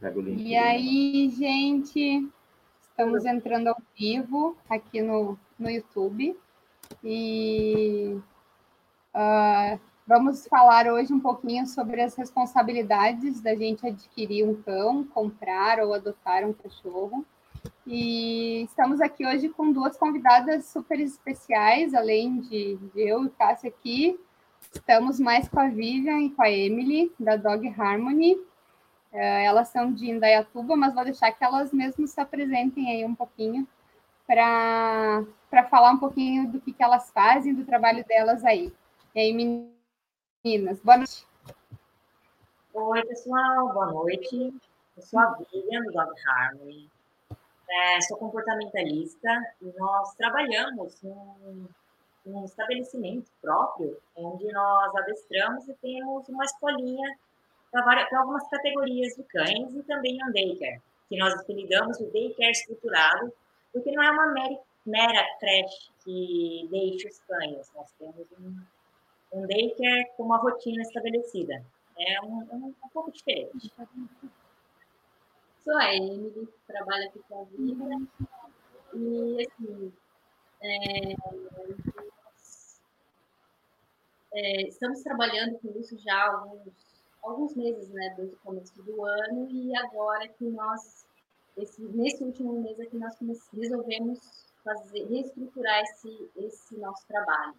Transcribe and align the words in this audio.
Pega 0.00 0.18
o 0.18 0.22
link. 0.22 0.42
E 0.42 0.56
aí, 0.56 1.28
gente, 1.30 2.28
estamos 2.82 3.24
entrando 3.24 3.68
ao 3.68 3.76
vivo 3.98 4.56
aqui 4.68 5.02
no, 5.02 5.36
no 5.58 5.68
YouTube. 5.68 6.38
E 7.02 8.16
uh, 9.14 9.78
vamos 10.06 10.46
falar 10.46 10.86
hoje 10.86 11.12
um 11.12 11.18
pouquinho 11.18 11.66
sobre 11.66 12.00
as 12.00 12.14
responsabilidades 12.14 13.40
da 13.40 13.54
gente 13.56 13.86
adquirir 13.86 14.44
um 14.44 14.62
cão, 14.62 15.04
comprar 15.04 15.80
ou 15.80 15.92
adotar 15.92 16.44
um 16.44 16.52
cachorro. 16.52 17.26
E 17.84 18.62
estamos 18.62 19.00
aqui 19.00 19.26
hoje 19.26 19.48
com 19.48 19.72
duas 19.72 19.96
convidadas 19.96 20.66
super 20.66 21.00
especiais, 21.00 21.92
além 21.92 22.40
de, 22.40 22.76
de 22.76 23.00
eu 23.00 23.24
e 23.24 23.30
Cássia 23.30 23.68
aqui. 23.68 24.18
Estamos 24.72 25.18
mais 25.18 25.48
com 25.48 25.58
a 25.58 25.68
Vivian 25.68 26.20
e 26.20 26.30
com 26.30 26.42
a 26.42 26.50
Emily, 26.50 27.10
da 27.18 27.36
Dog 27.36 27.66
Harmony. 27.76 28.38
Uh, 29.12 29.16
elas 29.16 29.68
são 29.68 29.92
de 29.92 30.10
Indaiatuba, 30.10 30.76
mas 30.76 30.94
vou 30.94 31.04
deixar 31.04 31.32
que 31.32 31.42
elas 31.42 31.72
mesmas 31.72 32.10
se 32.10 32.20
apresentem 32.20 32.90
aí 32.90 33.04
um 33.04 33.14
pouquinho 33.14 33.66
para 34.26 35.24
falar 35.70 35.92
um 35.92 35.98
pouquinho 35.98 36.50
do 36.52 36.60
que, 36.60 36.72
que 36.72 36.82
elas 36.82 37.10
fazem, 37.10 37.54
do 37.54 37.64
trabalho 37.64 38.04
delas 38.04 38.44
aí. 38.44 38.70
E 39.14 39.20
aí, 39.20 39.32
meninas, 39.32 40.78
boa 40.80 40.98
noite. 40.98 41.26
Oi, 42.74 43.04
pessoal, 43.06 43.72
boa 43.72 43.92
noite. 43.92 44.54
Eu 44.96 45.02
sou 45.02 45.18
a 45.18 45.32
Vivian, 45.32 45.80
do 45.84 45.92
Dog 45.92 46.12
Harmony. 46.28 46.90
É, 47.70 48.00
sou 48.02 48.18
comportamentalista 48.18 49.28
e 49.62 49.72
nós 49.78 50.14
trabalhamos 50.14 51.00
num, 51.02 51.66
num 52.24 52.44
estabelecimento 52.44 53.30
próprio, 53.40 53.98
onde 54.14 54.50
nós 54.52 54.94
adestramos 54.96 55.68
e 55.68 55.74
temos 55.74 56.28
uma 56.28 56.44
escolinha 56.44 57.18
para 57.70 58.06
algumas 58.18 58.48
categorias 58.48 59.14
de 59.14 59.22
cães 59.24 59.74
e 59.74 59.82
também 59.82 60.18
um 60.24 60.32
daycare, 60.32 60.80
que 61.08 61.16
nós 61.16 61.34
apelidamos 61.34 61.98
de 61.98 62.06
daycare 62.10 62.50
estruturado, 62.50 63.32
porque 63.72 63.90
não 63.92 64.02
é 64.02 64.10
uma 64.10 64.26
mera, 64.86 65.26
creche 65.38 65.90
que 66.04 66.66
deixa 66.70 67.08
os 67.08 67.18
cães, 67.20 67.70
nós 67.74 67.90
temos 67.98 68.26
um, 68.38 68.60
um 69.32 69.46
daycare 69.46 70.10
com 70.16 70.24
uma 70.24 70.38
rotina 70.38 70.82
estabelecida. 70.82 71.64
É 71.98 72.20
um, 72.22 72.46
um, 72.52 72.74
um 72.84 72.88
pouco 72.92 73.10
diferente. 73.10 73.72
Sou 75.64 75.76
a 75.76 75.94
Emily, 75.94 76.48
trabalho 76.66 77.08
aqui 77.08 77.20
com 77.28 77.42
a 77.42 77.44
Vida. 77.44 77.84
E, 78.94 79.46
assim, 79.46 79.92
é, 80.62 81.14
é, 84.32 84.62
estamos 84.62 85.02
trabalhando 85.02 85.58
com 85.58 85.78
isso 85.78 85.98
já 85.98 86.14
há 86.14 86.32
alguns, 86.32 86.72
alguns 87.22 87.54
meses, 87.54 87.88
né, 87.90 88.14
desde 88.16 88.34
o 88.34 88.38
começo 88.38 88.82
do 88.82 89.04
ano, 89.04 89.48
e 89.50 89.76
agora 89.76 90.28
que 90.28 90.44
nós, 90.44 91.06
esse, 91.56 91.82
nesse 91.82 92.22
último 92.24 92.60
mês 92.62 92.78
aqui, 92.80 92.96
nós 92.96 93.16
resolvemos 93.52 94.46
fazer, 94.64 95.06
reestruturar 95.06 95.82
esse, 95.82 96.30
esse 96.36 96.76
nosso 96.78 97.06
trabalho. 97.06 97.54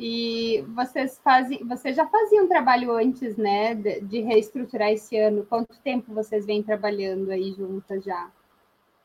E 0.00 0.64
vocês 0.76 1.18
fazem, 1.18 1.66
vocês 1.66 1.96
já 1.96 2.06
faziam 2.06 2.46
trabalho 2.46 2.92
antes, 2.92 3.36
né, 3.36 3.74
de, 3.74 4.00
de, 4.02 4.20
reestruturar 4.20 4.90
esse 4.90 5.18
ano? 5.18 5.44
Quanto 5.44 5.76
tempo 5.80 6.14
vocês 6.14 6.46
vêm 6.46 6.62
trabalhando 6.62 7.30
aí 7.30 7.52
juntas 7.52 8.04
já? 8.04 8.30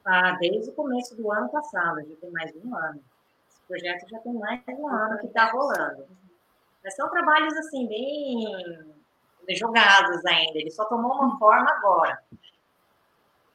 Ah, 0.06 0.38
desde 0.40 0.70
o 0.70 0.74
começo 0.74 1.16
do 1.16 1.32
ano 1.32 1.50
passado, 1.50 2.08
já 2.08 2.16
tem 2.18 2.30
mais 2.30 2.52
de 2.52 2.60
um 2.60 2.76
ano. 2.76 3.04
Esse 3.50 3.62
projeto 3.68 4.08
já 4.10 4.20
tem 4.20 4.34
mais 4.34 4.64
de 4.64 4.74
um 4.76 4.88
ano 4.88 5.18
que 5.18 5.28
está 5.28 5.50
rolando. 5.50 6.06
Mas 6.84 6.96
são 6.96 7.10
trabalhos 7.10 7.56
assim 7.58 7.88
bem 7.88 8.96
jogados 9.56 10.26
ainda. 10.26 10.58
Ele 10.58 10.72
só 10.72 10.86
tomou 10.86 11.14
uma 11.14 11.38
forma 11.38 11.70
agora. 11.72 12.22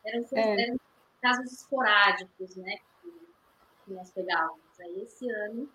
Eram, 0.05 0.25
é. 0.33 0.63
eram 0.63 0.81
casos 1.21 1.53
esporádicos, 1.53 2.57
né, 2.57 2.77
que, 3.03 3.11
que 3.85 3.93
nós 3.93 4.11
pegávamos. 4.11 4.61
Aí 4.81 5.03
esse 5.03 5.29
ano 5.31 5.69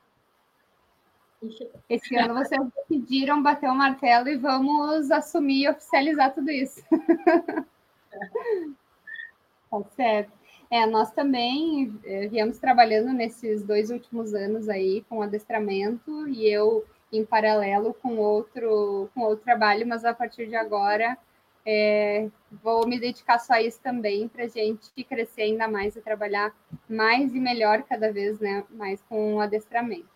esse 1.90 2.16
ano 2.16 2.34
vocês 2.36 2.62
decidiram 2.88 3.44
bater 3.44 3.70
o 3.70 3.76
martelo 3.76 4.30
e 4.30 4.38
vamos 4.38 5.12
assumir 5.12 5.64
e 5.64 5.70
oficializar 5.70 6.34
tudo 6.34 6.50
isso. 6.50 6.82
tá 9.70 9.84
certo. 9.96 10.32
É, 10.72 10.86
nós 10.86 11.12
também 11.12 12.00
é, 12.06 12.28
viemos 12.28 12.58
trabalhando 12.60 13.12
nesses 13.12 13.62
dois 13.64 13.90
últimos 13.92 14.34
anos 14.34 14.70
aí 14.70 15.04
com 15.10 15.22
adestramento 15.22 16.28
e 16.30 16.48
eu 16.48 16.86
em 17.18 17.26
paralelo 17.26 17.94
com 17.94 18.18
outro 18.18 19.10
com 19.14 19.22
outro 19.22 19.44
trabalho, 19.44 19.88
mas 19.88 20.04
a 20.04 20.14
partir 20.14 20.48
de 20.48 20.56
agora 20.56 21.18
é, 21.66 22.30
vou 22.52 22.86
me 22.88 23.00
dedicar 23.00 23.40
só 23.40 23.54
a 23.54 23.62
isso 23.62 23.80
também 23.82 24.28
para 24.28 24.44
a 24.44 24.48
gente 24.48 25.04
crescer 25.04 25.44
ainda 25.44 25.68
mais 25.68 25.96
e 25.96 26.02
trabalhar 26.02 26.54
mais 26.90 27.34
e 27.34 27.40
melhor 27.40 27.84
cada 27.84 28.12
vez, 28.12 28.40
né, 28.40 28.64
mais 28.70 29.02
com 29.04 29.36
o 29.36 29.40
adestramento. 29.40 30.12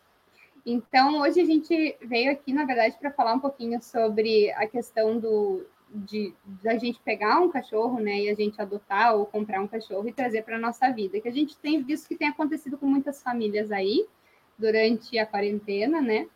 Então, 0.66 1.22
hoje 1.22 1.40
a 1.40 1.46
gente 1.46 1.96
veio 2.02 2.30
aqui, 2.30 2.52
na 2.52 2.66
verdade, 2.66 2.98
para 3.00 3.12
falar 3.12 3.34
um 3.34 3.40
pouquinho 3.40 3.82
sobre 3.82 4.52
a 4.52 4.68
questão 4.68 5.18
do, 5.18 5.66
de 5.90 6.34
da 6.62 6.78
gente 6.78 7.00
pegar 7.00 7.40
um 7.40 7.50
cachorro, 7.50 8.00
né, 8.00 8.24
e 8.24 8.30
a 8.30 8.36
gente 8.36 8.62
adotar 8.62 9.16
ou 9.16 9.26
comprar 9.26 9.62
um 9.62 9.68
cachorro 9.68 10.10
e 10.10 10.12
trazer 10.12 10.44
para 10.44 10.58
a 10.58 10.60
nossa 10.60 10.90
vida, 10.90 11.22
que 11.22 11.30
a 11.30 11.32
gente 11.32 11.58
tem 11.58 11.82
visto 11.82 12.10
que 12.10 12.18
tem 12.18 12.28
acontecido 12.28 12.78
com 12.78 12.86
muitas 12.86 13.24
famílias 13.24 13.72
aí 13.72 14.06
durante 14.60 15.18
a 15.18 15.26
quarentena, 15.26 16.02
né? 16.02 16.28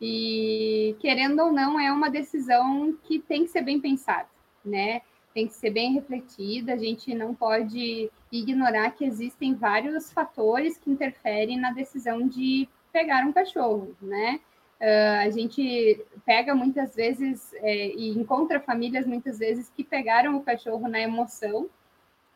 E 0.00 0.96
querendo 1.00 1.40
ou 1.40 1.52
não, 1.52 1.78
é 1.78 1.90
uma 1.92 2.10
decisão 2.10 2.96
que 3.04 3.18
tem 3.18 3.44
que 3.44 3.50
ser 3.50 3.62
bem 3.62 3.80
pensada, 3.80 4.28
né? 4.64 5.02
Tem 5.34 5.46
que 5.46 5.54
ser 5.54 5.70
bem 5.70 5.94
refletida. 5.94 6.72
A 6.72 6.76
gente 6.76 7.14
não 7.14 7.34
pode 7.34 8.10
ignorar 8.30 8.90
que 8.92 9.04
existem 9.04 9.54
vários 9.54 10.12
fatores 10.12 10.78
que 10.78 10.90
interferem 10.90 11.58
na 11.58 11.72
decisão 11.72 12.26
de 12.26 12.68
pegar 12.92 13.24
um 13.24 13.32
cachorro, 13.32 13.94
né? 14.00 14.40
Uh, 14.80 15.26
a 15.26 15.30
gente 15.30 16.00
pega 16.24 16.54
muitas 16.54 16.94
vezes 16.94 17.52
é, 17.54 17.88
e 17.88 18.10
encontra 18.10 18.60
famílias 18.60 19.04
muitas 19.04 19.36
vezes 19.36 19.68
que 19.68 19.82
pegaram 19.82 20.36
o 20.36 20.42
cachorro 20.42 20.86
na 20.86 21.00
emoção, 21.00 21.68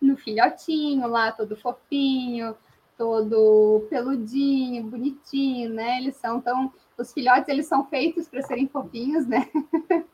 no 0.01 0.17
filhotinho 0.17 1.07
lá, 1.07 1.31
todo 1.31 1.57
fofinho, 1.57 2.57
todo 2.99 3.87
peludinho, 3.89 4.85
bonitinho, 4.85 5.71
né? 5.71 5.99
Eles 5.99 6.17
são 6.17 6.41
tão. 6.41 6.73
Os 7.03 7.13
filhotes 7.13 7.49
eles 7.49 7.67
são 7.67 7.85
feitos 7.85 8.29
para 8.29 8.43
serem 8.43 8.69
fofinhos, 8.69 9.27
né? 9.27 9.51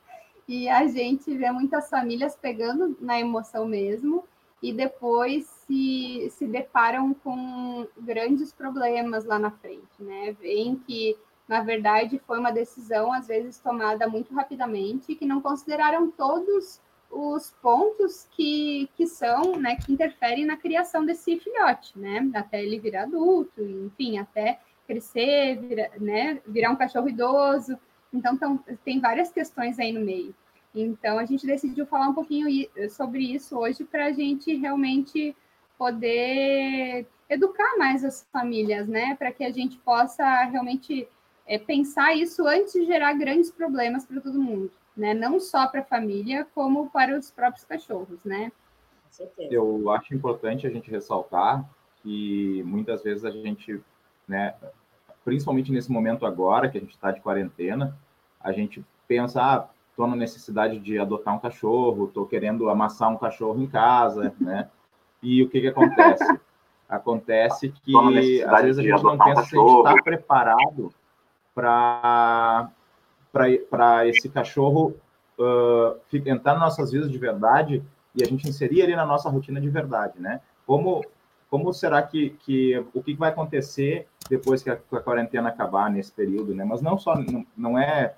e 0.49 0.71
a 0.71 0.87
gente 0.88 1.37
vê 1.37 1.53
muitas 1.53 1.91
famílias 1.91 2.34
pegando 2.34 2.97
na 2.99 3.21
emoção 3.21 3.66
mesmo 3.66 4.25
e 4.62 4.72
depois 4.72 5.44
se, 5.44 6.28
se 6.31 6.47
deparam 6.47 7.12
com 7.12 7.87
grandes 7.98 8.54
problemas 8.54 9.27
lá 9.27 9.38
na 9.38 9.50
frente, 9.50 10.00
né? 10.03 10.34
Veem 10.41 10.77
que, 10.77 11.15
na 11.47 11.60
verdade, 11.60 12.19
foi 12.27 12.38
uma 12.38 12.50
decisão, 12.50 13.12
às 13.12 13.27
vezes, 13.27 13.59
tomada 13.59 14.09
muito 14.09 14.34
rapidamente, 14.34 15.15
que 15.15 15.27
não 15.27 15.43
consideraram 15.43 16.10
todos 16.10 16.81
os 17.10 17.50
pontos 17.62 18.27
que, 18.31 18.88
que 18.97 19.06
são, 19.06 19.56
né, 19.56 19.77
que 19.77 19.93
interferem 19.93 20.44
na 20.44 20.56
criação 20.56 21.04
desse 21.04 21.38
filhote, 21.38 21.98
né? 21.98 22.31
Até 22.34 22.62
ele 22.62 22.81
virar 22.81 23.03
adulto, 23.03 23.62
enfim, 23.62 24.19
até 24.19 24.59
crescer, 24.88 25.56
vira, 25.60 25.91
né, 26.00 26.41
virar 26.47 26.71
um 26.71 26.76
cachorro 26.76 27.09
idoso. 27.09 27.78
Então, 28.12 28.37
tão, 28.37 28.59
tem 28.84 28.99
várias 28.99 29.31
questões 29.31 29.78
aí 29.78 29.93
no 29.93 30.00
meio. 30.00 30.34
Então, 30.75 31.19
a 31.19 31.25
gente 31.25 31.47
decidiu 31.47 31.87
falar 31.87 32.09
um 32.09 32.15
pouquinho 32.15 32.49
sobre 32.91 33.22
isso 33.22 33.56
hoje 33.56 33.84
para 33.84 34.06
a 34.06 34.12
gente 34.12 34.54
realmente 34.56 35.37
poder 35.77 37.06
educar 37.28 37.77
mais 37.77 38.04
as 38.04 38.27
famílias, 38.32 38.88
né? 38.88 39.15
Para 39.16 39.31
que 39.31 39.44
a 39.44 39.53
gente 39.53 39.78
possa 39.78 40.25
realmente 40.44 41.06
é, 41.47 41.59
pensar 41.59 42.15
isso 42.15 42.47
antes 42.47 42.72
de 42.72 42.84
gerar 42.84 43.12
grandes 43.15 43.50
problemas 43.50 44.04
para 44.04 44.21
todo 44.21 44.41
mundo, 44.41 44.71
né? 44.97 45.15
Não 45.15 45.38
só 45.38 45.66
para 45.66 45.80
a 45.80 45.84
família, 45.84 46.47
como 46.54 46.91
para 46.91 47.16
os 47.16 47.30
próprios 47.30 47.65
cachorros, 47.65 48.24
né? 48.24 48.51
Eu 49.39 49.91
acho 49.91 50.15
importante 50.15 50.66
a 50.66 50.71
gente 50.71 50.91
ressaltar 50.91 51.68
que 52.03 52.62
muitas 52.65 53.03
vezes 53.03 53.24
a 53.24 53.30
gente, 53.30 53.80
né, 54.27 54.54
principalmente 55.28 55.71
nesse 55.71 55.92
momento 55.92 56.25
agora 56.25 56.71
que 56.71 56.78
a 56.78 56.80
gente 56.80 56.95
está 56.95 57.10
de 57.10 57.21
quarentena, 57.21 57.95
a 58.41 58.51
gente 58.51 58.83
pensa, 59.07 59.42
ah, 59.42 59.69
estou 59.91 60.07
na 60.07 60.16
necessidade 60.16 60.78
de 60.78 60.98
adotar 60.98 61.34
um 61.34 61.39
cachorro, 61.39 62.07
estou 62.07 62.25
querendo 62.25 62.71
amassar 62.71 63.10
um 63.10 63.19
cachorro 63.19 63.63
em 63.63 63.66
casa, 63.66 64.34
né? 64.41 64.71
E 65.22 65.42
o 65.42 65.51
que, 65.51 65.60
que 65.60 65.69
acontece? 65.69 66.25
Acontece 66.89 67.69
que 67.69 67.95
às 68.42 68.63
vezes 68.63 68.78
a 68.78 68.83
gente 68.83 69.03
não 69.03 69.19
pensa 69.19 69.42
se 69.42 69.54
a 69.54 69.60
gente 69.60 69.78
está 69.78 70.03
preparado 70.03 70.95
para 71.54 72.71
esse 74.07 74.31
cachorro 74.31 74.95
uh, 75.39 76.01
entrar 76.10 76.54
nas 76.54 76.63
nossas 76.63 76.91
vidas 76.91 77.10
de 77.10 77.19
verdade 77.19 77.83
e 78.15 78.22
a 78.22 78.27
gente 78.27 78.48
inserir 78.48 78.81
ele 78.81 78.97
na 78.97 79.04
nossa 79.04 79.28
rotina 79.28 79.60
de 79.60 79.69
verdade, 79.69 80.19
né? 80.19 80.41
Como, 80.66 81.04
como 81.51 81.74
será 81.74 82.01
que, 82.01 82.31
que 82.31 82.83
o 82.95 83.03
que 83.03 83.13
vai 83.13 83.28
acontecer 83.28 84.09
depois 84.28 84.63
que 84.63 84.71
a, 84.71 84.75
a 84.75 85.01
quarentena 85.01 85.48
acabar 85.48 85.91
nesse 85.91 86.13
período, 86.13 86.54
né? 86.54 86.65
Mas 86.65 86.80
não 86.83 86.98
só 86.98 87.16
não, 87.16 87.47
não 87.57 87.78
é 87.78 88.15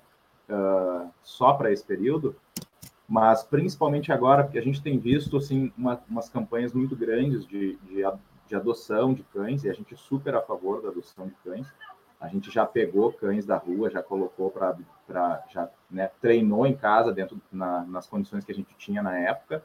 uh, 0.49 1.09
só 1.23 1.53
para 1.53 1.71
esse 1.71 1.83
período, 1.83 2.35
mas 3.07 3.43
principalmente 3.43 4.11
agora, 4.11 4.43
porque 4.43 4.57
a 4.57 4.63
gente 4.63 4.81
tem 4.81 4.97
visto 4.97 5.37
assim 5.37 5.71
uma, 5.77 6.01
umas 6.09 6.29
campanhas 6.29 6.73
muito 6.73 6.95
grandes 6.95 7.45
de, 7.45 7.75
de, 7.83 8.03
de, 8.47 8.55
adoção 8.55 9.13
de 9.13 9.23
cães, 9.23 9.63
e 9.63 9.69
a 9.69 9.73
gente 9.73 9.93
é 9.93 9.97
super 9.97 10.35
a 10.35 10.41
favor 10.41 10.81
da 10.81 10.89
adoção 10.89 11.27
de 11.27 11.35
cães. 11.43 11.67
A 12.19 12.27
gente 12.27 12.51
já 12.51 12.65
pegou 12.65 13.11
cães 13.11 13.45
da 13.45 13.57
rua, 13.57 13.89
já 13.89 14.01
colocou 14.03 14.51
para, 14.51 15.43
já 15.49 15.69
né, 15.89 16.09
treinou 16.21 16.67
em 16.67 16.75
casa, 16.75 17.11
dentro 17.11 17.41
na, 17.51 17.83
nas 17.85 18.07
condições 18.07 18.45
que 18.45 18.51
a 18.51 18.55
gente 18.55 18.73
tinha 18.77 19.01
na 19.01 19.17
época, 19.17 19.63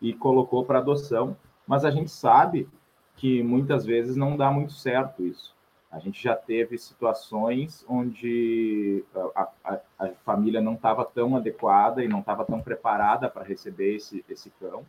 e 0.00 0.12
colocou 0.12 0.64
para 0.64 0.78
adoção. 0.78 1.36
Mas 1.66 1.84
a 1.84 1.90
gente 1.90 2.10
sabe 2.10 2.68
que 3.16 3.42
muitas 3.42 3.84
vezes 3.84 4.16
não 4.16 4.36
dá 4.36 4.50
muito 4.50 4.72
certo 4.72 5.24
isso. 5.24 5.57
A 5.90 5.98
gente 5.98 6.22
já 6.22 6.36
teve 6.36 6.76
situações 6.76 7.84
onde 7.88 9.04
a, 9.34 9.48
a, 9.64 9.80
a 9.98 10.08
família 10.24 10.60
não 10.60 10.74
estava 10.74 11.04
tão 11.04 11.34
adequada 11.34 12.04
e 12.04 12.08
não 12.08 12.20
estava 12.20 12.44
tão 12.44 12.60
preparada 12.60 13.28
para 13.28 13.44
receber 13.44 13.96
esse, 13.96 14.22
esse 14.28 14.50
cão, 14.60 14.84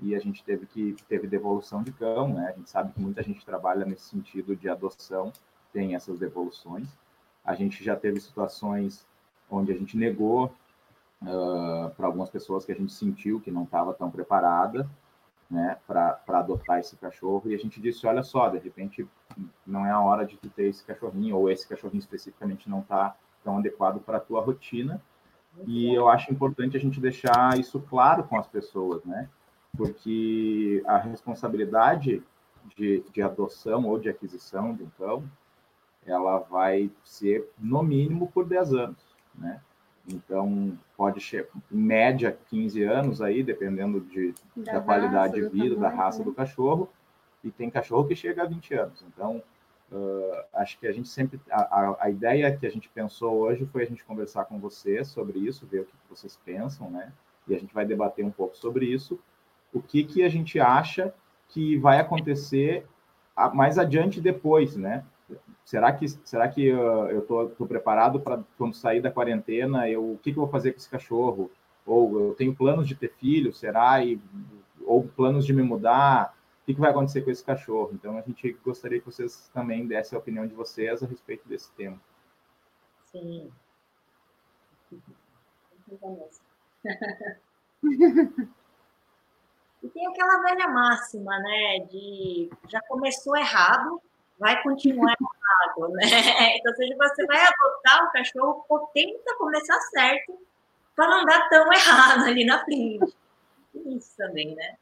e 0.00 0.14
a 0.14 0.18
gente 0.18 0.44
teve 0.44 0.66
que 0.66 0.96
teve 1.08 1.26
devolução 1.26 1.82
de 1.82 1.92
cão, 1.92 2.28
né? 2.28 2.48
A 2.48 2.52
gente 2.52 2.70
sabe 2.70 2.92
que 2.92 3.00
muita 3.00 3.22
gente 3.22 3.44
trabalha 3.44 3.84
nesse 3.84 4.04
sentido 4.04 4.54
de 4.54 4.68
adoção, 4.68 5.32
tem 5.72 5.94
essas 5.94 6.18
devoluções. 6.18 6.88
A 7.44 7.54
gente 7.54 7.82
já 7.82 7.96
teve 7.96 8.20
situações 8.20 9.06
onde 9.50 9.72
a 9.72 9.76
gente 9.76 9.96
negou 9.96 10.52
uh, 11.22 11.90
para 11.96 12.06
algumas 12.06 12.30
pessoas 12.30 12.64
que 12.64 12.72
a 12.72 12.74
gente 12.74 12.92
sentiu 12.92 13.40
que 13.40 13.50
não 13.50 13.64
estava 13.64 13.92
tão 13.92 14.10
preparada, 14.10 14.88
né, 15.54 15.78
para 15.86 16.20
adotar 16.26 16.80
esse 16.80 16.96
cachorro, 16.96 17.48
e 17.48 17.54
a 17.54 17.58
gente 17.58 17.80
disse, 17.80 18.04
olha 18.08 18.24
só, 18.24 18.48
de 18.48 18.58
repente 18.58 19.06
não 19.64 19.86
é 19.86 19.90
a 19.90 20.00
hora 20.00 20.26
de 20.26 20.36
tu 20.36 20.50
ter 20.50 20.64
esse 20.64 20.84
cachorrinho, 20.84 21.36
ou 21.36 21.48
esse 21.48 21.68
cachorrinho 21.68 22.00
especificamente 22.00 22.68
não 22.68 22.80
está 22.80 23.14
tão 23.44 23.58
adequado 23.58 24.00
para 24.00 24.16
a 24.16 24.20
tua 24.20 24.42
rotina, 24.42 25.00
e 25.64 25.94
eu 25.94 26.08
acho 26.08 26.32
importante 26.32 26.76
a 26.76 26.80
gente 26.80 27.00
deixar 27.00 27.56
isso 27.56 27.78
claro 27.78 28.24
com 28.24 28.36
as 28.36 28.48
pessoas, 28.48 29.04
né, 29.04 29.28
porque 29.76 30.82
a 30.86 30.98
responsabilidade 30.98 32.20
de, 32.76 33.04
de 33.12 33.22
adoção 33.22 33.86
ou 33.86 33.96
de 33.96 34.08
aquisição 34.08 34.74
de 34.74 34.82
um 34.82 34.90
cão, 34.98 35.22
ela 36.04 36.40
vai 36.40 36.90
ser 37.04 37.48
no 37.56 37.80
mínimo 37.80 38.28
por 38.32 38.44
10 38.44 38.74
anos, 38.74 39.16
né, 39.32 39.60
então, 40.06 40.78
pode 40.96 41.20
ser, 41.20 41.48
em 41.72 41.76
média, 41.76 42.36
15 42.50 42.82
anos 42.82 43.22
aí, 43.22 43.42
dependendo 43.42 44.00
de, 44.00 44.34
da, 44.56 44.74
da 44.74 44.80
qualidade 44.80 45.34
de 45.34 45.48
vida, 45.48 45.76
da 45.76 45.88
raça 45.88 46.18
né? 46.18 46.24
do 46.26 46.34
cachorro, 46.34 46.88
e 47.42 47.50
tem 47.50 47.70
cachorro 47.70 48.06
que 48.06 48.14
chega 48.14 48.42
a 48.42 48.46
20 48.46 48.74
anos. 48.74 49.04
Então, 49.08 49.42
uh, 49.90 50.44
acho 50.54 50.78
que 50.78 50.86
a 50.86 50.92
gente 50.92 51.08
sempre. 51.08 51.40
A, 51.50 51.62
a, 51.62 51.96
a, 52.00 52.10
ideia 52.10 52.54
que 52.54 52.66
a 52.66 52.70
gente 52.70 52.88
pensou 52.88 53.34
hoje 53.34 53.66
foi 53.66 53.82
a 53.82 53.86
gente 53.86 54.04
conversar 54.04 54.44
com 54.44 54.58
vocês 54.58 55.08
sobre 55.08 55.38
isso, 55.38 55.66
ver 55.66 55.80
o 55.80 55.84
que 55.84 55.94
vocês 56.08 56.38
pensam, 56.44 56.90
né? 56.90 57.12
E 57.48 57.54
a 57.54 57.58
gente 57.58 57.74
vai 57.74 57.84
debater 57.84 58.24
um 58.24 58.30
pouco 58.30 58.56
sobre 58.56 58.86
isso. 58.86 59.18
O 59.72 59.82
que, 59.82 60.04
que 60.04 60.22
a 60.22 60.28
gente 60.28 60.60
acha 60.60 61.14
que 61.48 61.76
vai 61.78 61.98
acontecer 61.98 62.86
mais 63.52 63.78
adiante 63.78 64.20
depois, 64.20 64.76
né? 64.76 65.04
Será 65.64 65.92
que 65.92 66.08
será 66.08 66.48
que 66.48 66.72
uh, 66.72 67.08
eu 67.10 67.22
tô, 67.22 67.48
tô 67.48 67.66
preparado 67.66 68.20
para 68.20 68.42
quando 68.58 68.74
sair 68.74 69.00
da 69.00 69.10
quarentena 69.10 69.88
eu 69.88 70.12
o 70.12 70.18
que, 70.18 70.32
que 70.32 70.38
eu 70.38 70.42
vou 70.42 70.50
fazer 70.50 70.72
com 70.72 70.78
esse 70.78 70.88
cachorro? 70.88 71.50
Ou 71.86 72.28
eu 72.28 72.34
tenho 72.34 72.54
planos 72.54 72.88
de 72.88 72.94
ter 72.94 73.12
filho 73.14 73.52
será? 73.52 74.04
E 74.04 74.20
ou 74.86 75.06
planos 75.06 75.46
de 75.46 75.52
me 75.52 75.62
mudar? 75.62 76.36
O 76.62 76.66
que, 76.66 76.74
que 76.74 76.80
vai 76.80 76.90
acontecer 76.90 77.22
com 77.22 77.30
esse 77.30 77.44
cachorro? 77.44 77.90
Então 77.92 78.16
a 78.16 78.22
gente 78.22 78.52
gostaria 78.64 78.98
que 78.98 79.06
vocês 79.06 79.50
também 79.52 79.86
dessem 79.86 80.16
a 80.16 80.20
opinião 80.20 80.46
de 80.46 80.54
vocês 80.54 81.02
a 81.02 81.06
respeito 81.06 81.46
desse 81.48 81.70
tema. 81.72 82.00
Sim. 83.12 83.50
E 89.84 89.88
tem 89.90 90.06
aquela 90.06 90.40
velha 90.40 90.66
máxima 90.68 91.38
né 91.40 91.80
de 91.90 92.48
já 92.70 92.80
começou 92.88 93.36
errado 93.36 94.00
vai 94.38 94.62
continuar 94.62 95.14
errado, 95.20 95.92
né? 95.92 96.02
Então, 96.58 96.74
se 96.74 96.94
você 96.94 97.26
vai 97.26 97.40
adotar 97.40 98.04
o 98.04 98.12
cachorro, 98.12 98.90
tenta 98.92 99.36
começar 99.36 99.78
certo 99.80 100.38
para 100.94 101.08
não 101.08 101.24
dar 101.24 101.48
tão 101.48 101.72
errado 101.72 102.24
ali 102.24 102.44
na 102.44 102.64
frente. 102.64 103.14
Isso 103.74 104.16
também, 104.16 104.54
né? 104.54 104.76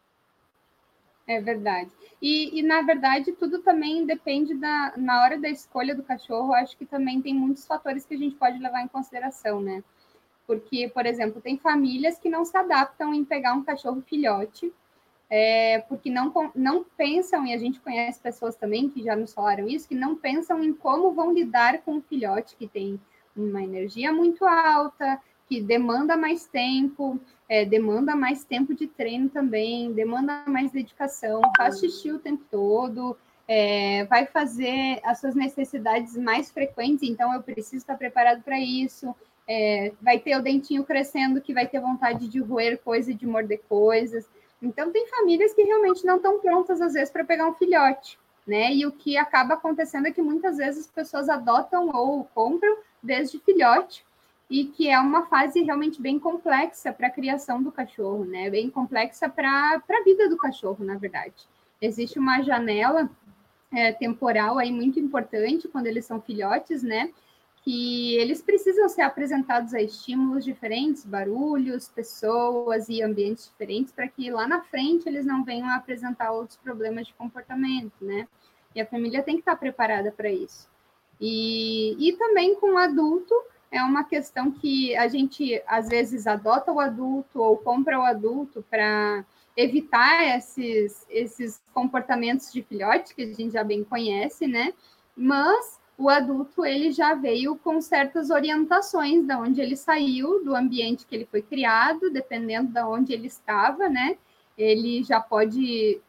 É 1.26 1.40
verdade. 1.40 1.90
E, 2.20 2.58
e, 2.58 2.62
na 2.62 2.82
verdade, 2.82 3.32
tudo 3.32 3.60
também 3.60 4.04
depende 4.04 4.54
da. 4.54 4.93
Na 4.96 5.22
hora 5.22 5.38
da 5.38 5.49
escolha 5.49 5.94
do 5.94 6.02
cachorro, 6.02 6.52
acho 6.52 6.76
que 6.76 6.84
também 6.84 7.22
tem 7.22 7.34
muitos 7.34 7.66
fatores 7.66 8.05
que 8.05 8.14
a 8.14 8.19
gente 8.19 8.34
pode 8.37 8.58
levar 8.58 8.82
em 8.82 8.88
consideração, 8.88 9.60
né? 9.60 9.82
Porque, 10.46 10.90
por 10.93 11.06
exemplo, 11.06 11.40
tem 11.40 11.56
famílias 11.56 12.19
que 12.19 12.28
não 12.28 12.44
se 12.44 12.56
adaptam 12.56 13.14
em 13.14 13.25
pegar 13.25 13.55
um 13.55 13.62
cachorro 13.62 14.02
filhote 14.02 14.72
é, 15.34 15.79
porque 15.88 16.11
não, 16.11 16.31
não 16.55 16.84
pensam, 16.84 17.46
e 17.46 17.55
a 17.55 17.56
gente 17.56 17.81
conhece 17.81 18.20
pessoas 18.20 18.55
também 18.55 18.90
que 18.90 19.02
já 19.02 19.17
nos 19.17 19.32
falaram 19.32 19.67
isso, 19.67 19.88
que 19.88 19.94
não 19.94 20.14
pensam 20.14 20.62
em 20.62 20.75
como 20.75 21.11
vão 21.12 21.32
lidar 21.32 21.79
com 21.79 21.96
o 21.96 22.02
filhote 22.02 22.55
que 22.55 22.69
tem 22.69 23.00
uma 23.34 23.62
energia 23.62 24.12
muito 24.12 24.44
alta, 24.44 25.19
que 25.49 25.58
demanda 25.58 26.19
mais 26.19 26.44
tempo, 26.44 27.19
é, 27.49 27.64
demanda 27.64 28.14
mais 28.14 28.44
tempo 28.44 28.75
de 28.75 28.87
treino 28.87 29.31
também, 29.31 29.90
demanda 29.94 30.44
mais 30.46 30.70
dedicação, 30.70 31.40
faz 31.56 31.81
xixi 31.81 32.12
o 32.12 32.19
tempo 32.19 32.44
todo, 32.50 33.17
é, 33.49 34.05
vai 34.05 34.26
fazer 34.26 35.00
as 35.02 35.19
suas 35.19 35.34
necessidades 35.34 36.14
mais 36.14 36.50
frequentes, 36.52 37.08
então 37.08 37.32
eu 37.32 37.43
preciso 37.43 37.76
estar 37.76 37.96
preparado 37.96 38.43
para 38.43 38.61
isso. 38.61 39.17
É, 39.49 39.93
vai 40.00 40.19
ter 40.19 40.37
o 40.37 40.43
dentinho 40.43 40.84
crescendo 40.84 41.40
que 41.40 41.55
vai 41.55 41.67
ter 41.67 41.81
vontade 41.81 42.29
de 42.29 42.38
roer 42.38 42.79
coisa 42.79 43.11
e 43.11 43.14
de 43.14 43.26
morder 43.26 43.62
coisas. 43.67 44.29
Então, 44.62 44.93
tem 44.93 45.06
famílias 45.09 45.53
que 45.53 45.62
realmente 45.62 46.06
não 46.06 46.17
estão 46.17 46.38
prontas, 46.38 46.81
às 46.81 46.93
vezes, 46.93 47.11
para 47.11 47.25
pegar 47.25 47.49
um 47.49 47.55
filhote, 47.55 48.19
né? 48.47 48.73
E 48.73 48.87
o 48.87 48.93
que 48.93 49.17
acaba 49.17 49.55
acontecendo 49.55 50.06
é 50.06 50.12
que 50.12 50.23
muitas 50.23 50.56
vezes 50.56 50.87
as 50.87 50.91
pessoas 50.91 51.29
adotam 51.29 51.91
ou 51.93 52.25
compram 52.32 52.76
desde 53.03 53.41
filhote, 53.41 54.05
e 54.53 54.67
que 54.67 54.88
é 54.88 54.99
uma 55.00 55.26
fase 55.26 55.62
realmente 55.62 56.00
bem 56.00 56.19
complexa 56.19 56.93
para 56.93 57.06
a 57.06 57.11
criação 57.11 57.62
do 57.62 57.73
cachorro, 57.73 58.26
né? 58.26 58.50
Bem 58.50 58.69
complexa 58.69 59.26
para 59.26 59.82
a 59.88 60.05
vida 60.05 60.29
do 60.29 60.37
cachorro, 60.37 60.85
na 60.85 60.99
verdade. 60.99 61.49
Existe 61.81 62.19
uma 62.19 62.43
janela 62.43 63.11
é, 63.73 63.93
temporal 63.93 64.58
aí 64.58 64.70
muito 64.70 65.00
importante 65.00 65.67
quando 65.69 65.87
eles 65.87 66.05
são 66.05 66.20
filhotes, 66.20 66.82
né? 66.82 67.11
Que 67.62 68.17
eles 68.17 68.43
precisam 68.43 68.88
ser 68.88 69.03
apresentados 69.03 69.73
a 69.73 69.81
estímulos 69.81 70.44
diferentes, 70.44 71.06
barulhos, 71.06 71.88
pessoas 71.88 72.89
e 72.89 73.01
ambientes 73.01 73.46
diferentes, 73.46 73.93
para 73.93 74.08
que 74.08 74.31
lá 74.31 74.48
na 74.48 74.63
frente 74.63 75.08
eles 75.08 75.25
não 75.25 75.44
venham 75.44 75.69
a 75.69 75.77
apresentar 75.77 76.32
outros 76.32 76.58
problemas 76.58 77.06
de 77.06 77.15
comportamento, 77.15 77.94
né? 78.01 78.27
E 78.75 78.81
a 78.81 78.86
família 78.86 79.22
tem 79.22 79.36
que 79.36 79.43
estar 79.43 79.55
preparada 79.55 80.10
para 80.10 80.31
isso. 80.31 80.69
E, 81.20 81.96
e 82.01 82.17
também 82.17 82.56
com 82.56 82.75
o 82.75 82.79
adulto, 82.79 83.32
é 83.70 83.81
uma 83.82 84.03
questão 84.03 84.51
que 84.51 84.96
a 84.96 85.06
gente 85.06 85.63
às 85.67 85.89
vezes 85.89 86.27
adota 86.27 86.72
o 86.72 86.81
adulto 86.81 87.41
ou 87.41 87.56
compra 87.56 87.98
o 87.98 88.03
adulto 88.03 88.65
para 88.69 89.25
evitar 89.56 90.36
esses, 90.36 91.06
esses 91.08 91.63
comportamentos 91.72 92.53
de 92.53 92.63
filhote 92.63 93.15
que 93.15 93.22
a 93.22 93.27
gente 93.27 93.53
já 93.53 93.63
bem 93.63 93.84
conhece, 93.84 94.48
né? 94.48 94.75
Mas 95.17 95.81
o 95.99 96.08
adulto 96.08 96.65
ele 96.65 96.91
já 96.91 97.15
veio 97.15 97.56
com 97.56 97.81
certas 97.81 98.31
orientações 98.31 99.25
da 99.27 99.39
onde 99.39 99.61
ele 99.61 99.77
saiu, 99.77 100.43
do 100.44 100.56
ambiente 100.56 101.06
que 101.06 101.15
ele 101.15 101.27
foi 101.31 101.43
criado, 101.43 102.11
dependendo 102.11 102.72
da 102.72 102.89
onde 102.89 103.13
ele 103.13 103.27
estava, 103.27 103.89
né? 103.89 104.17
Ele 104.56 105.03
já 105.03 105.20
pode 105.20 106.01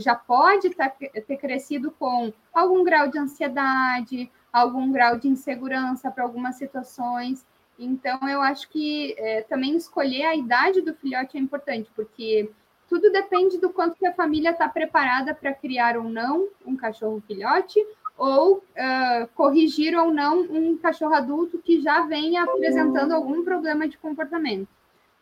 já 0.00 0.14
pode 0.14 0.70
ter 0.70 1.36
crescido 1.36 1.92
com 1.92 2.32
algum 2.52 2.82
grau 2.82 3.08
de 3.08 3.18
ansiedade, 3.18 4.30
algum 4.52 4.90
grau 4.90 5.16
de 5.16 5.28
insegurança 5.28 6.10
para 6.10 6.24
algumas 6.24 6.56
situações. 6.56 7.46
Então, 7.78 8.28
eu 8.28 8.42
acho 8.42 8.68
que 8.68 9.14
é, 9.16 9.42
também 9.42 9.76
escolher 9.76 10.24
a 10.24 10.36
idade 10.36 10.80
do 10.82 10.94
filhote 10.94 11.36
é 11.36 11.40
importante, 11.40 11.90
porque 11.94 12.50
tudo 12.88 13.10
depende 13.10 13.58
do 13.58 13.70
quanto 13.70 13.96
que 13.96 14.06
a 14.06 14.12
família 14.12 14.50
está 14.50 14.68
preparada 14.68 15.32
para 15.32 15.54
criar 15.54 15.96
ou 15.96 16.04
não 16.04 16.48
um 16.66 16.76
cachorro 16.76 17.22
filhote, 17.26 17.80
ou 18.20 18.58
uh, 18.58 19.26
corrigir 19.34 19.98
ou 19.98 20.12
não 20.12 20.42
um 20.42 20.76
cachorro 20.76 21.14
adulto 21.14 21.56
que 21.56 21.80
já 21.80 22.02
vem 22.02 22.36
apresentando 22.36 23.12
algum 23.12 23.42
problema 23.42 23.88
de 23.88 23.96
comportamento. 23.96 24.68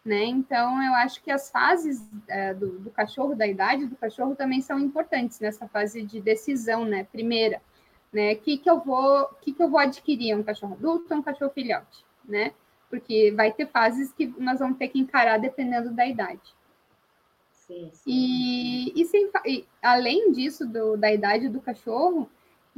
Né? 0.04 0.24
Então, 0.24 0.82
eu 0.82 0.94
acho 0.94 1.22
que 1.22 1.30
as 1.30 1.48
fases 1.48 2.00
uh, 2.00 2.58
do, 2.58 2.80
do, 2.80 2.90
cachorro, 2.90 3.36
da 3.36 3.46
idade 3.46 3.86
do 3.86 3.94
cachorro, 3.94 4.34
também 4.34 4.60
são 4.60 4.80
importantes 4.80 5.38
nessa 5.38 5.68
fase 5.68 6.02
de 6.02 6.20
decisão, 6.20 6.84
né? 6.84 7.04
Primeira, 7.04 7.62
né? 8.12 8.34
Que 8.34 8.58
que 8.58 8.68
eu 8.68 8.80
vou, 8.80 9.28
que 9.42 9.52
que 9.52 9.62
eu 9.62 9.68
vou 9.68 9.78
adquirir, 9.78 10.34
um 10.34 10.42
cachorro 10.42 10.74
adulto 10.74 11.06
ou 11.12 11.20
um 11.20 11.22
cachorro 11.22 11.52
filhote, 11.52 12.04
né? 12.24 12.52
Porque 12.90 13.32
vai 13.36 13.52
ter 13.52 13.66
fases 13.66 14.12
que 14.12 14.26
nós 14.38 14.58
vamos 14.58 14.78
ter 14.78 14.88
que 14.88 14.98
encarar 14.98 15.38
dependendo 15.38 15.90
da 15.92 16.06
idade. 16.06 16.54
Sim, 17.52 17.90
sim. 17.92 18.10
E, 18.10 19.00
e, 19.00 19.04
sem, 19.04 19.30
e 19.46 19.66
além 19.82 20.32
disso, 20.32 20.66
do, 20.66 20.96
da 20.96 21.12
idade 21.12 21.48
do 21.50 21.60
cachorro, 21.60 22.28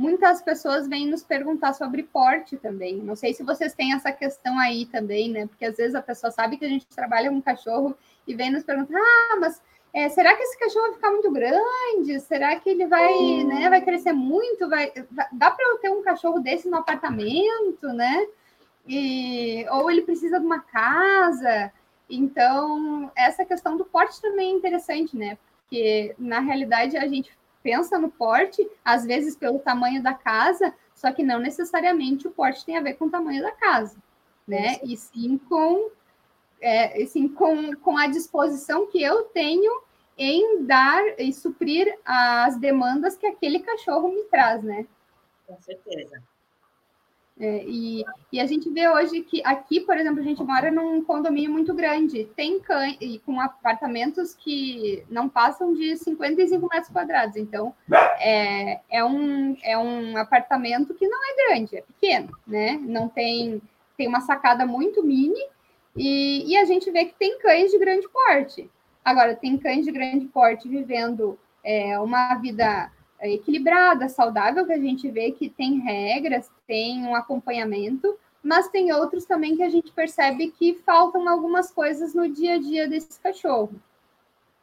muitas 0.01 0.41
pessoas 0.41 0.89
vêm 0.89 1.07
nos 1.07 1.23
perguntar 1.23 1.75
sobre 1.75 2.03
porte 2.05 2.57
também. 2.57 2.97
Não 2.97 3.15
sei 3.15 3.35
se 3.35 3.43
vocês 3.43 3.75
têm 3.75 3.93
essa 3.93 4.11
questão 4.11 4.59
aí 4.59 4.87
também, 4.87 5.31
né? 5.31 5.47
Porque 5.47 5.67
às 5.67 5.77
vezes 5.77 5.95
a 5.95 6.01
pessoa 6.01 6.31
sabe 6.31 6.57
que 6.57 6.65
a 6.65 6.69
gente 6.69 6.87
trabalha 6.87 7.29
com 7.29 7.43
cachorro 7.43 7.95
e 8.27 8.35
vem 8.35 8.51
nos 8.51 8.65
perguntar: 8.65 8.99
ah, 8.99 9.37
mas 9.39 9.61
é, 9.93 10.09
será 10.09 10.35
que 10.35 10.43
esse 10.43 10.59
cachorro 10.59 10.87
vai 10.87 10.95
ficar 10.95 11.11
muito 11.11 11.31
grande? 11.31 12.19
Será 12.21 12.59
que 12.59 12.71
ele 12.71 12.87
vai, 12.87 13.45
né, 13.45 13.69
vai 13.69 13.83
crescer 13.83 14.15
muito? 14.15 14.71
Vai, 14.71 14.91
dá 15.33 15.51
para 15.51 15.69
eu 15.69 15.79
ter 15.79 15.91
um 15.91 16.03
cachorro 16.03 16.41
desse 16.41 16.67
no 16.67 16.79
apartamento, 16.79 17.89
né? 17.89 18.27
E, 18.89 19.67
ou 19.71 19.91
ele 19.91 20.01
precisa 20.01 20.41
de 20.41 20.47
uma 20.47 20.61
casa? 20.61 21.71
Então, 22.09 23.13
essa 23.15 23.45
questão 23.45 23.77
do 23.77 23.85
porte 23.85 24.19
também 24.23 24.55
é 24.55 24.57
interessante, 24.57 25.15
né? 25.15 25.37
Porque, 25.63 26.15
na 26.19 26.41
realidade, 26.41 26.97
a 26.97 27.07
gente 27.07 27.31
pensa 27.63 27.99
no 27.99 28.11
porte, 28.11 28.69
às 28.85 29.05
vezes 29.05 29.37
pelo 29.37 29.59
tamanho 29.59 30.03
da 30.03 30.15
casa, 30.15 30.75
só 30.95 31.13
que 31.13 31.23
não 31.23 31.39
necessariamente 31.39 32.27
o 32.27 32.31
porte 32.31 32.65
tem 32.65 32.77
a 32.77 32.83
ver 32.83 32.95
com 32.95 33.07
o 33.07 33.11
tamanho 33.11 33.43
da 33.43 33.53
casa, 33.53 33.97
né? 34.47 34.79
E 34.83 34.97
sim 34.97 35.39
com 35.49 35.91
é, 36.61 37.03
assim, 37.03 37.27
com, 37.29 37.75
com 37.77 37.97
a 37.97 38.07
disposição 38.07 38.87
que 38.87 39.03
eu 39.03 39.23
tenho 39.25 39.83
em 40.17 40.65
dar 40.65 41.03
e 41.19 41.33
suprir 41.33 41.99
as 42.05 42.59
demandas 42.59 43.17
que 43.17 43.27
aquele 43.27 43.61
cachorro 43.61 44.09
me 44.09 44.25
traz, 44.25 44.63
né? 44.63 44.87
Com 45.47 45.59
certeza. 45.61 46.23
É, 47.41 47.65
e, 47.67 48.05
e 48.31 48.39
a 48.39 48.45
gente 48.45 48.69
vê 48.69 48.87
hoje 48.87 49.23
que 49.23 49.43
aqui, 49.47 49.81
por 49.81 49.97
exemplo, 49.97 50.21
a 50.21 50.23
gente 50.23 50.43
mora 50.43 50.71
num 50.71 51.03
condomínio 51.03 51.51
muito 51.51 51.73
grande, 51.73 52.29
tem 52.37 52.61
cães, 52.61 52.99
e 53.01 53.19
com 53.21 53.41
apartamentos 53.41 54.35
que 54.35 55.03
não 55.09 55.27
passam 55.27 55.73
de 55.73 55.97
55 55.97 56.69
metros 56.71 56.93
quadrados. 56.93 57.37
Então, 57.37 57.75
é, 58.19 58.81
é, 58.91 59.03
um, 59.03 59.57
é 59.63 59.79
um 59.79 60.19
apartamento 60.19 60.93
que 60.93 61.09
não 61.09 61.19
é 61.19 61.49
grande, 61.49 61.79
é 61.79 61.81
pequeno, 61.81 62.37
né? 62.47 62.79
Não 62.83 63.09
tem, 63.09 63.63
tem 63.97 64.07
uma 64.07 64.21
sacada 64.21 64.67
muito 64.67 65.03
mini, 65.03 65.41
e, 65.97 66.45
e 66.47 66.59
a 66.59 66.67
gente 66.67 66.91
vê 66.91 67.07
que 67.07 67.15
tem 67.15 67.39
cães 67.39 67.71
de 67.71 67.79
grande 67.79 68.07
porte. 68.09 68.71
Agora, 69.03 69.35
tem 69.35 69.57
cães 69.57 69.87
de 69.87 69.91
grande 69.91 70.27
porte 70.27 70.69
vivendo 70.69 71.39
é, 71.65 71.99
uma 71.99 72.35
vida 72.35 72.93
equilibrada, 73.23 74.09
saudável, 74.09 74.67
que 74.67 74.73
a 74.73 74.79
gente 74.79 75.11
vê 75.11 75.33
que 75.33 75.49
tem 75.49 75.79
regras, 75.81 76.51
tem 76.67 77.05
um 77.05 77.15
acompanhamento, 77.15 78.19
mas 78.43 78.69
tem 78.69 78.93
outros 78.93 79.25
também 79.25 79.57
que 79.57 79.63
a 79.63 79.69
gente 79.69 79.93
percebe 79.93 80.51
que 80.51 80.75
faltam 80.75 81.29
algumas 81.29 81.71
coisas 81.71 82.15
no 82.15 82.29
dia 82.29 82.55
a 82.55 82.59
dia 82.59 82.89
desse 82.89 83.21
cachorro. 83.21 83.75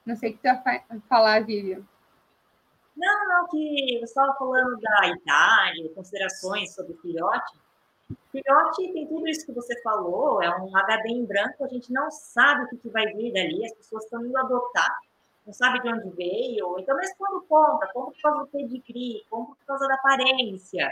Não 0.06 0.16
sei 0.16 0.32
o 0.32 0.34
que 0.34 0.40
tu 0.40 0.64
vai 0.64 0.84
falar, 1.08 1.44
Vivian. 1.44 1.84
Não, 2.96 3.28
não, 3.28 3.48
que 3.48 4.00
você 4.00 4.06
estava 4.06 4.34
falando 4.36 4.80
da 4.80 5.08
idade, 5.08 5.90
considerações 5.94 6.74
sobre 6.74 6.96
filhote. 6.96 7.60
Filhote 8.32 8.94
tem 8.94 9.08
tudo 9.08 9.28
isso 9.28 9.46
que 9.46 9.52
você 9.52 9.80
falou, 9.82 10.42
é 10.42 10.50
um 10.62 10.76
HD 10.76 11.10
em 11.10 11.26
branco, 11.26 11.64
a 11.64 11.68
gente 11.68 11.92
não 11.92 12.10
sabe 12.10 12.64
o 12.64 12.70
que, 12.70 12.78
que 12.78 12.90
vai 12.90 13.06
vir 13.14 13.34
dali, 13.34 13.66
as 13.66 13.74
pessoas 13.74 14.06
estão 14.06 14.26
indo 14.26 14.38
adotar, 14.38 14.98
não 15.48 15.54
sabe 15.54 15.80
de 15.82 15.88
onde 15.88 16.10
veio, 16.10 16.78
então, 16.78 16.94
mas 16.98 17.16
quando 17.18 17.42
compra, 17.44 17.88
compra 17.94 18.12
por 18.12 18.22
causa 18.22 18.40
do 18.40 18.48
pedigree, 18.48 19.26
compra 19.30 19.56
por 19.56 19.66
causa 19.66 19.88
da 19.88 19.94
aparência, 19.94 20.92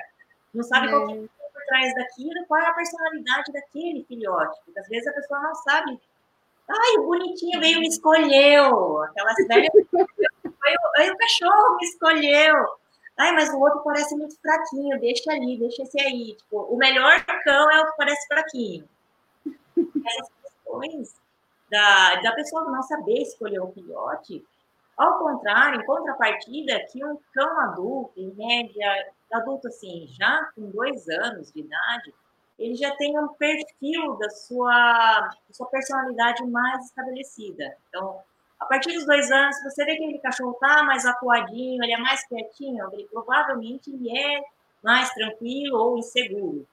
não 0.53 0.63
sabe 0.63 0.88
é. 0.88 0.91
qual 0.91 1.07
que 1.07 1.13
é 1.13 1.50
por 1.51 1.65
trás 1.67 1.93
daquilo, 1.93 2.45
qual 2.47 2.62
é 2.62 2.67
a 2.67 2.74
personalidade 2.74 3.51
daquele 3.51 4.05
filhote, 4.05 4.57
porque 4.63 4.79
às 4.79 4.88
vezes 4.88 5.07
a 5.07 5.13
pessoa 5.13 5.41
não 5.41 5.55
sabe. 5.55 6.00
Ai, 6.69 6.97
o 7.00 7.05
bonitinho 7.05 7.59
veio 7.59 7.81
me 7.81 7.88
escolheu, 7.89 9.03
aquelas 9.03 9.35
velhas. 9.47 9.71
Aí 10.97 11.12
o 11.12 11.17
cachorro 11.17 11.75
me 11.75 11.85
escolheu. 11.85 12.55
Ai, 13.17 13.33
mas 13.33 13.50
o 13.50 13.59
outro 13.59 13.81
parece 13.83 14.15
muito 14.15 14.39
fraquinho, 14.39 15.00
deixa 15.00 15.31
ali, 15.31 15.59
deixa 15.59 15.83
esse 15.83 16.00
aí. 16.00 16.33
Tipo, 16.35 16.62
o 16.62 16.77
melhor 16.77 17.24
cão 17.43 17.71
é 17.71 17.81
o 17.81 17.85
que 17.88 17.97
parece 17.97 18.27
fraquinho. 18.27 18.88
Essas 19.77 20.29
questões 20.41 21.25
da, 21.69 22.15
da 22.22 22.31
pessoa 22.34 22.65
não 22.65 22.81
saber 22.84 23.22
escolher 23.22 23.60
o 23.60 23.72
filhote, 23.72 24.45
ao 24.98 25.19
contrário, 25.19 25.81
em 25.81 25.86
contrapartida, 25.86 26.86
que 26.91 27.03
um 27.03 27.17
cão 27.34 27.60
adulto, 27.62 28.13
em 28.17 28.34
média, 28.34 29.12
adulto 29.31 29.67
assim, 29.67 30.07
já 30.07 30.50
com 30.55 30.69
dois 30.69 31.07
anos 31.10 31.51
de 31.51 31.60
idade, 31.60 32.13
ele 32.57 32.75
já 32.75 32.95
tem 32.95 33.17
um 33.19 33.27
perfil 33.29 34.15
da 34.17 34.29
sua, 34.29 35.19
da 35.22 35.53
sua 35.53 35.67
personalidade 35.67 36.45
mais 36.45 36.86
estabelecida. 36.86 37.75
Então, 37.89 38.22
a 38.57 38.65
partir 38.65 38.93
dos 38.93 39.05
dois 39.05 39.29
anos, 39.29 39.62
você 39.63 39.84
vê 39.84 39.98
que 39.98 40.03
aquele 40.03 40.19
cachorro 40.19 40.51
está 40.51 40.84
mais 40.84 41.05
acuadinho, 41.05 41.84
ele 41.84 41.93
é 41.93 41.98
mais 41.98 42.25
quietinho, 42.27 42.88
ele 42.93 43.05
provavelmente 43.12 43.91
ele 43.91 44.17
é 44.17 44.41
mais 44.81 45.10
tranquilo 45.10 45.77
ou 45.77 45.98
inseguro. 45.98 46.65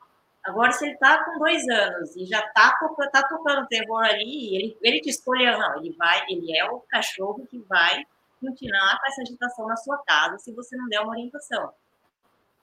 Agora, 0.44 0.72
se 0.72 0.84
ele 0.84 0.94
está 0.94 1.25
com 1.25 1.38
dois 1.38 1.68
anos 1.68 2.16
e 2.16 2.26
já 2.26 2.40
está 2.40 2.76
tá 3.12 3.28
tocando 3.28 3.68
terror 3.68 4.04
ali, 4.04 4.56
ele, 4.56 4.78
ele 4.82 5.00
te 5.00 5.11
escolheu, 5.11 5.56
não, 5.58 5.76
ele 5.78 5.94
vai, 5.96 6.25
ele 6.28 6.56
é 6.56 6.64
o 6.64 6.80
cachorro 6.80 7.46
que 7.46 7.58
vai 7.61 8.04
continuar 8.40 8.99
com 8.99 9.06
essa 9.06 9.22
agitação 9.22 9.68
na 9.68 9.76
sua 9.76 9.99
casa 9.99 10.38
se 10.38 10.52
você 10.52 10.76
não 10.76 10.88
der 10.88 11.00
uma 11.00 11.12
orientação. 11.12 11.72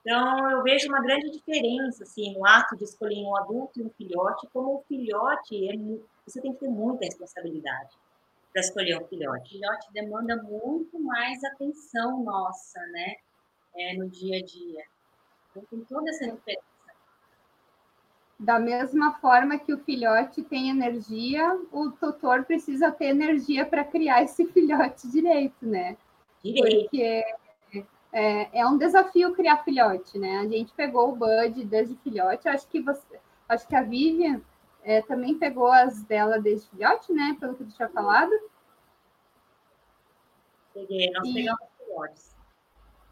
Então, 0.02 0.52
eu 0.52 0.64
vejo 0.64 0.88
uma 0.88 1.02
grande 1.02 1.30
diferença, 1.30 2.04
assim, 2.04 2.34
no 2.34 2.46
ato 2.46 2.76
de 2.76 2.84
escolher 2.84 3.24
um 3.24 3.36
adulto 3.38 3.80
e 3.80 3.84
um 3.84 3.90
filhote, 3.92 4.48
como 4.52 4.76
o 4.76 4.84
filhote, 4.84 5.56
você 6.26 6.42
tem 6.42 6.54
que 6.54 6.60
ter 6.60 6.70
muita 6.70 7.06
responsabilidade 7.06 7.96
para 8.52 8.62
escolher 8.62 9.02
um 9.02 9.08
filhote. 9.08 9.56
O 9.56 9.60
filhote 9.60 9.94
demanda 9.94 10.36
muito 10.38 11.00
mais 11.00 11.44
atenção 11.44 12.24
nossa, 12.24 12.80
né? 12.88 13.16
É, 13.76 13.96
no 13.98 14.10
dia 14.10 14.38
a 14.38 14.42
dia. 14.42 14.84
Então, 15.52 15.64
tem 15.70 15.86
toda 15.86 16.10
essa 16.10 16.26
diferença. 16.26 16.70
Da 18.40 18.58
mesma 18.58 19.16
forma 19.16 19.60
que 19.60 19.74
o 19.74 19.78
filhote 19.80 20.42
tem 20.44 20.70
energia, 20.70 21.60
o 21.74 21.92
tutor 21.92 22.46
precisa 22.46 22.90
ter 22.90 23.08
energia 23.08 23.66
para 23.66 23.84
criar 23.84 24.24
esse 24.24 24.46
filhote 24.54 25.10
direito, 25.10 25.66
né? 25.66 25.98
Direito. 26.42 26.84
Porque 26.84 27.24
é, 28.14 28.60
é, 28.60 28.66
um 28.66 28.78
desafio 28.78 29.34
criar 29.34 29.58
filhote, 29.64 30.18
né? 30.18 30.40
A 30.40 30.48
gente 30.48 30.74
pegou 30.74 31.10
o 31.10 31.16
Bud 31.16 31.66
desde 31.66 31.96
filhote, 31.98 32.48
acho 32.48 32.68
que 32.70 32.82
você, 32.82 33.20
acho 33.48 33.68
que 33.68 33.76
a 33.76 33.84
Vivian 33.84 34.42
é, 34.84 35.02
também 35.02 35.38
pegou 35.38 35.68
as 35.68 36.02
dela 36.04 36.40
desde 36.40 36.70
filhote, 36.70 37.12
né? 37.12 37.36
Pelo 37.40 37.56
que 37.56 37.66
tu 37.66 37.76
tinha 37.76 37.90
falado. 37.90 38.32
Peguei, 40.74 41.12
nós 41.12 41.28
e, 41.28 41.34
pegamos 41.34 41.64
filhotes. 41.78 42.36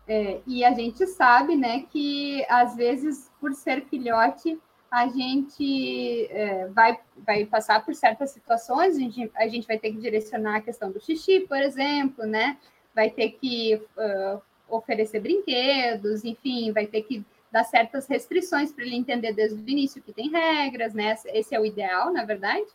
É, 0.07 0.41
e 0.48 0.63
a 0.63 0.72
gente 0.72 1.05
sabe, 1.05 1.57
né, 1.57 1.84
que 1.91 2.46
às 2.48 2.77
vezes, 2.77 3.29
por 3.41 3.53
ser 3.53 3.84
filhote, 3.88 4.57
a 4.89 5.08
gente 5.08 6.27
é, 6.29 6.67
vai, 6.67 6.98
vai 7.17 7.46
passar 7.46 7.84
por 7.84 7.94
certas 7.94 8.32
situações, 8.32 8.96
a 8.96 9.00
gente, 9.00 9.32
a 9.36 9.48
gente 9.48 9.67
vai 9.67 9.77
ter 9.77 9.91
que 9.91 9.98
direcionar 9.98 10.58
a 10.58 10.62
questão 10.62 10.91
do 10.91 11.00
xixi, 11.00 11.41
por 11.41 11.58
exemplo, 11.58 12.25
né? 12.25 12.58
Vai 12.96 13.10
ter 13.10 13.32
que 13.32 13.75
uh, 13.75 14.41
oferecer 14.70 15.20
brinquedos, 15.20 16.24
enfim, 16.24 16.72
vai 16.72 16.88
ter 16.88 17.03
que 17.03 17.24
dar 17.51 17.63
certas 17.63 18.08
restrições 18.08 18.72
para 18.72 18.86
ele 18.86 18.96
entender 18.96 19.34
desde 19.34 19.62
o 19.62 19.70
início 19.70 20.01
que 20.01 20.13
tem 20.13 20.29
regras, 20.29 20.94
né? 20.94 21.15
Esse 21.27 21.53
é 21.53 21.60
o 21.60 21.65
ideal, 21.65 22.12
na 22.12 22.24
verdade. 22.24 22.67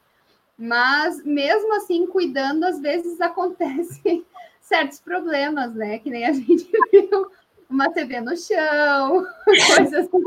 Mas 0.57 1.25
mesmo 1.25 1.75
assim, 1.75 2.07
cuidando, 2.07 2.65
às 2.65 2.81
vezes 2.81 3.21
acontecem 3.23 4.25
certos 4.61 5.01
problemas, 5.01 5.75
né? 5.75 5.99
Que 5.99 6.11
nem 6.11 6.27
a 6.27 6.33
gente 6.33 6.71
viu 6.93 7.31
uma 7.69 7.91
TV 7.91 8.21
no 8.21 8.37
chão, 8.37 9.27
coisas 9.45 9.95
assim. 9.95 10.23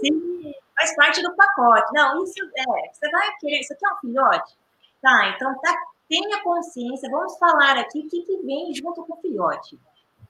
Sim, 0.00 0.54
faz 0.76 0.96
parte 0.96 1.22
do 1.22 1.34
pacote. 1.34 1.92
Não, 1.92 2.22
isso 2.24 2.44
é, 2.56 2.92
você 2.92 3.10
vai 3.10 3.36
querer, 3.40 3.60
isso 3.60 3.72
aqui 3.72 3.86
é 3.86 3.92
um 3.92 3.98
filhote? 3.98 4.56
Tá, 5.00 5.34
então 5.34 5.58
tá, 5.60 5.76
tenha 6.08 6.42
consciência, 6.42 7.10
vamos 7.10 7.36
falar 7.38 7.76
aqui 7.78 8.00
o 8.00 8.08
que, 8.08 8.22
que 8.22 8.36
vem 8.42 8.74
junto 8.74 9.04
com 9.04 9.14
o 9.14 9.20
filhote 9.20 9.78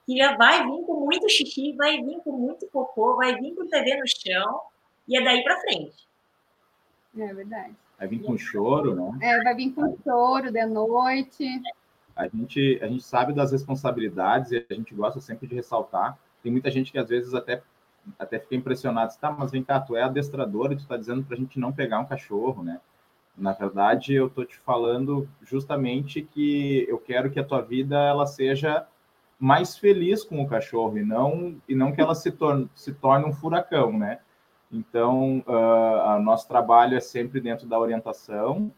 que 0.05 0.35
vai 0.35 0.63
vir 0.63 0.85
com 0.85 1.05
muito 1.05 1.29
xixi, 1.29 1.73
vai 1.73 2.01
vir 2.01 2.19
com 2.23 2.31
muito 2.31 2.67
cocô, 2.67 3.15
vai 3.15 3.35
vir 3.39 3.55
com 3.55 3.67
TV 3.67 3.95
no 3.95 4.07
chão, 4.07 4.61
e 5.07 5.17
é 5.17 5.23
daí 5.23 5.43
para 5.43 5.59
frente. 5.61 6.07
É 7.17 7.33
verdade. 7.33 7.75
Vai 7.97 8.07
vir 8.07 8.21
com 8.21 8.37
choro, 8.37 8.95
né? 8.95 9.19
É, 9.21 9.43
vai 9.43 9.55
vir 9.55 9.71
com 9.73 9.95
choro 10.03 10.51
de 10.51 10.65
noite. 10.65 11.61
A 12.15 12.27
gente, 12.27 12.79
a 12.81 12.87
gente 12.87 13.03
sabe 13.03 13.33
das 13.33 13.51
responsabilidades 13.51 14.51
e 14.51 14.65
a 14.69 14.73
gente 14.73 14.93
gosta 14.93 15.19
sempre 15.19 15.47
de 15.47 15.55
ressaltar. 15.55 16.17
Tem 16.41 16.51
muita 16.51 16.69
gente 16.69 16.91
que 16.91 16.97
às 16.97 17.07
vezes 17.07 17.33
até, 17.33 17.61
até 18.17 18.39
fica 18.39 18.55
impressionada. 18.55 19.13
Tá, 19.19 19.31
mas 19.31 19.51
vem 19.51 19.63
cá, 19.63 19.79
tu 19.79 19.95
é 19.95 20.03
adestrador 20.03 20.71
e 20.71 20.75
tu 20.75 20.81
está 20.81 20.97
dizendo 20.97 21.23
para 21.23 21.35
a 21.35 21.39
gente 21.39 21.59
não 21.59 21.71
pegar 21.71 21.99
um 21.99 22.05
cachorro, 22.05 22.63
né? 22.63 22.79
Na 23.35 23.51
verdade, 23.51 24.13
eu 24.13 24.29
tô 24.29 24.45
te 24.45 24.57
falando 24.59 25.27
justamente 25.41 26.21
que 26.21 26.85
eu 26.87 26.99
quero 26.99 27.31
que 27.31 27.39
a 27.39 27.43
tua 27.43 27.61
vida 27.61 27.97
ela 27.97 28.27
seja 28.27 28.85
mais 29.39 29.77
feliz 29.77 30.23
com 30.23 30.41
o 30.41 30.47
cachorro 30.47 30.97
e 30.97 31.03
não 31.03 31.55
e 31.67 31.75
não 31.75 31.91
que 31.91 31.99
ela 31.99 32.15
se 32.15 32.31
torne, 32.31 32.69
se 32.75 32.93
torne 32.93 33.25
um 33.25 33.33
furacão, 33.33 33.97
né? 33.97 34.19
Então, 34.71 35.43
uh, 35.47 36.19
nosso 36.21 36.47
trabalho 36.47 36.95
é 36.95 36.99
sempre 36.99 37.41
dentro 37.41 37.67
da 37.67 37.79
orientação 37.79 38.71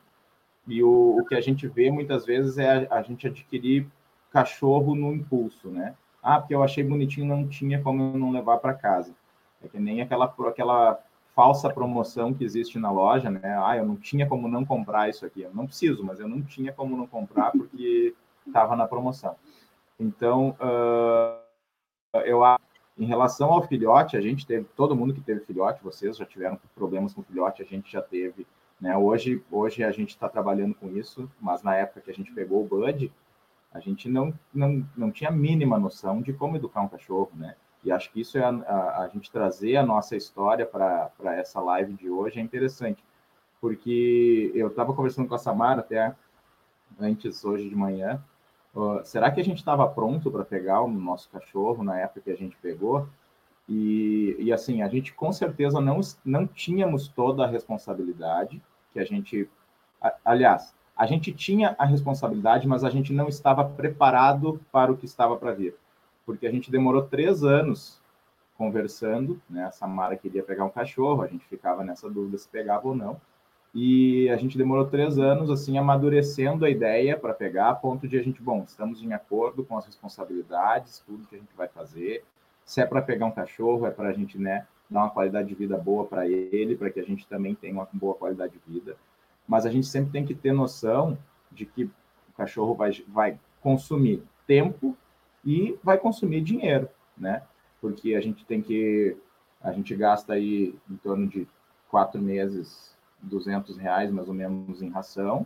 e 0.67 0.81
o, 0.83 1.17
o 1.19 1.25
que 1.25 1.35
a 1.35 1.41
gente 1.41 1.67
vê 1.67 1.91
muitas 1.91 2.25
vezes 2.25 2.57
é 2.57 2.87
a, 2.89 2.97
a 2.97 3.01
gente 3.01 3.27
adquirir 3.27 3.87
cachorro 4.31 4.95
no 4.95 5.13
impulso, 5.13 5.69
né? 5.69 5.95
Ah, 6.25 6.39
porque 6.39 6.55
eu 6.55 6.63
achei 6.63 6.83
bonitinho, 6.83 7.27
não 7.27 7.47
tinha 7.47 7.79
como 7.83 8.01
eu 8.01 8.17
não 8.17 8.31
levar 8.31 8.57
para 8.57 8.73
casa. 8.73 9.13
É 9.63 9.67
que 9.67 9.79
nem 9.79 10.01
aquela, 10.01 10.25
aquela 10.25 10.99
falsa 11.35 11.69
promoção 11.69 12.33
que 12.33 12.43
existe 12.43 12.79
na 12.79 12.89
loja, 12.89 13.29
né? 13.29 13.55
Ah, 13.63 13.77
eu 13.77 13.85
não 13.85 13.95
tinha 13.95 14.27
como 14.27 14.47
não 14.47 14.65
comprar 14.65 15.07
isso 15.07 15.23
aqui. 15.23 15.43
Eu 15.43 15.53
não 15.53 15.67
preciso, 15.67 16.03
mas 16.03 16.19
eu 16.19 16.27
não 16.27 16.41
tinha 16.41 16.73
como 16.73 16.97
não 16.97 17.05
comprar 17.05 17.51
porque 17.51 18.15
estava 18.47 18.75
na 18.75 18.87
promoção. 18.87 19.35
Então, 19.99 20.57
uh, 20.59 22.19
eu 22.25 22.41
em 22.97 23.05
relação 23.05 23.51
ao 23.51 23.61
filhote, 23.61 24.17
a 24.17 24.21
gente 24.21 24.47
teve, 24.47 24.65
todo 24.75 24.95
mundo 24.95 25.13
que 25.13 25.21
teve 25.21 25.41
filhote, 25.41 25.83
vocês 25.83 26.17
já 26.17 26.25
tiveram 26.25 26.59
problemas 26.73 27.13
com 27.13 27.21
filhote, 27.21 27.61
a 27.61 27.65
gente 27.65 27.91
já 27.91 28.01
teve, 28.01 28.47
né? 28.81 28.97
Hoje, 28.97 29.43
hoje 29.51 29.83
a 29.83 29.91
gente 29.91 30.09
está 30.09 30.27
trabalhando 30.27 30.73
com 30.73 30.89
isso, 30.89 31.29
mas 31.39 31.61
na 31.61 31.75
época 31.75 32.01
que 32.01 32.09
a 32.09 32.13
gente 32.15 32.33
pegou 32.33 32.63
o 32.63 32.67
Bud, 32.67 33.11
a 33.75 33.79
gente 33.79 34.09
não, 34.09 34.33
não, 34.53 34.87
não 34.95 35.11
tinha 35.11 35.29
a 35.29 35.33
mínima 35.33 35.77
noção 35.77 36.21
de 36.21 36.33
como 36.33 36.55
educar 36.55 36.81
um 36.81 36.87
cachorro, 36.87 37.31
né? 37.35 37.55
E 37.83 37.91
acho 37.91 38.11
que 38.11 38.21
isso 38.21 38.37
é 38.37 38.43
a, 38.43 38.49
a, 38.49 39.03
a 39.03 39.07
gente 39.09 39.31
trazer 39.31 39.75
a 39.77 39.85
nossa 39.85 40.15
história 40.15 40.65
para 40.65 41.11
essa 41.35 41.59
live 41.61 41.93
de 41.93 42.09
hoje 42.09 42.39
é 42.39 42.41
interessante, 42.41 43.03
porque 43.61 44.51
eu 44.55 44.69
estava 44.69 44.93
conversando 44.93 45.27
com 45.27 45.35
a 45.35 45.39
Samara 45.39 45.81
até 45.81 46.15
antes, 46.99 47.45
hoje 47.45 47.69
de 47.69 47.75
manhã, 47.75 48.19
Uh, 48.75 48.99
será 49.05 49.31
que 49.31 49.39
a 49.39 49.43
gente 49.43 49.59
estava 49.59 49.87
pronto 49.87 50.29
para 50.29 50.43
pegar 50.43 50.81
o 50.81 50.87
nosso 50.89 51.29
cachorro 51.29 51.81
na 51.81 51.97
época 51.97 52.19
que 52.19 52.31
a 52.31 52.35
gente 52.35 52.57
pegou? 52.57 53.07
E, 53.69 54.35
e 54.37 54.51
assim, 54.51 54.81
a 54.81 54.89
gente 54.89 55.13
com 55.13 55.31
certeza 55.31 55.79
não, 55.79 56.01
não 56.25 56.45
tínhamos 56.45 57.07
toda 57.07 57.45
a 57.45 57.47
responsabilidade 57.47 58.61
que 58.91 58.99
a 58.99 59.05
gente. 59.05 59.49
A, 60.01 60.13
aliás, 60.25 60.74
a 60.95 61.05
gente 61.05 61.33
tinha 61.33 61.75
a 61.77 61.85
responsabilidade, 61.85 62.67
mas 62.67 62.83
a 62.83 62.89
gente 62.89 63.11
não 63.11 63.27
estava 63.27 63.65
preparado 63.65 64.61
para 64.71 64.91
o 64.91 64.97
que 64.97 65.05
estava 65.05 65.35
para 65.35 65.53
vir. 65.53 65.75
Porque 66.25 66.47
a 66.47 66.51
gente 66.51 66.71
demorou 66.71 67.03
três 67.03 67.43
anos 67.43 68.01
conversando, 68.57 69.41
né? 69.49 69.65
A 69.65 69.71
Samara 69.71 70.15
queria 70.15 70.41
pegar 70.41 70.63
um 70.63 70.69
cachorro, 70.69 71.21
a 71.21 71.27
gente 71.27 71.45
ficava 71.45 71.83
nessa 71.83 72.09
dúvida 72.09 72.37
se 72.37 72.47
pegava 72.47 72.87
ou 72.87 72.95
não. 72.95 73.19
E 73.73 74.29
a 74.29 74.37
gente 74.37 74.57
demorou 74.57 74.85
três 74.85 75.19
anos, 75.19 75.49
assim, 75.49 75.77
amadurecendo 75.77 76.63
a 76.63 76.69
ideia 76.69 77.17
para 77.17 77.33
pegar, 77.33 77.71
a 77.71 77.75
ponto 77.75 78.07
de 78.07 78.17
a 78.17 78.23
gente, 78.23 78.41
bom, 78.41 78.63
estamos 78.65 79.03
em 79.03 79.11
acordo 79.11 79.65
com 79.65 79.77
as 79.77 79.85
responsabilidades, 79.85 81.03
tudo 81.05 81.27
que 81.27 81.35
a 81.35 81.39
gente 81.39 81.53
vai 81.57 81.67
fazer. 81.67 82.23
Se 82.63 82.79
é 82.79 82.85
para 82.85 83.01
pegar 83.01 83.25
um 83.25 83.31
cachorro, 83.31 83.85
é 83.85 83.91
para 83.91 84.07
a 84.07 84.13
gente, 84.13 84.37
né, 84.37 84.65
dar 84.89 85.01
uma 85.01 85.09
qualidade 85.09 85.49
de 85.49 85.55
vida 85.55 85.77
boa 85.77 86.05
para 86.05 86.25
ele, 86.25 86.77
para 86.77 86.89
que 86.89 87.01
a 87.01 87.03
gente 87.03 87.27
também 87.27 87.53
tenha 87.53 87.73
uma 87.73 87.87
boa 87.91 88.15
qualidade 88.15 88.53
de 88.53 88.73
vida. 88.73 88.95
Mas 89.47 89.65
a 89.65 89.69
gente 89.69 89.87
sempre 89.87 90.11
tem 90.11 90.25
que 90.25 90.33
ter 90.33 90.51
noção 90.51 91.17
de 91.51 91.65
que 91.65 91.85
o 91.85 91.91
cachorro 92.35 92.73
vai, 92.73 92.91
vai 93.07 93.39
consumir 93.61 94.23
tempo 94.47 94.95
e 95.43 95.77
vai 95.83 95.97
consumir 95.97 96.41
dinheiro, 96.41 96.89
né? 97.17 97.43
Porque 97.79 98.15
a 98.15 98.21
gente 98.21 98.45
tem 98.45 98.61
que, 98.61 99.15
a 99.61 99.71
gente 99.71 99.95
gasta 99.95 100.33
aí 100.33 100.75
em 100.89 100.97
torno 100.97 101.27
de 101.27 101.47
quatro 101.89 102.21
meses 102.21 102.95
200 103.21 103.77
reais 103.77 104.11
mais 104.11 104.27
ou 104.27 104.33
menos 104.33 104.81
em 104.81 104.89
ração, 104.89 105.45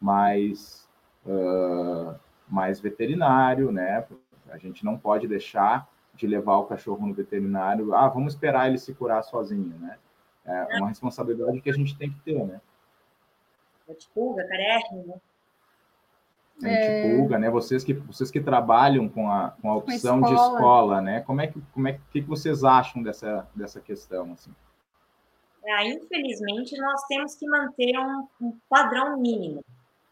mais, 0.00 0.88
uh, 1.26 2.14
mais 2.48 2.80
veterinário, 2.80 3.72
né? 3.72 4.06
A 4.50 4.58
gente 4.58 4.84
não 4.84 4.96
pode 4.96 5.26
deixar 5.26 5.88
de 6.14 6.26
levar 6.26 6.56
o 6.56 6.66
cachorro 6.66 7.06
no 7.06 7.14
veterinário. 7.14 7.94
Ah, 7.94 8.08
vamos 8.08 8.34
esperar 8.34 8.68
ele 8.68 8.78
se 8.78 8.94
curar 8.94 9.22
sozinho, 9.22 9.78
né? 9.78 9.98
É 10.44 10.78
uma 10.78 10.88
responsabilidade 10.88 11.60
que 11.60 11.68
a 11.68 11.74
gente 11.74 11.96
tem 11.96 12.10
que 12.10 12.18
ter, 12.20 12.42
né? 12.44 12.60
Pulga, 14.14 14.46
carérrimo, 14.46 15.06
né? 15.06 15.14
É... 16.62 17.16
Pulga, 17.16 17.38
né? 17.38 17.50
Vocês 17.50 17.84
que, 17.84 17.92
vocês 17.92 18.30
que 18.30 18.40
trabalham 18.40 19.08
com 19.08 19.30
a, 19.30 19.50
com 19.62 19.70
a 19.70 19.76
opção 19.76 20.20
com 20.20 20.26
a 20.26 20.30
escola. 20.30 20.48
de 20.48 20.54
escola, 20.54 21.00
né? 21.00 21.20
Como 21.20 21.40
é 21.40 21.46
que, 21.46 21.60
como 21.72 21.88
é 21.88 21.92
que, 21.92 22.00
que 22.20 22.20
vocês 22.22 22.64
acham 22.64 23.02
dessa, 23.02 23.48
dessa 23.54 23.80
questão, 23.80 24.32
assim? 24.32 24.52
É, 25.64 25.88
infelizmente, 25.88 26.76
nós 26.80 27.02
temos 27.06 27.34
que 27.34 27.46
manter 27.46 27.98
um, 27.98 28.26
um, 28.40 28.58
padrão 28.68 29.20
mínimo, 29.20 29.62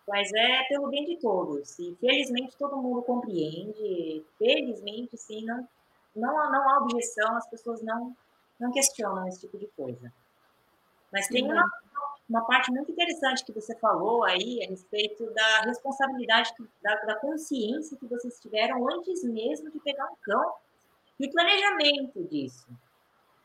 mas 0.06 0.30
é 0.34 0.64
pelo 0.68 0.88
bem 0.88 1.04
de 1.04 1.16
todos. 1.16 1.78
E 1.78 1.96
felizmente 1.98 2.56
todo 2.58 2.76
mundo 2.76 3.02
compreende, 3.02 4.24
felizmente, 4.38 5.16
sim, 5.16 5.44
não, 5.44 5.66
não, 6.14 6.52
não 6.52 6.70
há 6.70 6.78
objeção, 6.82 7.36
as 7.36 7.48
pessoas 7.48 7.82
não, 7.82 8.14
não 8.60 8.70
questionam 8.70 9.26
esse 9.26 9.40
tipo 9.40 9.58
de 9.58 9.66
coisa. 9.68 10.12
Mas 11.10 11.26
tem 11.28 11.50
uma, 11.50 11.64
uma 12.28 12.42
parte 12.42 12.72
muito 12.72 12.90
interessante 12.90 13.44
que 13.44 13.52
você 13.52 13.76
falou 13.78 14.24
aí 14.24 14.62
a 14.64 14.68
respeito 14.68 15.30
da 15.32 15.60
responsabilidade, 15.60 16.52
da, 16.82 16.94
da 16.96 17.14
consciência 17.16 17.96
que 17.96 18.06
vocês 18.06 18.38
tiveram 18.40 18.88
antes 18.90 19.22
mesmo 19.24 19.70
de 19.70 19.78
pegar 19.80 20.06
um 20.06 20.16
cão 20.22 20.54
e 21.20 21.26
o 21.26 21.30
planejamento 21.30 22.24
disso. 22.24 22.66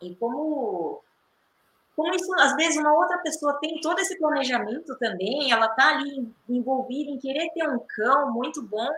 E 0.02 0.16
como 0.16 1.04
como 1.96 2.16
isso, 2.16 2.34
às 2.40 2.56
vezes, 2.56 2.78
uma 2.78 2.98
outra 2.98 3.18
pessoa 3.20 3.60
tem 3.60 3.80
todo 3.82 4.00
esse 4.00 4.18
planejamento 4.18 4.98
também, 4.98 5.52
ela 5.52 5.68
está 5.68 5.90
ali 5.90 6.34
envolvida 6.50 7.12
em 7.12 7.20
querer 7.20 7.52
ter 7.54 7.68
um 7.70 7.80
cão 7.80 8.32
muito 8.32 8.62
bom, 8.64 8.90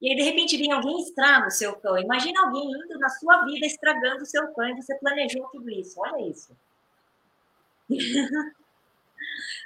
e 0.00 0.10
aí, 0.10 0.16
de 0.16 0.22
repente, 0.22 0.56
vem 0.56 0.72
alguém 0.72 0.98
estraga 1.00 1.48
o 1.48 1.50
seu 1.50 1.76
cão. 1.76 1.98
Imagina 1.98 2.40
alguém 2.40 2.64
indo 2.64 2.98
na 2.98 3.08
sua 3.08 3.44
vida 3.44 3.66
estragando 3.66 4.22
o 4.22 4.26
seu 4.26 4.52
cão 4.54 4.68
e 4.68 4.76
você 4.80 4.94
planejou 4.96 5.46
tudo 5.48 5.68
isso. 5.70 6.00
Olha 6.00 6.28
isso. 6.28 6.56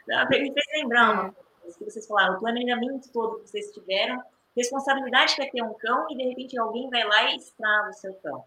Me 0.07 0.53
fez 0.53 0.67
lembrar 0.75 1.13
uma 1.13 1.33
coisa 1.61 1.79
que 1.79 1.85
vocês 1.85 2.07
falaram, 2.07 2.35
o 2.35 2.41
planejamento 2.41 3.11
todo 3.13 3.41
que 3.41 3.49
vocês 3.49 3.73
tiveram, 3.73 4.23
responsabilidade 4.57 5.35
que 5.35 5.43
é 5.43 5.51
ter 5.51 5.63
um 5.63 5.75
cão, 5.75 6.07
e 6.11 6.17
de 6.17 6.25
repente 6.29 6.59
alguém 6.59 6.89
vai 6.91 7.05
lá 7.05 7.31
e 7.31 7.37
estraga 7.37 7.91
o 7.91 7.93
seu 7.93 8.15
cão. 8.15 8.45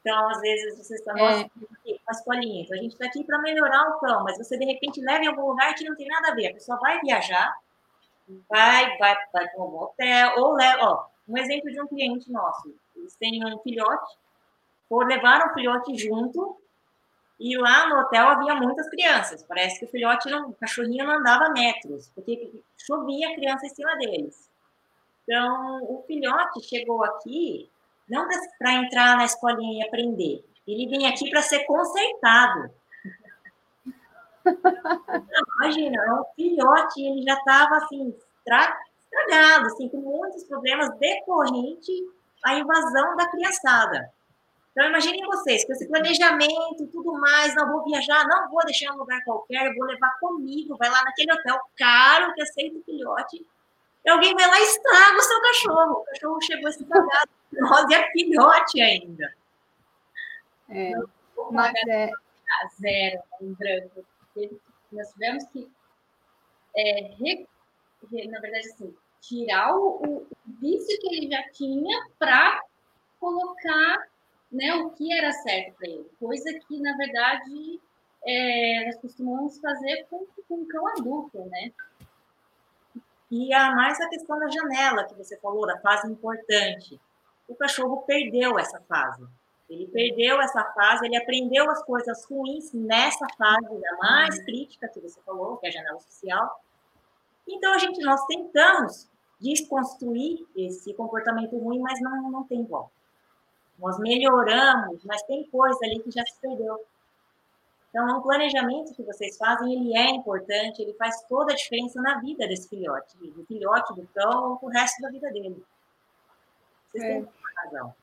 Então, 0.00 0.28
às 0.30 0.40
vezes, 0.40 0.78
você 0.78 0.96
está, 0.96 1.14
nossa, 1.14 1.42
é. 1.42 1.50
uma 1.90 2.10
escolinha. 2.10 2.62
Então, 2.62 2.76
a 2.76 2.82
gente 2.82 2.92
está 2.92 3.06
aqui 3.06 3.22
para 3.22 3.38
melhorar 3.38 3.88
o 3.88 4.00
cão, 4.00 4.24
mas 4.24 4.36
você, 4.36 4.58
de 4.58 4.64
repente, 4.64 5.00
leva 5.00 5.24
em 5.24 5.28
algum 5.28 5.48
lugar 5.48 5.72
que 5.74 5.88
não 5.88 5.94
tem 5.94 6.08
nada 6.08 6.32
a 6.32 6.34
ver. 6.34 6.48
A 6.48 6.54
pessoa 6.54 6.76
vai 6.78 7.00
viajar, 7.00 7.56
vai, 8.48 8.98
vai, 8.98 9.16
vai 9.32 9.48
para 9.48 9.62
um 9.62 9.80
hotel, 9.80 10.32
ou 10.38 10.54
leva, 10.54 10.82
ó, 10.82 11.06
um 11.28 11.38
exemplo 11.38 11.70
de 11.70 11.80
um 11.80 11.86
cliente 11.86 12.32
nosso. 12.32 12.74
Eles 12.96 13.14
têm 13.14 13.44
um 13.44 13.58
filhote, 13.60 14.18
ou 14.90 15.04
levaram 15.04 15.50
o 15.50 15.54
filhote 15.54 15.96
junto, 15.96 16.60
e 17.42 17.56
lá 17.58 17.88
no 17.88 17.98
hotel 17.98 18.28
havia 18.28 18.54
muitas 18.54 18.88
crianças. 18.88 19.42
Parece 19.42 19.80
que 19.80 19.84
o 19.84 19.88
filhote, 19.88 20.30
não, 20.30 20.50
o 20.50 20.54
cachorrinho 20.54 21.04
não 21.04 21.18
andava 21.18 21.50
metros, 21.50 22.08
porque 22.14 22.52
chovia 22.78 23.34
criança 23.34 23.66
em 23.66 23.70
cima 23.70 23.96
deles. 23.96 24.48
Então, 25.24 25.82
o 25.82 26.04
filhote 26.06 26.62
chegou 26.62 27.02
aqui 27.02 27.68
não 28.08 28.28
para 28.58 28.74
entrar 28.74 29.16
na 29.16 29.24
escolinha 29.24 29.82
e 29.82 29.88
aprender. 29.88 30.44
Ele 30.68 30.88
vem 30.88 31.08
aqui 31.08 31.28
para 31.30 31.42
ser 31.42 31.64
consertado. 31.64 32.70
Imagina, 35.58 36.20
um 36.20 36.24
filhote, 36.36 37.02
ele 37.02 37.22
já 37.22 37.34
estava 37.34 37.76
assim, 37.76 38.14
estragado, 38.38 39.66
assim, 39.66 39.88
com 39.88 39.98
muitos 39.98 40.44
problemas 40.44 40.96
decorrente 40.98 41.92
à 42.44 42.54
invasão 42.54 43.16
da 43.16 43.26
criançada. 43.26 44.12
Então, 44.72 44.88
imaginem 44.88 45.26
vocês, 45.26 45.64
com 45.64 45.72
esse 45.72 45.86
planejamento 45.86 46.82
e 46.82 46.86
tudo 46.88 47.12
mais, 47.12 47.54
não 47.54 47.70
vou 47.70 47.84
viajar, 47.84 48.26
não 48.26 48.50
vou 48.50 48.64
deixar 48.64 48.86
em 48.86 48.92
um 48.92 48.98
lugar 48.98 49.22
qualquer, 49.24 49.74
vou 49.74 49.86
levar 49.86 50.18
comigo, 50.18 50.76
vai 50.78 50.88
lá 50.88 51.04
naquele 51.04 51.32
hotel 51.32 51.60
caro 51.76 52.32
que 52.34 52.42
aceita 52.42 52.78
o 52.78 52.82
filhote, 52.82 53.46
e 54.04 54.10
alguém 54.10 54.34
vai 54.34 54.48
lá 54.48 54.58
e 54.58 54.64
estraga 54.64 55.16
o 55.16 55.22
seu 55.22 55.40
cachorro. 55.42 55.92
O 55.92 56.04
cachorro 56.04 56.40
chegou 56.40 56.68
estragado 56.70 57.30
nós 57.52 57.90
é 57.90 58.10
filhote 58.10 58.80
ainda. 58.80 59.34
É, 60.70 60.92
mas 61.50 61.74
é... 61.88 62.10
Zero, 62.80 63.22
em 63.40 63.54
branco. 63.54 64.04
Nós 64.92 65.10
tivemos 65.12 65.44
que, 65.46 65.70
é, 66.76 67.14
re, 67.18 67.46
na 68.28 68.40
verdade, 68.40 68.68
assim, 68.68 68.94
tirar 69.22 69.74
o, 69.74 70.02
o, 70.02 70.26
vício 70.60 71.00
que 71.00 71.16
ele 71.16 71.30
já 71.30 71.42
tinha 71.50 71.98
para 72.18 72.60
colocar 73.18 74.06
né, 74.52 74.74
o 74.74 74.90
que 74.90 75.12
era 75.12 75.32
certo 75.32 75.74
para 75.76 75.88
ele. 75.88 76.10
Coisa 76.20 76.52
que, 76.66 76.80
na 76.80 76.96
verdade, 76.96 77.80
é, 78.24 78.84
nós 78.86 78.96
costumamos 79.00 79.58
fazer 79.58 80.06
com, 80.10 80.26
com 80.48 80.54
um 80.56 80.68
cão 80.68 80.86
adulto, 80.88 81.38
né? 81.46 81.72
E 83.30 83.52
a 83.54 83.74
mais 83.74 83.98
a 84.00 84.08
questão 84.08 84.38
da 84.38 84.48
janela 84.48 85.04
que 85.04 85.14
você 85.14 85.38
falou, 85.38 85.66
da 85.66 85.78
fase 85.78 86.10
importante 86.10 87.00
o 87.52 87.54
cachorro 87.54 88.02
perdeu 88.02 88.58
essa 88.58 88.80
fase. 88.82 89.26
Ele 89.68 89.86
perdeu 89.86 90.40
essa 90.40 90.64
fase, 90.72 91.06
ele 91.06 91.16
aprendeu 91.16 91.70
as 91.70 91.82
coisas 91.84 92.24
ruins 92.24 92.72
nessa 92.72 93.26
fase, 93.38 93.86
a 93.86 93.96
mais 93.96 94.42
crítica 94.44 94.88
que 94.88 95.00
você 95.00 95.20
falou, 95.22 95.56
que 95.56 95.66
é 95.66 95.68
a 95.70 95.72
janela 95.72 96.00
social. 96.00 96.60
Então, 97.48 97.72
a 97.72 97.78
gente, 97.78 98.00
nós 98.02 98.24
tentamos 98.26 99.08
desconstruir 99.40 100.46
esse 100.54 100.92
comportamento 100.94 101.56
ruim, 101.58 101.80
mas 101.80 102.00
não, 102.00 102.30
não 102.30 102.44
tem 102.44 102.64
volta. 102.64 102.92
Nós 103.82 103.98
melhoramos, 103.98 105.04
mas 105.04 105.22
tem 105.24 105.44
coisa 105.50 105.78
ali 105.82 106.00
que 106.00 106.10
já 106.10 106.24
se 106.24 106.40
perdeu. 106.40 106.80
Então, 107.90 108.18
o 108.18 108.22
planejamento 108.22 108.94
que 108.94 109.02
vocês 109.02 109.36
fazem, 109.36 109.74
ele 109.74 109.94
é 109.94 110.10
importante, 110.10 110.80
ele 110.80 110.94
faz 110.94 111.20
toda 111.28 111.52
a 111.52 111.56
diferença 111.56 112.00
na 112.00 112.20
vida 112.20 112.46
desse 112.48 112.68
filhote, 112.68 113.18
do 113.18 113.44
filhote, 113.44 113.94
do 113.94 114.08
cão, 114.14 114.58
o 114.62 114.68
resto 114.68 115.02
da 115.02 115.10
vida 115.10 115.30
dele. 115.30 115.62
Vocês 116.90 117.04
é. 117.04 117.20
têm 117.20 117.28
razão. 117.56 117.94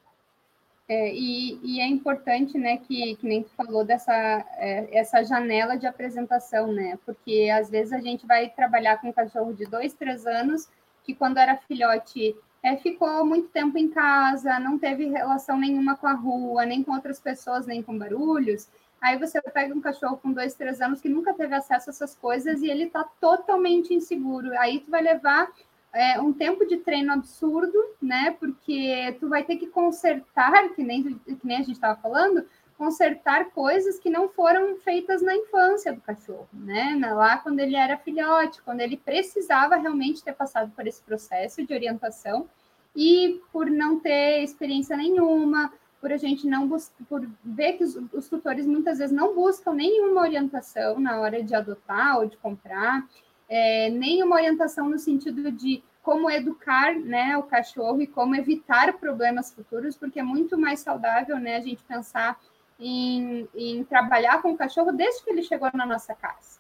É, 0.90 1.14
e, 1.14 1.60
e, 1.64 1.80
é 1.80 1.88
importante, 1.88 2.58
né, 2.58 2.78
que, 2.78 3.16
que 3.16 3.28
nem 3.28 3.44
tu 3.44 3.50
falou 3.52 3.86
dessa 3.86 4.12
é, 4.58 4.98
essa 4.98 5.24
janela 5.24 5.78
de 5.78 5.86
apresentação, 5.86 6.72
né? 6.72 6.98
Porque 7.06 7.48
às 7.54 7.70
vezes 7.70 7.94
a 7.94 8.00
gente 8.00 8.26
vai 8.26 8.50
trabalhar 8.50 9.00
com 9.00 9.10
um 9.10 9.14
cachorro 9.14 9.54
de 9.54 9.66
dois, 9.66 9.94
três 9.94 10.26
anos 10.26 10.68
que 11.04 11.14
quando 11.14 11.38
era 11.38 11.58
filhote 11.58 12.36
é, 12.62 12.76
ficou 12.78 13.26
muito 13.26 13.50
tempo 13.50 13.78
em 13.78 13.88
casa, 13.90 14.60
não 14.60 14.78
teve 14.78 15.06
relação 15.06 15.58
nenhuma 15.58 15.96
com 15.96 16.08
a 16.08 16.14
rua, 16.14 16.66
nem 16.66 16.84
com 16.84 16.94
outras 16.94 17.20
pessoas, 17.20 17.66
nem 17.66 17.82
com 17.82 17.98
barulhos. 17.98 18.68
Aí 19.02 19.18
você 19.18 19.42
pega 19.42 19.74
um 19.74 19.80
cachorro 19.80 20.18
com 20.18 20.34
dois, 20.34 20.54
três 20.54 20.82
anos 20.82 21.00
que 21.00 21.08
nunca 21.08 21.34
teve 21.34 21.56
acesso 21.56 21.90
a 21.90 21.94
essas 21.94 22.16
coisas 22.16 22.62
e 22.62 22.70
ele 22.70 22.84
está 22.84 23.04
totalmente 23.22 23.94
inseguro. 23.94 24.52
Aí 24.60 24.82
tu 24.82 24.92
vai 24.92 25.02
levar 25.02 25.50
é, 25.94 26.20
um 26.20 26.34
tempo 26.34 26.66
de 26.66 26.78
treino 26.78 27.14
absurdo, 27.14 27.78
né? 28.02 28.36
Porque 28.40 29.16
tu 29.20 29.30
vai 29.30 29.44
ter 29.44 29.56
que 29.56 29.68
consertar, 29.68 30.70
que 30.76 30.84
nem, 30.84 31.04
que 31.04 31.40
nem 31.44 31.58
a 31.58 31.62
gente 31.62 31.74
estava 31.74 32.00
falando, 32.00 32.46
consertar 32.80 33.52
coisas 33.52 34.00
que 34.00 34.10
não 34.10 34.30
foram 34.30 34.78
feitas 34.78 35.22
na 35.22 35.36
infância 35.36 35.92
do 35.92 36.00
cachorro, 36.00 36.48
né? 36.54 36.98
Lá 37.14 37.38
quando 37.38 37.60
ele 37.60 37.76
era 37.76 37.98
filhote, 37.98 38.62
quando 38.62 38.80
ele 38.80 38.96
precisava 38.96 39.76
realmente 39.76 40.24
ter 40.24 40.32
passado 40.32 40.72
por 40.74 40.88
esse 40.88 41.04
processo 41.04 41.62
de 41.68 41.74
orientação 41.74 42.48
e 42.96 43.42
por 43.52 43.70
não 43.70 44.00
ter 44.00 44.42
experiência 44.44 44.96
nenhuma, 44.96 45.74
por 46.00 46.14
a 46.14 46.16
gente 46.16 46.48
não 46.48 46.70
por 47.10 47.30
ver 47.44 47.74
que 47.74 47.84
os, 47.84 48.00
os 48.14 48.30
tutores 48.30 48.66
muitas 48.66 49.00
vezes 49.00 49.14
não 49.14 49.36
buscam 49.36 49.74
nenhuma 49.74 50.22
orientação 50.22 51.02
na 51.02 51.20
hora 51.20 51.44
de 51.44 51.54
adotar 51.54 52.20
ou 52.20 52.28
de 52.28 52.38
comprar 52.38 53.06
é, 53.50 53.90
nem 53.90 54.24
uma 54.24 54.38
orientação 54.38 54.88
no 54.88 54.98
sentido 54.98 55.52
de 55.52 55.84
como 56.02 56.32
educar 56.32 56.96
né, 56.96 57.38
o 57.38 57.44
cachorro 57.44 58.02
e 58.02 58.08
como 58.08 58.36
evitar 58.36 58.94
problemas 58.94 59.54
futuros, 59.54 59.98
porque 59.98 60.20
é 60.20 60.24
muito 60.24 60.58
mais 60.58 60.80
saudável 60.80 61.38
né, 61.38 61.58
a 61.58 61.62
gente 61.62 61.84
pensar 61.84 62.40
em, 62.80 63.48
em 63.54 63.84
trabalhar 63.84 64.42
com 64.42 64.52
o 64.52 64.58
cachorro 64.58 64.92
desde 64.92 65.24
que 65.24 65.30
ele 65.30 65.44
chegou 65.44 65.70
na 65.74 65.86
nossa 65.86 66.16
casa. 66.16 66.60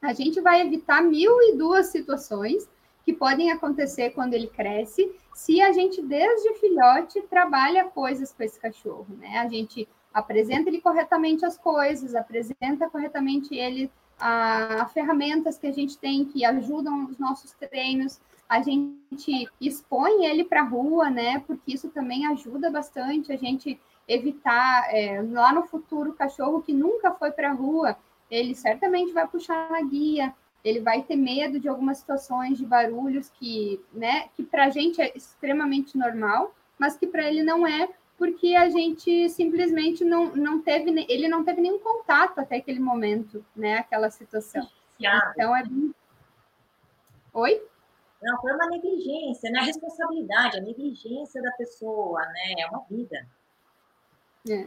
A 0.00 0.12
gente 0.12 0.40
vai 0.40 0.60
evitar 0.62 1.02
mil 1.02 1.40
e 1.42 1.56
duas 1.56 1.88
situações 1.88 2.68
que 3.04 3.12
podem 3.12 3.50
acontecer 3.50 4.10
quando 4.10 4.34
ele 4.34 4.46
cresce, 4.46 5.10
se 5.34 5.60
a 5.60 5.72
gente, 5.72 6.00
desde 6.02 6.54
filhote, 6.54 7.20
trabalha 7.22 7.84
coisas 7.84 8.32
com 8.32 8.42
esse 8.42 8.58
cachorro, 8.58 9.06
né? 9.18 9.38
A 9.38 9.48
gente 9.48 9.88
apresenta 10.12 10.68
ele 10.68 10.80
corretamente 10.80 11.44
as 11.44 11.58
coisas, 11.58 12.14
apresenta 12.14 12.88
corretamente 12.90 13.54
ele 13.54 13.90
a, 14.20 14.86
ferramentas 14.92 15.58
que 15.58 15.66
a 15.66 15.72
gente 15.72 15.98
tem 15.98 16.24
que 16.24 16.44
ajudam 16.44 17.06
os 17.06 17.18
nossos 17.18 17.52
treinos, 17.52 18.20
a 18.48 18.60
gente 18.60 19.48
expõe 19.60 20.26
ele 20.26 20.44
para 20.44 20.60
a 20.60 20.64
rua, 20.64 21.10
né? 21.10 21.42
Porque 21.46 21.72
isso 21.72 21.88
também 21.88 22.26
ajuda 22.26 22.70
bastante 22.70 23.32
a 23.32 23.36
gente 23.36 23.80
evitar 24.12 24.94
é, 24.94 25.22
lá 25.22 25.52
no 25.52 25.64
futuro 25.64 26.10
o 26.10 26.14
cachorro 26.14 26.62
que 26.62 26.72
nunca 26.72 27.12
foi 27.12 27.30
para 27.30 27.50
a 27.50 27.54
rua, 27.54 27.96
ele 28.30 28.54
certamente 28.54 29.12
vai 29.12 29.26
puxar 29.26 29.70
na 29.70 29.82
guia, 29.82 30.34
ele 30.64 30.80
vai 30.80 31.02
ter 31.02 31.16
medo 31.16 31.58
de 31.58 31.68
algumas 31.68 31.98
situações 31.98 32.58
de 32.58 32.64
barulhos 32.64 33.28
que, 33.30 33.80
né, 33.92 34.28
que 34.34 34.42
para 34.42 34.66
a 34.66 34.70
gente 34.70 35.00
é 35.00 35.12
extremamente 35.16 35.96
normal, 35.98 36.54
mas 36.78 36.96
que 36.96 37.06
para 37.06 37.26
ele 37.28 37.42
não 37.42 37.66
é, 37.66 37.88
porque 38.16 38.54
a 38.54 38.68
gente 38.68 39.28
simplesmente 39.30 40.04
não, 40.04 40.34
não 40.36 40.62
teve, 40.62 40.90
ele 41.08 41.28
não 41.28 41.42
teve 41.44 41.60
nenhum 41.60 41.78
contato 41.78 42.38
até 42.38 42.56
aquele 42.56 42.78
momento, 42.78 43.44
né? 43.54 43.78
Aquela 43.78 44.10
situação. 44.10 44.68
Então 45.32 45.56
é 45.56 45.64
Oi? 47.34 47.62
Não, 48.22 48.40
foi 48.40 48.52
uma 48.52 48.68
negligência, 48.68 49.50
não 49.50 49.60
é 49.60 49.64
responsabilidade, 49.64 50.58
é 50.58 50.60
negligência 50.60 51.42
da 51.42 51.50
pessoa, 51.52 52.20
né? 52.26 52.54
É 52.58 52.66
uma 52.68 52.84
vida. 52.88 53.26
É. 54.48 54.66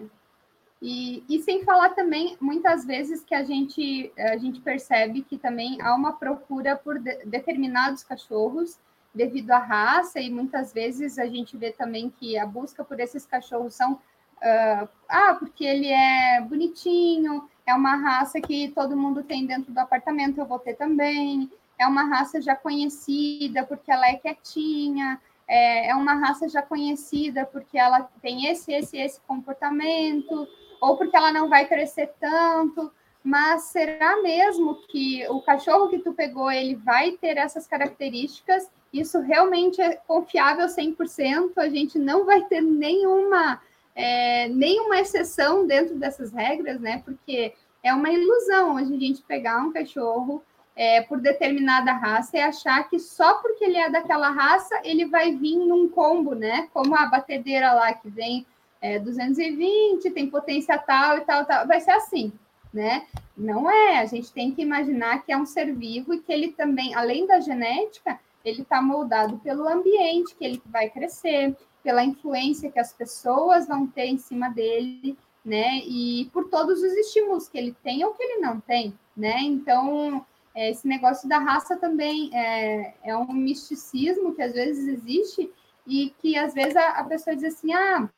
E, 0.82 1.24
e 1.28 1.42
sem 1.42 1.64
falar 1.64 1.90
também, 1.90 2.38
muitas 2.40 2.86
vezes 2.86 3.24
que 3.24 3.34
a 3.34 3.44
gente, 3.44 4.12
a 4.18 4.38
gente 4.38 4.60
percebe 4.62 5.22
que 5.22 5.38
também 5.38 5.82
há 5.82 5.96
uma 5.96 6.14
procura 6.14 6.76
por 6.76 7.00
de, 7.00 7.26
determinados 7.26 8.04
cachorros 8.04 8.78
devido 9.14 9.52
à 9.52 9.58
raça, 9.60 10.20
e 10.20 10.30
muitas 10.30 10.74
vezes 10.74 11.18
a 11.18 11.26
gente 11.26 11.56
vê 11.56 11.72
também 11.72 12.10
que 12.10 12.38
a 12.38 12.46
busca 12.46 12.84
por 12.84 13.00
esses 13.00 13.26
cachorros 13.26 13.74
são 13.74 13.94
uh, 13.94 14.90
ah, 15.08 15.36
porque 15.40 15.64
ele 15.64 15.88
é 15.88 16.42
bonitinho, 16.42 17.50
é 17.66 17.74
uma 17.74 17.96
raça 17.96 18.42
que 18.42 18.68
todo 18.76 18.98
mundo 18.98 19.24
tem 19.24 19.46
dentro 19.46 19.72
do 19.72 19.80
apartamento, 19.80 20.38
eu 20.38 20.46
vou 20.46 20.60
ter 20.60 20.76
também, 20.76 21.50
é 21.80 21.88
uma 21.88 22.04
raça 22.04 22.42
já 22.42 22.56
conhecida 22.56 23.66
porque 23.66 23.92
ela 23.92 24.08
é 24.08 24.16
quietinha, 24.16 25.20
é, 25.48 25.90
é 25.90 25.96
uma 25.96 26.16
raça 26.16 26.48
já 26.50 26.62
conhecida 26.62 27.46
porque 27.46 27.78
ela 27.78 28.10
tem 28.22 28.48
esse, 28.48 28.74
esse, 28.74 28.98
esse 28.98 29.22
comportamento, 29.22 30.48
ou 30.82 30.98
porque 30.98 31.16
ela 31.16 31.32
não 31.32 31.50
vai 31.50 31.68
crescer 31.68 32.12
tanto. 32.20 32.92
Mas 33.24 33.64
será 33.64 34.22
mesmo 34.22 34.76
que 34.88 35.28
o 35.30 35.42
cachorro 35.42 35.90
que 35.90 35.98
tu 35.98 36.14
pegou 36.14 36.52
ele 36.52 36.76
vai 36.76 37.14
ter 37.14 37.38
essas 37.38 37.66
características? 37.66 38.70
Isso 38.94 39.20
realmente 39.20 39.82
é 39.82 39.96
confiável 39.96 40.68
100%, 40.68 41.54
a 41.58 41.68
gente 41.68 41.98
não 41.98 42.24
vai 42.24 42.44
ter 42.44 42.62
nenhuma, 42.62 43.60
é, 43.96 44.48
nenhuma 44.50 45.00
exceção 45.00 45.66
dentro 45.66 45.96
dessas 45.96 46.32
regras, 46.32 46.80
né? 46.80 47.02
Porque 47.04 47.54
é 47.82 47.94
uma 47.94 48.12
ilusão 48.12 48.78
a 48.78 48.84
gente 48.84 49.24
pegar 49.24 49.58
um 49.58 49.74
cachorro 49.74 50.44
é, 50.76 51.02
por 51.02 51.22
determinada 51.22 51.94
raça 51.94 52.38
e 52.38 52.42
achar 52.42 52.90
que 52.90 53.00
só 53.00 53.36
porque 53.36 53.64
ele 53.64 53.78
é 53.78 53.90
daquela 53.90 54.30
raça 54.30 54.80
ele 54.84 55.06
vai 55.06 55.34
vir 55.34 55.58
num 55.58 55.88
combo, 55.88 56.36
né? 56.36 56.68
Como 56.74 56.96
a 56.96 57.06
batedeira 57.06 57.74
lá 57.74 57.94
que 57.94 58.10
vem 58.10 58.46
é, 58.82 59.00
220, 59.00 60.12
tem 60.12 60.30
potência 60.30 60.78
tal 60.78 61.18
e 61.18 61.22
tal, 61.22 61.46
tal, 61.46 61.66
vai 61.66 61.80
ser 61.80 61.92
assim, 61.92 62.32
né? 62.74 63.08
Não 63.38 63.70
é, 63.70 64.00
a 64.00 64.06
gente 64.06 64.32
tem 64.32 64.54
que 64.54 64.62
imaginar 64.62 65.24
que 65.24 65.32
é 65.32 65.38
um 65.38 65.46
ser 65.46 65.74
vivo 65.74 66.14
e 66.14 66.20
que 66.20 66.32
ele 66.32 66.52
também, 66.52 66.94
além 66.94 67.26
da 67.26 67.40
genética, 67.40 68.20
ele 68.44 68.62
está 68.62 68.82
moldado 68.82 69.38
pelo 69.40 69.68
ambiente 69.68 70.36
que 70.36 70.46
ele 70.46 70.62
vai 70.66 70.90
crescer, 70.90 71.56
pela 71.82 72.04
influência 72.04 72.72
que 72.72 72.80
as 72.80 72.94
pessoas 72.94 73.68
vão 73.68 73.88
ter 73.88 74.06
em 74.06 74.18
cima 74.18 74.50
dele, 74.50 75.18
né? 75.44 75.78
E 75.86 76.30
por 76.34 76.50
todos 76.50 76.82
os 76.82 76.94
estímulos 76.94 77.48
que 77.48 77.58
ele 77.58 77.76
tem 77.84 78.04
ou 78.04 78.14
que 78.14 78.24
ele 78.24 78.42
não 78.42 78.60
tem, 78.60 78.94
né? 79.16 79.40
Então, 79.42 80.26
esse 80.56 80.88
negócio 80.88 81.28
da 81.28 81.38
raça 81.38 81.76
também 81.76 82.30
é, 82.34 82.94
é 83.04 83.18
um 83.18 83.32
misticismo 83.34 84.34
que 84.34 84.42
às 84.42 84.54
vezes 84.54 84.88
existe 84.88 85.52
e 85.86 86.14
que 86.20 86.38
às 86.38 86.54
vezes 86.54 86.76
a, 86.76 86.90
a 87.00 87.04
pessoa 87.04 87.36
diz 87.36 87.46
assim, 87.46 87.74
ah, 87.74 88.10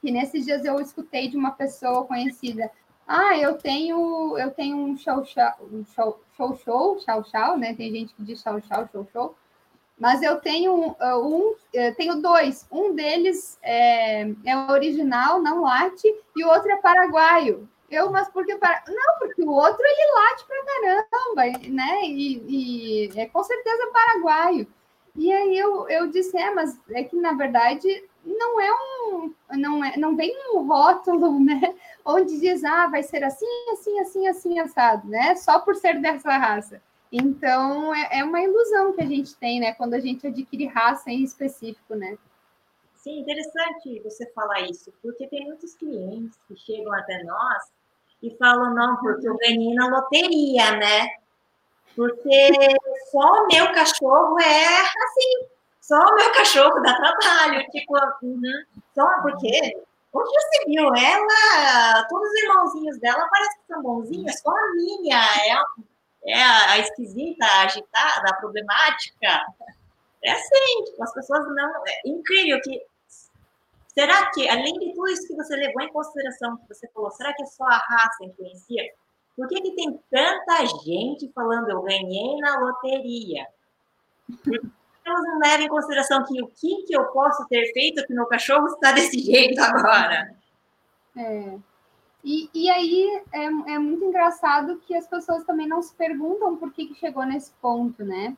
que 0.00 0.10
nesses 0.10 0.44
dias 0.44 0.64
eu 0.64 0.80
escutei 0.80 1.28
de 1.28 1.36
uma 1.36 1.52
pessoa 1.52 2.04
conhecida, 2.04 2.70
ah, 3.06 3.36
eu 3.38 3.56
tenho 3.56 4.36
eu 4.38 4.50
tenho 4.50 4.76
um 4.76 4.96
show 4.96 5.24
show 5.24 5.52
um 5.72 5.84
show 5.84 6.20
show 7.24 7.56
né? 7.56 7.74
Tem 7.74 7.90
gente 7.92 8.14
que 8.14 8.22
diz 8.22 8.40
show 8.40 8.60
show 8.60 8.88
show 8.92 9.08
show 9.12 9.36
mas 9.98 10.22
eu 10.22 10.40
tenho 10.40 10.94
um, 11.00 11.54
eu 11.72 11.94
tenho 11.96 12.22
dois. 12.22 12.66
Um 12.70 12.94
deles 12.94 13.58
é, 13.62 14.28
é 14.44 14.56
original, 14.70 15.42
não 15.42 15.62
late, 15.62 16.06
e 16.36 16.44
o 16.44 16.48
outro 16.48 16.70
é 16.70 16.76
paraguaio. 16.76 17.68
Eu, 17.90 18.10
mas 18.10 18.28
por 18.28 18.44
que 18.44 18.54
para... 18.56 18.84
Não, 18.86 19.18
porque 19.18 19.42
o 19.42 19.50
outro 19.50 19.82
ele 19.82 20.12
late 20.14 20.44
pra 20.46 20.64
caramba, 20.64 21.58
né? 21.68 22.00
E, 22.04 23.06
e 23.06 23.18
é 23.18 23.26
com 23.26 23.42
certeza 23.42 23.90
paraguaio. 23.92 24.66
E 25.16 25.32
aí 25.32 25.58
eu, 25.58 25.88
eu 25.88 26.06
disse, 26.08 26.36
é, 26.36 26.50
mas 26.54 26.78
é 26.90 27.02
que 27.02 27.16
na 27.16 27.32
verdade 27.32 27.88
não 28.24 28.60
é 28.60 28.70
um, 28.72 29.34
não 29.56 29.84
é, 29.84 29.96
não 29.96 30.14
vem 30.14 30.32
um 30.54 30.66
rótulo, 30.66 31.40
né? 31.44 31.74
Onde 32.04 32.38
diz, 32.38 32.62
ah, 32.62 32.86
vai 32.86 33.02
ser 33.02 33.24
assim, 33.24 33.46
assim, 33.72 33.98
assim, 34.00 34.28
assim, 34.28 34.58
assado, 34.60 35.08
né? 35.08 35.34
Só 35.36 35.58
por 35.60 35.74
ser 35.74 36.00
dessa 36.00 36.36
raça. 36.36 36.82
Então, 37.10 37.94
é, 37.94 38.18
é 38.18 38.24
uma 38.24 38.40
ilusão 38.40 38.92
que 38.92 39.02
a 39.02 39.06
gente 39.06 39.34
tem, 39.36 39.60
né? 39.60 39.72
Quando 39.72 39.94
a 39.94 40.00
gente 40.00 40.26
adquire 40.26 40.66
raça 40.66 41.10
em 41.10 41.24
específico, 41.24 41.94
né? 41.94 42.18
Sim, 42.94 43.20
interessante 43.20 44.00
você 44.04 44.30
falar 44.32 44.62
isso, 44.62 44.92
porque 45.00 45.26
tem 45.28 45.46
muitos 45.46 45.74
clientes 45.74 46.38
que 46.46 46.56
chegam 46.56 46.92
até 46.92 47.22
nós 47.24 47.77
e 48.22 48.36
falam, 48.36 48.74
não, 48.74 48.96
porque 48.96 49.28
eu 49.28 49.36
ganhei 49.38 49.74
na 49.74 49.88
loteria, 49.88 50.72
né? 50.72 51.08
Porque 51.94 52.50
só 53.10 53.18
o 53.18 53.46
meu 53.46 53.72
cachorro 53.72 54.38
é 54.40 54.80
assim, 54.80 55.48
só 55.80 55.96
o 55.98 56.14
meu 56.14 56.32
cachorro 56.32 56.80
dá 56.80 56.94
trabalho, 56.94 57.66
tipo, 57.70 57.94
uhum, 58.22 58.42
só 58.94 59.06
porque 59.22 59.76
onde 60.12 60.30
você 60.30 60.64
viu 60.66 60.94
ela, 60.94 62.06
todos 62.08 62.28
os 62.28 62.42
irmãozinhos 62.42 62.98
dela 62.98 63.28
parecem 63.28 63.60
que 63.60 63.72
são 63.72 63.82
bonzinhos, 63.82 64.38
só 64.40 64.50
a 64.50 64.72
minha 64.74 65.16
é 65.16 65.56
é 66.28 66.42
a, 66.42 66.72
a 66.72 66.78
esquisita, 66.78 67.44
a 67.44 67.62
agitada, 67.62 68.28
a 68.28 68.34
problemática. 68.34 69.46
É 70.22 70.32
assim, 70.32 70.84
tipo, 70.84 71.02
as 71.02 71.12
pessoas 71.14 71.46
não. 71.54 71.86
É 71.86 72.00
incrível 72.04 72.60
que. 72.62 72.80
Será 73.98 74.30
que, 74.30 74.48
além 74.48 74.74
de 74.74 74.94
tudo 74.94 75.08
isso 75.08 75.26
que 75.26 75.34
você 75.34 75.56
levou 75.56 75.82
em 75.82 75.92
consideração, 75.92 76.56
que 76.58 76.68
você 76.72 76.86
falou, 76.94 77.10
será 77.10 77.34
que 77.34 77.42
é 77.42 77.46
só 77.46 77.64
a 77.64 77.78
raça 77.78 78.24
influencia? 78.24 78.84
Por 79.36 79.48
que, 79.48 79.60
que 79.60 79.74
tem 79.74 79.98
tanta 80.08 80.66
gente 80.84 81.28
falando 81.34 81.68
eu 81.68 81.82
ganhei 81.82 82.36
na 82.36 82.60
loteria? 82.60 83.44
Elas 85.04 85.22
não 85.24 85.40
levam 85.40 85.66
em 85.66 85.68
consideração 85.68 86.24
que 86.24 86.40
o 86.40 86.46
que, 86.46 86.84
que 86.86 86.96
eu 86.96 87.06
posso 87.06 87.44
ter 87.48 87.72
feito 87.72 88.06
que 88.06 88.14
meu 88.14 88.26
cachorro 88.26 88.68
está 88.68 88.92
desse 88.92 89.18
jeito 89.18 89.60
agora. 89.60 90.32
É. 91.16 91.58
E, 92.22 92.48
e 92.54 92.70
aí 92.70 93.24
é, 93.32 93.44
é 93.46 93.78
muito 93.80 94.04
engraçado 94.04 94.80
que 94.86 94.94
as 94.94 95.08
pessoas 95.08 95.42
também 95.42 95.66
não 95.66 95.82
se 95.82 95.92
perguntam 95.96 96.56
por 96.56 96.72
que, 96.72 96.86
que 96.86 96.94
chegou 96.94 97.26
nesse 97.26 97.50
ponto, 97.60 98.04
né? 98.04 98.36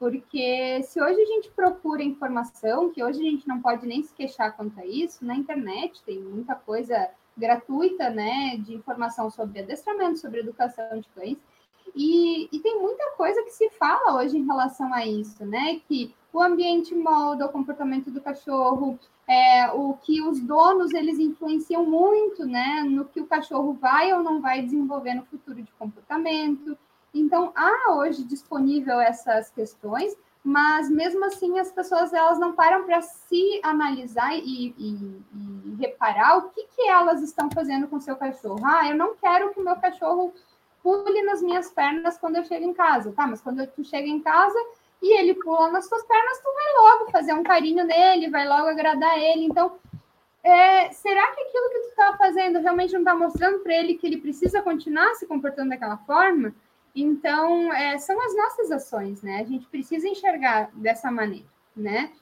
Porque 0.00 0.82
se 0.82 0.98
hoje 0.98 1.20
a 1.20 1.26
gente 1.26 1.50
procura 1.50 2.02
informação, 2.02 2.88
que 2.88 3.04
hoje 3.04 3.20
a 3.20 3.30
gente 3.30 3.46
não 3.46 3.60
pode 3.60 3.86
nem 3.86 4.02
se 4.02 4.14
queixar 4.14 4.56
quanto 4.56 4.80
a 4.80 4.86
isso, 4.86 5.22
na 5.22 5.36
internet 5.36 6.02
tem 6.04 6.18
muita 6.18 6.54
coisa 6.54 7.10
gratuita, 7.36 8.08
né, 8.08 8.56
de 8.56 8.74
informação 8.74 9.30
sobre 9.30 9.60
adestramento, 9.60 10.18
sobre 10.18 10.40
educação 10.40 10.98
de 10.98 11.06
cães, 11.10 11.36
e, 11.94 12.48
e, 12.50 12.60
tem 12.60 12.80
muita 12.80 13.10
coisa 13.16 13.42
que 13.42 13.50
se 13.50 13.68
fala 13.70 14.16
hoje 14.16 14.38
em 14.38 14.46
relação 14.46 14.94
a 14.94 15.04
isso, 15.04 15.44
né? 15.44 15.80
Que 15.88 16.14
o 16.32 16.40
ambiente 16.40 16.94
molda 16.94 17.46
o 17.46 17.48
comportamento 17.48 18.12
do 18.12 18.20
cachorro, 18.20 18.96
é, 19.26 19.68
o 19.72 19.94
que 19.94 20.22
os 20.22 20.40
donos 20.40 20.94
eles 20.94 21.18
influenciam 21.18 21.84
muito, 21.84 22.46
né? 22.46 22.84
No 22.84 23.06
que 23.06 23.20
o 23.20 23.26
cachorro 23.26 23.72
vai 23.72 24.12
ou 24.12 24.22
não 24.22 24.40
vai 24.40 24.62
desenvolver 24.62 25.14
no 25.14 25.24
futuro 25.24 25.60
de 25.60 25.72
comportamento. 25.72 26.78
Então 27.14 27.52
há 27.54 27.92
hoje 27.92 28.24
disponível 28.24 29.00
essas 29.00 29.50
questões, 29.50 30.16
mas 30.42 30.88
mesmo 30.88 31.24
assim 31.24 31.58
as 31.58 31.70
pessoas 31.70 32.12
elas 32.12 32.38
não 32.38 32.52
param 32.52 32.84
para 32.84 33.02
se 33.02 33.60
analisar 33.62 34.34
e, 34.36 34.74
e, 34.78 35.22
e, 35.34 35.76
reparar 35.78 36.38
o 36.38 36.50
que, 36.50 36.66
que 36.74 36.88
elas 36.88 37.22
estão 37.22 37.50
fazendo 37.50 37.88
com 37.88 37.96
o 37.96 38.00
seu 38.00 38.16
cachorro. 38.16 38.60
Ah, 38.64 38.88
eu 38.88 38.96
não 38.96 39.14
quero 39.16 39.52
que 39.52 39.60
o 39.60 39.64
meu 39.64 39.76
cachorro 39.76 40.32
pule 40.82 41.22
nas 41.22 41.42
minhas 41.42 41.70
pernas 41.70 42.18
quando 42.18 42.36
eu 42.36 42.44
chego 42.44 42.64
em 42.64 42.72
casa, 42.72 43.12
tá? 43.12 43.26
Mas 43.26 43.40
quando 43.40 43.66
tu 43.66 43.84
chega 43.84 44.08
em 44.08 44.20
casa 44.20 44.58
e 45.02 45.18
ele 45.18 45.34
pula 45.34 45.70
nas 45.70 45.88
tuas 45.88 46.02
pernas, 46.04 46.40
tu 46.40 46.48
vai 46.54 46.84
logo 46.84 47.10
fazer 47.10 47.34
um 47.34 47.42
carinho 47.42 47.84
nele, 47.84 48.30
vai 48.30 48.46
logo 48.48 48.68
agradar 48.68 49.18
ele. 49.18 49.44
Então, 49.44 49.72
é, 50.42 50.90
será 50.90 51.26
que 51.32 51.40
aquilo 51.42 51.70
que 51.70 51.80
tu 51.80 51.96
tá 51.96 52.16
fazendo 52.16 52.60
realmente 52.60 52.94
não 52.94 53.04
tá 53.04 53.14
mostrando 53.14 53.60
para 53.60 53.74
ele 53.74 53.94
que 53.94 54.06
ele 54.06 54.20
precisa 54.20 54.62
continuar 54.62 55.14
se 55.14 55.26
comportando 55.26 55.70
daquela 55.70 55.98
forma? 55.98 56.54
Então, 56.94 57.72
é, 57.72 57.98
são 57.98 58.20
as 58.20 58.36
nossas 58.36 58.70
ações, 58.70 59.22
né? 59.22 59.40
A 59.40 59.44
gente 59.44 59.66
precisa 59.66 60.08
enxergar 60.08 60.70
dessa 60.74 61.10
maneira, 61.10 61.46
né? 61.76 62.12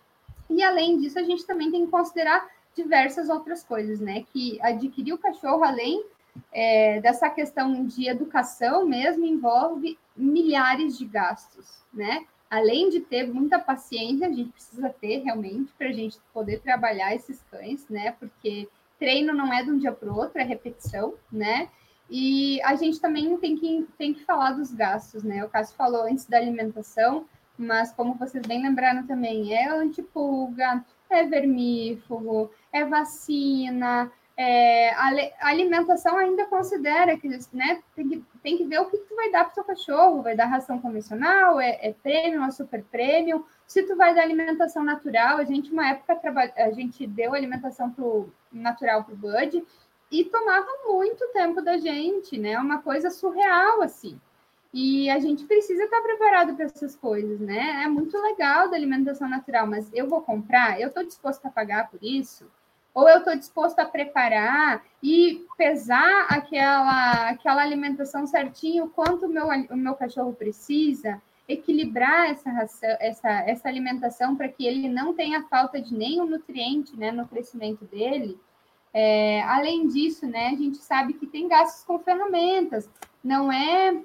E 0.51 0.63
além 0.63 0.99
disso, 0.99 1.19
a 1.19 1.23
gente 1.23 1.47
também 1.47 1.71
tem 1.71 1.85
que 1.85 1.91
considerar 1.91 2.49
diversas 2.75 3.29
outras 3.29 3.65
coisas, 3.65 4.01
né? 4.01 4.25
Que 4.33 4.59
adquirir 4.63 5.13
o 5.13 5.19
cachorro, 5.19 5.65
além 5.65 6.05
é, 6.53 7.01
dessa 7.01 7.29
questão 7.29 7.85
de 7.85 8.09
educação 8.09 8.87
mesmo 8.87 9.25
envolve 9.25 9.99
milhares 10.17 10.97
de 10.97 11.05
gastos, 11.05 11.83
né? 11.93 12.25
Além 12.51 12.89
de 12.89 13.01
ter 13.01 13.27
muita 13.27 13.59
paciência, 13.59 14.27
a 14.27 14.33
gente 14.33 14.51
precisa 14.51 14.89
ter 14.89 15.19
realmente 15.19 15.73
para 15.77 15.89
a 15.89 15.93
gente 15.93 16.19
poder 16.33 16.61
trabalhar 16.61 17.15
esses 17.15 17.43
cães, 17.51 17.87
né? 17.89 18.13
Porque 18.13 18.69
treino 18.99 19.35
não 19.35 19.53
é 19.53 19.63
de 19.63 19.71
um 19.71 19.79
dia 19.79 19.93
para 19.93 20.11
o 20.11 20.17
outro, 20.17 20.41
é 20.41 20.45
repetição, 20.45 21.15
né? 21.31 21.69
E 22.11 22.61
a 22.63 22.75
gente 22.75 23.01
também 23.01 23.37
tem 23.37 23.57
que, 23.57 23.87
tem 23.99 24.15
que 24.15 24.25
falar 24.25 24.53
dos 24.53 24.73
gastos, 24.73 25.23
né? 25.23 25.45
O 25.45 25.49
Cássio 25.49 25.77
falou 25.77 26.03
antes 26.03 26.27
da 26.27 26.39
alimentação, 26.39 27.27
mas 27.57 27.93
como 27.93 28.15
vocês 28.15 28.47
bem 28.47 28.63
lembraram 28.63 29.07
também, 29.07 29.55
é 29.55 29.69
antipulga, 29.69 30.85
é 31.11 31.25
vermífugo, 31.25 32.51
é 32.73 32.85
vacina, 32.85 34.11
é, 34.41 34.91
a, 34.95 35.49
alimentação 35.49 36.17
ainda 36.17 36.47
considera 36.47 37.19
que 37.19 37.29
né, 37.53 37.83
tem, 37.97 38.09
que, 38.09 38.25
tem 38.41 38.57
que 38.57 38.65
ver 38.65 38.79
o 38.79 38.85
que 38.85 38.97
tu 38.99 39.17
vai 39.17 39.33
dar 39.33 39.53
para 39.53 39.61
o 39.61 39.67
cachorro. 39.67 40.23
Vai 40.23 40.37
dar 40.37 40.47
ração 40.47 40.81
convencional, 40.81 41.61
é, 41.61 41.77
é 41.83 41.93
premium, 41.93 42.45
é 42.45 42.51
super 42.53 42.85
premium. 42.85 43.43
Se 43.67 43.83
tu 43.83 43.97
vai 43.97 44.15
dar 44.15 44.23
alimentação 44.23 44.85
natural, 44.85 45.39
a 45.39 45.45
gente, 45.45 45.73
uma 45.73 45.89
época, 45.89 46.21
a 46.57 46.71
gente 46.71 47.05
deu 47.05 47.35
alimentação 47.35 47.91
pro, 47.91 48.33
natural 48.53 49.03
para 49.03 49.15
o 49.15 49.17
Bud 49.17 49.67
e 50.11 50.25
tomava 50.25 50.67
muito 50.87 51.27
tempo 51.33 51.61
da 51.61 51.79
gente, 51.79 52.39
né? 52.39 52.59
Uma 52.59 52.83
coisa 52.83 53.11
surreal, 53.11 53.83
assim. 53.83 54.21
E 54.73 55.09
a 55.11 55.19
gente 55.19 55.45
precisa 55.45 55.85
estar 55.85 56.01
preparado 56.03 56.55
para 56.55 56.67
essas 56.67 56.95
coisas, 56.95 57.41
né? 57.41 57.83
É 57.85 57.89
muito 57.89 58.17
legal 58.19 58.69
da 58.71 58.77
alimentação 58.77 59.29
natural, 59.29 59.67
mas 59.67 59.91
eu 59.95 60.09
vou 60.09 60.21
comprar, 60.21 60.81
eu 60.81 60.89
estou 60.89 61.05
disposta 61.05 61.49
a 61.49 61.51
pagar 61.51 61.91
por 61.91 61.99
isso? 62.03 62.47
ou 62.99 63.09
eu 63.09 63.19
estou 63.19 63.37
disposto 63.37 63.79
a 63.79 63.85
preparar 63.85 64.85
e 65.01 65.47
pesar 65.57 66.27
aquela, 66.29 67.29
aquela 67.29 67.63
alimentação 67.63 68.27
certinho, 68.27 68.91
quanto 68.91 69.27
o 69.27 69.29
meu, 69.29 69.47
o 69.71 69.77
meu 69.77 69.95
cachorro 69.95 70.33
precisa, 70.33 71.23
equilibrar 71.49 72.31
essa, 72.31 72.51
essa, 72.99 73.31
essa 73.47 73.69
alimentação 73.69 74.35
para 74.35 74.49
que 74.49 74.67
ele 74.67 74.89
não 74.89 75.15
tenha 75.15 75.45
falta 75.45 75.81
de 75.81 75.95
nenhum 75.95 76.27
nutriente 76.27 76.97
né, 76.97 77.13
no 77.13 77.29
crescimento 77.29 77.85
dele. 77.85 78.37
É, 78.93 79.43
além 79.43 79.87
disso, 79.87 80.27
né, 80.27 80.49
a 80.49 80.57
gente 80.57 80.79
sabe 80.79 81.13
que 81.13 81.27
tem 81.27 81.47
gastos 81.47 81.85
com 81.85 81.99
ferramentas, 81.99 82.89
não 83.23 83.53
é 83.53 84.03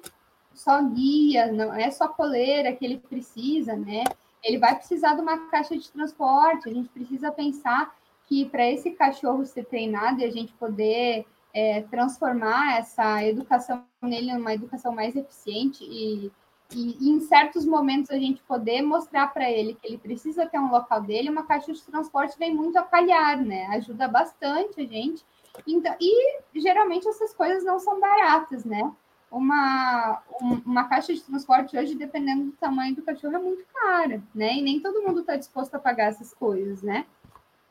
só 0.52 0.82
guia, 0.82 1.50
não 1.50 1.74
é 1.74 1.90
só 1.90 2.08
coleira 2.08 2.74
que 2.74 2.84
ele 2.84 2.98
precisa, 2.98 3.74
né? 3.74 4.04
Ele 4.42 4.58
vai 4.58 4.74
precisar 4.76 5.14
de 5.14 5.22
uma 5.22 5.48
caixa 5.48 5.76
de 5.76 5.90
transporte, 5.90 6.68
a 6.68 6.72
gente 6.72 6.88
precisa 6.90 7.32
pensar 7.32 7.94
que 8.26 8.44
para 8.46 8.70
esse 8.70 8.90
cachorro 8.90 9.44
ser 9.44 9.64
treinado 9.64 10.20
e 10.20 10.24
a 10.24 10.30
gente 10.30 10.52
poder 10.54 11.26
é, 11.52 11.82
transformar 11.82 12.78
essa 12.78 13.24
educação 13.24 13.84
nele 14.02 14.32
numa 14.32 14.52
educação 14.52 14.92
mais 14.92 15.16
eficiente 15.16 15.84
e, 15.84 16.30
e, 16.72 17.10
em 17.10 17.20
certos 17.20 17.64
momentos 17.64 18.10
a 18.10 18.18
gente 18.18 18.42
poder 18.42 18.82
mostrar 18.82 19.28
para 19.32 19.50
ele 19.50 19.74
que 19.74 19.86
ele 19.86 19.98
precisa 19.98 20.46
ter 20.46 20.58
um 20.58 20.70
local 20.70 21.02
dele, 21.02 21.30
uma 21.30 21.44
caixa 21.44 21.72
de 21.72 21.82
transporte 21.82 22.38
vem 22.38 22.54
muito 22.54 22.76
a 22.78 22.82
calhar, 22.82 23.40
né? 23.42 23.66
Ajuda 23.68 24.08
bastante 24.08 24.80
a 24.80 24.86
gente. 24.86 25.24
Então, 25.66 25.94
e 26.00 26.40
geralmente 26.54 27.06
essas 27.06 27.32
coisas 27.34 27.64
não 27.64 27.78
são 27.78 28.00
baratas, 28.00 28.64
né? 28.64 28.92
Uma, 29.30 30.22
um, 30.40 30.54
uma 30.64 30.88
caixa 30.88 31.12
de 31.12 31.22
transporte 31.22 31.76
hoje, 31.76 31.94
dependendo 31.94 32.44
do 32.44 32.52
tamanho 32.52 32.94
do 32.94 33.02
cachorro, 33.02 33.34
é 33.34 33.38
muito 33.38 33.64
cara, 33.72 34.22
né? 34.34 34.54
E 34.54 34.62
nem 34.62 34.80
todo 34.80 35.02
mundo 35.02 35.20
está 35.20 35.36
disposto 35.36 35.74
a 35.74 35.78
pagar 35.78 36.06
essas 36.06 36.32
coisas, 36.32 36.82
né? 36.82 37.06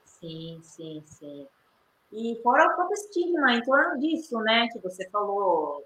Sim, 0.04 0.60
sim, 0.62 1.02
sim. 1.06 1.48
E 2.12 2.40
fora 2.44 2.66
o 2.66 2.76
próprio 2.76 2.94
estigma 2.94 3.54
em 3.56 3.62
torno 3.64 4.00
disso, 4.00 4.38
né, 4.40 4.68
que 4.72 4.80
você 4.80 5.10
falou, 5.10 5.84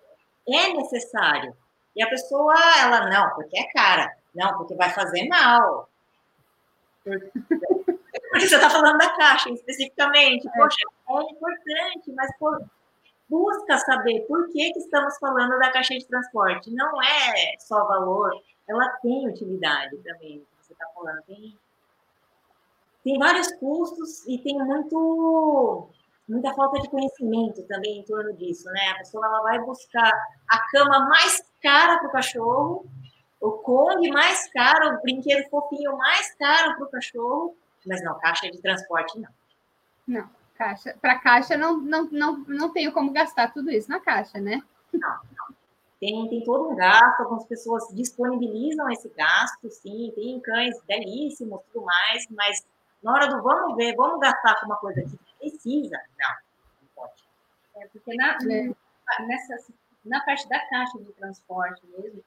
é 0.47 0.73
necessário. 0.73 1.55
E 1.97 2.03
a 2.03 2.07
pessoa, 2.07 2.53
ela, 2.79 3.09
não, 3.09 3.33
porque 3.33 3.57
é 3.57 3.63
cara, 3.71 4.15
não, 4.35 4.55
porque 4.55 4.75
vai 4.75 4.91
fazer 4.91 5.27
mal. 5.27 5.89
Porque 7.03 8.47
você 8.47 8.55
está 8.55 8.69
falando 8.69 8.99
da 8.99 9.09
caixa 9.15 9.49
especificamente. 9.49 10.47
É. 10.47 10.51
Poxa, 10.51 10.77
é 11.09 11.31
importante, 11.31 12.11
mas 12.13 12.37
por, 12.37 12.61
busca 13.27 13.77
saber 13.79 14.21
por 14.27 14.47
que, 14.51 14.73
que 14.73 14.79
estamos 14.79 15.17
falando 15.17 15.57
da 15.57 15.71
caixa 15.71 15.97
de 15.97 16.05
transporte. 16.05 16.69
Não 16.69 17.01
é 17.01 17.57
só 17.57 17.83
valor, 17.85 18.31
ela 18.67 18.87
tem 19.01 19.27
utilidade 19.27 19.97
também, 20.03 20.45
você 20.61 20.73
está 20.73 20.85
falando, 20.93 21.23
tem 21.23 21.57
tem 23.03 23.17
vários 23.17 23.49
custos 23.53 24.27
e 24.27 24.37
tem 24.39 24.57
muito 24.57 25.87
muita 26.27 26.53
falta 26.53 26.81
de 26.81 26.89
conhecimento 26.89 27.63
também 27.63 27.99
em 27.99 28.03
torno 28.03 28.33
disso, 28.33 28.69
né? 28.69 28.89
A 28.91 28.97
pessoa 28.97 29.25
ela 29.25 29.41
vai 29.41 29.59
buscar 29.59 30.11
a 30.49 30.59
cama 30.71 31.07
mais 31.07 31.41
cara 31.61 31.99
para 31.99 32.09
o 32.09 32.11
cachorro, 32.11 32.85
o 33.39 33.51
Kong 33.51 34.11
mais 34.11 34.51
caro, 34.51 34.95
o 34.95 35.01
brinquedo 35.01 35.47
fofinho 35.49 35.97
mais 35.97 36.33
caro 36.35 36.75
para 36.75 36.85
o 36.85 36.89
cachorro, 36.89 37.55
mas 37.85 38.03
não, 38.03 38.19
caixa 38.19 38.49
de 38.51 38.61
transporte 38.61 39.19
não. 39.19 39.29
Não, 40.07 40.29
caixa. 40.55 40.95
Para 41.01 41.19
caixa 41.19 41.55
não, 41.55 41.77
não, 41.77 42.09
não, 42.11 42.37
não 42.47 42.73
tenho 42.73 42.91
como 42.91 43.11
gastar 43.11 43.53
tudo 43.53 43.71
isso 43.71 43.89
na 43.89 43.99
caixa, 43.99 44.39
né? 44.39 44.61
Não, 44.91 45.09
não. 45.09 45.57
Tem, 45.99 46.29
tem 46.29 46.43
todo 46.43 46.69
um 46.69 46.75
gasto, 46.75 47.21
algumas 47.21 47.45
pessoas 47.45 47.87
disponibilizam 47.93 48.89
esse 48.91 49.09
gasto, 49.09 49.69
sim, 49.71 50.11
tem 50.15 50.39
cães 50.41 50.75
belíssimos, 50.87 51.61
tudo 51.73 51.85
mais, 51.85 52.27
mas 52.29 52.65
na 53.01 53.13
hora 53.13 53.27
do 53.27 53.41
vamos 53.41 53.75
ver, 53.75 53.95
vamos 53.95 54.19
gastar 54.19 54.59
com 54.59 54.67
uma 54.67 54.75
coisa 54.75 55.01
que 55.01 55.26
precisa, 55.39 55.97
não, 56.19 56.35
não 56.81 56.89
pode. 56.95 57.23
É 57.75 57.87
porque 57.87 58.15
na, 58.15 58.37
é. 58.49 59.25
nessa, 59.25 59.73
na 60.05 60.23
parte 60.23 60.47
da 60.49 60.59
caixa 60.67 60.97
de 60.99 61.11
transporte 61.13 61.85
mesmo, 61.87 62.23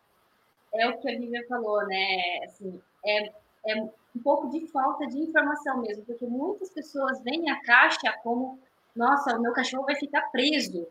é 0.73 0.89
o 0.89 0.99
que 0.99 1.11
a 1.11 1.19
Vivian 1.19 1.43
falou, 1.49 1.85
né? 1.87 2.45
Assim, 2.45 2.81
é, 3.05 3.33
é 3.67 3.83
um 3.83 4.23
pouco 4.23 4.49
de 4.49 4.67
falta 4.69 5.07
de 5.07 5.19
informação 5.19 5.81
mesmo, 5.81 6.05
porque 6.05 6.27
muitas 6.27 6.71
pessoas 6.71 7.21
veem 7.23 7.51
a 7.51 7.61
caixa 7.63 8.13
como, 8.23 8.59
nossa, 8.95 9.37
o 9.37 9.43
meu 9.43 9.53
cachorro 9.53 9.85
vai 9.85 9.97
ficar 9.97 10.23
preso. 10.31 10.87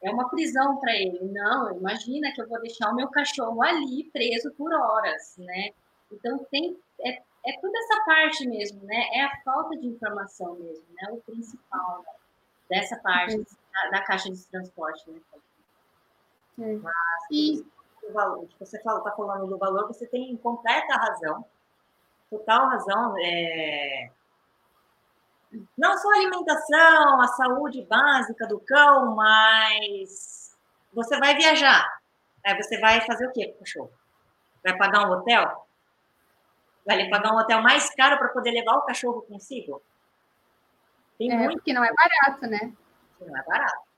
É 0.00 0.10
uma 0.10 0.28
prisão 0.28 0.78
para 0.78 0.96
ele. 0.96 1.20
Não, 1.22 1.76
imagina 1.76 2.32
que 2.32 2.42
eu 2.42 2.48
vou 2.48 2.60
deixar 2.60 2.90
o 2.90 2.96
meu 2.96 3.08
cachorro 3.08 3.62
ali 3.62 4.04
preso 4.12 4.52
por 4.54 4.72
horas, 4.72 5.36
né? 5.38 5.70
Então 6.10 6.38
tem 6.50 6.76
é, 7.00 7.22
é 7.44 7.60
toda 7.60 7.76
essa 7.78 8.04
parte 8.04 8.46
mesmo, 8.46 8.84
né? 8.84 9.08
É 9.14 9.24
a 9.24 9.42
falta 9.44 9.76
de 9.76 9.86
informação 9.86 10.54
mesmo, 10.54 10.84
né? 10.94 11.08
O 11.10 11.20
principal 11.22 12.02
né? 12.02 12.12
dessa 12.70 12.96
parte 12.98 13.36
uhum. 13.36 13.44
da, 13.72 13.90
da, 13.90 14.04
caixa 14.04 14.30
de 14.30 14.44
transporte, 14.46 15.10
né? 15.10 15.20
É. 16.60 16.76
Mas, 16.76 16.94
e 17.30 17.66
o 18.04 18.12
valor, 18.12 18.48
você 18.58 18.76
está 18.76 19.12
falando 19.16 19.46
do 19.46 19.58
valor, 19.58 19.88
você 19.88 20.06
tem 20.06 20.36
completa 20.36 20.94
razão. 20.94 21.44
total 22.30 22.68
razão. 22.68 23.14
É... 23.18 24.10
Não 25.76 25.98
só 25.98 26.10
a 26.10 26.16
alimentação, 26.16 27.20
a 27.20 27.28
saúde 27.28 27.82
básica 27.84 28.46
do 28.46 28.60
cão, 28.60 29.14
mas 29.16 30.56
você 30.92 31.18
vai 31.18 31.34
viajar. 31.34 32.00
Aí 32.44 32.56
você 32.56 32.78
vai 32.78 33.00
fazer 33.02 33.26
o 33.26 33.32
quê 33.32 33.48
com 33.48 33.56
o 33.56 33.58
cachorro? 33.58 33.92
Vai 34.62 34.76
pagar 34.76 35.08
um 35.08 35.12
hotel? 35.12 35.66
Vai 36.84 37.08
pagar 37.08 37.32
um 37.32 37.38
hotel 37.38 37.62
mais 37.62 37.94
caro 37.94 38.18
para 38.18 38.28
poder 38.28 38.50
levar 38.50 38.76
o 38.76 38.82
cachorro 38.82 39.22
consigo? 39.22 39.82
Tem 41.18 41.30
é, 41.30 41.36
muito. 41.36 41.52
Porque 41.54 41.72
não 41.72 41.84
é 41.84 41.92
barato, 41.92 42.46
né? 42.46 42.72
Não 43.20 43.36
é 43.36 43.42
barato. 43.44 43.92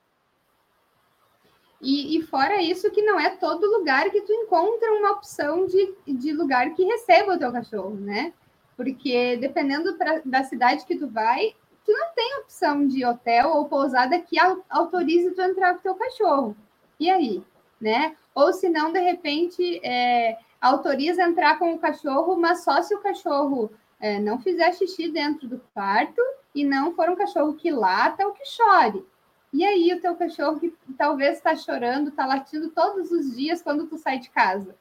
E, 1.80 2.16
e, 2.16 2.22
fora 2.22 2.62
isso, 2.62 2.90
que 2.90 3.02
não 3.02 3.20
é 3.20 3.36
todo 3.36 3.70
lugar 3.70 4.08
que 4.10 4.22
tu 4.22 4.32
encontra 4.32 4.92
uma 4.94 5.12
opção 5.12 5.66
de, 5.66 5.94
de 6.06 6.32
lugar 6.32 6.70
que 6.74 6.82
receba 6.82 7.34
o 7.34 7.38
teu 7.38 7.52
cachorro, 7.52 7.94
né? 7.94 8.32
Porque 8.74 9.36
dependendo 9.36 9.94
pra, 9.96 10.20
da 10.24 10.44
cidade 10.44 10.86
que 10.86 10.96
tu 10.96 11.08
vai, 11.08 11.54
tu 11.84 11.92
não 11.92 12.12
tem 12.14 12.38
opção 12.38 12.86
de 12.88 13.04
hotel 13.04 13.50
ou 13.50 13.68
pousada 13.68 14.18
que 14.18 14.36
autorize 14.70 15.32
tu 15.32 15.42
entrar 15.42 15.74
com 15.74 15.82
teu 15.82 15.94
cachorro. 15.94 16.56
E 16.98 17.10
aí, 17.10 17.42
né? 17.78 18.16
Ou 18.34 18.52
se 18.52 18.68
não, 18.68 18.90
de 18.90 19.00
repente, 19.00 19.80
é, 19.84 20.38
autoriza 20.64 21.22
entrar 21.22 21.58
com 21.58 21.74
o 21.74 21.78
cachorro, 21.78 22.36
mas 22.36 22.64
só 22.64 22.80
se 22.80 22.94
o 22.94 23.00
cachorro 23.00 23.70
é, 24.00 24.18
não 24.18 24.38
fizer 24.38 24.72
xixi 24.72 25.10
dentro 25.10 25.46
do 25.46 25.60
quarto 25.74 26.20
e 26.54 26.64
não 26.64 26.94
for 26.94 27.10
um 27.10 27.16
cachorro 27.16 27.54
que 27.54 27.70
lata 27.70 28.26
ou 28.26 28.32
que 28.32 28.46
chore. 28.46 29.04
E 29.52 29.64
aí 29.64 29.92
o 29.92 30.00
teu 30.00 30.16
cachorro 30.16 30.58
que 30.58 30.74
talvez 30.96 31.36
está 31.36 31.54
chorando, 31.54 32.08
está 32.08 32.24
latindo 32.24 32.70
todos 32.70 33.10
os 33.12 33.36
dias 33.36 33.62
quando 33.62 33.86
tu 33.86 33.98
sai 33.98 34.18
de 34.18 34.30
casa. 34.30 34.74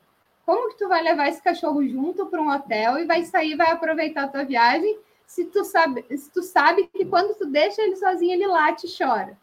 Como 0.45 0.69
que 0.69 0.77
tu 0.77 0.87
vai 0.87 1.03
levar 1.03 1.27
esse 1.27 1.41
cachorro 1.41 1.85
junto 1.87 2.25
para 2.27 2.41
um 2.41 2.49
hotel 2.49 2.99
e 2.99 3.05
vai 3.05 3.23
sair, 3.23 3.55
vai 3.55 3.71
aproveitar 3.71 4.23
a 4.23 4.27
tua 4.27 4.45
viagem, 4.45 4.97
se 5.25 5.45
tu 5.45 5.63
sabe, 5.63 6.05
se 6.17 6.31
tu 6.31 6.41
sabe 6.41 6.87
que 6.87 7.05
quando 7.05 7.35
tu 7.35 7.45
deixa 7.45 7.81
ele 7.81 7.95
sozinho 7.95 8.33
ele 8.33 8.47
late 8.47 8.87
e 8.87 8.97
chora, 8.97 9.37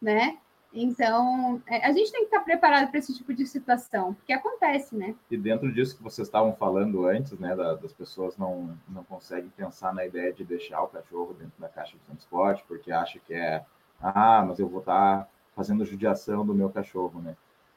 né? 0.00 0.38
Então, 0.74 1.62
é, 1.68 1.86
a 1.86 1.92
gente 1.92 2.10
tem 2.10 2.22
que 2.22 2.26
estar 2.26 2.40
preparado 2.40 2.90
para 2.90 2.98
esse 2.98 3.14
tipo 3.14 3.32
de 3.32 3.46
situação, 3.46 4.14
porque 4.14 4.32
acontece, 4.32 4.96
né? 4.96 5.14
E 5.30 5.36
dentro 5.36 5.72
disso 5.72 5.96
que 5.96 6.02
vocês 6.02 6.26
estavam 6.26 6.52
falando 6.52 7.06
antes, 7.06 7.38
né, 7.38 7.54
das 7.54 7.92
pessoas 7.92 8.36
não, 8.36 8.76
não 8.88 9.04
conseguem 9.04 9.50
pensar 9.56 9.94
na 9.94 10.04
ideia 10.04 10.32
de 10.32 10.44
deixar 10.44 10.82
o 10.82 10.88
cachorro 10.88 11.32
dentro 11.34 11.54
da 11.60 11.68
caixa 11.68 11.96
de 11.96 12.02
transporte, 12.02 12.64
porque 12.66 12.90
acha 12.90 13.20
que 13.20 13.32
é 13.32 13.64
ah, 14.02 14.44
mas 14.46 14.58
eu 14.58 14.68
vou 14.68 14.80
estar 14.80 15.20
tá 15.20 15.28
fazendo 15.54 15.84
judiação 15.84 16.44
do 16.44 16.52
meu 16.52 16.68
cachorro, 16.68 17.20
né? 17.22 17.36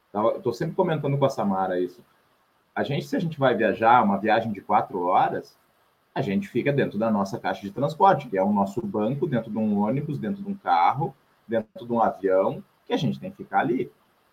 Então, 0.09 0.29
eu 0.31 0.37
estou 0.37 0.53
sempre 0.53 0.75
comentando 0.75 1.17
com 1.17 1.25
a 1.25 1.29
Samara 1.29 1.79
isso. 1.79 2.03
A 2.73 2.83
gente, 2.83 3.05
se 3.05 3.15
a 3.15 3.19
gente 3.19 3.39
vai 3.39 3.55
viajar, 3.55 4.03
uma 4.03 4.17
viagem 4.17 4.51
de 4.51 4.61
quatro 4.61 5.03
horas, 5.03 5.57
a 6.13 6.21
gente 6.21 6.47
fica 6.47 6.73
dentro 6.73 6.97
da 6.97 7.11
nossa 7.11 7.39
caixa 7.39 7.61
de 7.61 7.71
transporte, 7.71 8.27
que 8.27 8.37
é 8.37 8.43
o 8.43 8.51
nosso 8.51 8.85
banco, 8.85 9.27
dentro 9.27 9.51
de 9.51 9.57
um 9.57 9.79
ônibus, 9.79 10.17
dentro 10.17 10.41
de 10.41 10.49
um 10.49 10.55
carro, 10.55 11.15
dentro 11.47 11.85
de 11.85 11.93
um 11.93 12.01
avião, 12.01 12.63
que 12.87 12.93
a 12.93 12.97
gente 12.97 13.19
tem 13.19 13.29
que 13.29 13.37
ficar 13.37 13.59
ali, 13.59 13.91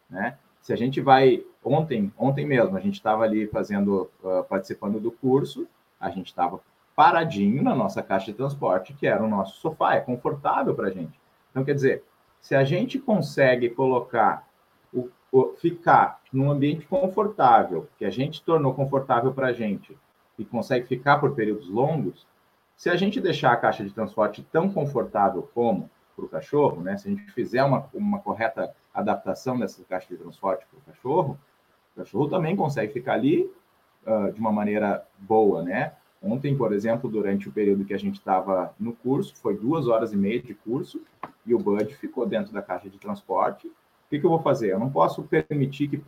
né? 0.09 0.39
Se 0.63 0.73
a 0.73 0.77
gente 0.77 1.01
vai 1.01 1.45
ontem, 1.63 2.11
ontem 2.17 2.47
mesmo, 2.47 2.77
a 2.77 2.81
gente 2.81 2.95
estava 2.95 3.25
ali 3.25 3.47
fazendo, 3.49 4.11
uh, 4.23 4.45
participando 4.45 4.99
do 4.99 5.13
curso, 5.13 5.67
a 6.01 6.09
gente 6.09 6.29
estava 6.29 6.61
paradinho 6.97 7.63
na 7.63 7.75
nossa 7.75 8.03
caixa 8.03 8.27
de 8.27 8.35
transporte, 8.35 8.95
que 8.95 9.07
era 9.07 9.23
o 9.23 9.29
nosso 9.29 9.61
sofá, 9.61 9.95
é 9.95 10.01
confortável 10.01 10.75
para 10.75 10.89
a 10.89 10.91
gente. 10.91 11.21
Então, 11.51 11.65
quer 11.65 11.75
dizer, 11.75 12.05
se 12.41 12.55
a 12.55 12.65
gente 12.65 12.99
consegue 12.99 13.69
colocar, 13.71 14.49
o, 14.93 15.11
o, 15.31 15.55
ficar 15.57 16.21
num 16.33 16.51
ambiente 16.51 16.87
confortável, 16.87 17.89
que 17.99 18.05
a 18.05 18.11
gente 18.11 18.43
tornou 18.43 18.73
confortável 18.75 19.33
para 19.33 19.49
a 19.49 19.53
gente, 19.53 19.97
e 20.39 20.45
consegue 20.45 20.87
ficar 20.87 21.19
por 21.19 21.35
períodos 21.35 21.69
longos, 21.69 22.27
se 22.77 22.91
a 22.91 22.97
gente 22.97 23.21
deixar 23.21 23.53
a 23.53 23.57
caixa 23.57 23.85
de 23.85 23.93
transporte 23.93 24.43
tão 24.51 24.69
confortável 24.71 25.49
como 25.55 25.91
para 26.15 26.25
o 26.25 26.29
cachorro, 26.29 26.83
né? 26.83 26.97
Se 26.97 27.09
a 27.09 27.11
gente 27.11 27.31
fizer 27.33 27.63
uma, 27.63 27.89
uma 27.93 28.19
correta 28.19 28.75
adaptação 28.93 29.59
dessa 29.59 29.83
caixa 29.85 30.09
de 30.09 30.17
transporte 30.17 30.65
para 30.67 30.79
o 30.79 30.95
cachorro, 30.95 31.39
o 31.95 32.01
cachorro 32.01 32.29
também 32.29 32.57
consegue 32.57 32.93
ficar 32.93 33.15
ali 33.15 33.51
uh, 34.07 34.33
de 34.33 34.41
uma 34.41 34.53
maneira 34.53 35.07
boa, 35.19 35.63
né? 35.63 35.93
Ontem, 36.23 36.57
por 36.57 36.73
exemplo, 36.73 37.11
durante 37.11 37.49
o 37.49 37.53
período 37.53 37.85
que 37.85 37.93
a 37.93 37.99
gente 37.99 38.15
estava 38.15 38.75
no 38.81 38.95
curso, 38.95 39.37
foi 39.37 39.57
duas 39.57 39.89
horas 39.89 40.13
e 40.13 40.17
meia 40.17 40.41
de 40.41 40.55
curso, 40.55 41.03
e 41.45 41.55
o 41.55 41.59
Bud 41.59 41.95
ficou 41.97 42.25
dentro 42.25 42.53
da 42.53 42.63
caixa 42.63 42.89
de 42.89 42.99
transporte. 42.99 43.67
O 43.67 43.73
que, 44.09 44.19
que 44.19 44.25
eu 44.25 44.31
vou 44.31 44.41
fazer? 44.41 44.73
Eu 44.73 44.79
não 44.79 44.91
posso 44.91 45.23
permitir 45.25 45.89
que. 45.89 46.03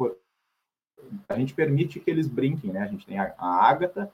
A 1.28 1.38
gente 1.38 1.52
permite 1.52 2.00
que 2.00 2.10
eles 2.10 2.26
brinquem, 2.26 2.72
né? 2.72 2.80
A 2.80 2.86
gente 2.86 3.06
tem 3.06 3.18
a, 3.18 3.34
a 3.36 3.68
Agatha 3.68 4.10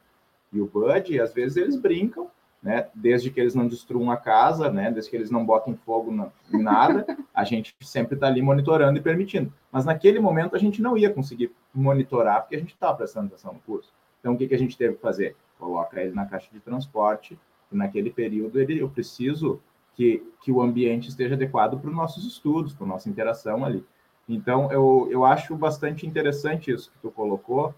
e 0.53 0.61
o 0.61 0.67
Bud, 0.67 1.15
e 1.15 1.21
às 1.21 1.33
vezes 1.33 1.57
eles 1.57 1.77
brincam, 1.77 2.29
né? 2.63 2.89
Desde 2.95 3.31
que 3.31 3.41
eles 3.41 3.55
não 3.55 3.67
destruam 3.67 4.11
a 4.11 4.17
casa, 4.17 4.71
né? 4.71 4.91
Desde 4.91 5.11
que 5.11 5.17
eles 5.17 5.31
não 5.31 5.45
botem 5.45 5.75
fogo 5.75 6.13
na, 6.13 6.29
em 6.53 6.63
nada, 6.63 7.05
a 7.35 7.45
gente 7.45 7.75
sempre 7.81 8.15
está 8.15 8.29
ali 8.29 8.41
monitorando 8.41 8.99
e 8.99 9.03
permitindo. 9.03 9.53
Mas 9.71 9.85
naquele 9.85 10.21
momento 10.21 10.55
a 10.55 10.59
gente 10.59 10.81
não 10.81 10.97
ia 10.97 11.11
conseguir 11.11 11.53
monitorar, 11.75 12.43
porque 12.43 12.57
a 12.57 12.61
gente 12.61 12.75
estava 12.75 12.97
prestando 12.97 13.27
atenção 13.27 13.55
no 13.55 13.61
curso. 13.61 13.93
Então, 14.21 14.35
o 14.35 14.39
que, 14.39 14.47
que 14.47 14.55
a 14.55 14.59
gente 14.59 14.79
teve 14.79 14.95
que 14.95 15.01
fazer? 15.01 15.35
coloca 15.63 16.01
ele 16.01 16.13
na 16.13 16.27
caixa 16.27 16.49
de 16.53 16.59
transporte, 16.59 17.39
e 17.71 17.77
naquele 17.77 18.11
período 18.11 18.61
ele, 18.61 18.81
eu 18.81 18.89
preciso 18.89 19.61
que, 19.95 20.21
que 20.43 20.51
o 20.51 20.61
ambiente 20.61 21.09
esteja 21.09 21.37
adequado 21.37 21.79
para 21.79 21.89
os 21.89 21.95
nossos 21.95 22.27
estudos, 22.27 22.75
para 22.75 22.85
a 22.85 22.89
nossa 22.89 23.09
interação 23.09 23.65
ali. 23.65 23.85
Então, 24.29 24.73
eu, 24.73 25.09
eu 25.11 25.25
acho 25.25 25.55
bastante 25.55 26.05
interessante 26.05 26.73
isso 26.73 26.91
que 26.91 26.99
tu 26.99 27.11
colocou, 27.13 27.73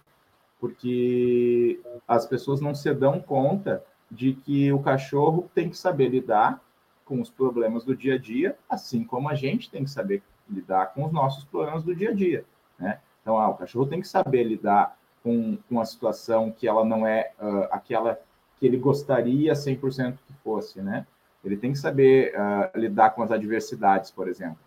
porque 0.59 1.79
as 2.09 2.25
pessoas 2.25 2.61
não 2.61 2.75
se 2.75 2.93
dão 2.95 3.21
conta 3.21 3.85
de 4.15 4.35
que 4.35 4.73
o 4.73 4.79
cachorro 4.79 5.51
tem 5.55 5.69
que 5.69 5.77
saber 5.77 6.09
lidar 6.09 6.63
com 7.05 7.21
os 7.21 7.29
problemas 7.29 7.85
do 7.85 7.95
dia 7.95 8.15
a 8.15 8.19
dia, 8.19 8.57
assim 8.69 9.05
como 9.05 9.29
a 9.29 9.35
gente 9.35 9.71
tem 9.71 9.85
que 9.85 9.91
saber 9.91 10.23
lidar 10.49 10.95
com 10.95 11.05
os 11.05 11.13
nossos 11.13 11.45
problemas 11.45 11.83
do 11.83 11.95
dia 11.95 12.11
a 12.11 12.15
dia, 12.15 12.45
né? 12.79 13.01
Então, 13.21 13.39
ah, 13.39 13.49
o 13.49 13.55
cachorro 13.55 13.87
tem 13.87 14.01
que 14.01 14.09
saber 14.09 14.45
lidar 14.45 14.99
com, 15.23 15.57
com 15.57 15.75
uma 15.75 15.85
situação 15.85 16.53
que 16.53 16.69
ela 16.69 16.85
não 16.85 17.07
é 17.07 17.33
uh, 17.41 17.69
aquela 17.71 18.21
que 18.59 18.67
ele 18.67 18.77
gostaria 18.77 19.53
100% 19.53 20.19
que 20.27 20.33
fosse, 20.45 20.81
né? 20.81 21.07
Ele 21.43 21.57
tem 21.57 21.73
que 21.73 21.79
saber 21.79 22.35
uh, 22.35 22.79
lidar 22.79 23.11
com 23.11 23.23
as 23.23 23.31
adversidades, 23.31 24.11
por 24.11 24.29
exemplo. 24.29 24.59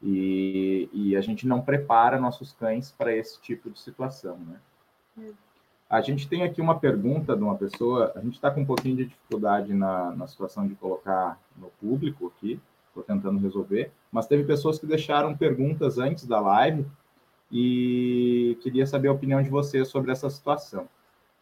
E, 0.00 0.88
e, 0.92 1.16
a 1.16 1.20
gente 1.20 1.46
não 1.46 1.60
prepara 1.60 2.20
nossos 2.20 2.52
cães 2.52 2.92
para 2.92 3.14
esse 3.14 3.40
tipo 3.40 3.68
de 3.68 3.80
situação, 3.80 4.38
né? 4.38 4.60
Hum. 5.18 5.32
A 5.88 6.00
gente 6.00 6.28
tem 6.28 6.42
aqui 6.42 6.60
uma 6.60 6.78
pergunta 6.78 7.34
de 7.34 7.42
uma 7.42 7.56
pessoa, 7.56 8.12
a 8.14 8.20
gente 8.20 8.34
está 8.34 8.50
com 8.50 8.60
um 8.60 8.66
pouquinho 8.66 8.96
de 8.96 9.06
dificuldade 9.06 9.72
na, 9.72 10.10
na 10.14 10.26
situação 10.26 10.66
de 10.66 10.74
colocar 10.74 11.40
no 11.56 11.68
público 11.80 12.26
aqui, 12.26 12.60
estou 12.88 13.02
tentando 13.02 13.38
resolver, 13.38 13.90
mas 14.12 14.26
teve 14.26 14.44
pessoas 14.44 14.78
que 14.78 14.86
deixaram 14.86 15.36
perguntas 15.36 15.98
antes 15.98 16.26
da 16.26 16.40
live, 16.40 16.86
e 17.50 18.58
queria 18.60 18.86
saber 18.86 19.08
a 19.08 19.12
opinião 19.12 19.42
de 19.42 19.48
você 19.48 19.84
sobre 19.84 20.12
essa 20.12 20.28
situação. 20.28 20.88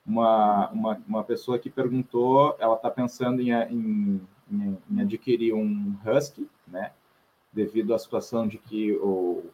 Uma, 0.07 0.71
uma, 0.71 1.03
uma 1.09 1.25
pessoa 1.25 1.59
que 1.59 1.69
perguntou, 1.69 2.55
ela 2.61 2.77
está 2.77 2.91
pensando 2.91 3.43
em, 3.43 3.51
em, 3.51 4.21
em, 4.89 5.01
adquirir 5.01 5.53
um 5.53 5.97
husky, 6.07 6.49
né? 6.67 6.93
Devido 7.53 7.93
à 7.93 7.99
situação 7.99 8.47
de 8.47 8.59
que 8.59 8.93
o, 8.99 9.45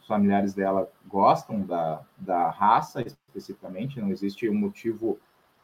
os 0.00 0.06
familiares 0.06 0.54
dela 0.54 0.90
gostam 1.06 1.60
da, 1.62 2.02
da 2.16 2.50
raça 2.50 3.02
especificamente, 3.02 4.00
não 4.00 4.10
existe 4.10 4.48
um 4.48 4.54
motivo 4.54 5.18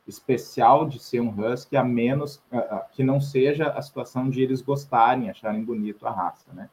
especial 0.06 0.86
de 0.86 0.98
ser 0.98 1.20
um 1.20 1.30
husky, 1.30 1.76
a 1.76 1.84
menos 1.84 2.42
que 2.92 3.02
não 3.02 3.20
seja 3.20 3.68
a 3.68 3.80
situação 3.80 4.28
de 4.28 4.42
eles 4.42 4.60
gostarem, 4.60 5.30
acharem 5.30 5.64
bonito 5.64 6.06
a 6.06 6.10
raça, 6.10 6.52
né? 6.52 6.68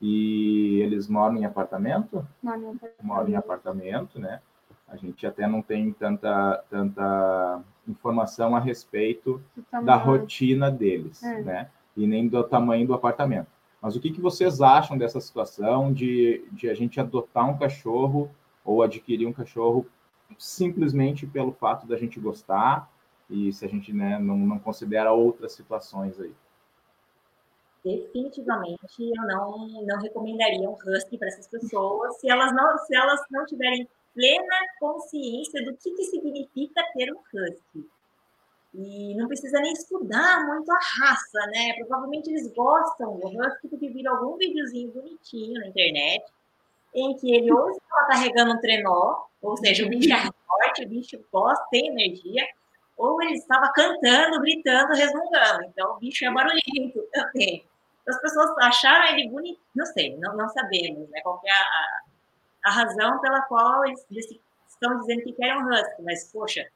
E 0.00 0.80
eles 0.80 1.06
moram 1.06 1.36
em 1.36 1.44
apartamento? 1.44 2.26
Moram 2.42 2.62
em 2.62 2.70
apartamento. 2.70 3.04
Moram 3.04 3.28
em 3.28 3.36
apartamento, 3.36 4.18
né? 4.18 4.40
A 4.88 4.96
gente 4.96 5.26
até 5.26 5.46
não 5.46 5.62
tem 5.62 5.92
tanta, 5.92 6.64
tanta 6.68 7.62
informação 7.86 8.56
a 8.56 8.60
respeito 8.60 9.40
da 9.84 9.94
rotina 9.94 10.70
deles, 10.70 11.22
é. 11.22 11.42
né? 11.42 11.70
E 11.96 12.06
nem 12.06 12.26
do 12.26 12.42
tamanho 12.42 12.86
do 12.86 12.94
apartamento. 12.94 13.51
Mas 13.82 13.96
o 13.96 14.00
que, 14.00 14.12
que 14.12 14.20
vocês 14.20 14.60
acham 14.60 14.96
dessa 14.96 15.20
situação 15.20 15.92
de, 15.92 16.44
de 16.52 16.70
a 16.70 16.74
gente 16.74 17.00
adotar 17.00 17.50
um 17.50 17.58
cachorro 17.58 18.30
ou 18.64 18.82
adquirir 18.82 19.26
um 19.26 19.32
cachorro 19.32 19.84
simplesmente 20.38 21.26
pelo 21.26 21.52
fato 21.52 21.86
da 21.86 21.96
gente 21.96 22.20
gostar 22.20 22.88
e 23.28 23.52
se 23.52 23.64
a 23.64 23.68
gente 23.68 23.92
né, 23.92 24.18
não, 24.18 24.38
não 24.38 24.58
considera 24.58 25.12
outras 25.12 25.52
situações 25.52 26.20
aí? 26.20 26.32
definitivamente 27.84 28.78
eu 29.00 29.26
não, 29.26 29.82
não 29.82 29.98
recomendaria 30.00 30.70
um 30.70 30.74
husky 30.74 31.18
para 31.18 31.28
essas 31.28 31.48
pessoas 31.48 32.16
se 32.20 32.30
elas 32.30 32.54
não 32.54 32.78
se 32.78 32.94
elas 32.94 33.20
não 33.30 33.44
tiverem 33.44 33.88
plena 34.14 34.56
consciência 34.78 35.64
do 35.64 35.76
que, 35.76 35.90
que 35.90 36.04
significa 36.04 36.82
ter 36.94 37.12
um 37.12 37.18
husky. 37.18 37.88
E 38.74 39.14
não 39.16 39.28
precisa 39.28 39.60
nem 39.60 39.72
estudar 39.72 40.46
muito 40.46 40.70
a 40.72 40.78
raça, 40.78 41.46
né? 41.48 41.74
Provavelmente 41.78 42.30
eles 42.30 42.50
gostam 42.54 43.18
do 43.18 43.26
husky 43.28 43.68
porque 43.68 43.90
viram 43.90 44.16
algum 44.16 44.36
videozinho 44.38 44.92
bonitinho 44.92 45.60
na 45.60 45.68
internet 45.68 46.24
em 46.94 47.16
que 47.16 47.34
ele 47.34 47.52
ou 47.52 47.70
está 47.70 48.06
carregando 48.06 48.52
um 48.52 48.60
trenó, 48.60 49.24
ou 49.40 49.56
seja, 49.56 49.84
o 49.86 49.88
bicho 49.88 50.12
é 50.12 50.22
forte, 50.46 50.84
o 50.84 50.88
bicho 50.88 51.24
gosta, 51.32 51.64
tem 51.70 51.88
energia, 51.88 52.46
ou 52.96 53.20
ele 53.22 53.34
estava 53.34 53.72
cantando, 53.72 54.40
gritando, 54.40 54.92
resmungando. 54.92 55.64
Então, 55.64 55.92
o 55.92 55.98
bicho 55.98 56.24
é 56.24 56.30
barulhento 56.30 57.02
também. 57.12 57.66
As 58.06 58.20
pessoas 58.20 58.50
acharam 58.58 59.16
ele 59.16 59.28
bonito, 59.28 59.60
não 59.74 59.86
sei, 59.86 60.16
não, 60.16 60.36
não 60.36 60.48
sabemos 60.48 61.08
né, 61.08 61.20
qual 61.22 61.40
é 61.44 61.50
a, 61.50 62.00
a 62.66 62.70
razão 62.70 63.20
pela 63.20 63.42
qual 63.42 63.84
eles, 63.86 64.04
eles 64.10 64.26
estão 64.68 64.98
dizendo 65.00 65.22
que 65.22 65.32
querem 65.32 65.62
um 65.62 65.68
husky, 65.68 66.02
mas, 66.02 66.30
poxa, 66.32 66.66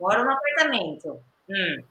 moram 0.00 0.24
no 0.24 0.32
apartamento. 0.32 1.20
Hum. 1.48 1.84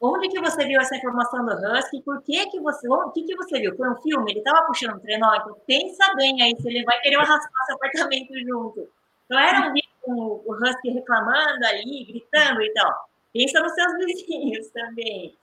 Onde 0.00 0.28
que 0.28 0.40
você 0.40 0.64
viu 0.64 0.80
essa 0.80 0.96
informação 0.96 1.44
do 1.44 1.52
Husky? 1.52 2.00
Por 2.02 2.22
que 2.22 2.46
que 2.50 2.60
você... 2.60 2.88
O 2.88 3.10
que 3.10 3.24
que 3.24 3.36
você 3.36 3.58
viu? 3.58 3.76
Foi 3.76 3.90
um 3.90 3.96
filme? 3.96 4.30
Ele 4.30 4.38
estava 4.38 4.66
puxando 4.66 4.96
um 4.96 5.00
trenó? 5.00 5.34
Então, 5.34 5.56
pensa 5.66 6.14
bem 6.14 6.40
aí 6.40 6.54
se 6.56 6.68
ele 6.68 6.84
vai 6.84 7.00
querer 7.00 7.16
arrastar 7.16 7.66
seu 7.66 7.74
apartamento 7.74 8.32
junto. 8.46 8.88
Então, 9.26 9.38
era 9.38 9.68
um 9.68 9.72
vídeo 9.72 9.90
com 10.02 10.12
o 10.12 10.54
Husky 10.54 10.90
reclamando 10.90 11.66
ali, 11.66 12.04
gritando 12.04 12.62
e 12.62 12.72
tal. 12.74 13.08
Pensa 13.32 13.60
nos 13.60 13.72
seus 13.72 13.92
vizinhos 14.06 14.68
também. 14.70 15.36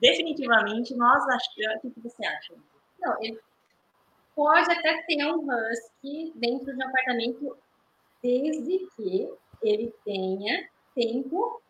Definitivamente, 0.00 0.94
nós 0.94 1.22
achamos... 1.28 1.84
O 1.84 1.90
que 1.90 2.00
você 2.00 2.26
acha? 2.26 2.54
Não, 3.00 3.22
ele 3.22 3.38
pode 4.34 4.72
até 4.72 5.02
ter 5.02 5.22
um 5.26 5.46
Husky 5.46 6.32
dentro 6.34 6.74
de 6.74 6.82
um 6.82 6.88
apartamento 6.88 7.58
desde 8.22 8.88
que 8.96 9.30
ele 9.62 9.94
tenha 10.04 10.66
tempo 10.94 11.60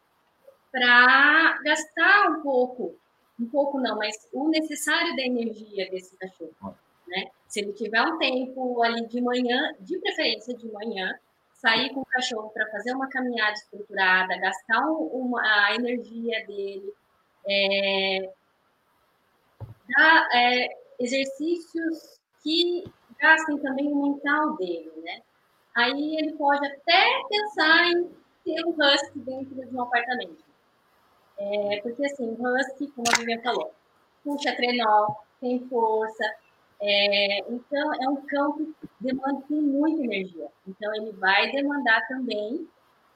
para 0.71 1.59
gastar 1.63 2.31
um 2.31 2.43
pouco, 2.43 2.95
um 3.41 3.49
pouco 3.49 3.81
não, 3.81 3.97
mas 3.97 4.29
o 4.33 4.49
necessário 4.49 5.15
da 5.17 5.23
energia 5.23 5.91
desse 5.91 6.17
cachorro, 6.17 6.77
né? 7.07 7.31
Se 7.47 7.61
ele 7.61 7.73
tiver 7.73 8.03
um 8.03 8.19
tempo 8.19 8.83
ali 8.83 9.07
de 9.07 9.21
manhã, 9.21 9.75
de 9.81 9.99
preferência 9.99 10.55
de 10.57 10.71
manhã, 10.71 11.19
sair 11.55 11.93
com 11.93 12.01
o 12.01 12.07
cachorro 12.07 12.51
para 12.51 12.71
fazer 12.71 12.93
uma 12.93 13.09
caminhada 13.09 13.53
estruturada, 13.53 14.39
gastar 14.39 14.81
um, 14.87 15.07
uma, 15.07 15.41
a 15.43 15.75
energia 15.75 16.47
dele, 16.47 16.93
é, 17.49 18.31
dar 19.89 20.29
é, 20.35 20.69
exercícios 21.01 22.21
que 22.43 22.85
gastem 23.19 23.59
também 23.59 23.93
o 23.93 24.03
mental 24.03 24.57
dele, 24.57 24.93
né? 25.03 25.23
Aí 25.75 26.17
ele 26.17 26.33
pode 26.35 26.67
até 26.67 27.23
pensar 27.29 27.87
em 27.87 28.11
ter 28.45 28.65
um 28.65 28.71
husky 28.71 29.19
dentro 29.21 29.55
de 29.55 29.77
um 29.77 29.83
apartamento. 29.83 30.48
É, 31.39 31.81
porque 31.83 32.05
assim, 32.05 32.25
o 32.25 32.57
husky, 32.57 32.89
como 32.89 33.07
a 33.15 33.19
Vivian 33.19 33.41
falou, 33.43 33.73
puxa 34.25 34.55
trenó, 34.57 35.15
tem 35.41 35.67
força, 35.69 36.25
é, 36.81 37.41
então 37.51 37.95
é 38.03 38.09
um 38.09 38.17
cão 38.27 38.57
que 38.57 38.75
demanda 39.01 39.43
tem 39.49 39.61
muita 39.61 40.03
energia. 40.03 40.49
Então 40.67 40.95
ele 40.95 41.13
vai 41.13 41.51
demandar 41.51 42.07
também, 42.09 42.69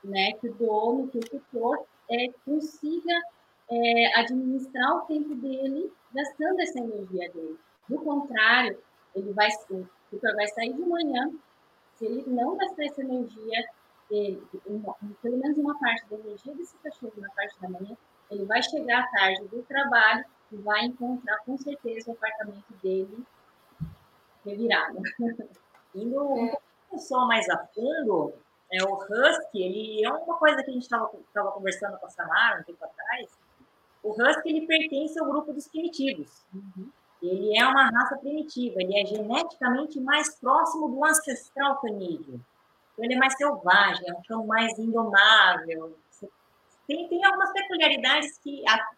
né, 0.05 0.33
que 0.35 0.49
o 0.49 0.55
dono, 0.55 1.09
que 1.09 1.19
o 1.19 1.21
tutor 1.21 1.85
é, 2.11 2.29
consiga 2.45 3.21
é, 3.71 4.19
administrar 4.21 4.97
o 4.97 5.01
tempo 5.03 5.35
dele 5.37 5.93
gastando 6.13 6.61
essa 6.61 6.79
energia 6.79 7.31
dele. 7.31 7.59
Do 7.89 7.99
contrário, 7.99 8.79
ele 9.15 9.33
vai, 9.33 9.49
o 9.71 9.89
tutor 10.11 10.35
vai 10.35 10.47
sair 10.49 10.73
de 10.73 10.83
manhã, 10.83 11.31
se 11.97 12.07
ele 12.07 12.25
não 12.27 12.57
gastar 12.57 12.85
essa 12.85 13.01
energia 13.01 13.65
dele, 14.11 14.43
pelo 15.23 15.39
menos 15.39 15.57
uma 15.57 15.79
parte 15.79 16.09
da 16.09 16.17
energia 16.17 16.55
desse 16.55 16.77
cachorro 16.79 17.13
na 17.17 17.31
parte 17.31 17.61
da 17.61 17.69
manhã, 17.69 17.97
ele 18.31 18.45
vai 18.45 18.63
chegar 18.63 19.01
à 19.01 19.07
tarde 19.09 19.47
do 19.49 19.63
trabalho 19.63 20.25
e 20.51 20.57
vai 20.57 20.85
encontrar 20.85 21.39
com 21.45 21.57
certeza 21.57 22.11
o 22.11 22.15
apartamento 22.15 22.73
dele 22.83 23.25
revirado. 24.45 24.99
Indo 25.95 26.23
um 26.93 26.99
só 26.99 27.27
mais 27.27 27.49
a 27.49 27.59
fundo, 27.67 28.35
é, 28.71 28.83
o 28.83 28.95
Husky, 28.95 29.63
ele 29.63 30.05
é 30.05 30.11
uma 30.11 30.37
coisa 30.37 30.63
que 30.63 30.71
a 30.71 30.73
gente 30.73 30.83
estava 30.83 31.53
conversando 31.53 31.99
com 31.99 32.07
a 32.07 32.11
Samara 32.11 32.61
um 32.61 32.65
tempo 32.65 32.85
atrás. 32.85 33.31
O 34.03 34.11
Husky 34.11 34.49
ele 34.49 34.67
pertence 34.67 35.19
ao 35.19 35.27
grupo 35.27 35.53
dos 35.53 35.69
primitivos. 35.69 36.45
Uhum. 36.55 36.91
Ele 37.23 37.57
é 37.57 37.65
uma 37.67 37.89
raça 37.89 38.17
primitiva, 38.17 38.77
ele 38.81 38.99
é 38.99 39.07
geneticamente 39.07 40.01
mais 40.01 40.35
próximo 40.41 40.89
do 40.89 41.05
ancestral 41.05 41.81
canídeo. 41.81 42.41
Então, 42.93 43.05
ele 43.05 43.15
é 43.15 43.19
mais 43.19 43.37
selvagem, 43.37 44.09
é 44.09 44.13
um 44.13 44.23
cão 44.23 44.47
mais 44.47 44.77
indomável. 44.79 45.97
Tem, 46.93 47.09
tem 47.09 47.25
algumas 47.25 47.53
peculiaridades 47.53 48.39
que, 48.39 48.63
a, 48.69 48.91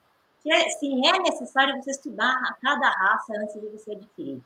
que 0.42 0.52
é, 0.52 0.68
sim, 0.70 1.06
é 1.06 1.18
necessário 1.20 1.76
você 1.76 1.92
estudar 1.92 2.32
a 2.32 2.54
cada 2.54 2.88
raça 2.88 3.32
antes 3.38 3.54
de 3.60 3.68
você 3.68 3.92
adquirir. 3.92 4.42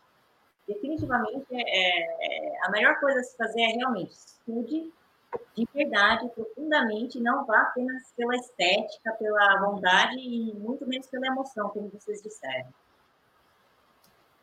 Definitivamente, 0.67 1.47
é, 1.51 2.57
é, 2.57 2.67
a 2.67 2.71
melhor 2.71 3.01
coisa 3.01 3.21
a 3.21 3.23
se 3.23 3.35
fazer 3.39 3.63
é 3.63 3.69
realmente 3.69 4.11
estude 4.11 4.93
de 5.55 5.69
verdade, 5.75 6.29
profundamente, 6.31 7.21
não 7.21 7.45
vá 7.45 7.63
apenas 7.63 8.13
pela 8.17 8.35
estética, 8.37 9.13
pela 9.13 9.61
vontade 9.61 10.19
e 10.19 10.55
muito 10.55 10.87
menos 10.87 11.07
pela 11.07 11.27
emoção, 11.27 11.69
como 11.69 11.91
vocês 11.91 12.23
disseram. 12.23 12.69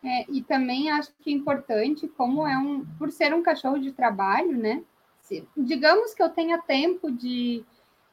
É, 0.03 0.25
e 0.29 0.43
também 0.43 0.91
acho 0.91 1.11
que 1.21 1.31
é 1.31 1.33
importante, 1.33 2.07
como 2.07 2.45
é 2.45 2.55
um, 2.57 2.85
por 2.97 3.11
ser 3.11 3.33
um 3.33 3.41
cachorro 3.41 3.79
de 3.79 3.91
trabalho, 3.91 4.55
né? 4.55 4.83
Se, 5.21 5.47
digamos 5.57 6.13
que 6.13 6.21
eu 6.21 6.29
tenha 6.29 6.59
tempo 6.59 7.11
de, 7.11 7.65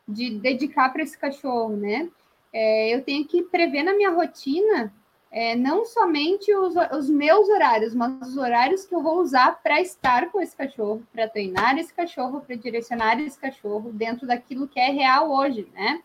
de 0.06 0.38
dedicar 0.38 0.90
para 0.90 1.02
esse 1.02 1.16
cachorro, 1.16 1.76
né? 1.76 2.08
É, 2.52 2.94
eu 2.94 3.02
tenho 3.02 3.26
que 3.26 3.42
prever 3.42 3.82
na 3.82 3.94
minha 3.94 4.10
rotina 4.10 4.92
é, 5.32 5.56
não 5.56 5.86
somente 5.86 6.54
os, 6.54 6.74
os, 6.92 7.08
meus 7.08 7.48
horários, 7.48 7.94
mas 7.94 8.28
os 8.28 8.36
horários 8.36 8.84
que 8.84 8.94
eu 8.94 9.02
vou 9.02 9.18
usar 9.18 9.62
para 9.62 9.80
estar 9.80 10.30
com 10.30 10.42
esse 10.42 10.54
cachorro, 10.54 11.02
para 11.10 11.26
treinar 11.26 11.78
esse 11.78 11.92
cachorro, 11.92 12.42
para 12.42 12.54
direcionar 12.54 13.18
esse 13.18 13.38
cachorro 13.38 13.90
dentro 13.94 14.26
daquilo 14.26 14.68
que 14.68 14.78
é 14.78 14.90
real 14.90 15.32
hoje, 15.32 15.66
né? 15.72 16.02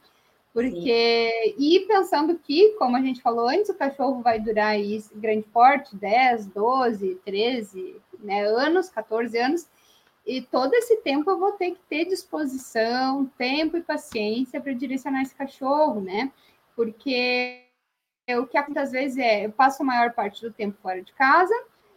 Porque, 0.53 1.29
Sim. 1.43 1.55
e 1.59 1.79
pensando 1.81 2.39
que, 2.39 2.69
como 2.79 2.95
a 2.95 3.01
gente 3.01 3.21
falou 3.21 3.49
antes, 3.49 3.69
o 3.69 3.75
cachorro 3.75 4.21
vai 4.21 4.39
durar 4.39 4.69
aí 4.69 5.03
grande 5.13 5.45
porte, 5.53 5.95
10, 5.95 6.47
12, 6.47 7.15
13 7.25 7.95
né, 8.19 8.43
anos, 8.45 8.89
14 8.89 9.37
anos, 9.37 9.67
e 10.28 10.41
todo 10.41 10.73
esse 10.73 10.97
tempo 10.97 11.32
eu 11.32 11.39
vou 11.39 11.53
ter 11.53 11.71
que 11.71 11.80
ter 11.89 12.03
disposição, 12.03 13.25
tempo 13.38 13.78
e 13.78 13.82
paciência 13.82 14.59
para 14.59 14.73
direcionar 14.73 15.21
esse 15.21 15.34
cachorro, 15.34 16.01
né? 16.01 16.30
Porque 16.75 17.63
o 18.38 18.45
que 18.45 18.61
muitas 18.63 18.91
vezes 18.91 19.17
é, 19.17 19.45
eu 19.45 19.51
passo 19.53 19.82
a 19.82 19.86
maior 19.86 20.11
parte 20.11 20.41
do 20.41 20.51
tempo 20.51 20.78
fora 20.82 21.01
de 21.01 21.13
casa, 21.13 21.53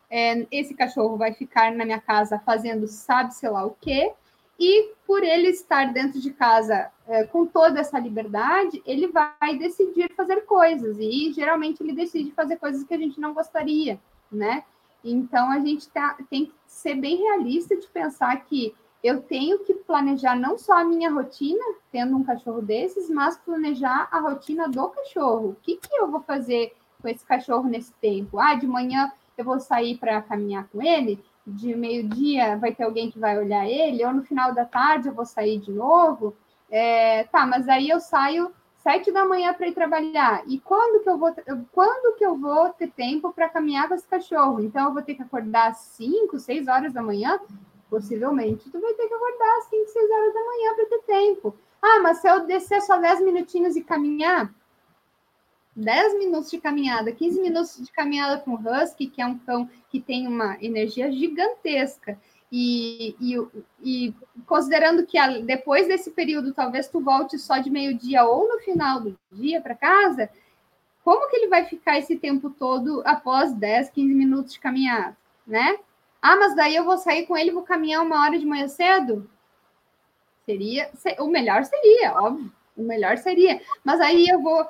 é, 0.09 0.47
esse 0.53 0.75
cachorro 0.75 1.17
vai 1.17 1.33
ficar 1.33 1.73
na 1.73 1.85
minha 1.85 2.01
casa 2.01 2.39
fazendo 2.39 2.87
sabe-se 2.87 3.49
lá 3.49 3.67
o 3.67 3.77
quê, 3.81 4.13
e 4.61 4.93
por 5.05 5.25
ele 5.25 5.49
estar 5.49 5.93
dentro 5.93 6.21
de 6.21 6.33
casa 6.33 6.93
é, 7.09 7.25
com 7.25 7.45
toda 7.47 7.81
essa 7.81 7.99
liberdade, 7.99 8.81
ele 8.87 9.09
vai 9.09 9.57
decidir 9.59 10.13
fazer 10.15 10.43
coisas, 10.43 10.99
e 11.01 11.33
geralmente 11.33 11.83
ele 11.83 11.95
decide 11.95 12.31
fazer 12.31 12.59
coisas 12.59 12.85
que 12.85 12.95
a 12.95 12.99
gente 12.99 13.19
não 13.19 13.35
gostaria, 13.35 13.99
né? 14.31 14.63
Então 15.05 15.51
a 15.51 15.59
gente 15.59 15.89
tá, 15.89 16.17
tem 16.29 16.47
que 16.47 16.55
ser 16.67 16.95
bem 16.95 17.17
realista 17.17 17.77
de 17.77 17.87
pensar 17.89 18.37
que 18.45 18.75
eu 19.03 19.23
tenho 19.23 19.61
que 19.61 19.73
planejar 19.75 20.37
não 20.37 20.59
só 20.59 20.75
a 20.75 20.85
minha 20.85 21.11
rotina, 21.11 21.65
tendo 21.91 22.17
um 22.17 22.23
cachorro 22.23 22.61
desses, 22.61 23.09
mas 23.09 23.39
planejar 23.39 24.09
a 24.13 24.21
rotina 24.21 24.69
do 24.69 24.89
cachorro. 24.89 25.51
O 25.51 25.57
que, 25.63 25.77
que 25.77 25.95
eu 25.95 26.11
vou 26.11 26.21
fazer 26.21 26.77
com 27.01 27.09
esse 27.09 27.25
cachorro 27.25 27.67
nesse 27.69 27.93
tempo? 27.95 28.39
Ah, 28.39 28.55
de 28.55 28.67
manhã 28.67 29.11
eu 29.39 29.45
vou 29.45 29.59
sair 29.59 29.97
para 29.97 30.21
caminhar 30.21 30.69
com 30.69 30.83
ele, 30.83 31.19
de 31.47 31.75
meio-dia 31.75 32.59
vai 32.59 32.75
ter 32.75 32.85
alguém 32.85 33.11
que 33.11 33.19
vai 33.19 33.39
olhar 33.39 33.67
ele, 33.67 34.05
ou 34.05 34.13
no 34.13 34.23
final 34.23 34.53
da 34.53 34.67
tarde 34.67 35.09
eu 35.09 35.15
vou 35.15 35.25
sair 35.25 35.59
de 35.59 35.73
novo. 35.73 36.37
É, 36.71 37.25
tá, 37.25 37.47
mas 37.47 37.69
aí 37.69 37.89
eu 37.89 38.01
saio 38.01 38.53
sete 38.83 39.13
da 39.13 39.25
manhã 39.25 39.53
para 39.55 39.69
ir 39.69 39.75
trabalhar. 39.75 40.43
E 40.47 40.59
quando 40.59 41.03
que 41.03 41.09
eu 41.09 41.19
vou 41.19 41.35
quando 41.73 42.17
que 42.17 42.25
eu 42.25 42.37
vou 42.37 42.71
ter 42.71 42.91
tempo 42.91 43.33
para 43.33 43.49
caminhar 43.49 43.89
com 43.89 43.95
esse 43.95 44.07
cachorro? 44.07 44.61
Então 44.61 44.89
eu 44.89 44.93
vou 44.93 45.03
ter 45.03 45.15
que 45.15 45.23
acordar 45.23 45.71
às 45.71 45.79
cinco, 45.79 46.39
seis 46.39 46.69
horas 46.69 46.93
da 46.93 47.03
manhã? 47.03 47.39
Possivelmente 47.89 48.71
tu 48.71 48.81
vai 48.81 48.93
ter 48.95 49.07
que 49.09 49.15
acordar 49.15 49.59
às 49.59 49.65
cinco, 49.65 49.89
seis 49.89 50.11
horas 50.11 50.35
da 50.35 50.45
manhã 50.45 50.75
para 50.75 50.87
ter 50.87 51.03
tempo. 51.03 51.55
Ah, 51.83 52.01
mas 52.03 52.19
se 52.19 52.29
eu 52.29 52.47
descer 52.47 52.83
só 52.83 52.99
dez 52.99 53.21
minutinhos 53.21 53.75
e 53.77 53.83
caminhar, 53.83 54.53
10 55.75 56.19
minutos 56.19 56.51
de 56.51 56.59
caminhada, 56.59 57.13
15 57.13 57.41
minutos 57.41 57.77
de 57.79 57.91
caminhada 57.93 58.41
com 58.41 58.53
o 58.53 58.59
Husky, 58.59 59.07
que 59.07 59.23
é 59.23 59.27
um 59.27 59.39
cão 59.39 59.69
que 59.89 60.01
tem 60.01 60.27
uma 60.27 60.57
energia 60.61 61.11
gigantesca. 61.11 62.19
E, 62.53 63.15
e, 63.21 63.37
e 63.81 64.15
considerando 64.45 65.07
que 65.07 65.17
a, 65.17 65.39
depois 65.39 65.87
desse 65.87 66.11
período, 66.11 66.53
talvez 66.53 66.89
tu 66.89 67.01
volte 67.01 67.39
só 67.39 67.59
de 67.59 67.71
meio-dia 67.71 68.25
ou 68.25 68.49
no 68.49 68.59
final 68.61 69.01
do 69.01 69.17
dia 69.31 69.61
para 69.61 69.75
casa, 69.75 70.29
como 71.05 71.29
que 71.29 71.37
ele 71.37 71.49
vai 71.49 71.65
ficar 71.65 71.99
esse 71.99 72.17
tempo 72.17 72.51
todo 72.51 73.03
após 73.05 73.53
10, 73.53 73.91
15 73.91 74.15
minutos 74.15 74.53
de 74.55 74.61
caminhada, 74.61 75.17
né? 75.47 75.79
Ah, 76.21 76.37
mas 76.37 76.55
daí 76.55 76.77
eu 76.77 76.85
vou 76.85 76.99
sair 76.99 77.27
com 77.27 77.37
ele 77.37 77.53
vou 77.53 77.63
caminhar 77.63 78.03
uma 78.03 78.23
hora 78.23 78.39
de 78.39 78.45
manhã 78.45 78.69
cedo? 78.69 79.31
Seria, 80.45 80.91
o 81.21 81.29
melhor 81.29 81.65
seria, 81.65 82.15
óbvio, 82.15 82.53
o 82.77 82.83
melhor 82.83 83.17
seria. 83.19 83.61
Mas 83.85 84.01
aí 84.01 84.27
eu 84.29 84.43
vou 84.43 84.69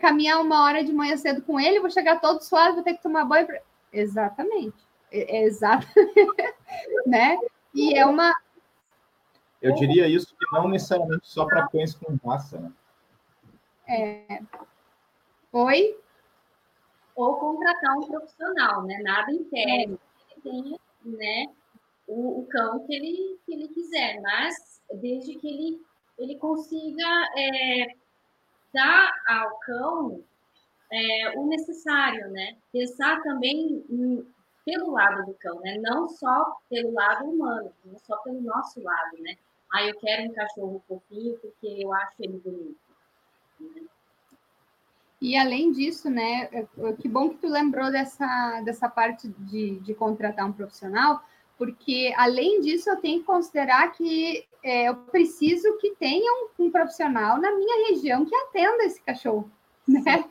caminhar 0.00 0.40
uma 0.40 0.64
hora 0.64 0.84
de 0.84 0.92
manhã 0.92 1.16
cedo 1.16 1.42
com 1.42 1.58
ele, 1.58 1.80
vou 1.80 1.90
chegar 1.90 2.20
todo 2.20 2.42
suave, 2.42 2.74
vou 2.74 2.82
ter 2.82 2.94
que 2.94 3.02
tomar 3.02 3.24
banho. 3.24 3.46
Pra... 3.46 3.60
Exatamente. 3.92 4.89
É, 5.10 5.38
é 5.38 5.44
exatamente. 5.44 5.92
né? 7.06 7.38
E 7.74 7.96
é 7.96 8.06
uma. 8.06 8.34
Eu 9.60 9.74
diria 9.74 10.08
isso 10.08 10.34
que 10.36 10.46
não 10.52 10.68
necessariamente 10.68 11.28
só 11.28 11.44
para 11.44 11.68
cães 11.68 11.94
com 11.94 12.16
raça, 12.26 12.58
né? 12.58 12.72
É. 13.88 14.40
Oi? 15.52 15.98
Ou 17.14 17.36
contratar 17.36 17.98
um 17.98 18.06
profissional, 18.06 18.82
né? 18.84 18.98
Nada 19.02 19.32
impede 19.32 19.98
que 20.28 20.40
tenha, 20.40 20.78
né, 21.04 21.46
o, 22.06 22.40
o, 22.40 22.46
cão 22.46 22.86
que 22.86 22.94
ele, 22.94 23.38
que 23.44 23.52
ele 23.52 23.68
quiser, 23.68 24.20
mas 24.20 24.80
desde 25.00 25.34
que 25.34 25.48
ele, 25.48 25.82
ele 26.18 26.36
consiga 26.38 27.28
é, 27.36 27.94
dar 28.72 29.12
ao 29.26 29.58
cão 29.58 30.24
é, 30.92 31.38
o 31.38 31.46
necessário, 31.46 32.30
né? 32.30 32.56
Pensar 32.72 33.20
também 33.22 33.84
em, 33.90 34.26
pelo 34.64 34.92
lado 34.92 35.26
do 35.26 35.34
cão, 35.34 35.60
né? 35.60 35.78
Não 35.78 36.08
só 36.08 36.56
pelo 36.68 36.92
lado 36.92 37.24
humano, 37.24 37.72
não 37.84 37.98
só 37.98 38.16
pelo 38.18 38.40
nosso 38.40 38.82
lado, 38.82 39.18
né? 39.20 39.36
Ah, 39.72 39.86
eu 39.86 39.96
quero 39.98 40.30
um 40.30 40.34
cachorro 40.34 40.82
fofinho 40.88 41.38
porque 41.38 41.66
eu 41.66 41.92
acho 41.92 42.14
ele 42.18 42.38
bonito. 42.38 42.78
Né? 43.60 43.82
E 45.20 45.36
além 45.36 45.70
disso, 45.70 46.08
né, 46.08 46.48
que 46.98 47.06
bom 47.06 47.28
que 47.28 47.36
tu 47.36 47.48
lembrou 47.48 47.90
dessa, 47.90 48.62
dessa 48.62 48.88
parte 48.88 49.28
de, 49.28 49.78
de 49.80 49.94
contratar 49.94 50.46
um 50.46 50.52
profissional, 50.52 51.22
porque 51.58 52.12
além 52.16 52.62
disso 52.62 52.88
eu 52.88 52.96
tenho 52.96 53.20
que 53.20 53.26
considerar 53.26 53.92
que 53.92 54.46
é, 54.64 54.88
eu 54.88 54.96
preciso 54.96 55.76
que 55.76 55.94
tenha 55.96 56.32
um, 56.58 56.64
um, 56.64 56.70
profissional 56.70 57.38
na 57.38 57.52
minha 57.54 57.88
região 57.90 58.24
que 58.24 58.34
atenda 58.34 58.84
esse 58.84 59.00
cachorro, 59.02 59.50
né? 59.86 60.24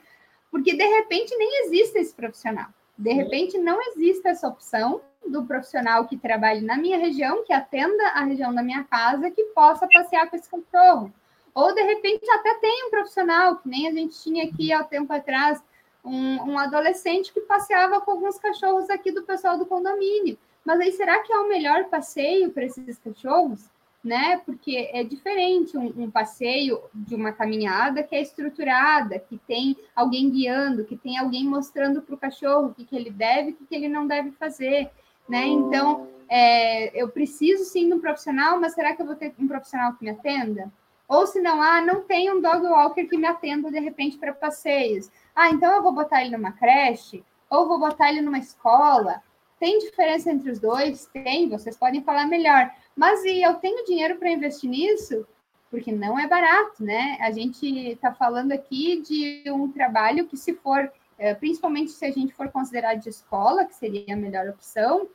Porque 0.50 0.76
de 0.76 0.84
repente 0.84 1.36
nem 1.38 1.66
existe 1.66 2.00
esse 2.00 2.14
profissional. 2.16 2.74
De 3.00 3.14
repente, 3.14 3.58
não 3.58 3.82
existe 3.82 4.28
essa 4.28 4.46
opção 4.50 5.00
do 5.26 5.46
profissional 5.46 6.06
que 6.06 6.18
trabalhe 6.18 6.60
na 6.60 6.76
minha 6.76 6.98
região, 6.98 7.46
que 7.46 7.54
atenda 7.54 8.10
a 8.10 8.26
região 8.26 8.54
da 8.54 8.62
minha 8.62 8.84
casa, 8.84 9.32
que 9.32 9.42
possa 9.56 9.88
passear 9.88 10.30
com 10.30 10.36
esse 10.36 10.50
cachorro. 10.50 11.10
Ou, 11.56 11.74
de 11.74 11.82
repente, 11.82 12.30
até 12.30 12.56
tem 12.56 12.88
um 12.88 12.90
profissional, 12.90 13.56
que 13.56 13.70
nem 13.70 13.88
a 13.88 13.92
gente 13.94 14.22
tinha 14.22 14.44
aqui 14.44 14.74
há 14.74 14.84
tempo 14.84 15.14
atrás, 15.14 15.64
um, 16.04 16.52
um 16.52 16.60
adolescente 16.60 17.32
que 17.32 17.40
passeava 17.40 18.02
com 18.02 18.12
alguns 18.12 18.38
cachorros 18.38 18.90
aqui 18.90 19.14
do 19.14 19.24
pessoal 19.24 19.58
do 19.58 19.66
condomínio. 19.66 20.38
Mas 20.66 20.82
aí, 20.82 20.92
será 20.92 21.20
que 21.20 21.32
é 21.32 21.38
o 21.40 21.48
melhor 21.48 21.86
passeio 21.86 22.52
para 22.52 22.66
esses 22.66 23.00
cachorros? 23.00 23.70
Né? 24.04 24.42
Porque 24.46 24.90
é 24.94 25.04
diferente 25.04 25.78
um, 25.78 26.04
um, 26.04 26.12
passeio 26.12 26.82
de 26.94 27.16
uma 27.16 27.32
caminhada 27.32 28.02
que 28.02 28.16
é 28.16 28.22
estruturada, 28.22 29.20
que 29.20 29.38
tem 29.40 29.76
alguém 29.96 30.30
guiando, 30.30 30.86
que 30.86 30.98
tem 30.98 31.18
alguém 31.18 31.46
mostrando 31.46 32.02
para 32.02 32.16
o 32.16 32.18
cachorro 32.18 32.68
o 32.68 32.74
que, 32.74 32.86
que 32.86 32.96
ele 32.96 33.10
deve 33.10 33.50
e 33.50 33.54
o 33.54 33.56
que, 33.56 33.66
que 33.66 33.76
ele 33.76 33.90
não 33.90 34.08
deve 34.08 34.32
fazer, 34.32 34.90
né? 35.28 35.46
Então, 35.46 36.08
é, 36.30 37.00
eu 37.00 37.10
preciso 37.10 37.66
sim 37.66 37.88
de 37.88 37.94
um 37.94 38.00
profissional, 38.00 38.60
mas 38.60 38.74
será 38.74 38.96
que 38.96 39.02
eu 39.02 39.06
vou 39.06 39.16
ter 39.16 39.34
um 39.38 39.48
profissional 39.48 39.94
que 39.94 40.04
me 40.04 40.12
atenda? 40.12 40.72
Ou 41.08 41.26
se 41.26 41.42
não, 41.42 41.60
ah, 41.60 41.82
não 41.82 42.02
tem 42.02 42.32
um 42.32 42.40
dog 42.40 42.66
walker 42.68 43.04
que 43.06 43.18
me 43.18 43.26
atenda 43.26 43.72
de 43.72 43.80
repente 43.80 44.18
para 44.18 44.32
passeios. 44.32 45.10
Ah, 45.36 45.50
então 45.50 45.74
eu 45.74 45.82
vou 45.82 45.92
botar 45.92 46.22
ele 46.22 46.38
numa 46.38 46.52
creche, 46.52 47.24
ou 47.50 47.68
vou 47.68 47.80
botar 47.80 48.10
ele 48.10 48.22
numa 48.22 48.38
escola. 48.38 49.22
Tem 49.60 49.80
diferença 49.80 50.32
entre 50.32 50.52
os 50.52 50.60
dois? 50.60 51.08
Tem, 51.08 51.50
vocês 51.50 51.76
podem 51.76 52.04
falar 52.04 52.28
melhor. 52.28 52.72
Mas 53.00 53.24
e 53.24 53.42
eu 53.42 53.54
tenho 53.54 53.86
dinheiro 53.86 54.18
para 54.18 54.30
investir 54.30 54.70
nisso? 54.70 55.26
Porque 55.72 55.90
não 55.90 56.20
é 56.20 56.28
barato, 56.28 56.84
né? 56.84 57.18
A 57.22 57.32
gente 57.32 57.66
está 57.66 58.14
falando 58.14 58.52
aqui 58.52 59.02
de 59.02 59.50
um 59.50 59.72
trabalho 59.72 60.28
que, 60.28 60.36
se 60.36 60.54
for, 60.54 60.92
é, 61.18 61.34
principalmente 61.34 61.92
se 61.92 62.04
a 62.04 62.12
gente 62.12 62.34
for 62.34 62.50
considerar 62.50 62.96
de 62.96 63.08
escola, 63.08 63.64
que 63.64 63.74
seria 63.74 64.14
a 64.14 64.18
melhor 64.18 64.50
opção, 64.50 65.08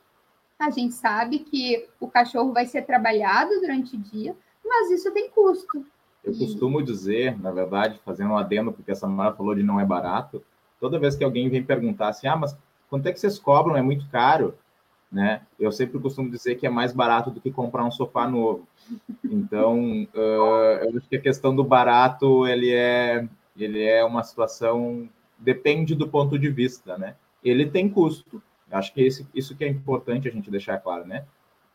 a 0.57 0.71
gente 0.71 0.95
sabe 0.95 1.37
que 1.37 1.87
o 1.99 2.07
cachorro 2.07 2.51
vai 2.51 2.65
ser 2.65 2.81
trabalhado 2.87 3.51
durante 3.61 3.95
o 3.95 3.99
dia, 3.99 4.35
mas 4.65 4.89
isso 4.89 5.11
tem 5.11 5.29
custo. 5.29 5.85
Eu 6.23 6.35
costumo 6.35 6.81
dizer, 6.81 7.39
na 7.39 7.51
verdade, 7.51 8.01
fazendo 8.03 8.31
um 8.31 8.37
adendo, 8.37 8.73
porque 8.73 8.93
essa 8.93 9.07
Mara 9.07 9.35
falou 9.35 9.53
de 9.53 9.61
não 9.61 9.79
é 9.79 9.85
barato, 9.85 10.43
toda 10.79 10.97
vez 10.97 11.15
que 11.15 11.23
alguém 11.23 11.49
vem 11.49 11.63
perguntar 11.63 12.07
assim, 12.07 12.25
ah, 12.25 12.35
mas 12.35 12.57
quanto 12.89 13.05
é 13.05 13.13
que 13.13 13.19
vocês 13.19 13.37
cobram? 13.37 13.77
É 13.77 13.81
muito 13.83 14.09
caro 14.09 14.57
né? 15.15 15.43
Eu 15.57 15.71
sempre 15.71 15.97
costumo 15.97 16.29
dizer 16.29 16.55
que 16.55 16.67
é 16.67 16.69
mais 16.69 16.91
barato 16.91 17.31
do 17.31 17.39
que 17.39 17.49
comprar 17.49 17.85
um 17.85 17.91
sofá 17.91 18.27
novo. 18.27 18.67
Então, 19.23 20.03
uh, 20.13 20.83
eu 20.83 20.97
acho 20.97 21.07
que 21.07 21.15
a 21.15 21.21
questão 21.21 21.55
do 21.55 21.63
barato 21.63 22.45
ele 22.45 22.73
é 22.73 23.25
ele 23.55 23.81
é 23.81 24.03
uma 24.03 24.23
situação 24.23 25.07
depende 25.39 25.95
do 25.95 26.05
ponto 26.05 26.37
de 26.37 26.49
vista, 26.49 26.97
né? 26.97 27.15
Ele 27.41 27.65
tem 27.65 27.87
custo. 27.87 28.43
Acho 28.69 28.93
que 28.93 29.01
esse, 29.01 29.25
isso 29.33 29.55
que 29.55 29.63
é 29.63 29.69
importante 29.69 30.27
a 30.27 30.31
gente 30.31 30.51
deixar 30.51 30.79
claro, 30.79 31.05
né? 31.05 31.23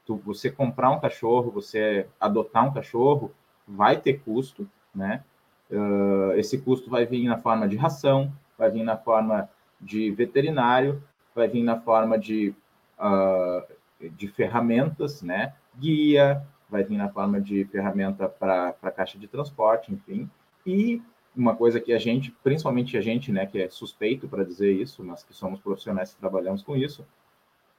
Tu, 0.04 0.16
você 0.16 0.50
comprar 0.50 0.90
um 0.90 1.00
cachorro, 1.00 1.50
você 1.50 2.06
adotar 2.20 2.68
um 2.68 2.74
cachorro, 2.74 3.32
vai 3.66 3.96
ter 3.98 4.20
custo, 4.20 4.68
né? 4.94 5.24
Uh, 5.70 6.32
esse 6.32 6.58
custo 6.58 6.90
vai 6.90 7.06
vir 7.06 7.26
na 7.26 7.38
forma 7.38 7.66
de 7.66 7.76
ração, 7.78 8.30
vai 8.58 8.70
vir 8.70 8.82
na 8.82 8.98
forma 8.98 9.48
de 9.80 10.10
veterinário, 10.10 11.02
vai 11.34 11.48
vir 11.48 11.62
na 11.62 11.80
forma 11.80 12.18
de 12.18 12.54
uh, 13.00 14.10
de 14.12 14.28
ferramentas, 14.28 15.22
né? 15.22 15.54
Guia, 15.78 16.46
vai 16.68 16.84
vir 16.84 16.96
na 16.96 17.08
forma 17.08 17.40
de 17.40 17.64
ferramenta 17.66 18.28
para 18.28 18.74
a 18.82 18.90
caixa 18.90 19.18
de 19.18 19.26
transporte, 19.26 19.92
enfim. 19.92 20.30
E 20.64 21.02
uma 21.36 21.54
coisa 21.54 21.80
que 21.80 21.92
a 21.92 21.98
gente, 21.98 22.30
principalmente 22.42 22.96
a 22.96 23.00
gente, 23.00 23.32
né, 23.32 23.46
que 23.46 23.60
é 23.60 23.68
suspeito 23.68 24.28
para 24.28 24.44
dizer 24.44 24.72
isso, 24.72 25.02
mas 25.02 25.22
que 25.22 25.34
somos 25.34 25.60
profissionais 25.60 26.12
que 26.12 26.20
trabalhamos 26.20 26.62
com 26.62 26.76
isso, 26.76 27.06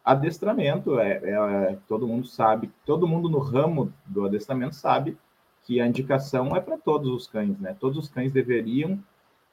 adestramento 0.04 1.00
é, 1.00 1.20
é, 1.24 1.78
todo 1.88 2.08
mundo 2.08 2.28
sabe, 2.28 2.72
todo 2.86 3.08
mundo 3.08 3.30
no 3.30 3.40
ramo 3.40 3.94
do 4.06 4.26
adestramento 4.26 4.76
sabe 4.76 5.18
que 5.64 5.80
a 5.80 5.86
indicação 5.86 6.56
é 6.56 6.60
para 6.60 6.78
todos 6.78 7.12
os 7.12 7.28
cães, 7.28 7.60
né? 7.60 7.76
Todos 7.80 7.98
os 7.98 8.10
cães 8.10 8.32
deveriam 8.32 8.94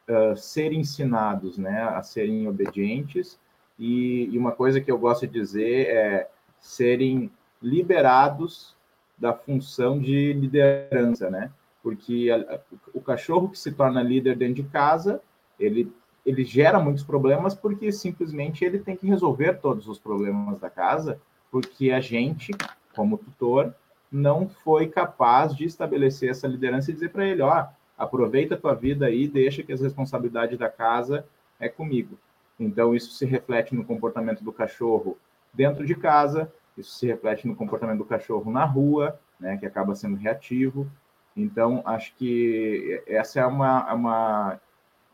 uh, 0.08 0.34
ser 0.36 0.72
ensinados, 0.72 1.58
né, 1.58 1.82
a 1.82 2.02
serem 2.02 2.48
obedientes 2.48 3.38
e, 3.78 4.28
e 4.32 4.38
uma 4.38 4.52
coisa 4.52 4.80
que 4.80 4.90
eu 4.90 4.98
gosto 4.98 5.26
de 5.26 5.32
dizer 5.32 5.86
é 5.88 6.30
serem 6.60 7.30
liberados 7.62 8.76
da 9.16 9.32
função 9.32 9.98
de 9.98 10.32
liderança, 10.32 11.30
né? 11.30 11.50
Porque 11.82 12.28
a, 12.30 12.60
o 12.92 13.00
cachorro 13.00 13.48
que 13.48 13.58
se 13.58 13.72
torna 13.72 14.02
líder 14.02 14.36
dentro 14.36 14.62
de 14.62 14.64
casa, 14.64 15.20
ele, 15.58 15.92
ele 16.26 16.44
gera 16.44 16.78
muitos 16.78 17.04
problemas 17.04 17.54
porque 17.54 17.90
simplesmente 17.92 18.64
ele 18.64 18.78
tem 18.78 18.96
que 18.96 19.06
resolver 19.06 19.54
todos 19.54 19.86
os 19.88 19.98
problemas 19.98 20.58
da 20.58 20.70
casa, 20.70 21.20
porque 21.50 21.90
a 21.90 22.00
gente, 22.00 22.52
como 22.94 23.18
tutor, 23.18 23.74
não 24.10 24.48
foi 24.48 24.88
capaz 24.88 25.54
de 25.54 25.64
estabelecer 25.64 26.30
essa 26.30 26.46
liderança 26.46 26.90
e 26.90 26.94
dizer 26.94 27.10
para 27.10 27.26
ele, 27.26 27.42
ó, 27.42 27.66
aproveita 27.96 28.54
a 28.54 28.58
tua 28.58 28.74
vida 28.74 29.06
aí, 29.06 29.26
deixa 29.26 29.62
que 29.62 29.72
as 29.72 29.80
responsabilidades 29.80 30.58
da 30.58 30.68
casa 30.68 31.26
é 31.58 31.68
comigo. 31.68 32.16
Então, 32.58 32.94
isso 32.94 33.12
se 33.12 33.24
reflete 33.24 33.74
no 33.74 33.84
comportamento 33.84 34.42
do 34.42 34.52
cachorro 34.52 35.16
dentro 35.52 35.86
de 35.86 35.94
casa, 35.94 36.52
isso 36.76 36.92
se 36.92 37.06
reflete 37.06 37.46
no 37.46 37.54
comportamento 37.54 37.98
do 37.98 38.04
cachorro 38.04 38.50
na 38.50 38.64
rua, 38.64 39.18
né, 39.38 39.56
que 39.56 39.66
acaba 39.66 39.94
sendo 39.94 40.16
reativo. 40.16 40.90
Então, 41.36 41.82
acho 41.84 42.14
que 42.16 43.02
essa 43.06 43.40
é 43.40 43.46
uma, 43.46 43.92
uma, 43.94 44.60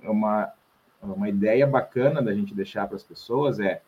uma, 0.03 0.53
uma 1.03 1.28
ideia 1.28 1.66
bacana 1.66 2.22
da 2.22 2.32
gente 2.34 2.55
deixar 2.55 2.86
para 2.86 2.97
as 2.97 3.03
pessoas, 3.03 3.61
é 3.61 3.82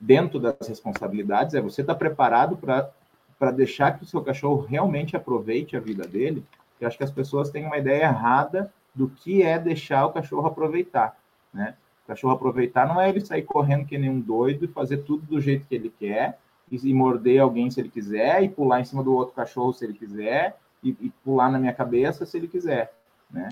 dentro 0.00 0.40
das 0.40 0.56
responsabilidades, 0.66 1.54
é 1.54 1.60
você 1.60 1.82
estar 1.82 1.94
tá 1.94 1.98
preparado 1.98 2.56
para 2.56 3.50
deixar 3.52 3.96
que 3.96 4.04
o 4.04 4.06
seu 4.06 4.22
cachorro 4.22 4.62
realmente 4.62 5.16
aproveite 5.16 5.76
a 5.76 5.80
vida 5.80 6.06
dele. 6.06 6.44
Eu 6.80 6.88
acho 6.88 6.96
que 6.96 7.04
as 7.04 7.10
pessoas 7.10 7.50
têm 7.50 7.66
uma 7.66 7.78
ideia 7.78 8.04
errada 8.04 8.72
do 8.94 9.08
que 9.08 9.42
é 9.42 9.58
deixar 9.58 10.06
o 10.06 10.12
cachorro 10.12 10.46
aproveitar, 10.46 11.16
né? 11.52 11.76
Cachorro 12.08 12.34
aproveitar 12.34 12.88
não 12.88 13.00
é 13.00 13.08
ele 13.08 13.20
sair 13.20 13.42
correndo 13.42 13.86
que 13.86 13.98
nem 13.98 14.10
um 14.10 14.20
doido 14.20 14.64
e 14.64 14.68
fazer 14.68 14.98
tudo 14.98 15.24
do 15.26 15.40
jeito 15.40 15.66
que 15.66 15.74
ele 15.74 15.90
quer, 15.90 16.38
e, 16.70 16.90
e 16.90 16.94
morder 16.94 17.40
alguém 17.40 17.70
se 17.70 17.80
ele 17.80 17.88
quiser, 17.88 18.42
e 18.42 18.48
pular 18.48 18.80
em 18.80 18.84
cima 18.84 19.02
do 19.04 19.14
outro 19.14 19.34
cachorro 19.34 19.72
se 19.72 19.84
ele 19.84 19.94
quiser, 19.94 20.58
e, 20.82 20.96
e 21.00 21.10
pular 21.24 21.50
na 21.50 21.58
minha 21.58 21.72
cabeça 21.72 22.24
se 22.24 22.36
ele 22.36 22.48
quiser, 22.48 22.92
né? 23.30 23.48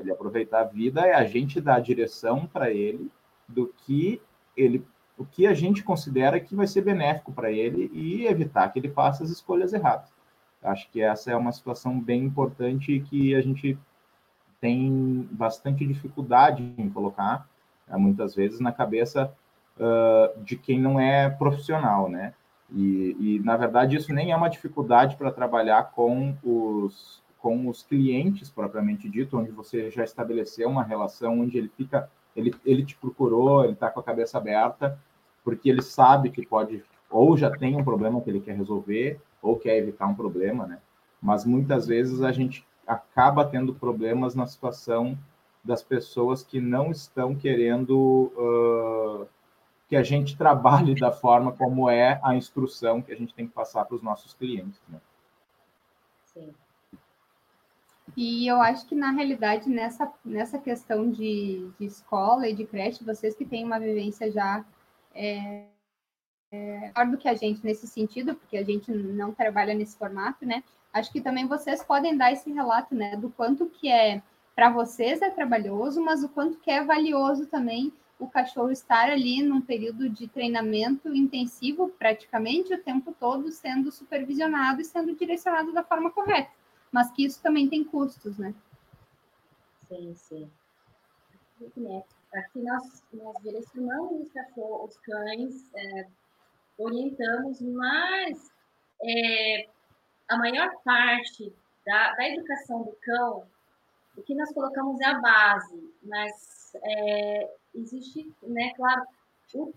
Ele 0.00 0.10
aproveitar 0.10 0.60
a 0.60 0.64
vida 0.64 1.02
é 1.02 1.14
a 1.14 1.24
gente 1.24 1.60
dar 1.60 1.76
a 1.76 1.80
direção 1.80 2.46
para 2.46 2.70
ele 2.70 3.10
do 3.46 3.72
que 3.84 4.20
ele, 4.56 4.82
o 5.18 5.26
que 5.26 5.46
a 5.46 5.52
gente 5.52 5.82
considera 5.82 6.40
que 6.40 6.54
vai 6.54 6.66
ser 6.66 6.80
benéfico 6.80 7.32
para 7.32 7.52
ele 7.52 7.90
e 7.92 8.26
evitar 8.26 8.68
que 8.70 8.78
ele 8.78 8.88
faça 8.88 9.22
as 9.22 9.30
escolhas 9.30 9.72
erradas. 9.74 10.10
Acho 10.62 10.90
que 10.90 11.02
essa 11.02 11.30
é 11.30 11.36
uma 11.36 11.52
situação 11.52 12.00
bem 12.00 12.24
importante 12.24 12.98
que 13.10 13.34
a 13.34 13.42
gente 13.42 13.78
tem 14.58 15.28
bastante 15.30 15.86
dificuldade 15.86 16.74
em 16.78 16.88
colocar, 16.88 17.46
muitas 17.90 18.34
vezes 18.34 18.60
na 18.60 18.72
cabeça 18.72 19.32
uh, 19.78 20.42
de 20.42 20.56
quem 20.56 20.80
não 20.80 20.98
é 20.98 21.28
profissional, 21.28 22.08
né? 22.08 22.34
E, 22.70 23.16
e, 23.20 23.40
na 23.44 23.56
verdade, 23.56 23.96
isso 23.96 24.12
nem 24.12 24.32
é 24.32 24.36
uma 24.36 24.48
dificuldade 24.48 25.16
para 25.16 25.30
trabalhar 25.30 25.92
com 25.92 26.34
os, 26.42 27.22
com 27.38 27.68
os 27.68 27.82
clientes, 27.82 28.50
propriamente 28.50 29.08
dito, 29.08 29.38
onde 29.38 29.50
você 29.50 29.90
já 29.90 30.02
estabeleceu 30.02 30.68
uma 30.68 30.82
relação, 30.82 31.40
onde 31.40 31.58
ele 31.58 31.68
fica, 31.68 32.10
ele, 32.34 32.54
ele 32.64 32.84
te 32.84 32.96
procurou, 32.96 33.62
ele 33.62 33.74
está 33.74 33.90
com 33.90 34.00
a 34.00 34.04
cabeça 34.04 34.38
aberta, 34.38 34.98
porque 35.44 35.68
ele 35.68 35.82
sabe 35.82 36.30
que 36.30 36.44
pode, 36.44 36.82
ou 37.10 37.36
já 37.36 37.50
tem 37.50 37.76
um 37.76 37.84
problema 37.84 38.20
que 38.20 38.30
ele 38.30 38.40
quer 38.40 38.56
resolver, 38.56 39.20
ou 39.42 39.58
quer 39.58 39.76
evitar 39.76 40.06
um 40.06 40.14
problema, 40.14 40.66
né? 40.66 40.78
Mas 41.20 41.44
muitas 41.44 41.86
vezes 41.86 42.22
a 42.22 42.32
gente 42.32 42.66
acaba 42.86 43.44
tendo 43.44 43.74
problemas 43.74 44.34
na 44.34 44.46
situação 44.46 45.16
das 45.64 45.82
pessoas 45.82 46.42
que 46.42 46.60
não 46.60 46.90
estão 46.90 47.34
querendo 47.34 48.30
uh, 48.36 49.26
que 49.88 49.96
a 49.96 50.02
gente 50.02 50.36
trabalhe 50.38 50.94
da 50.94 51.10
forma 51.10 51.52
como 51.52 51.88
é 51.88 52.20
a 52.22 52.34
instrução 52.34 53.00
que 53.00 53.12
a 53.12 53.16
gente 53.16 53.34
tem 53.34 53.46
que 53.46 53.54
passar 53.54 53.84
para 53.84 53.96
os 53.96 54.02
nossos 54.02 54.34
clientes. 54.34 54.80
Né? 54.88 55.00
Sim. 56.26 56.54
E 58.16 58.46
eu 58.46 58.60
acho 58.60 58.86
que, 58.86 58.94
na 58.94 59.10
realidade, 59.10 59.68
nessa, 59.68 60.12
nessa 60.24 60.58
questão 60.58 61.10
de, 61.10 61.68
de 61.78 61.86
escola 61.86 62.46
e 62.46 62.54
de 62.54 62.66
creche, 62.66 63.02
vocês 63.02 63.34
que 63.34 63.44
têm 63.44 63.64
uma 63.64 63.80
vivência 63.80 64.30
já 64.30 64.64
é, 65.14 65.64
é, 66.52 66.92
maior 66.94 67.10
do 67.10 67.16
que 67.16 67.28
a 67.28 67.34
gente 67.34 67.64
nesse 67.64 67.86
sentido, 67.88 68.34
porque 68.34 68.56
a 68.56 68.62
gente 68.62 68.92
não 68.92 69.32
trabalha 69.32 69.74
nesse 69.74 69.96
formato, 69.96 70.44
né? 70.44 70.62
Acho 70.92 71.10
que 71.10 71.20
também 71.20 71.46
vocês 71.48 71.82
podem 71.82 72.16
dar 72.16 72.30
esse 72.30 72.52
relato, 72.52 72.94
né, 72.94 73.16
do 73.16 73.28
quanto 73.30 73.66
que 73.66 73.88
é 73.88 74.22
para 74.54 74.70
vocês 74.70 75.20
é 75.20 75.30
trabalhoso, 75.30 76.00
mas 76.00 76.22
o 76.22 76.28
quanto 76.28 76.58
que 76.58 76.70
é 76.70 76.84
valioso 76.84 77.46
também 77.46 77.92
o 78.18 78.28
cachorro 78.28 78.70
estar 78.70 79.10
ali 79.10 79.42
num 79.42 79.60
período 79.60 80.08
de 80.08 80.28
treinamento 80.28 81.14
intensivo, 81.14 81.88
praticamente 81.88 82.72
o 82.72 82.82
tempo 82.82 83.14
todo, 83.18 83.50
sendo 83.50 83.90
supervisionado 83.90 84.80
e 84.80 84.84
sendo 84.84 85.14
direcionado 85.14 85.72
da 85.72 85.82
forma 85.82 86.10
correta. 86.10 86.50
Mas 86.92 87.10
que 87.10 87.24
isso 87.24 87.42
também 87.42 87.68
tem 87.68 87.82
custos, 87.82 88.38
né? 88.38 88.54
Sim, 89.88 90.14
sim. 90.14 90.50
Aqui 92.32 92.60
nós, 92.60 93.04
nós 93.12 93.36
direcionamos 93.42 94.22
os 94.22 94.32
cachorros, 94.32 94.90
os 94.90 94.98
cães, 94.98 95.74
é, 95.74 96.06
orientamos, 96.78 97.60
mas 97.60 98.52
é, 99.02 99.68
a 100.28 100.36
maior 100.36 100.70
parte 100.84 101.52
da, 101.86 102.14
da 102.14 102.28
educação 102.28 102.82
do 102.82 102.96
cão, 103.02 103.46
o 104.16 104.22
que 104.22 104.34
nós 104.34 104.52
colocamos 104.52 105.00
é 105.00 105.06
a 105.06 105.20
base, 105.20 105.94
mas 106.02 106.72
é, 106.82 107.50
existe, 107.74 108.32
né, 108.42 108.72
claro, 108.74 109.02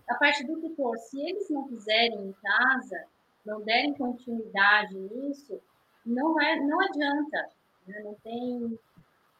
a 0.08 0.14
parte 0.14 0.44
do 0.44 0.60
tutor, 0.60 0.96
se 0.98 1.20
eles 1.20 1.48
não 1.50 1.68
fizerem 1.68 2.28
em 2.28 2.32
casa, 2.32 3.04
não 3.44 3.60
derem 3.62 3.94
continuidade 3.94 4.94
nisso, 4.96 5.60
não, 6.04 6.40
é, 6.40 6.60
não 6.60 6.80
adianta, 6.80 7.48
né? 7.86 8.00
não 8.02 8.14
tem, 8.14 8.78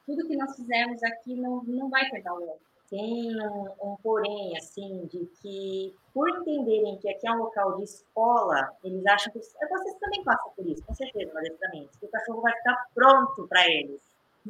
tudo 0.06 0.26
que 0.26 0.36
nós 0.36 0.54
fizemos 0.54 1.02
aqui 1.02 1.34
não, 1.34 1.62
não 1.64 1.88
vai 1.88 2.08
ter 2.10 2.22
valor 2.22 2.58
tem 2.88 3.36
um, 3.38 3.68
um, 3.82 3.96
porém, 4.02 4.56
assim, 4.56 5.06
de 5.06 5.26
que, 5.40 5.94
por 6.12 6.28
entenderem 6.30 6.96
que 6.98 7.08
aqui 7.08 7.26
é 7.26 7.32
um 7.32 7.38
local 7.38 7.76
de 7.76 7.84
escola, 7.84 8.72
eles 8.82 9.04
acham 9.06 9.32
que. 9.32 9.38
Vocês 9.38 9.98
também 10.00 10.24
passam 10.24 10.50
por 10.56 10.66
isso, 10.66 10.84
com 10.84 10.94
certeza, 10.94 11.32
no 11.32 11.38
adestramento, 11.38 11.98
que 11.98 12.06
o 12.06 12.10
cachorro 12.10 12.40
vai 12.40 12.52
ficar 12.54 12.86
pronto 12.94 13.46
para 13.46 13.66
eles. 13.68 14.00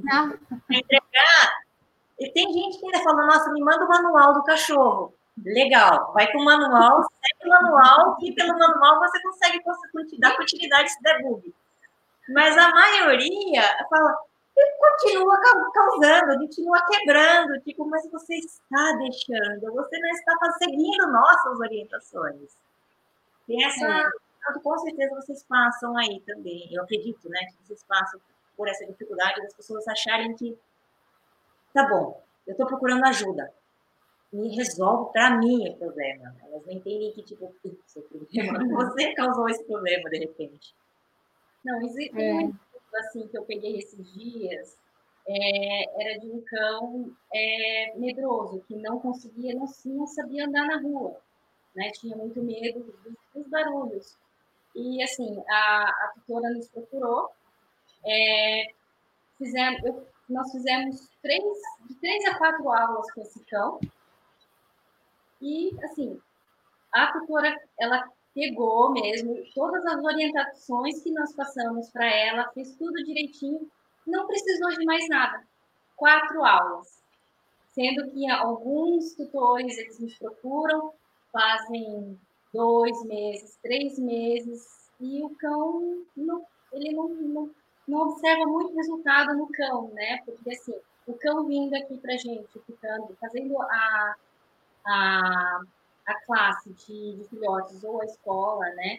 Não. 0.04 0.38
entregar. 0.70 1.62
E 2.18 2.30
tem 2.32 2.52
gente 2.52 2.78
que 2.78 2.86
ainda 2.86 3.02
fala: 3.02 3.26
nossa, 3.26 3.52
me 3.52 3.60
manda 3.60 3.84
o 3.84 3.88
manual 3.88 4.34
do 4.34 4.44
cachorro. 4.44 5.14
Legal, 5.44 6.12
vai 6.12 6.30
com 6.32 6.38
o 6.38 6.44
manual, 6.44 7.02
segue 7.02 7.46
o 7.46 7.48
manual, 7.48 8.16
e 8.20 8.34
pelo 8.34 8.58
manual 8.58 8.98
você 8.98 9.22
consegue 9.22 9.62
dar 10.18 10.36
continuidade 10.36 10.90
se 10.90 11.00
der 11.02 11.22
bug. 11.22 11.54
Mas 12.30 12.58
a 12.58 12.70
maioria 12.70 13.62
fala: 13.88 14.18
continua 14.78 15.40
causando, 15.72 16.38
continua 16.38 16.84
quebrando. 16.86 17.60
Tipo, 17.60 17.88
mas 17.88 18.10
você 18.10 18.34
está 18.34 18.92
deixando, 18.98 19.72
você 19.72 19.98
não 19.98 20.08
está 20.10 20.52
seguindo 20.58 21.12
nossas 21.12 21.58
orientações. 21.60 22.56
E 23.48 23.64
essa, 23.64 23.86
é. 23.86 24.58
com 24.62 24.78
certeza, 24.78 25.14
vocês 25.14 25.44
passam 25.44 25.96
aí 25.96 26.20
também. 26.26 26.68
Eu 26.72 26.82
acredito, 26.82 27.28
né, 27.28 27.40
que 27.46 27.66
vocês 27.66 27.84
passam 27.84 28.20
por 28.58 28.68
essa 28.68 28.84
dificuldade 28.84 29.40
das 29.40 29.54
pessoas 29.54 29.86
acharem 29.86 30.34
que 30.34 30.58
tá 31.72 31.88
bom, 31.88 32.20
eu 32.44 32.52
estou 32.52 32.66
procurando 32.66 33.04
ajuda. 33.06 33.52
Me 34.32 34.54
resolve 34.54 35.12
para 35.12 35.38
mim 35.38 35.70
o 35.70 35.76
problema. 35.76 36.34
Elas 36.42 36.66
não 36.66 36.72
entendem 36.72 37.12
que, 37.12 37.22
tipo, 37.22 37.54
problema, 38.10 38.58
você 38.74 39.14
causou 39.14 39.48
esse 39.48 39.62
problema 39.64 40.10
de 40.10 40.18
repente. 40.18 40.74
Não, 41.64 41.80
existe 41.82 42.20
é 42.20 42.50
assim 42.98 43.28
que 43.28 43.38
eu 43.38 43.44
peguei 43.44 43.78
esses 43.78 44.12
dias 44.12 44.76
é, 45.28 46.02
era 46.02 46.18
de 46.18 46.26
um 46.26 46.40
cão 46.40 47.14
é, 47.32 47.94
medroso, 47.96 48.64
que 48.66 48.74
não 48.74 48.98
conseguia, 48.98 49.54
não, 49.54 49.66
não, 49.84 50.06
sabia 50.06 50.46
andar 50.46 50.66
na 50.66 50.80
rua, 50.80 51.20
né? 51.76 51.90
Tinha 51.92 52.16
muito 52.16 52.42
medo 52.42 52.80
dos, 52.80 53.14
dos 53.34 53.46
barulhos. 53.48 54.16
E 54.74 55.02
assim, 55.02 55.42
a, 55.48 55.84
a 55.84 56.12
tutora 56.14 56.50
nos 56.50 56.68
procurou, 56.68 57.30
é, 58.04 58.72
fizemos, 59.36 59.84
eu, 59.84 60.06
nós 60.28 60.50
fizemos 60.50 61.08
três, 61.22 61.42
de 61.88 61.94
três 61.96 62.24
a 62.26 62.38
quatro 62.38 62.70
aulas 62.70 63.10
com 63.12 63.22
esse 63.22 63.44
cão. 63.46 63.80
E 65.40 65.70
assim, 65.84 66.20
a 66.92 67.12
tutora, 67.12 67.54
ela 67.78 68.08
pegou 68.34 68.92
mesmo 68.92 69.42
todas 69.54 69.84
as 69.86 70.02
orientações 70.02 71.02
que 71.02 71.10
nós 71.12 71.34
passamos 71.34 71.90
para 71.90 72.06
ela, 72.06 72.50
fez 72.52 72.76
tudo 72.76 73.04
direitinho, 73.04 73.70
não 74.06 74.26
precisou 74.26 74.70
de 74.70 74.84
mais 74.84 75.08
nada. 75.08 75.42
Quatro 75.96 76.44
aulas. 76.44 77.02
Sendo 77.68 78.10
que 78.10 78.28
alguns 78.30 79.14
tutores, 79.14 79.76
eles 79.78 80.00
nos 80.00 80.18
procuram, 80.18 80.92
fazem 81.32 82.18
dois 82.52 83.04
meses, 83.04 83.58
três 83.62 83.98
meses, 83.98 84.90
e 85.00 85.22
o 85.22 85.30
cão, 85.36 86.04
não, 86.16 86.44
ele 86.72 86.92
não, 86.92 87.08
não, 87.08 87.50
não 87.88 88.08
observa 88.08 88.44
muito 88.46 88.74
resultado 88.76 89.34
no 89.34 89.48
cão, 89.48 89.88
né? 89.94 90.20
Porque, 90.24 90.50
assim, 90.50 90.74
o 91.06 91.14
cão 91.14 91.46
vindo 91.46 91.74
aqui 91.74 91.96
para 91.98 92.16
gente, 92.16 92.48
ficando, 92.66 93.16
fazendo 93.20 93.60
a, 93.62 94.14
a 94.86 95.60
a 96.08 96.14
classe 96.24 96.70
de, 96.72 97.16
de 97.16 97.24
filhotes 97.28 97.84
ou 97.84 98.00
a 98.00 98.04
escola, 98.06 98.64
né, 98.70 98.98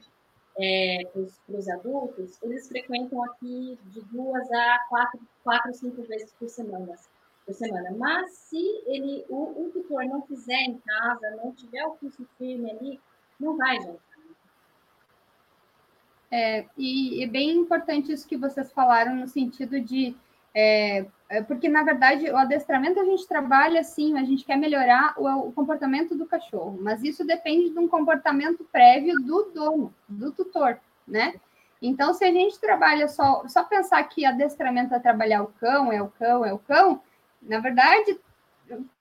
é, 0.58 1.00
para 1.12 1.58
os 1.58 1.70
adultos, 1.70 2.38
eles 2.44 2.68
frequentam 2.68 3.24
aqui 3.24 3.80
de 3.86 4.02
duas 4.06 4.52
a 4.52 4.86
quatro, 4.90 5.20
quatro 5.44 5.74
cinco 5.74 6.04
vezes 6.04 6.32
por 6.34 6.48
semana, 6.50 6.96
por 7.46 7.54
semana. 7.54 7.92
Mas 7.98 8.32
se 8.34 8.84
ele, 8.86 9.26
o, 9.30 9.66
o 9.66 9.72
tutor 9.72 10.06
não 10.06 10.22
fizer 10.24 10.62
em 10.62 10.78
casa, 10.80 11.32
não 11.44 11.52
tiver 11.54 11.84
o 11.86 11.96
curso 11.96 12.28
firme 12.38 12.70
ali, 12.72 13.00
não 13.40 13.58
vai 13.58 13.78
jantar. 13.78 14.09
É, 16.32 16.66
e 16.78 17.24
é 17.24 17.28
bem 17.28 17.52
importante 17.52 18.12
isso 18.12 18.28
que 18.28 18.38
vocês 18.38 18.72
falaram 18.72 19.16
no 19.16 19.28
sentido 19.28 19.82
de 19.82 20.16
é, 20.54 21.06
é, 21.30 21.44
porque, 21.44 21.70
na 21.70 21.84
verdade, 21.84 22.30
o 22.30 22.38
adestramento 22.38 23.00
a 23.00 23.06
gente 23.06 23.28
trabalha 23.28 23.82
assim, 23.82 24.18
a 24.18 24.24
gente 24.24 24.44
quer 24.44 24.58
melhorar 24.58 25.14
o, 25.18 25.28
o, 25.48 25.52
comportamento 25.52 26.16
do 26.16 26.26
cachorro, 26.26 26.78
mas 26.82 27.04
isso 27.04 27.26
depende 27.26 27.70
de 27.70 27.80
um 27.80 27.88
comportamento 27.88 28.68
prévio 28.72 29.16
do 29.18 29.52
dono, 29.54 29.94
do 30.08 30.32
tutor, 30.32 30.80
né? 31.08 31.36
Então, 31.82 32.14
se 32.14 32.26
a 32.26 32.32
gente 32.32 32.60
trabalha 32.60 33.08
só, 33.08 33.48
só 33.48 33.64
pensar 33.64 34.04
que 34.04 34.26
adestramento 34.26 34.94
é 34.94 35.00
trabalhar 35.00 35.44
o 35.44 35.54
cão, 35.60 35.94
é 35.94 36.02
o 36.02 36.10
cão, 36.10 36.44
é 36.44 36.52
o 36.52 36.60
cão, 36.60 37.02
na 37.42 37.60
verdade, 37.60 38.20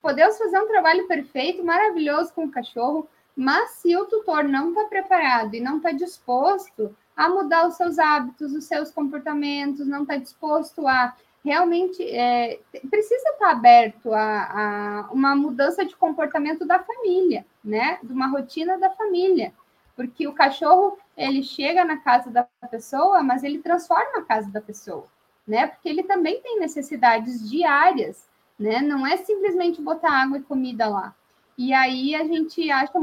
podemos 0.01 0.37
fazer 0.37 0.59
um 0.59 0.67
trabalho 0.67 1.07
perfeito, 1.07 1.63
maravilhoso 1.63 2.33
com 2.33 2.45
o 2.45 2.51
cachorro, 2.51 3.09
mas 3.35 3.71
se 3.71 3.95
o 3.97 4.05
tutor 4.05 4.43
não 4.43 4.69
está 4.69 4.85
preparado 4.85 5.55
e 5.55 5.59
não 5.59 5.77
está 5.77 5.91
disposto 5.91 6.95
a 7.19 7.27
mudar 7.27 7.67
os 7.67 7.75
seus 7.75 7.99
hábitos, 7.99 8.53
os 8.53 8.63
seus 8.63 8.91
comportamentos, 8.91 9.85
não 9.85 10.03
está 10.03 10.15
disposto 10.15 10.87
a 10.87 11.13
realmente 11.43 12.01
é, 12.01 12.61
precisa 12.89 13.29
estar 13.31 13.51
aberto 13.51 14.13
a, 14.13 15.01
a, 15.01 15.11
uma 15.11 15.35
mudança 15.35 15.83
de 15.85 15.97
comportamento 15.97 16.65
da 16.65 16.79
família, 16.79 17.45
né? 17.61 17.99
De 18.01 18.13
uma 18.13 18.27
rotina 18.27 18.77
da 18.77 18.89
família. 18.91 19.53
Porque 19.97 20.29
o 20.29 20.33
cachorro, 20.33 20.97
ele 21.17 21.43
chega 21.43 21.83
na 21.83 21.97
casa 21.97 22.31
da 22.31 22.43
pessoa, 22.71 23.21
mas 23.21 23.43
ele 23.43 23.59
transforma 23.59 24.19
a 24.19 24.23
casa 24.23 24.49
da 24.49 24.61
pessoa, 24.61 25.05
né? 25.45 25.67
Porque 25.67 25.89
ele 25.89 26.03
também 26.03 26.41
tem 26.41 26.57
necessidades 26.57 27.49
diárias, 27.49 28.29
né? 28.57 28.81
Não 28.81 29.05
é 29.05 29.17
simplesmente 29.17 29.81
botar 29.81 30.23
água 30.23 30.37
e 30.37 30.43
comida 30.43 30.87
lá. 30.87 31.13
E 31.59 31.73
aí 31.73 32.15
a 32.15 32.23
gente 32.23 32.71
acha 32.71 32.93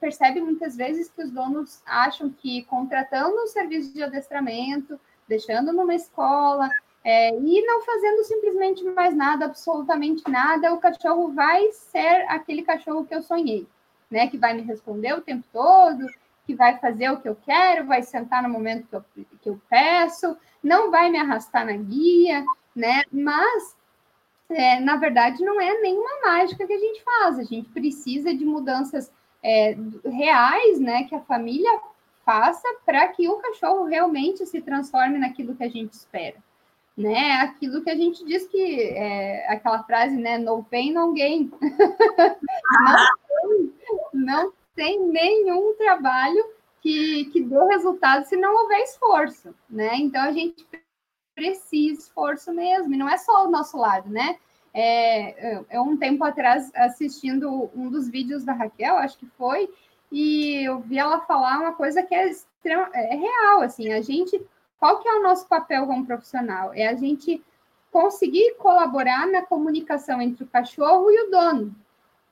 percebe 0.00 0.40
muitas 0.40 0.74
vezes 0.76 1.08
que 1.08 1.22
os 1.22 1.30
donos 1.30 1.80
acham 1.86 2.28
que 2.30 2.64
contratando 2.64 3.44
um 3.44 3.46
serviço 3.46 3.94
de 3.94 4.02
adestramento, 4.02 4.98
deixando 5.28 5.72
numa 5.72 5.94
escola, 5.94 6.68
é, 7.04 7.32
e 7.32 7.64
não 7.64 7.80
fazendo 7.82 8.24
simplesmente 8.24 8.82
mais 8.82 9.14
nada, 9.14 9.44
absolutamente 9.44 10.28
nada, 10.28 10.74
o 10.74 10.78
cachorro 10.78 11.32
vai 11.32 11.70
ser 11.70 12.26
aquele 12.28 12.62
cachorro 12.62 13.04
que 13.04 13.14
eu 13.14 13.22
sonhei, 13.22 13.68
né? 14.10 14.26
Que 14.26 14.36
vai 14.36 14.52
me 14.52 14.62
responder 14.62 15.12
o 15.14 15.20
tempo 15.20 15.44
todo, 15.52 16.04
que 16.44 16.56
vai 16.56 16.76
fazer 16.80 17.08
o 17.08 17.20
que 17.20 17.28
eu 17.28 17.36
quero, 17.36 17.86
vai 17.86 18.02
sentar 18.02 18.42
no 18.42 18.48
momento 18.48 18.88
que 18.88 18.96
eu, 18.96 19.04
que 19.42 19.48
eu 19.48 19.60
peço, 19.70 20.36
não 20.60 20.90
vai 20.90 21.08
me 21.08 21.18
arrastar 21.18 21.64
na 21.64 21.76
guia, 21.76 22.44
né? 22.74 23.04
Mas, 23.12 23.76
é, 24.52 24.80
na 24.80 24.96
verdade, 24.96 25.44
não 25.44 25.60
é 25.60 25.80
nenhuma 25.80 26.20
mágica 26.24 26.66
que 26.66 26.72
a 26.72 26.78
gente 26.78 27.02
faz, 27.02 27.38
a 27.38 27.42
gente 27.42 27.68
precisa 27.70 28.34
de 28.34 28.44
mudanças 28.44 29.12
é, 29.42 29.76
reais, 30.04 30.78
né? 30.78 31.04
Que 31.04 31.14
a 31.14 31.20
família 31.20 31.70
faça 32.24 32.66
para 32.86 33.08
que 33.08 33.28
o 33.28 33.36
cachorro 33.38 33.84
realmente 33.84 34.46
se 34.46 34.60
transforme 34.60 35.18
naquilo 35.18 35.56
que 35.56 35.64
a 35.64 35.68
gente 35.68 35.92
espera. 35.92 36.36
Né? 36.96 37.32
Aquilo 37.40 37.82
que 37.82 37.90
a 37.90 37.96
gente 37.96 38.24
diz 38.24 38.46
que 38.46 38.80
é 38.80 39.50
aquela 39.50 39.82
frase, 39.82 40.16
né? 40.16 40.38
No 40.38 40.62
pain, 40.62 40.92
no 40.92 41.12
gain. 41.12 41.50
não, 42.80 43.72
tem, 43.78 44.00
não 44.12 44.52
tem 44.76 45.00
nenhum 45.00 45.74
trabalho 45.74 46.44
que, 46.82 47.26
que 47.26 47.40
dê 47.40 47.56
resultado 47.66 48.24
se 48.24 48.36
não 48.36 48.54
houver 48.54 48.80
esforço, 48.80 49.54
né? 49.70 49.96
Então 49.96 50.20
a 50.20 50.32
gente 50.32 50.66
precisa 51.34 52.00
esforço 52.00 52.52
mesmo, 52.52 52.94
e 52.94 52.96
não 52.96 53.08
é 53.08 53.16
só 53.16 53.46
o 53.46 53.50
nosso 53.50 53.76
lado, 53.76 54.08
né? 54.08 54.36
É, 54.74 55.64
é, 55.68 55.80
um 55.80 55.96
tempo 55.96 56.24
atrás 56.24 56.70
assistindo 56.74 57.70
um 57.74 57.90
dos 57.90 58.08
vídeos 58.08 58.42
da 58.44 58.52
Raquel, 58.52 58.96
acho 58.96 59.18
que 59.18 59.26
foi, 59.36 59.68
e 60.10 60.64
eu 60.66 60.80
vi 60.80 60.98
ela 60.98 61.20
falar 61.20 61.58
uma 61.58 61.72
coisa 61.72 62.02
que 62.02 62.14
é, 62.14 62.28
extrema, 62.28 62.88
é 62.94 63.14
real, 63.14 63.62
assim, 63.62 63.92
a 63.92 64.00
gente, 64.00 64.40
qual 64.78 65.00
que 65.00 65.08
é 65.08 65.14
o 65.14 65.22
nosso 65.22 65.46
papel 65.46 65.86
como 65.86 66.06
profissional? 66.06 66.72
É 66.74 66.88
a 66.88 66.94
gente 66.94 67.42
conseguir 67.90 68.54
colaborar 68.54 69.26
na 69.26 69.42
comunicação 69.42 70.20
entre 70.20 70.44
o 70.44 70.48
cachorro 70.48 71.10
e 71.10 71.26
o 71.26 71.30
dono, 71.30 71.74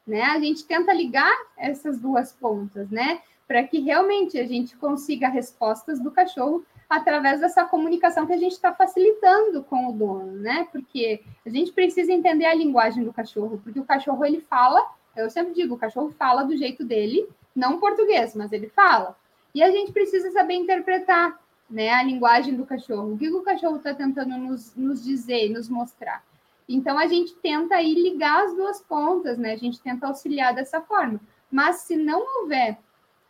né? 0.07 0.23
A 0.23 0.41
gente 0.41 0.65
tenta 0.65 0.93
ligar 0.93 1.35
essas 1.57 1.99
duas 1.99 2.33
pontas, 2.33 2.91
né? 2.91 3.21
Para 3.47 3.63
que 3.65 3.81
realmente 3.81 4.39
a 4.39 4.47
gente 4.47 4.77
consiga 4.77 5.29
respostas 5.29 6.01
do 6.01 6.11
cachorro 6.11 6.65
através 6.91 7.41
dessa 7.41 7.65
comunicação 7.65 8.27
que 8.27 8.33
a 8.33 8.37
gente 8.37 8.53
está 8.53 8.75
facilitando 8.75 9.63
com 9.63 9.89
o 9.89 9.93
dono, 9.93 10.33
né? 10.33 10.67
Porque 10.73 11.23
a 11.47 11.49
gente 11.49 11.71
precisa 11.71 12.13
entender 12.13 12.47
a 12.47 12.55
linguagem 12.55 13.05
do 13.05 13.13
cachorro, 13.13 13.61
porque 13.63 13.79
o 13.79 13.85
cachorro 13.85 14.25
ele 14.25 14.41
fala, 14.41 14.85
eu 15.17 15.31
sempre 15.31 15.55
digo, 15.55 15.77
o 15.77 15.79
cachorro 15.79 16.13
fala 16.19 16.43
do 16.43 16.57
jeito 16.57 16.85
dele, 16.85 17.29
não 17.55 17.79
português, 17.79 18.35
mas 18.35 18.51
ele 18.51 18.69
fala. 18.69 19.17
E 19.55 19.63
a 19.63 19.71
gente 19.71 19.93
precisa 19.93 20.33
saber 20.33 20.55
interpretar 20.55 21.39
né, 21.71 21.91
a 21.91 22.03
linguagem 22.03 22.57
do 22.57 22.67
cachorro, 22.67 23.15
o 23.15 23.19
que 23.19 23.31
o 23.31 23.43
cachorro 23.43 23.77
está 23.77 23.95
tentando 23.95 24.37
nos, 24.37 24.75
nos 24.75 25.05
dizer, 25.05 25.49
nos 25.49 25.69
mostrar. 25.69 26.25
Então 26.69 26.99
a 26.99 27.07
gente 27.07 27.35
tenta 27.37 27.77
aí 27.77 27.95
ligar 27.95 28.47
as 28.47 28.55
duas 28.55 28.81
pontas, 28.81 29.39
né? 29.39 29.53
A 29.53 29.57
gente 29.57 29.81
tenta 29.81 30.09
auxiliar 30.09 30.55
dessa 30.55 30.81
forma. 30.81 31.21
Mas 31.51 31.77
se 31.83 31.97
não 31.97 32.41
houver 32.41 32.79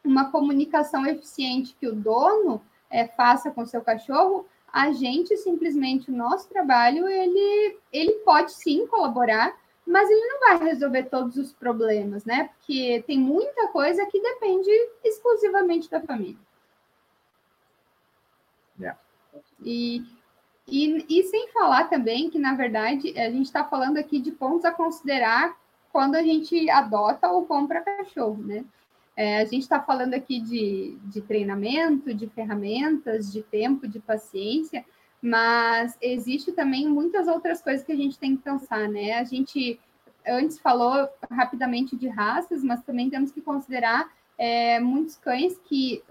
uma 0.03 0.31
comunicação 0.31 1.07
eficiente 1.07 1.77
que 1.79 1.87
o 1.87 1.95
dono 1.95 2.63
é, 2.91 3.07
faça 3.07 3.51
com 3.51 3.65
seu 3.65 3.81
cachorro, 3.81 4.47
a 4.73 4.93
gente 4.93 5.37
simplesmente, 5.37 6.11
o 6.11 6.17
nosso 6.17 6.49
trabalho, 6.49 7.09
ele, 7.09 7.79
ele 7.93 8.13
pode 8.25 8.53
sim 8.53 8.87
colaborar, 8.87 9.57
mas 9.87 10.09
ele 10.09 10.27
não 10.29 10.41
vai 10.41 10.69
resolver 10.69 11.05
todos 11.05 11.37
os 11.37 11.53
problemas, 11.53 12.25
né? 12.25 12.51
Porque 12.55 13.03
tem 13.07 13.19
muita 13.19 13.69
coisa 13.69 14.07
que 14.07 14.21
depende 14.21 14.71
exclusivamente 15.03 15.91
da 15.91 16.01
família. 16.01 16.39
Yeah. 18.79 18.99
E, 19.63 20.05
e, 20.67 21.05
e 21.09 21.23
sem 21.25 21.49
falar 21.49 21.85
também 21.91 22.31
que, 22.31 22.39
na 22.39 22.55
verdade, 22.55 23.19
a 23.19 23.31
gente 23.31 23.47
está 23.47 23.65
falando 23.65 23.99
aqui 23.99 24.21
de 24.21 24.31
pontos 24.31 24.65
a 24.65 24.71
considerar 24.71 25.59
quando 25.93 26.15
a 26.15 26.23
gente 26.23 26.71
adota 26.71 27.29
ou 27.29 27.45
compra 27.45 27.83
cachorro, 27.83 28.43
né? 28.43 28.65
É, 29.17 29.41
a 29.41 29.45
gente 29.45 29.63
está 29.63 29.81
falando 29.81 30.15
aqui 30.15 30.41
de, 30.41 30.97
de 31.05 31.21
treinamento, 31.21 32.15
de 32.15 32.27
ferramentas, 32.29 33.31
de 33.33 33.43
tempo, 33.43 33.87
de 33.87 33.99
paciência, 33.99 34.85
mas 35.21 35.97
existe 36.01 36.53
também 36.53 36.89
muitas 36.89 37.29
outras 37.29 37.61
coisas 37.61 37.85
que 37.85 37.93
a 37.93 37.97
gente 37.97 38.19
tem 38.19 38.37
que 38.37 38.43
pensar, 38.43 38.89
né? 38.89 39.15
A 39.15 39.25
gente 39.25 39.79
antes 40.27 40.59
falou 40.59 41.09
rapidamente 41.31 41.97
de 41.97 42.09
raças, 42.09 42.63
mas 42.63 42.83
também 42.83 43.11
temos 43.11 43.31
que 43.31 43.41
considerar 43.41 44.11
é, 44.39 44.79
muitos 44.81 45.17
cães 45.17 45.59
que 45.65 46.03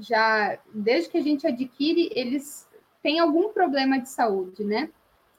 já, 0.00 0.58
desde 0.72 1.10
que 1.10 1.18
a 1.18 1.22
gente 1.22 1.46
adquire, 1.46 2.10
eles 2.14 2.68
têm 3.02 3.18
algum 3.18 3.52
problema 3.52 3.98
de 4.00 4.08
saúde, 4.08 4.64
né? 4.64 4.90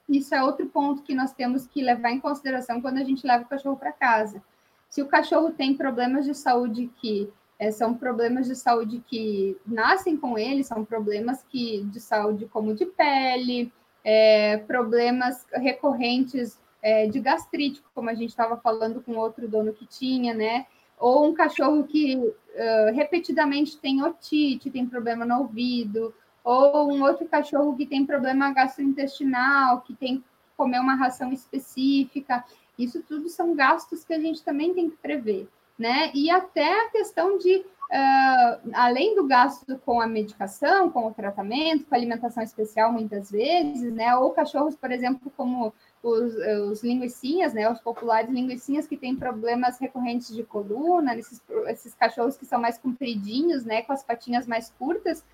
Isso 0.08 0.34
é 0.34 0.42
outro 0.42 0.66
ponto 0.66 1.02
que 1.02 1.14
nós 1.14 1.32
temos 1.32 1.66
que 1.66 1.82
levar 1.82 2.10
em 2.10 2.20
consideração 2.20 2.80
quando 2.80 2.98
a 2.98 3.04
gente 3.04 3.26
leva 3.26 3.44
o 3.44 3.48
cachorro 3.48 3.76
para 3.76 3.92
casa. 3.92 4.42
Se 4.90 5.00
o 5.00 5.06
cachorro 5.06 5.52
tem 5.52 5.74
problemas 5.74 6.26
de 6.26 6.34
saúde 6.34 6.90
que 7.00 7.32
é, 7.58 7.70
são 7.70 7.94
problemas 7.94 8.46
de 8.46 8.56
saúde 8.56 9.02
que 9.06 9.56
nascem 9.64 10.16
com 10.16 10.36
ele, 10.36 10.64
são 10.64 10.84
problemas 10.84 11.44
que 11.48 11.84
de 11.84 12.00
saúde 12.00 12.46
como 12.46 12.74
de 12.74 12.86
pele, 12.86 13.72
é, 14.02 14.56
problemas 14.56 15.46
recorrentes 15.52 16.58
é, 16.82 17.06
de 17.06 17.20
gastrite, 17.20 17.82
como 17.94 18.10
a 18.10 18.14
gente 18.14 18.30
estava 18.30 18.56
falando 18.56 19.00
com 19.00 19.16
outro 19.16 19.46
dono 19.46 19.72
que 19.72 19.86
tinha, 19.86 20.34
né? 20.34 20.66
Ou 20.98 21.26
um 21.26 21.34
cachorro 21.34 21.84
que 21.84 22.16
uh, 22.16 22.94
repetidamente 22.94 23.78
tem 23.78 24.02
otite, 24.02 24.70
tem 24.70 24.86
problema 24.86 25.24
no 25.24 25.40
ouvido, 25.40 26.14
ou 26.44 26.92
um 26.92 27.02
outro 27.02 27.26
cachorro 27.26 27.74
que 27.76 27.86
tem 27.86 28.04
problema 28.04 28.52
gastrointestinal, 28.52 29.80
que 29.80 29.94
tem 29.94 30.18
que 30.18 30.24
comer 30.56 30.78
uma 30.78 30.94
ração 30.94 31.32
específica. 31.32 32.44
Isso 32.82 33.02
tudo 33.02 33.28
são 33.28 33.54
gastos 33.54 34.04
que 34.04 34.14
a 34.14 34.18
gente 34.18 34.42
também 34.42 34.74
tem 34.74 34.88
que 34.88 34.96
prever, 34.96 35.48
né? 35.78 36.10
E 36.14 36.30
até 36.30 36.86
a 36.86 36.90
questão 36.90 37.38
de, 37.38 37.56
uh, 37.58 38.70
além 38.72 39.14
do 39.14 39.26
gasto 39.26 39.78
com 39.84 40.00
a 40.00 40.06
medicação, 40.06 40.90
com 40.90 41.06
o 41.06 41.14
tratamento, 41.14 41.86
com 41.86 41.94
a 41.94 41.98
alimentação 41.98 42.42
especial, 42.42 42.92
muitas 42.92 43.30
vezes, 43.30 43.92
né? 43.92 44.16
Ou 44.16 44.30
cachorros, 44.30 44.76
por 44.76 44.90
exemplo, 44.90 45.32
como 45.36 45.72
os, 46.02 46.34
os 46.70 46.82
linguicinhas, 46.82 47.52
né? 47.52 47.70
Os 47.70 47.80
populares 47.80 48.30
linguicinhas 48.30 48.86
que 48.86 48.96
têm 48.96 49.16
problemas 49.16 49.78
recorrentes 49.78 50.34
de 50.34 50.42
coluna, 50.42 51.16
esses, 51.16 51.42
esses 51.68 51.94
cachorros 51.94 52.36
que 52.36 52.46
são 52.46 52.60
mais 52.60 52.78
compridinhos, 52.78 53.64
né? 53.64 53.82
Com 53.82 53.92
as 53.92 54.02
patinhas 54.02 54.46
mais 54.46 54.70
curtas. 54.78 55.24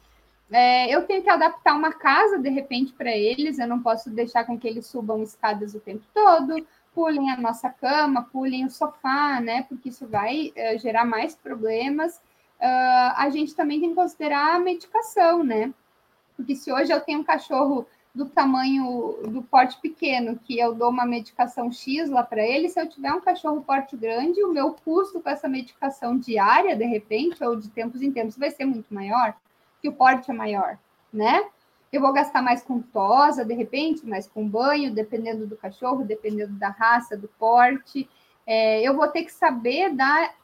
É, 0.50 0.88
eu 0.94 1.04
tenho 1.06 1.22
que 1.22 1.30
adaptar 1.30 1.74
uma 1.74 1.92
casa 1.92 2.38
de 2.38 2.48
repente 2.48 2.92
para 2.92 3.10
eles, 3.10 3.58
eu 3.58 3.66
não 3.66 3.82
posso 3.82 4.10
deixar 4.10 4.44
com 4.44 4.56
que 4.56 4.68
eles 4.68 4.86
subam 4.86 5.20
escadas 5.22 5.74
o 5.74 5.80
tempo 5.80 6.04
todo, 6.14 6.64
pulem 6.96 7.30
a 7.30 7.36
nossa 7.36 7.68
cama, 7.68 8.22
pulem 8.32 8.64
o 8.64 8.70
sofá, 8.70 9.38
né? 9.38 9.64
Porque 9.68 9.90
isso 9.90 10.08
vai 10.08 10.50
uh, 10.56 10.78
gerar 10.78 11.04
mais 11.04 11.34
problemas. 11.34 12.16
Uh, 12.58 13.12
a 13.16 13.28
gente 13.28 13.54
também 13.54 13.78
tem 13.78 13.90
que 13.90 13.94
considerar 13.94 14.56
a 14.56 14.58
medicação, 14.58 15.44
né? 15.44 15.74
Porque 16.34 16.56
se 16.56 16.72
hoje 16.72 16.90
eu 16.90 17.00
tenho 17.02 17.20
um 17.20 17.24
cachorro 17.24 17.86
do 18.14 18.24
tamanho 18.24 19.18
do 19.28 19.42
porte 19.42 19.78
pequeno, 19.78 20.40
que 20.42 20.58
eu 20.58 20.74
dou 20.74 20.88
uma 20.88 21.04
medicação 21.04 21.70
X 21.70 22.08
lá 22.08 22.22
para 22.22 22.42
ele, 22.42 22.70
se 22.70 22.80
eu 22.80 22.88
tiver 22.88 23.12
um 23.12 23.20
cachorro 23.20 23.60
porte 23.60 23.94
grande, 23.94 24.42
o 24.42 24.50
meu 24.50 24.72
custo 24.72 25.20
com 25.20 25.28
essa 25.28 25.46
medicação 25.46 26.16
diária, 26.16 26.74
de 26.74 26.86
repente, 26.86 27.44
ou 27.44 27.56
de 27.56 27.68
tempos 27.68 28.00
em 28.00 28.10
tempos, 28.10 28.38
vai 28.38 28.50
ser 28.50 28.64
muito 28.64 28.92
maior, 28.92 29.36
que 29.82 29.88
o 29.90 29.92
porte 29.92 30.30
é 30.30 30.34
maior, 30.34 30.78
né? 31.12 31.44
Eu 31.92 32.00
vou 32.00 32.12
gastar 32.12 32.42
mais 32.42 32.62
com 32.62 32.80
tosa, 32.80 33.44
de 33.44 33.54
repente, 33.54 34.06
mais 34.06 34.26
com 34.26 34.46
banho, 34.46 34.92
dependendo 34.92 35.46
do 35.46 35.56
cachorro, 35.56 36.04
dependendo 36.04 36.52
da 36.54 36.68
raça, 36.68 37.16
do 37.16 37.28
porte. 37.38 38.08
É, 38.46 38.80
eu 38.82 38.94
vou 38.94 39.08
ter 39.08 39.24
que 39.24 39.32
saber 39.32 39.94
dar, 39.94 40.34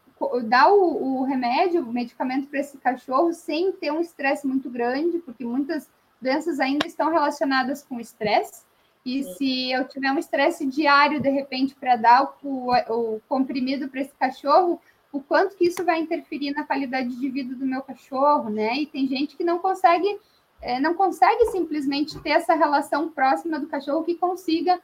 dar 0.44 0.72
o, 0.72 1.20
o 1.20 1.24
remédio, 1.24 1.82
o 1.82 1.92
medicamento 1.92 2.48
para 2.48 2.60
esse 2.60 2.78
cachorro 2.78 3.32
sem 3.32 3.72
ter 3.72 3.92
um 3.92 4.00
estresse 4.00 4.46
muito 4.46 4.70
grande, 4.70 5.18
porque 5.18 5.44
muitas 5.44 5.90
doenças 6.20 6.60
ainda 6.60 6.86
estão 6.86 7.10
relacionadas 7.10 7.82
com 7.82 8.00
estresse. 8.00 8.64
E 9.04 9.24
se 9.24 9.72
eu 9.72 9.86
tiver 9.88 10.12
um 10.12 10.18
estresse 10.18 10.64
diário, 10.64 11.20
de 11.20 11.28
repente, 11.28 11.74
para 11.74 11.96
dar 11.96 12.34
o, 12.42 12.72
o 12.72 13.20
comprimido 13.28 13.88
para 13.88 14.00
esse 14.00 14.14
cachorro, 14.14 14.80
o 15.10 15.20
quanto 15.20 15.56
que 15.56 15.66
isso 15.66 15.84
vai 15.84 16.00
interferir 16.00 16.52
na 16.52 16.64
qualidade 16.64 17.14
de 17.16 17.28
vida 17.28 17.54
do 17.54 17.66
meu 17.66 17.82
cachorro, 17.82 18.48
né? 18.48 18.76
E 18.76 18.86
tem 18.86 19.06
gente 19.06 19.36
que 19.36 19.44
não 19.44 19.58
consegue 19.58 20.18
é, 20.62 20.78
não 20.78 20.94
consegue 20.94 21.46
simplesmente 21.46 22.18
ter 22.20 22.30
essa 22.30 22.54
relação 22.54 23.10
próxima 23.10 23.58
do 23.58 23.66
cachorro 23.66 24.04
que 24.04 24.14
consiga 24.14 24.80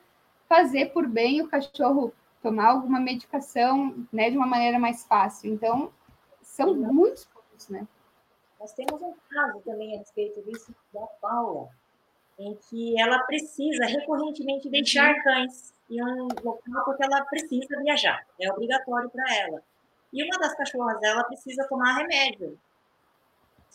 fazer 0.48 0.92
por 0.92 1.06
bem 1.06 1.40
o 1.40 1.48
cachorro 1.48 2.12
tomar 2.42 2.70
alguma 2.70 2.98
medicação 2.98 4.06
né, 4.12 4.28
de 4.28 4.36
uma 4.36 4.46
maneira 4.46 4.78
mais 4.78 5.04
fácil. 5.04 5.52
Então, 5.52 5.92
são 6.42 6.74
muitos 6.74 7.26
pontos, 7.26 7.68
né? 7.68 7.86
Nós 8.58 8.72
temos 8.72 9.00
um 9.00 9.14
caso 9.30 9.60
também 9.60 9.94
a 9.94 9.98
respeito 9.98 10.42
disso 10.42 10.74
da 10.92 11.06
Paula, 11.20 11.68
em 12.38 12.56
que 12.68 13.00
ela 13.00 13.20
precisa 13.20 13.86
recorrentemente 13.86 14.68
deixar 14.68 15.14
cães 15.22 15.72
em 15.88 16.02
um 16.02 16.28
local 16.42 16.84
porque 16.84 17.04
ela 17.04 17.24
precisa 17.24 17.80
viajar, 17.82 18.26
é 18.40 18.50
obrigatório 18.50 19.08
para 19.10 19.36
ela. 19.36 19.62
E 20.12 20.24
uma 20.24 20.38
das 20.40 20.54
cachorras 20.54 20.98
dela 21.00 21.22
precisa 21.24 21.68
tomar 21.68 21.98
remédio 21.98 22.58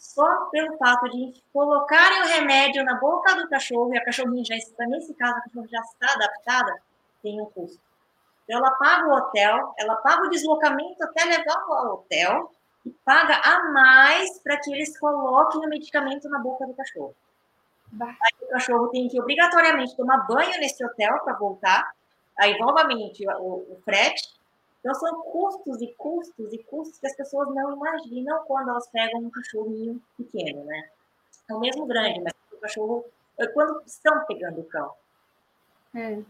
só 0.03 0.47
pelo 0.47 0.77
fato 0.77 1.09
de 1.09 1.41
colocarem 1.53 2.23
o 2.23 2.25
remédio 2.25 2.83
na 2.83 2.95
boca 2.95 3.35
do 3.35 3.47
cachorro 3.47 3.93
e 3.93 3.97
a 3.97 4.03
cachorrinha 4.03 4.43
já 4.43 4.55
está, 4.57 4.85
nesse 4.85 5.13
caso, 5.13 5.37
a 5.37 5.41
cachorra 5.41 5.67
já 5.69 5.79
está 5.79 6.13
adaptada, 6.13 6.75
tem 7.21 7.41
um 7.41 7.45
custo. 7.45 7.79
Então, 8.43 8.59
ela 8.59 8.71
paga 8.71 9.07
o 9.07 9.13
hotel, 9.13 9.73
ela 9.79 9.95
paga 9.95 10.25
o 10.25 10.29
deslocamento 10.29 11.01
até 11.05 11.23
levar 11.23 11.57
ao 11.69 11.93
hotel 11.93 12.51
e 12.85 12.91
paga 13.05 13.37
a 13.37 13.71
mais 13.71 14.39
para 14.39 14.57
que 14.57 14.73
eles 14.73 14.99
coloquem 14.99 15.65
o 15.65 15.69
medicamento 15.69 16.27
na 16.29 16.39
boca 16.39 16.67
do 16.67 16.73
cachorro. 16.73 17.15
Aí 18.01 18.33
o 18.41 18.49
cachorro 18.49 18.89
tem 18.89 19.07
que 19.07 19.21
obrigatoriamente 19.21 19.95
tomar 19.95 20.27
banho 20.27 20.59
nesse 20.59 20.83
hotel 20.85 21.17
para 21.19 21.33
voltar. 21.35 21.93
Aí, 22.37 22.59
novamente, 22.59 23.25
o, 23.25 23.65
o 23.71 23.81
frete. 23.85 24.33
Então, 24.83 24.93
são 24.95 25.21
custos 25.21 25.81
e 25.81 25.93
custos 25.97 26.51
e 26.51 26.57
custos 26.57 26.99
que 26.99 27.07
as 27.07 27.15
pessoas 27.15 27.47
não 27.55 27.73
imaginam 27.73 28.43
quando 28.45 28.69
elas 28.69 28.85
pegam 28.89 29.21
um 29.21 29.29
cachorrinho 29.29 30.01
pequeno, 30.17 30.65
né? 30.65 30.89
É 31.49 31.53
o 31.53 31.59
mesmo 31.61 31.85
grande, 31.85 32.19
mas 32.19 32.33
o 32.51 32.57
cachorro, 32.57 33.05
é 33.39 33.47
quando 33.47 33.81
estão 33.85 34.25
pegando 34.25 34.59
o 34.59 34.65
cão. 34.65 34.91
É. 35.95 36.21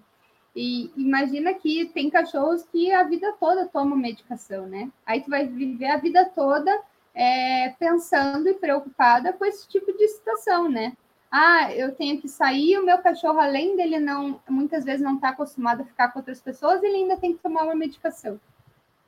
E 0.56 0.92
imagina 0.96 1.56
que 1.56 1.86
tem 1.96 2.12
cachorros 2.12 2.64
que 2.72 2.92
a 2.92 3.04
vida 3.04 3.34
toda 3.40 3.68
tomam 3.68 3.98
medicação, 3.98 4.68
né? 4.68 4.92
Aí 5.04 5.24
tu 5.24 5.32
vai 5.32 5.48
viver 5.48 5.88
a 5.88 5.98
vida 5.98 6.24
toda 6.26 6.80
é, 7.12 7.70
pensando 7.80 8.48
e 8.48 8.54
preocupada 8.54 9.34
com 9.34 9.46
esse 9.46 9.68
tipo 9.68 9.92
de 9.94 10.08
situação, 10.10 10.70
né? 10.70 10.96
Ah, 11.36 11.74
eu 11.74 11.96
tenho 11.96 12.22
que 12.22 12.30
sair, 12.30 12.78
o 12.78 12.86
meu 12.86 13.00
cachorro, 13.00 13.40
além 13.40 13.76
dele 13.76 13.98
não, 14.00 14.40
muitas 14.48 14.86
vezes 14.86 15.02
não 15.02 15.16
está 15.16 15.30
acostumado 15.30 15.82
a 15.82 15.84
ficar 15.84 16.10
com 16.10 16.20
outras 16.20 16.40
pessoas, 16.40 16.84
ele 16.84 16.98
ainda 16.98 17.18
tem 17.18 17.34
que 17.34 17.40
tomar 17.40 17.64
uma 17.64 17.74
medicação, 17.74 18.40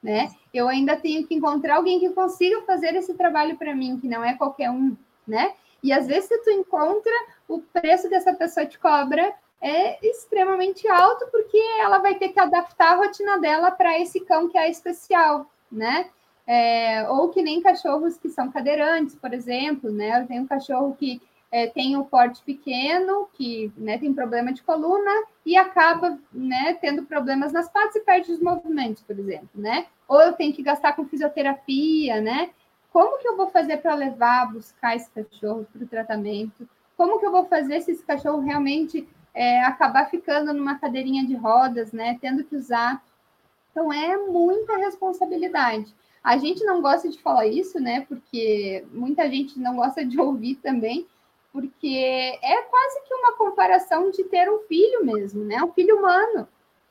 né? 0.02 0.34
Eu 0.52 0.68
ainda 0.68 0.98
tenho 0.98 1.28
que 1.28 1.36
encontrar 1.36 1.76
alguém 1.76 2.00
que 2.00 2.10
consiga 2.10 2.64
fazer 2.64 2.96
esse 2.96 3.14
trabalho 3.14 3.56
para 3.58 3.76
mim, 3.76 4.00
que 4.00 4.08
não 4.08 4.24
é 4.24 4.34
qualquer 4.34 4.72
um, 4.72 4.98
né? 5.28 5.54
E 5.84 5.94
às 5.94 6.08
vezes, 6.08 6.28
se 6.28 6.40
tu 6.40 6.50
encontra, 6.50 7.14
o 7.48 7.60
preço 7.62 8.10
dessa 8.10 8.34
pessoa 8.34 8.66
te 8.66 8.80
cobra 8.80 9.32
é 9.62 10.04
extremamente 10.04 10.88
alto, 10.88 11.28
porque 11.32 11.60
ela 11.80 12.00
vai 12.00 12.16
ter 12.16 12.30
que 12.30 12.40
adaptar 12.40 12.94
a 12.94 12.96
rotina 12.96 13.38
dela 13.38 13.70
para 13.70 14.00
esse 14.00 14.20
cão 14.22 14.50
que 14.50 14.58
é 14.58 14.68
especial, 14.68 15.46
né? 15.72 16.10
É, 16.48 17.08
ou 17.08 17.30
que 17.30 17.44
nem 17.44 17.62
cachorros 17.62 18.18
que 18.18 18.30
são 18.30 18.52
cadeirantes, 18.52 19.14
por 19.14 19.32
exemplo, 19.32 19.92
né? 19.92 20.20
Eu 20.20 20.26
tenho 20.26 20.42
um 20.42 20.48
cachorro 20.48 20.96
que 21.00 21.22
é, 21.52 21.68
tem 21.68 21.96
um 21.96 22.04
porte 22.04 22.42
pequeno, 22.44 23.30
que 23.34 23.72
né, 23.78 23.98
tem 23.98 24.14
problema 24.14 24.52
de 24.52 24.64
coluna 24.64 25.12
e 25.46 25.56
acaba 25.56 26.18
né, 26.34 26.78
tendo 26.82 27.04
problemas 27.04 27.54
nas 27.54 27.70
patas 27.70 27.96
e 27.96 28.02
perde 28.02 28.32
os 28.32 28.42
movimentos, 28.42 29.04
por 29.04 29.18
exemplo, 29.18 29.50
né? 29.54 29.88
Ou 30.08 30.22
eu 30.22 30.34
tenho 30.34 30.54
que 30.54 30.64
gastar 30.64 30.94
com 30.94 31.06
fisioterapia, 31.06 32.20
né? 32.20 32.50
Como 32.92 33.20
que 33.20 33.28
eu 33.28 33.36
vou 33.36 33.50
fazer 33.50 33.78
para 33.78 33.94
levar, 33.94 34.52
buscar 34.52 34.96
esse 34.96 35.10
cachorro 35.12 35.68
para 35.72 35.84
o 35.84 35.88
tratamento? 35.88 36.68
Como 36.96 37.20
que 37.20 37.26
eu 37.26 37.32
vou 37.32 37.46
fazer 37.46 37.82
se 37.82 37.92
esse 37.92 38.04
cachorro 38.04 38.40
realmente 38.40 39.08
é, 39.34 39.62
acabar 39.64 40.10
ficando 40.10 40.54
numa 40.54 40.80
cadeirinha 40.80 41.26
de 41.26 41.36
rodas, 41.36 41.92
né? 41.92 42.18
Tendo 42.22 42.44
que 42.44 42.56
usar. 42.56 43.04
Então 43.72 43.92
é 43.92 44.18
muita 44.18 44.78
responsabilidade. 44.78 45.94
A 46.24 46.38
gente 46.38 46.64
não 46.64 46.82
gosta 46.82 47.10
de 47.10 47.22
falar 47.22 47.46
isso, 47.46 47.80
né? 47.80 48.02
Porque 48.08 48.86
muita 48.92 49.30
gente 49.30 49.60
não 49.60 49.76
gosta 49.76 50.04
de 50.06 50.18
ouvir 50.20 50.56
também, 50.56 51.06
porque 51.56 52.38
é 52.44 52.62
quase 52.64 53.02
que 53.08 53.14
uma 53.14 53.32
comparação 53.38 54.12
de 54.12 54.26
ter 54.26 54.52
um 54.52 54.60
filho 54.68 55.06
mesmo, 55.06 55.46
né? 55.46 55.64
Um 55.64 55.72
filho 55.72 56.00
humano. 56.00 56.46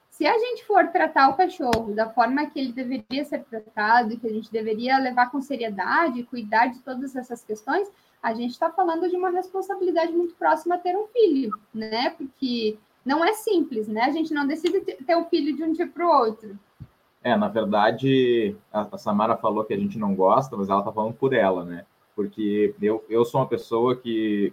Se 0.08 0.26
a 0.26 0.38
gente 0.38 0.64
for 0.64 0.88
tratar 0.88 1.28
o 1.28 1.36
cachorro 1.36 1.94
da 1.94 2.08
forma 2.08 2.46
que 2.46 2.58
ele 2.58 2.72
deveria 2.72 3.26
ser 3.26 3.44
tratado, 3.44 4.18
que 4.18 4.26
a 4.26 4.32
gente 4.32 4.50
deveria 4.50 4.96
levar 4.96 5.30
com 5.30 5.42
seriedade, 5.42 6.22
cuidar 6.22 6.68
de 6.68 6.78
todas 6.78 7.14
essas 7.14 7.44
questões, 7.44 7.92
a 8.22 8.32
gente 8.32 8.52
está 8.52 8.70
falando 8.70 9.06
de 9.06 9.14
uma 9.14 9.28
responsabilidade 9.28 10.12
muito 10.12 10.34
próxima 10.34 10.76
a 10.76 10.78
ter 10.78 10.96
um 10.96 11.08
filho, 11.08 11.50
né? 11.74 12.14
Porque 12.16 12.78
não 13.04 13.22
é 13.22 13.34
simples, 13.34 13.86
né? 13.86 14.04
A 14.04 14.12
gente 14.12 14.32
não 14.32 14.46
decide 14.46 14.80
ter 14.80 15.14
um 15.14 15.26
filho 15.26 15.54
de 15.54 15.62
um 15.62 15.74
dia 15.74 15.86
para 15.86 16.06
o 16.06 16.20
outro. 16.20 16.58
É, 17.22 17.36
na 17.36 17.48
verdade, 17.48 18.56
a 18.72 18.96
Samara 18.96 19.36
falou 19.36 19.62
que 19.62 19.74
a 19.74 19.78
gente 19.78 19.98
não 19.98 20.14
gosta, 20.14 20.56
mas 20.56 20.70
ela 20.70 20.78
está 20.78 20.90
falando 20.90 21.12
por 21.12 21.34
ela, 21.34 21.66
né? 21.66 21.84
Porque 22.14 22.74
eu, 22.80 23.04
eu 23.08 23.24
sou 23.24 23.40
uma 23.40 23.48
pessoa 23.48 23.96
que, 23.96 24.52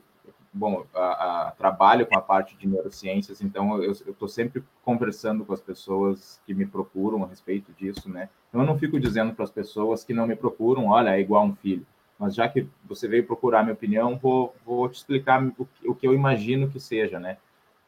bom, 0.53 0.86
a, 0.93 1.47
a, 1.47 1.51
trabalho 1.51 2.05
com 2.07 2.18
a 2.18 2.22
parte 2.22 2.57
de 2.57 2.68
neurociências, 2.68 3.41
então 3.41 3.82
eu 3.84 3.91
estou 3.91 4.28
sempre 4.28 4.64
conversando 4.84 5.45
com 5.45 5.53
as 5.53 5.62
pessoas 5.62 6.41
que 6.45 6.53
me 6.53 6.66
procuram 6.66 7.24
a 7.24 7.28
respeito 7.28 7.72
disso, 7.74 8.09
né? 8.09 8.30
Então 8.49 8.62
eu 8.62 8.68
não 8.68 8.78
fico 8.78 8.99
dizendo 8.99 9.34
para 9.34 9.43
as 9.43 9.51
pessoas 9.51 10.03
que 10.03 10.14
não 10.14 10.26
me 10.26 10.36
procuram, 10.36 10.88
olha, 10.88 11.16
é 11.16 11.20
igual 11.20 11.45
um 11.45 11.55
filho 11.55 11.86
mas 12.22 12.36
já 12.36 12.47
que 12.47 12.68
você 12.86 13.07
veio 13.07 13.26
procurar 13.26 13.64
minha 13.64 13.74
opinião, 13.74 14.16
vou, 14.16 14.53
vou 14.64 14.88
te 14.88 14.93
explicar 14.93 15.43
o 15.57 15.66
que, 15.66 15.89
o 15.89 15.95
que 15.95 16.07
eu 16.07 16.14
imagino 16.14 16.70
que 16.70 16.80
seja, 16.80 17.20
né? 17.20 17.38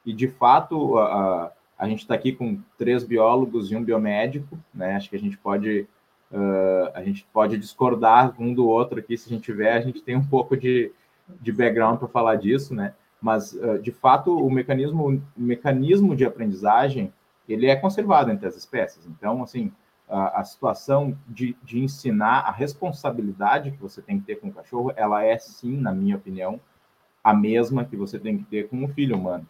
E, 0.03 0.11
de 0.11 0.27
fato, 0.27 0.97
a, 0.97 1.51
a 1.77 1.87
gente 1.87 1.99
está 1.99 2.15
aqui 2.15 2.31
com 2.31 2.59
três 2.75 3.03
biólogos 3.03 3.71
e 3.71 3.75
um 3.75 3.83
biomédico, 3.83 4.57
né? 4.73 4.95
Acho 4.95 5.11
que 5.11 5.15
a 5.15 5.19
gente 5.19 5.37
pode, 5.37 5.87
uh, 6.33 6.91
a 6.93 7.03
gente 7.03 7.25
pode 7.31 7.57
discordar 7.57 8.33
um 8.39 8.53
do 8.53 8.67
outro 8.67 8.99
aqui, 8.99 9.17
se 9.17 9.29
a 9.29 9.33
gente 9.33 9.43
tiver, 9.43 9.73
a 9.73 9.81
gente 9.81 10.01
tem 10.01 10.17
um 10.17 10.25
pouco 10.25 10.57
de, 10.57 10.91
de 11.39 11.51
background 11.51 11.99
para 11.99 12.07
falar 12.07 12.35
disso, 12.35 12.73
né? 12.73 12.93
Mas, 13.21 13.53
uh, 13.53 13.79
de 13.79 13.91
fato, 13.91 14.35
o 14.35 14.51
mecanismo, 14.51 15.07
o 15.07 15.21
mecanismo 15.41 16.15
de 16.15 16.25
aprendizagem, 16.25 17.13
ele 17.47 17.67
é 17.67 17.75
conservado 17.75 18.31
entre 18.31 18.47
as 18.47 18.57
espécies. 18.57 19.05
Então, 19.05 19.43
assim, 19.43 19.71
a, 20.09 20.41
a 20.41 20.43
situação 20.43 21.17
de, 21.27 21.55
de 21.63 21.79
ensinar 21.79 22.39
a 22.41 22.51
responsabilidade 22.51 23.71
que 23.71 23.81
você 23.81 24.01
tem 24.01 24.19
que 24.19 24.25
ter 24.25 24.35
com 24.35 24.47
o 24.47 24.53
cachorro, 24.53 24.91
ela 24.95 25.23
é 25.23 25.37
sim, 25.37 25.77
na 25.77 25.93
minha 25.93 26.15
opinião, 26.15 26.59
a 27.23 27.33
mesma 27.33 27.85
que 27.85 27.95
você 27.95 28.19
tem 28.19 28.37
que 28.37 28.43
ter 28.43 28.67
com 28.67 28.83
um 28.83 28.87
filho 28.87 29.15
humano, 29.15 29.47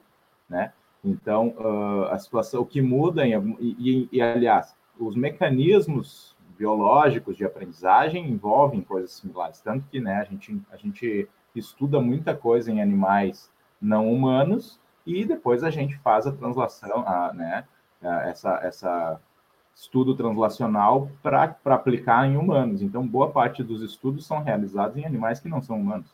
né? 0.48 0.72
Então, 1.04 1.50
uh, 1.58 2.06
a 2.12 2.20
situação, 2.20 2.62
o 2.62 2.66
que 2.66 2.82
muda, 2.82 3.28
e, 3.28 3.34
e, 3.60 4.10
e, 4.12 4.22
aliás, 4.22 4.74
os 4.98 5.16
mecanismos 5.16 6.33
biológicos 6.54 7.36
de 7.36 7.46
aprendizagem 7.46 8.30
envolvem 8.30 8.82
coisas 8.82 9.12
similares, 9.12 9.62
tanto 9.62 9.88
que, 9.90 10.00
né, 10.00 10.22
a 10.22 10.24
gente, 10.24 10.62
a 10.72 10.78
gente 10.78 11.28
estuda 11.56 12.00
muita 12.00 12.36
coisa 12.36 12.72
em 12.72 12.82
animais 12.82 13.52
não 13.82 14.12
humanos 14.12 14.80
e 15.06 15.26
depois 15.26 15.64
a 15.64 15.70
gente 15.70 15.98
faz 15.98 16.26
a 16.26 16.32
translação, 16.32 17.04
a, 17.06 17.34
né, 17.34 17.66
essa, 18.02 18.60
essa 18.64 19.20
estudo 19.76 20.16
translacional 20.16 21.10
para 21.22 21.56
aplicar 21.66 22.28
em 22.28 22.38
humanos. 22.38 22.82
Então, 22.82 23.06
boa 23.06 23.30
parte 23.32 23.64
dos 23.64 23.82
estudos 23.82 24.26
são 24.26 24.42
realizados 24.42 24.98
em 24.98 25.06
animais 25.06 25.40
que 25.40 25.50
não 25.50 25.62
são 25.62 25.80
humanos, 25.80 26.08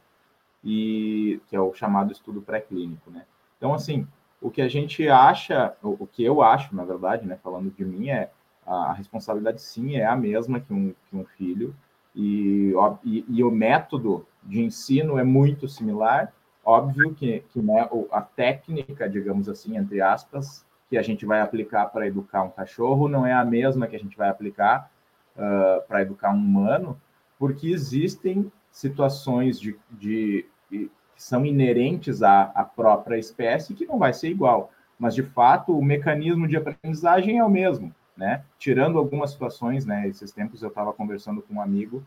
e 0.64 1.42
que 1.48 1.56
é 1.56 1.62
o 1.62 1.74
chamado 1.74 2.12
estudo 2.12 2.42
pré-clínico, 2.42 3.12
né? 3.12 3.26
Então, 3.58 3.74
assim, 3.74 4.08
o 4.42 4.50
que 4.50 4.62
a 4.62 4.70
gente 4.70 5.08
acha, 5.10 5.76
o, 5.84 6.04
o 6.04 6.08
que 6.08 6.24
eu 6.24 6.42
acho, 6.42 6.76
na 6.76 6.86
verdade, 6.86 7.26
né, 7.26 7.38
falando 7.44 7.70
de 7.72 7.84
mim, 7.84 8.10
é 8.10 8.32
a, 8.70 8.94
responsabilidade 8.94 9.62
sim 9.62 9.96
é 9.96 10.06
a 10.06 10.16
mesma 10.16 10.60
que 10.60 10.72
um, 10.72 10.94
que 11.10 11.16
um 11.16 11.26
filho, 11.26 11.76
e, 12.16 12.74
e, 13.04 13.26
e, 13.28 13.44
o 13.44 13.52
método 13.52 14.26
de 14.44 14.62
ensino 14.62 15.18
é 15.18 15.24
muito 15.24 15.68
similar. 15.68 16.34
Óbvio 16.64 17.14
que, 17.14 17.44
que 17.50 17.62
né, 17.62 17.88
a 18.12 18.22
técnica, 18.22 19.10
digamos 19.10 19.48
assim, 19.48 19.78
entre 19.78 20.02
aspas, 20.02 20.66
que 20.90 20.98
a 20.98 21.02
gente 21.02 21.26
vai 21.26 21.40
aplicar 21.40 21.86
para 21.88 22.08
educar 22.08 22.44
um 22.44 22.50
cachorro 22.50 23.08
não 23.08 23.26
é 23.26 23.32
a 23.32 23.46
mesma 23.46 23.88
que 23.88 23.96
a 23.96 24.00
gente 24.00 24.18
vai 24.18 24.28
aplicar 24.28 24.92
uh, 25.36 25.88
para 25.88 26.02
educar 26.02 26.32
um 26.32 26.38
humano, 26.38 27.00
porque 27.38 27.68
existem 27.68 28.52
situações 28.72 29.60
de, 29.60 29.78
de, 29.92 30.46
de 30.70 30.90
que 31.16 31.24
são 31.24 31.46
inerentes 31.46 32.24
à, 32.24 32.52
à, 32.56 32.64
própria 32.64 33.18
espécie 33.18 33.74
que 33.74 33.86
não 33.86 33.98
vai 33.98 34.14
ser 34.14 34.30
igual. 34.30 34.72
Mas, 34.98 35.16
de 35.16 35.24
fato, 35.24 35.78
o 35.78 35.84
mecanismo 35.84 36.48
de 36.48 36.58
aprendizagem 36.58 37.38
é 37.38 37.44
o 37.44 37.50
mesmo, 37.50 37.94
né? 38.20 38.44
Tirando 38.58 39.00
algumas 39.00 39.32
situações, 39.32 39.86
né? 39.86 40.06
Esses 40.06 40.34
tempos 40.34 40.62
eu 40.62 40.68
estava 40.68 40.92
conversando 40.92 41.42
com 41.42 41.54
um 41.54 41.62
amigo 41.62 42.04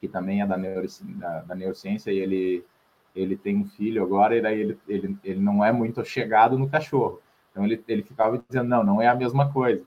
que 0.00 0.08
também 0.08 0.42
é 0.42 0.46
da, 0.46 0.56
da, 0.56 1.40
da 1.42 1.54
neurociência 1.54 2.10
e 2.10 2.18
ele, 2.18 2.64
ele 3.14 3.36
tem 3.36 3.56
um 3.56 3.64
filho 3.64 4.02
agora 4.02 4.36
e 4.36 4.42
daí 4.42 4.60
ele, 4.60 4.78
ele, 4.88 5.16
ele 5.22 5.40
não 5.40 5.64
é 5.64 5.70
muito 5.70 6.04
chegado 6.04 6.58
no 6.58 6.68
cachorro. 6.68 7.22
Então 7.50 7.64
ele, 7.64 7.82
ele 7.86 8.02
ficava 8.02 8.42
dizendo, 8.46 8.68
não, 8.68 8.82
não 8.82 9.00
é 9.00 9.06
a 9.06 9.14
mesma 9.14 9.52
coisa. 9.52 9.84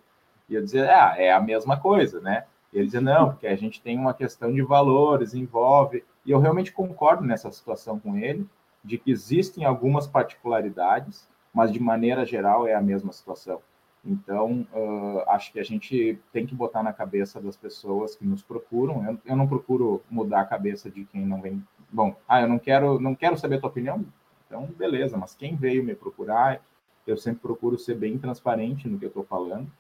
E 0.48 0.56
eu 0.56 0.64
dizia, 0.64 0.86
é, 0.86 1.26
é 1.26 1.34
a 1.34 1.42
mesma 1.42 1.78
coisa, 1.78 2.22
né? 2.22 2.46
E 2.72 2.78
ele 2.78 2.86
dizia, 2.86 3.02
não, 3.02 3.32
porque 3.32 3.46
a 3.46 3.56
gente 3.56 3.82
tem 3.82 3.98
uma 3.98 4.14
questão 4.14 4.54
de 4.54 4.62
valores, 4.62 5.34
envolve. 5.34 6.06
E 6.26 6.32
eu 6.32 6.40
realmente 6.40 6.72
concordo 6.72 7.26
nessa 7.26 7.52
situação 7.52 8.00
com 8.00 8.16
ele, 8.16 8.48
de 8.82 8.98
que 8.98 9.12
existem 9.12 9.66
algumas 9.66 10.08
particularidades, 10.08 11.28
mas 11.54 11.70
de 11.70 11.82
maneira 11.82 12.26
geral 12.26 12.66
é 12.66 12.74
a 12.74 12.82
mesma 12.82 13.12
situação. 13.12 13.62
Então, 14.04 14.66
uh, 14.74 15.30
acho 15.30 15.52
que 15.52 15.60
a 15.60 15.64
gente 15.64 16.18
tem 16.32 16.46
que 16.46 16.56
botar 16.56 16.82
na 16.82 16.94
cabeça 16.94 17.42
das 17.42 17.58
pessoas 17.58 18.16
que 18.16 18.26
nos 18.26 18.42
procuram. 18.42 19.06
Eu, 19.06 19.20
eu, 19.26 19.36
não 19.36 19.48
procuro 19.48 20.02
mudar 20.10 20.42
a 20.42 20.46
cabeça 20.46 20.90
de 20.90 21.04
quem 21.06 21.26
não 21.26 21.42
vem. 21.42 21.62
Bom, 21.92 22.16
ah, 22.28 22.42
eu 22.42 22.48
não 22.48 22.58
quero, 22.58 23.00
não 23.00 23.14
quero 23.14 23.38
saber 23.38 23.56
a 23.56 23.60
tua 23.60 23.70
opinião. 23.70 24.06
Então, 24.48 24.66
beleza. 24.78 25.18
Mas 25.18 25.36
quem 25.36 25.56
veio 25.56 25.84
me 25.84 25.94
procurar 25.94 26.62
eu 27.10 27.18
sempre 27.18 27.42
procuro 27.42 27.78
ser 27.78 27.96
bem 27.96 28.18
transparente 28.18 28.88
no 28.88 28.98
que 28.98 29.06
eu 29.06 29.10
estou 29.10 29.24
falando, 29.24 29.72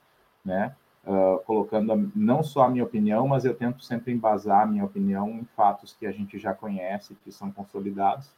né? 0.44 0.76
Uh, 1.06 1.40
colocando 1.46 1.94
a, 1.94 1.98
não 2.14 2.44
só 2.44 2.64
a 2.64 2.70
minha 2.70 2.84
opinião, 2.84 3.28
mas 3.28 3.46
eu 3.46 3.56
tento 3.56 3.84
sempre 3.84 4.12
embasar 4.12 4.64
a 4.64 4.66
minha 4.66 4.84
opinião 4.84 5.30
em 5.30 5.46
fatos 5.56 5.96
que 5.98 6.06
a 6.06 6.12
gente 6.12 6.38
já 6.38 6.54
conhece, 6.54 7.16
que 7.24 7.32
são 7.32 7.52
consolidados. 7.52 8.36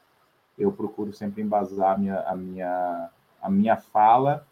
Eu 0.57 0.71
procuro 0.71 1.11
sempre 1.11 1.41
embasar 1.41 1.95
a 1.95 1.97
minha, 1.97 2.19
a 2.21 2.35
minha, 2.35 3.09
a 3.41 3.49
minha 3.49 3.77
fala 3.77 4.45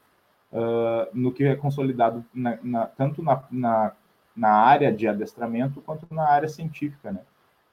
uh, 0.52 1.08
no 1.14 1.32
que 1.32 1.44
é 1.44 1.56
consolidado 1.56 2.26
na, 2.34 2.58
na, 2.62 2.86
tanto 2.88 3.22
na, 3.22 3.44
na, 3.52 3.92
na, 4.36 4.52
área 4.52 4.92
de 4.92 5.08
adestramento 5.08 5.82
quanto 5.82 6.06
na 6.14 6.28
área 6.28 6.48
científica, 6.48 7.12
né? 7.12 7.22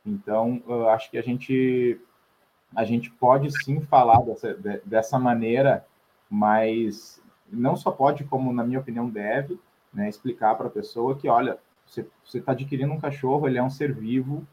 Então, 0.05 0.63
uh, 0.67 0.89
acho 0.89 1.11
que 1.11 1.19
a 1.19 1.23
gente 1.23 2.01
a 2.75 2.85
gente 2.85 3.11
pode 3.11 3.51
sim 3.65 3.81
falar 3.81 4.21
dessa, 4.23 4.55
dessa 4.85 5.19
maneira 5.19 5.85
mas 6.29 7.23
não 7.51 7.77
só 7.77 7.91
pode, 7.91 8.25
como 8.25 8.53
na 8.53 8.65
minha 8.65 8.81
opinião 8.81 9.09
deve, 9.09 9.59
né, 9.93 10.09
explicar 10.09 10.55
para 10.57 10.67
a 10.67 10.71
pessoa 10.71 11.17
que, 11.17 11.29
olha, 11.29 11.59
você 11.87 12.09
está 12.35 12.53
adquirindo 12.53 12.93
um 12.93 13.01
cachorro, 13.01 13.47
ele 13.47 13.59
é 13.59 13.63
um 13.63 13.71
ser 13.71 13.95
vivo, 13.95 14.47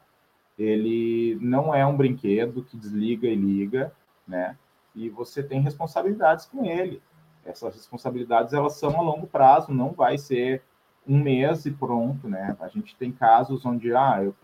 ele 0.58 1.38
não 1.42 1.74
é 1.74 1.86
um 1.86 1.98
brinquedo 1.98 2.64
que 2.64 2.78
desliga 2.78 3.28
e 3.28 3.36
liga, 3.36 3.92
né? 4.28 4.56
E 4.96 5.10
você 5.10 5.42
tem 5.42 5.60
responsabilidades 5.60 6.46
com 6.46 6.64
ele. 6.64 7.02
Essas 7.46 7.76
responsabilidades 7.76 8.54
elas 8.54 8.74
são 8.74 9.00
a 9.00 9.02
longo 9.02 9.28
prazo, 9.28 9.74
não 9.74 9.92
vai 9.92 10.18
ser 10.18 10.62
um 11.08 11.20
mês 11.20 11.66
e 11.66 11.72
pronto, 11.72 12.28
né? 12.28 12.56
A 12.60 12.68
gente 12.68 12.96
tem 12.96 13.12
casos 13.12 13.66
onde 13.66 13.94
ah, 13.94 14.24
eu, 14.24 14.36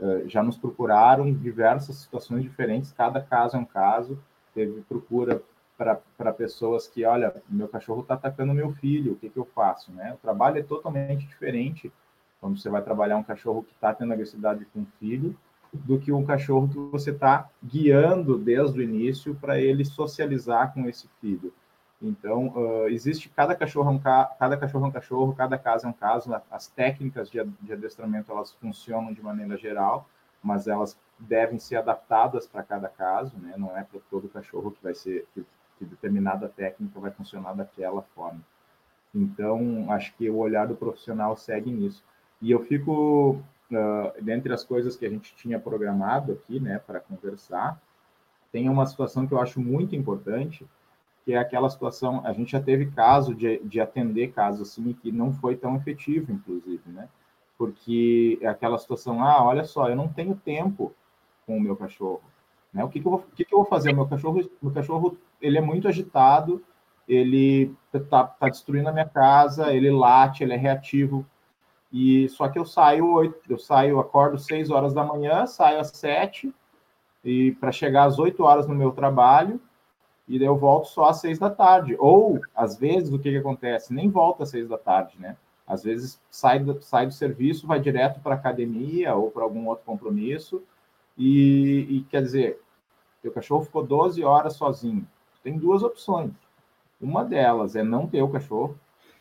eh, 0.00 0.24
já 0.26 0.42
nos 0.42 0.56
procuraram 0.56 1.32
diversas 1.32 1.96
situações 1.96 2.42
diferentes, 2.42 2.92
cada 2.92 3.20
caso 3.20 3.56
é 3.56 3.60
um 3.60 3.64
caso. 3.64 4.18
Teve 4.54 4.80
procura 4.82 5.42
para 5.76 6.32
pessoas 6.32 6.86
que, 6.86 7.04
olha, 7.04 7.34
meu 7.48 7.66
cachorro 7.68 8.02
está 8.02 8.14
atacando 8.14 8.52
meu 8.52 8.72
filho, 8.72 9.12
o 9.12 9.16
que, 9.16 9.30
que 9.30 9.38
eu 9.38 9.46
faço? 9.46 9.90
Né? 9.92 10.12
O 10.12 10.18
trabalho 10.18 10.58
é 10.58 10.62
totalmente 10.62 11.26
diferente 11.26 11.90
quando 12.40 12.58
você 12.58 12.68
vai 12.68 12.82
trabalhar 12.82 13.16
um 13.16 13.22
cachorro 13.22 13.62
que 13.62 13.72
está 13.72 13.94
tendo 13.94 14.12
agressividade 14.12 14.66
com 14.66 14.80
o 14.80 14.86
filho, 14.98 15.36
do 15.72 15.98
que 15.98 16.10
um 16.10 16.24
cachorro 16.24 16.68
que 16.68 16.78
você 16.90 17.10
está 17.10 17.48
guiando 17.62 18.36
desde 18.36 18.80
o 18.80 18.82
início 18.82 19.34
para 19.36 19.60
ele 19.60 19.84
socializar 19.84 20.74
com 20.74 20.88
esse 20.88 21.08
filho. 21.20 21.52
Então, 22.02 22.48
uh, 22.48 22.88
existe 22.88 23.28
cada 23.28 23.54
cachorro, 23.54 23.90
é 23.90 23.92
um 23.92 23.98
ca 23.98 24.24
cada 24.38 24.56
cachorro 24.56 24.86
é 24.86 24.88
um 24.88 24.92
cachorro, 24.92 25.34
cada 25.34 25.58
caso 25.58 25.86
é 25.86 25.88
um 25.90 25.92
caso. 25.92 26.30
As 26.50 26.66
técnicas 26.66 27.30
de, 27.30 27.44
de 27.60 27.72
adestramento 27.72 28.32
elas 28.32 28.52
funcionam 28.52 29.12
de 29.12 29.22
maneira 29.22 29.56
geral, 29.56 30.08
mas 30.42 30.66
elas 30.66 30.98
devem 31.18 31.58
ser 31.58 31.76
adaptadas 31.76 32.46
para 32.46 32.62
cada 32.62 32.88
caso, 32.88 33.36
né? 33.38 33.54
Não 33.58 33.76
é 33.76 33.84
para 33.84 34.00
todo 34.10 34.28
cachorro 34.28 34.70
que 34.70 34.82
vai 34.82 34.94
ser 34.94 35.26
que 35.34 35.44
que 35.80 35.86
determinada 35.86 36.46
técnica 36.46 37.00
vai 37.00 37.10
funcionar 37.10 37.54
daquela 37.54 38.02
forma. 38.14 38.40
Então, 39.14 39.90
acho 39.90 40.14
que 40.14 40.28
o 40.28 40.36
olhar 40.36 40.68
do 40.68 40.76
profissional 40.76 41.34
segue 41.36 41.72
nisso. 41.72 42.04
E 42.40 42.50
eu 42.50 42.62
fico, 42.62 43.42
uh, 43.72 44.22
dentre 44.22 44.52
as 44.52 44.62
coisas 44.62 44.94
que 44.94 45.06
a 45.06 45.08
gente 45.08 45.34
tinha 45.34 45.58
programado 45.58 46.32
aqui, 46.32 46.60
né, 46.60 46.78
para 46.78 47.00
conversar, 47.00 47.80
tem 48.52 48.68
uma 48.68 48.84
situação 48.84 49.26
que 49.26 49.32
eu 49.32 49.40
acho 49.40 49.58
muito 49.58 49.96
importante, 49.96 50.66
que 51.30 51.34
é 51.34 51.38
aquela 51.38 51.70
situação, 51.70 52.22
a 52.24 52.32
gente 52.32 52.50
já 52.50 52.60
teve 52.60 52.86
caso 52.86 53.32
de, 53.32 53.60
de 53.60 53.80
atender 53.80 54.32
casos 54.32 54.68
assim, 54.68 54.92
que 54.92 55.12
não 55.12 55.32
foi 55.32 55.54
tão 55.54 55.76
efetivo, 55.76 56.32
inclusive, 56.32 56.82
né? 56.86 57.08
Porque 57.56 58.36
é 58.42 58.48
aquela 58.48 58.76
situação, 58.78 59.22
ah, 59.22 59.44
olha 59.44 59.64
só, 59.64 59.88
eu 59.88 59.94
não 59.94 60.08
tenho 60.08 60.34
tempo 60.34 60.92
com 61.46 61.56
o 61.56 61.60
meu 61.60 61.76
cachorro. 61.76 62.22
Né? 62.72 62.82
O 62.82 62.88
que, 62.88 62.98
que, 62.98 63.06
eu 63.06 63.12
vou, 63.12 63.24
que, 63.36 63.44
que 63.44 63.54
eu 63.54 63.58
vou 63.58 63.66
fazer? 63.66 63.92
Meu 63.92 64.08
cachorro, 64.08 64.50
meu 64.60 64.72
cachorro 64.72 65.16
ele 65.40 65.56
é 65.56 65.60
muito 65.60 65.86
agitado, 65.86 66.64
ele 67.06 67.72
está 67.94 68.24
tá 68.24 68.48
destruindo 68.48 68.88
a 68.88 68.92
minha 68.92 69.08
casa, 69.08 69.72
ele 69.72 69.90
late, 69.90 70.42
ele 70.42 70.54
é 70.54 70.56
reativo. 70.56 71.24
E 71.92 72.28
só 72.30 72.48
que 72.48 72.58
eu 72.58 72.64
saio 72.64 73.08
oito, 73.12 73.40
eu 73.48 73.58
saio, 73.58 74.00
acordo 74.00 74.36
seis 74.36 74.68
horas 74.68 74.92
da 74.92 75.04
manhã, 75.04 75.46
saio 75.46 75.78
às 75.78 75.90
sete 75.90 76.52
e 77.24 77.52
para 77.52 77.70
chegar 77.70 78.04
às 78.04 78.18
oito 78.18 78.42
horas 78.42 78.66
no 78.66 78.74
meu 78.74 78.90
trabalho 78.90 79.60
e 80.28 80.38
daí 80.38 80.46
eu 80.46 80.56
volto 80.56 80.88
só 80.88 81.06
às 81.06 81.20
seis 81.20 81.38
da 81.38 81.50
tarde. 81.50 81.96
Ou 81.98 82.40
às 82.54 82.76
vezes 82.76 83.12
o 83.12 83.18
que, 83.18 83.30
que 83.30 83.38
acontece? 83.38 83.92
Nem 83.92 84.08
volta 84.08 84.44
às 84.44 84.50
seis 84.50 84.68
da 84.68 84.78
tarde, 84.78 85.14
né? 85.18 85.36
Às 85.66 85.84
vezes 85.84 86.20
sai 86.30 86.58
do, 86.58 86.80
sai 86.82 87.06
do 87.06 87.12
serviço, 87.12 87.66
vai 87.66 87.80
direto 87.80 88.20
para 88.20 88.34
academia 88.34 89.14
ou 89.14 89.30
para 89.30 89.44
algum 89.44 89.68
outro 89.68 89.84
compromisso 89.84 90.62
e, 91.16 91.86
e 91.88 92.06
quer 92.10 92.22
dizer, 92.22 92.60
teu 93.22 93.32
cachorro 93.32 93.64
ficou 93.64 93.84
12 93.84 94.24
horas 94.24 94.54
sozinho. 94.54 95.06
Tem 95.42 95.56
duas 95.58 95.82
opções. 95.82 96.32
Uma 97.00 97.24
delas 97.24 97.76
é 97.76 97.82
não 97.82 98.06
ter 98.06 98.22
o 98.22 98.28
cachorro, 98.28 98.76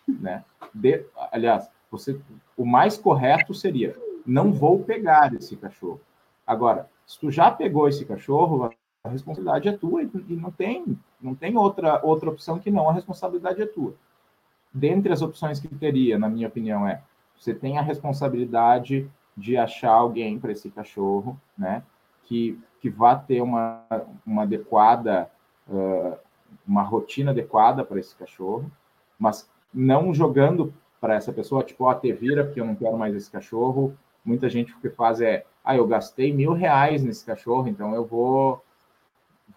né? 0.08 0.44
De, 0.74 1.06
aliás, 1.32 1.70
você, 1.92 2.20
o 2.58 2.66
mais 2.66 2.98
correto 2.98 3.54
seria 3.54 3.96
não 4.30 4.54
vou 4.54 4.84
pegar 4.84 5.34
esse 5.34 5.58
cachorro. 5.58 6.00
Agora, 6.46 6.90
se 7.06 7.20
tu 7.20 7.32
já 7.32 7.50
pegou 7.50 7.88
esse 7.88 8.06
cachorro, 8.06 8.70
a 9.04 9.10
responsabilidade 9.10 9.70
é 9.70 9.78
tua 9.78 10.04
e 10.04 10.36
não 10.36 10.52
tem, 10.52 10.98
não 11.22 11.34
tem 11.34 11.58
outra, 11.58 12.02
outra 12.04 12.30
opção 12.30 12.60
que 12.60 12.70
não, 12.70 12.90
a 12.90 12.94
responsabilidade 12.94 13.62
é 13.62 13.66
tua. 13.66 13.94
Dentre 14.74 15.12
as 15.12 15.22
opções 15.22 15.60
que 15.60 15.68
teria, 15.68 16.20
na 16.20 16.30
minha 16.30 16.48
opinião, 16.48 16.88
é 16.88 17.02
você 17.38 17.54
tem 17.54 17.78
a 17.78 17.82
responsabilidade 17.82 19.10
de 19.36 19.56
achar 19.56 19.92
alguém 19.92 20.38
para 20.38 20.52
esse 20.52 20.70
cachorro, 20.70 21.40
né? 21.58 21.82
Que, 22.24 22.60
que 22.82 22.90
vá 22.90 23.16
ter 23.16 23.42
uma, 23.42 23.82
uma 24.26 24.44
adequada, 24.44 25.32
uh, 25.68 26.18
uma 26.68 26.84
rotina 26.84 27.32
adequada 27.32 27.84
para 27.86 28.00
esse 28.00 28.16
cachorro, 28.16 28.70
mas 29.18 29.50
não 29.74 30.14
jogando 30.14 30.74
para 31.00 31.16
essa 31.16 31.32
pessoa, 31.32 31.64
tipo, 31.64 31.86
ó, 31.86 31.92
oh, 31.92 31.96
te 31.96 32.12
vira 32.12 32.44
porque 32.44 32.60
eu 32.60 32.66
não 32.66 32.76
quero 32.76 32.98
mais 32.98 33.16
esse 33.16 33.32
cachorro. 33.32 33.96
Muita 34.24 34.50
gente 34.50 34.74
o 34.74 34.80
que 34.80 34.90
faz 34.90 35.22
é, 35.22 35.46
ah, 35.64 35.76
eu 35.76 35.88
gastei 35.88 36.34
mil 36.34 36.52
reais 36.52 37.02
nesse 37.02 37.26
cachorro, 37.26 37.70
então 37.70 37.96
eu 37.96 38.06
vou 38.06 38.62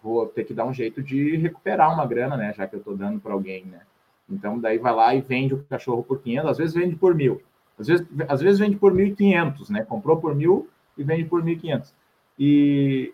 vou 0.01 0.25
ter 0.27 0.43
que 0.43 0.53
dar 0.53 0.65
um 0.65 0.73
jeito 0.73 1.01
de 1.01 1.37
recuperar 1.37 1.93
uma 1.93 2.05
grana, 2.05 2.37
né, 2.37 2.53
já 2.53 2.67
que 2.67 2.75
eu 2.75 2.79
estou 2.79 2.95
dando 2.95 3.19
para 3.19 3.33
alguém, 3.33 3.65
né. 3.65 3.81
Então, 4.29 4.59
daí 4.59 4.77
vai 4.77 4.93
lá 4.93 5.13
e 5.15 5.21
vende 5.21 5.53
o 5.53 5.63
cachorro 5.65 6.03
por 6.03 6.21
500, 6.21 6.49
às 6.49 6.57
vezes 6.57 6.73
vende 6.73 6.95
por 6.95 7.13
mil. 7.13 7.41
Às 7.77 7.87
vezes, 7.87 8.07
às 8.27 8.41
vezes 8.41 8.59
vende 8.59 8.75
por 8.75 8.93
1.500, 8.93 9.69
né? 9.69 9.83
Comprou 9.83 10.17
por 10.17 10.35
mil 10.35 10.69
e 10.97 11.03
vende 11.03 11.25
por 11.25 11.43
1.500. 11.43 11.93
E, 12.39 13.13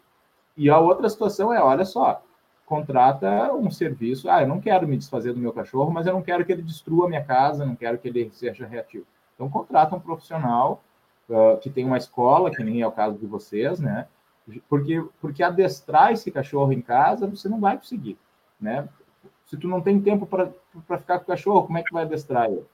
e 0.56 0.70
a 0.70 0.78
outra 0.80 1.10
situação 1.10 1.54
é, 1.54 1.62
olha 1.62 1.86
só, 1.86 2.22
contrata 2.66 3.54
um 3.54 3.72
serviço. 3.72 4.30
Ah, 4.30 4.42
eu 4.44 4.48
não 4.48 4.62
quero 4.62 4.88
me 4.88 4.98
desfazer 4.98 5.34
do 5.34 5.40
meu 5.40 5.52
cachorro, 5.52 5.92
mas 5.92 6.06
eu 6.06 6.14
não 6.14 6.22
quero 6.22 6.46
que 6.46 6.52
ele 6.52 6.62
destrua 6.62 7.06
a 7.06 7.10
minha 7.10 7.24
casa, 7.24 7.66
não 7.66 7.76
quero 7.76 7.98
que 7.98 8.08
ele 8.08 8.30
seja 8.32 8.68
reativo. 8.68 9.06
Então, 9.36 9.50
contrata 9.50 9.96
um 9.96 10.00
profissional 10.00 10.84
uh, 11.30 11.58
que 11.60 11.70
tem 11.70 11.86
uma 11.86 11.98
escola, 11.98 12.52
que 12.52 12.64
nem 12.64 12.82
é 12.82 12.88
o 12.88 12.92
caso 12.92 13.18
de 13.18 13.26
vocês, 13.26 13.80
né? 13.80 14.08
Porque, 14.68 15.04
porque 15.22 15.44
adestrar 15.44 16.12
esse 16.12 16.32
cachorro 16.32 16.72
em 16.72 16.82
casa, 16.82 17.28
você 17.28 17.48
não 17.48 17.60
vai 17.60 17.78
conseguir, 17.78 18.18
né? 18.60 18.88
Se 19.46 19.58
tu 19.58 19.68
não 19.68 19.82
tem 19.82 20.00
tempo 20.00 20.26
para 20.26 20.50
ficar 20.98 21.18
com 21.20 21.24
o 21.24 21.28
cachorro, 21.28 21.64
como 21.64 21.78
é 21.78 21.84
que 21.84 21.94
vai 21.94 22.04
adestrar 22.04 22.46
ele? 22.46 22.66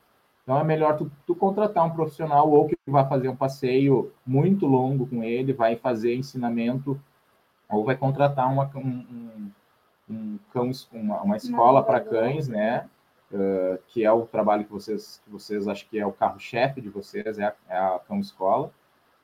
Então 0.43 0.59
é 0.59 0.63
melhor 0.63 0.95
tu, 0.95 1.11
tu, 1.26 1.36
contratar 1.36 1.84
um 1.84 1.89
profissional 1.89 2.49
ou 2.49 2.67
que 2.67 2.78
vai 2.86 3.07
fazer 3.07 3.28
um 3.28 3.36
passeio 3.36 4.13
muito 4.26 4.67
longo 4.67 5.07
com 5.07 5.23
ele, 5.23 5.53
vai 5.53 5.76
fazer 5.76 6.15
ensinamento, 6.15 7.01
ou 7.67 7.84
vai 7.84 7.97
contratar 7.97 8.47
uma, 8.51 8.69
um, 8.76 9.51
um, 10.07 10.39
cão, 10.53 10.69
uma, 10.93 11.21
uma 11.21 11.38
escola 11.38 11.84
para 11.84 11.99
cães, 11.99 12.47
né? 12.47 12.88
Uh, 13.32 13.80
que 13.88 14.05
é 14.05 14.11
o 14.11 14.28
trabalho 14.28 14.63
que 14.63 14.71
vocês, 14.71 15.19
que 15.26 15.32
vocês 15.32 15.67
acho 15.67 15.89
que 15.89 15.97
é 15.97 16.05
o 16.05 16.13
carro-chefe 16.13 16.80
de 16.80 16.89
vocês, 16.89 17.39
é 17.39 17.45
a, 17.45 17.53
é 17.67 17.78
a 17.78 17.99
cão 18.07 18.19
escola, 18.19 18.71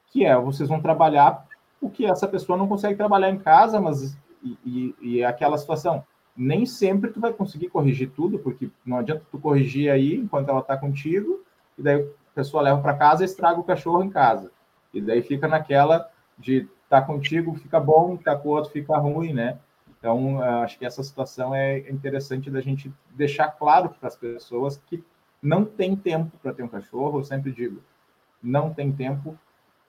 que 0.08 0.26
é 0.26 0.36
vocês 0.36 0.68
vão 0.68 0.82
trabalhar 0.82 1.46
o 1.82 1.90
que 1.90 2.06
essa 2.06 2.28
pessoa 2.28 2.58
não 2.58 2.68
consegue 2.68 2.96
trabalhar 2.96 3.30
em 3.30 3.40
casa, 3.40 3.82
mas 3.82 4.16
e, 4.44 4.58
e, 4.66 4.96
e 5.02 5.22
é 5.22 5.26
aquela 5.26 5.58
situação 5.58 6.06
nem 6.36 6.66
sempre 6.66 7.12
tu 7.12 7.20
vai 7.20 7.34
conseguir 7.34 7.70
corrigir 7.70 8.10
tudo, 8.12 8.40
porque 8.40 8.70
não 8.86 8.98
adianta 8.98 9.26
tu 9.30 9.38
corrigir 9.38 9.92
aí 9.92 10.16
enquanto 10.16 10.50
ela 10.50 10.62
está 10.62 10.78
contigo, 10.78 11.44
e 11.78 11.82
daí 11.84 12.02
a 12.02 12.34
pessoa 12.34 12.64
leva 12.64 12.82
para 12.82 12.96
casa 12.96 13.24
e 13.24 13.26
estraga 13.26 13.60
o 13.60 13.64
cachorro 13.64 14.04
em 14.04 14.10
casa. 14.10 14.52
E 14.94 15.02
daí 15.02 15.22
fica 15.22 15.48
naquela 15.48 16.10
de 16.38 16.68
tá 16.90 17.02
contigo, 17.02 17.54
fica 17.56 17.80
bom, 17.80 18.18
tá 18.18 18.36
com 18.36 18.50
o 18.50 18.52
outro, 18.52 18.72
fica 18.72 18.98
ruim, 18.98 19.34
né? 19.34 19.60
Então, 19.88 20.42
acho 20.42 20.80
que 20.80 20.86
essa 20.86 21.04
situação 21.04 21.54
é 21.54 21.80
interessante 21.90 22.50
da 22.50 22.60
gente 22.60 22.92
deixar 23.12 23.50
claro 23.50 23.90
para 23.90 24.08
as 24.08 24.16
pessoas 24.16 24.82
que 24.88 25.04
não 25.42 25.64
tem 25.64 25.96
tempo 25.96 26.38
para 26.42 26.54
ter 26.54 26.64
um 26.64 26.68
cachorro, 26.68 27.20
eu 27.20 27.24
sempre 27.24 27.52
digo, 27.52 27.82
não 28.42 28.74
tem 28.74 28.92
tempo, 28.92 29.38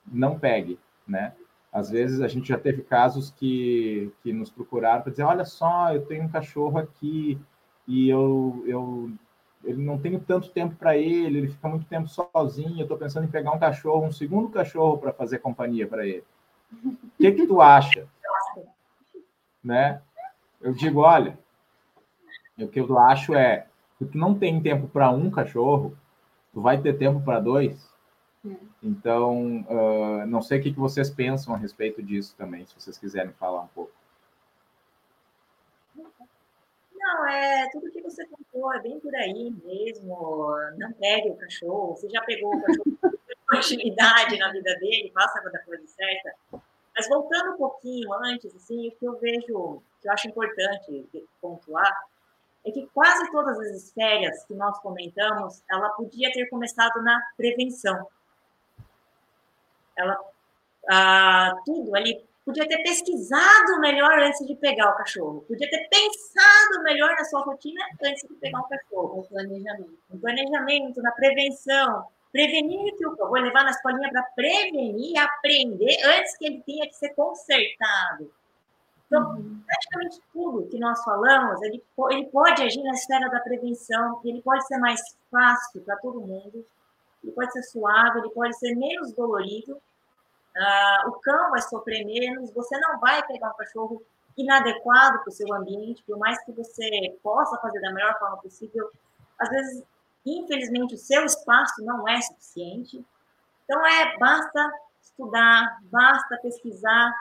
não 0.05 0.37
pegue, 0.37 0.79
né? 1.07 1.33
Às 1.73 1.89
vezes 1.89 2.21
a 2.21 2.27
gente 2.27 2.47
já 2.47 2.57
teve 2.57 2.83
casos 2.83 3.31
que, 3.31 4.11
que 4.21 4.31
nos 4.31 4.51
procuraram 4.51 5.01
para 5.01 5.09
dizer, 5.09 5.23
olha 5.23 5.43
só, 5.43 5.91
eu 5.91 6.05
tenho 6.05 6.23
um 6.23 6.29
cachorro 6.29 6.77
aqui 6.77 7.39
e 7.87 8.07
eu, 8.07 8.63
eu 8.67 9.11
ele 9.63 9.81
não 9.81 9.97
tenho 9.97 10.19
tanto 10.19 10.49
tempo 10.49 10.75
para 10.75 10.95
ele, 10.95 11.39
ele 11.39 11.47
fica 11.47 11.67
muito 11.67 11.85
tempo 11.87 12.07
sozinho, 12.07 12.77
eu 12.77 12.83
estou 12.83 12.97
pensando 12.97 13.25
em 13.25 13.31
pegar 13.31 13.51
um 13.51 13.59
cachorro, 13.59 14.05
um 14.05 14.11
segundo 14.11 14.49
cachorro 14.49 14.97
para 14.97 15.13
fazer 15.13 15.39
companhia 15.39 15.87
para 15.87 16.05
ele. 16.05 16.23
O 16.83 16.95
que, 17.17 17.31
que 17.31 17.47
tu 17.47 17.59
acha? 17.59 18.07
Né? 19.63 20.01
Eu 20.59 20.73
digo, 20.73 20.99
olha, 20.99 21.39
o 22.59 22.67
que 22.67 22.81
eu 22.81 22.99
acho 22.99 23.33
é, 23.33 23.65
se 23.97 24.05
tu 24.05 24.17
não 24.17 24.37
tem 24.37 24.61
tempo 24.61 24.89
para 24.89 25.09
um 25.09 25.31
cachorro, 25.31 25.97
tu 26.53 26.59
vai 26.59 26.81
ter 26.81 26.97
tempo 26.97 27.21
para 27.21 27.39
dois, 27.39 27.89
então, 28.81 29.65
uh, 29.69 30.25
não 30.27 30.41
sei 30.41 30.59
o 30.59 30.63
que 30.63 30.71
vocês 30.71 31.09
pensam 31.09 31.53
a 31.53 31.57
respeito 31.57 32.03
disso 32.03 32.35
também, 32.37 32.65
se 32.65 32.75
vocês 32.75 32.97
quiserem 32.97 33.31
falar 33.33 33.61
um 33.61 33.67
pouco. 33.67 33.91
Não, 36.93 37.27
é 37.27 37.69
tudo 37.71 37.91
que 37.91 38.01
você 38.01 38.25
contou, 38.25 38.73
é 38.73 38.81
bem 38.81 38.99
por 38.99 39.13
aí 39.15 39.53
mesmo. 39.63 40.47
Não 40.77 40.91
pegue 40.93 41.29
o 41.29 41.35
cachorro. 41.35 41.95
Você 41.95 42.09
já 42.09 42.21
pegou 42.21 42.55
o 42.55 42.61
cachorro 42.61 42.97
continuidade 43.49 44.37
na 44.37 44.51
vida 44.51 44.75
dele, 44.79 45.11
faça 45.13 45.39
a 45.39 45.59
coisa 45.59 45.85
certa. 45.87 46.33
Mas 46.95 47.07
voltando 47.07 47.53
um 47.53 47.57
pouquinho 47.57 48.13
antes, 48.13 48.55
assim, 48.55 48.87
o 48.87 48.91
que 48.91 49.05
eu 49.05 49.19
vejo, 49.19 49.81
que 50.01 50.07
eu 50.07 50.11
acho 50.11 50.27
importante 50.27 51.07
pontuar, 51.41 51.91
é 52.65 52.71
que 52.71 52.87
quase 52.93 53.29
todas 53.31 53.59
as 53.59 53.83
esferas 53.83 54.43
que 54.45 54.53
nós 54.53 54.79
comentamos, 54.79 55.61
ela 55.69 55.89
podia 55.89 56.31
ter 56.31 56.47
começado 56.47 57.01
na 57.03 57.19
prevenção. 57.35 58.07
Ela, 59.97 60.19
ah, 60.89 61.53
tudo 61.65 61.95
ali, 61.95 62.23
podia 62.45 62.67
ter 62.67 62.83
pesquisado 62.83 63.79
melhor 63.79 64.19
antes 64.19 64.45
de 64.45 64.55
pegar 64.55 64.89
o 64.89 64.97
cachorro, 64.97 65.45
podia 65.47 65.69
ter 65.69 65.87
pensado 65.89 66.83
melhor 66.83 67.11
na 67.11 67.23
sua 67.25 67.41
rotina 67.41 67.85
antes 68.03 68.27
de 68.27 68.33
pegar 68.35 68.59
um 68.59 68.67
cachorro. 68.67 69.19
O 69.19 69.27
planejamento. 69.27 69.97
No 70.09 70.19
planejamento, 70.19 71.01
na 71.01 71.11
prevenção, 71.11 72.05
prevenir 72.31 72.95
que 72.97 73.05
o 73.05 73.15
vou 73.15 73.33
levar 73.33 73.63
na 73.63 73.71
escolinha 73.71 74.09
para 74.11 74.23
prevenir, 74.35 75.17
aprender 75.17 75.97
antes 76.03 76.37
que 76.37 76.45
ele 76.45 76.63
tenha 76.65 76.87
que 76.87 76.95
ser 76.95 77.09
consertado. 77.09 78.31
Então, 79.05 79.35
uhum. 79.35 79.61
praticamente 79.65 80.19
tudo 80.33 80.67
que 80.67 80.79
nós 80.79 81.03
falamos, 81.03 81.61
ele, 81.61 81.83
ele 82.09 82.25
pode 82.25 82.63
agir 82.63 82.81
na 82.81 82.93
esfera 82.93 83.29
da 83.29 83.39
prevenção, 83.39 84.19
ele 84.25 84.41
pode 84.41 84.65
ser 84.65 84.77
mais 84.77 84.99
fácil 85.29 85.81
para 85.81 85.95
todo 85.97 86.19
mundo, 86.19 86.65
ele 87.23 87.31
pode 87.33 87.51
ser 87.51 87.63
suave, 87.63 88.19
ele 88.19 88.29
pode 88.29 88.57
ser 88.57 88.75
menos 88.75 89.13
dolorido, 89.13 89.73
uh, 89.75 91.09
o 91.09 91.13
cão 91.13 91.51
vai 91.51 91.61
sofrer 91.61 92.05
menos, 92.05 92.51
você 92.51 92.77
não 92.79 92.99
vai 92.99 93.25
pegar 93.25 93.49
um 93.49 93.57
cachorro 93.57 94.03
inadequado 94.37 95.19
para 95.19 95.29
o 95.29 95.31
seu 95.31 95.53
ambiente, 95.53 96.03
por 96.03 96.17
mais 96.17 96.43
que 96.43 96.51
você 96.51 97.17
possa 97.21 97.57
fazer 97.57 97.79
da 97.81 97.93
melhor 97.93 98.17
forma 98.19 98.37
possível, 98.37 98.89
às 99.39 99.49
vezes, 99.49 99.83
infelizmente, 100.25 100.95
o 100.95 100.97
seu 100.97 101.23
espaço 101.23 101.83
não 101.83 102.07
é 102.07 102.19
suficiente. 102.21 103.05
Então, 103.63 103.85
é 103.85 104.17
basta 104.17 104.71
estudar, 105.01 105.79
basta 105.83 106.37
pesquisar, 106.41 107.13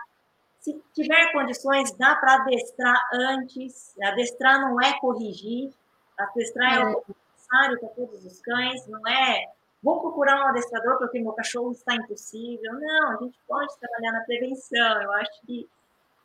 se 0.63 0.81
tiver 0.95 1.33
condições, 1.33 1.91
dá 1.99 2.15
para 2.15 2.35
adestrar 2.37 2.97
antes. 3.13 3.99
Adestrar 4.01 4.61
não 4.61 4.81
é 4.81 4.97
corrigir, 5.01 5.75
adestrar 6.17 6.75
é, 6.75 6.83
é. 6.83 6.85
o 6.85 7.05
necessário 7.09 7.81
para 7.81 7.89
todos 7.89 8.25
os 8.25 8.41
cães, 8.41 8.87
não 8.87 9.07
é 9.09 9.51
vou 9.83 10.01
procurar 10.01 10.45
um 10.45 10.49
adestrador 10.49 10.99
porque 10.99 11.21
meu 11.21 11.33
cachorro 11.33 11.73
está 11.73 11.95
impossível. 11.95 12.73
Não, 12.75 13.11
a 13.11 13.17
gente 13.23 13.39
pode 13.47 13.79
trabalhar 13.79 14.13
na 14.13 14.25
prevenção. 14.25 15.03
Eu 15.03 15.13
acho 15.15 15.43
que 15.47 15.69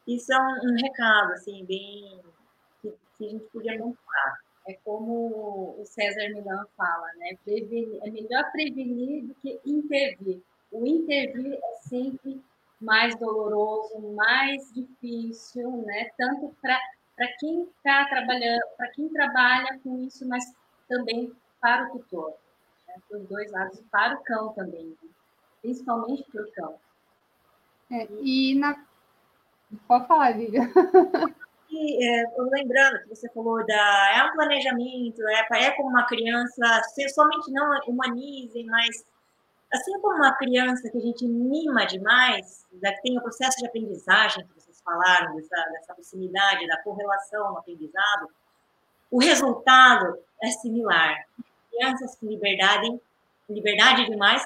isso 0.08 0.32
é 0.32 0.39
um, 0.39 0.72
um 0.72 0.76
recado, 0.76 1.34
assim, 1.34 1.66
bem 1.66 2.22
que, 2.82 2.93
que, 3.18 3.26
a 3.26 3.30
gente 3.30 3.45
podia 3.45 3.78
montar. 3.78 4.39
É 4.68 4.74
como 4.84 5.76
o 5.80 5.86
César 5.86 6.30
Milan 6.30 6.66
fala, 6.76 7.08
né? 7.18 7.38
Prevenir, 7.43 7.99
é 8.03 8.10
melhor 8.10 8.51
prevenir 8.51 9.26
do 9.26 9.36
que 9.36 9.60
intervir. 9.66 10.41
O 10.72 10.86
intervir 10.86 11.53
é 11.53 11.74
sempre 11.88 12.41
mais 12.80 13.16
doloroso, 13.18 13.99
mais 14.14 14.72
difícil, 14.74 15.72
né? 15.84 16.10
Tanto 16.18 16.55
para 16.62 16.78
quem 17.39 17.64
está 17.64 18.05
trabalhando, 18.05 18.62
para 18.76 18.89
quem 18.91 19.10
trabalha 19.10 19.80
com 19.84 19.97
isso, 19.99 20.28
mas 20.28 20.43
também 20.88 21.34
para 21.60 21.88
o 21.88 21.97
tutor? 21.97 22.34
Para 23.08 23.18
os 23.18 23.28
dois 23.28 23.52
lados, 23.52 23.82
para 23.91 24.16
o 24.16 24.24
cão 24.24 24.54
também, 24.54 24.86
né? 24.86 25.10
principalmente 25.62 26.24
para 26.32 26.41
o 26.41 26.52
cão. 26.52 26.76
É, 27.91 28.08
e 28.22 28.56
na. 28.56 28.84
Pode 29.88 30.08
falar, 30.08 30.34
Vivian. 30.34 30.70
E, 31.70 32.02
é, 32.02 32.24
lembrando 32.38 33.00
que 33.02 33.10
você 33.10 33.30
falou 33.30 33.66
da 33.66 34.12
é 34.16 34.24
um 34.24 34.34
planejamento, 34.34 35.22
é, 35.28 35.66
é 35.66 35.72
como 35.72 35.89
uma 35.89 36.06
criança, 36.06 36.82
somente 37.14 37.52
não 37.52 37.78
humanizem, 37.88 38.66
mas 38.68 39.06
assim 39.74 40.00
como 40.00 40.16
uma 40.16 40.34
criança 40.38 40.89
que 40.89 40.98
a 40.98 41.02
gente 41.02 41.28
mima 41.28 41.86
demais, 41.86 42.66
né, 42.82 42.93
que 42.93 43.02
tem 43.02 43.18
o 43.18 43.22
processo 43.22 43.58
de 43.58 43.68
aprendizagem 43.68 44.48
que 44.48 44.62
vocês 44.62 44.82
falaram, 44.82 45.36
dessa, 45.36 45.56
dessa 45.72 45.93
proximidade, 45.93 46.68
da 46.68 46.82
correlação 46.84 47.52
no 47.52 47.58
aprendizado, 47.58 48.30
o 49.12 49.20
resultado 49.20 50.18
é 50.41 50.48
similar. 50.52 51.18
Crianças 51.78 52.15
com 52.15 52.25
liberdade, 52.25 52.99
liberdade 53.49 54.05
demais, 54.05 54.43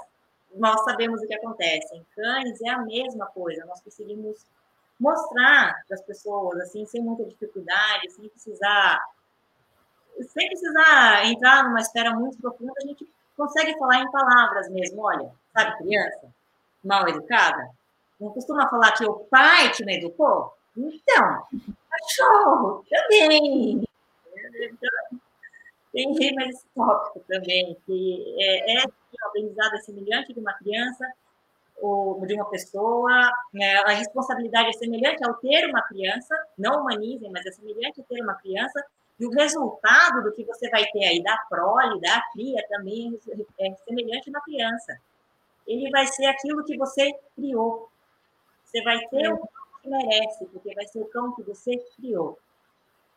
nós 0.55 0.83
sabemos 0.83 1.21
o 1.21 1.27
que 1.27 1.33
acontece. 1.33 1.95
Em 1.95 2.05
cães 2.13 2.61
é 2.61 2.69
a 2.69 2.79
mesma 2.79 3.27
coisa, 3.27 3.65
nós 3.65 3.81
conseguimos 3.81 4.45
mostrar 4.99 5.81
para 5.87 5.95
as 5.95 6.01
pessoas, 6.01 6.59
assim, 6.59 6.85
sem 6.85 7.01
muita 7.01 7.23
dificuldade, 7.25 8.11
sem 8.11 8.27
precisar 8.27 8.99
sem 10.19 10.47
precisar 10.49 11.25
entrar 11.25 11.63
numa 11.63 11.79
esfera 11.79 12.13
muito 12.13 12.37
profunda, 12.37 12.73
a 12.77 12.85
gente 12.85 13.07
consegue 13.35 13.77
falar 13.79 14.01
em 14.01 14.11
palavras 14.11 14.69
mesmo. 14.69 15.01
Olha, 15.01 15.31
sabe 15.53 15.77
criança 15.77 16.27
mal 16.83 17.07
educada? 17.07 17.69
Não 18.19 18.29
costuma 18.31 18.69
falar 18.69 18.91
que 18.91 19.05
o 19.05 19.13
pai 19.31 19.71
te 19.71 19.83
educou? 19.83 20.53
Então, 20.77 21.47
cachorro 21.89 22.85
também. 22.89 23.83
Tem 25.93 26.15
esse 26.49 26.65
tópico 26.73 27.19
também, 27.27 27.77
que 27.85 28.35
é, 28.39 28.81
é 28.81 28.85
um 28.85 29.27
aprendizado 29.27 29.77
semelhante 29.81 30.33
de 30.33 30.39
uma 30.39 30.53
criança 30.53 31.05
ou 31.81 32.25
de 32.25 32.35
uma 32.35 32.45
pessoa. 32.45 33.11
Né? 33.53 33.75
A 33.85 33.91
responsabilidade 33.91 34.69
é 34.69 34.73
semelhante 34.73 35.23
ao 35.23 35.33
ter 35.35 35.69
uma 35.69 35.81
criança, 35.81 36.35
não 36.57 36.81
humanizem, 36.81 37.29
mas 37.31 37.45
é 37.45 37.51
semelhante 37.51 37.99
a 37.99 38.03
ter 38.03 38.21
uma 38.21 38.35
criança, 38.35 38.81
e 39.19 39.25
o 39.25 39.29
resultado 39.29 40.23
do 40.23 40.31
que 40.31 40.43
você 40.43 40.67
vai 40.69 40.83
ter 40.87 41.05
aí 41.05 41.21
da 41.21 41.37
prole, 41.47 42.01
da 42.01 42.23
cria, 42.33 42.65
também 42.67 43.19
é 43.59 43.75
semelhante 43.87 44.31
na 44.31 44.41
criança. 44.41 44.97
Ele 45.67 45.91
vai 45.91 46.07
ser 46.07 46.25
aquilo 46.25 46.63
que 46.63 46.75
você 46.75 47.13
criou. 47.35 47.87
Você 48.63 48.81
vai 48.81 48.97
ter 49.09 49.31
o 49.31 49.37
que 49.37 49.89
merece, 49.89 50.45
porque 50.45 50.73
vai 50.73 50.87
ser 50.87 51.01
o 51.01 51.05
cão 51.05 51.35
que 51.35 51.43
você 51.43 51.77
criou. 51.95 52.39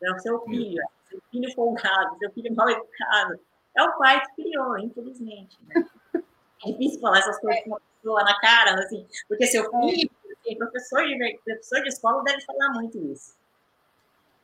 É 0.03 0.11
o 0.11 0.19
seu 0.19 0.41
filho, 0.41 0.79
é 0.79 0.85
seu 1.09 1.21
filho 1.31 1.53
folgado, 1.53 2.17
seu 2.19 2.31
filho 2.31 2.55
mal 2.55 2.69
educado. 2.69 3.39
É 3.75 3.83
o 3.83 3.97
pai 3.97 4.21
que 4.25 4.43
criou, 4.43 4.77
infelizmente. 4.79 5.57
Né? 5.67 5.85
É 6.65 6.71
difícil 6.71 6.99
falar 6.99 7.19
essas 7.19 7.39
coisas 7.39 7.61
com 7.63 7.71
uma 7.71 7.81
pessoa 8.01 8.23
na 8.23 8.39
cara, 8.39 8.79
assim, 8.79 9.05
porque 9.27 9.45
seu 9.45 9.69
filho, 9.69 10.09
assim, 10.31 10.55
professor, 10.57 11.03
de, 11.03 11.39
professor 11.43 11.81
de 11.83 11.89
escola 11.89 12.23
deve 12.23 12.41
falar 12.41 12.69
muito 12.73 12.97
isso. 12.97 13.35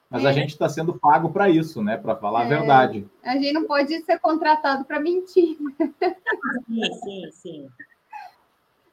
Mas 0.08 0.26
é. 0.26 0.28
a 0.28 0.32
gente 0.34 0.50
está 0.50 0.68
sendo 0.68 1.00
pago 1.00 1.32
para 1.32 1.50
isso, 1.50 1.82
né? 1.82 1.98
Para 1.98 2.16
falar 2.18 2.44
é. 2.44 2.46
a 2.46 2.50
verdade. 2.50 3.10
A 3.24 3.34
gente 3.38 3.54
não 3.54 3.64
pode 3.64 4.04
ser 4.04 4.20
contratado 4.20 4.84
para 4.84 5.00
mentir. 5.00 5.58
Sim, 6.68 6.94
sim, 7.02 7.32
sim. 7.32 7.70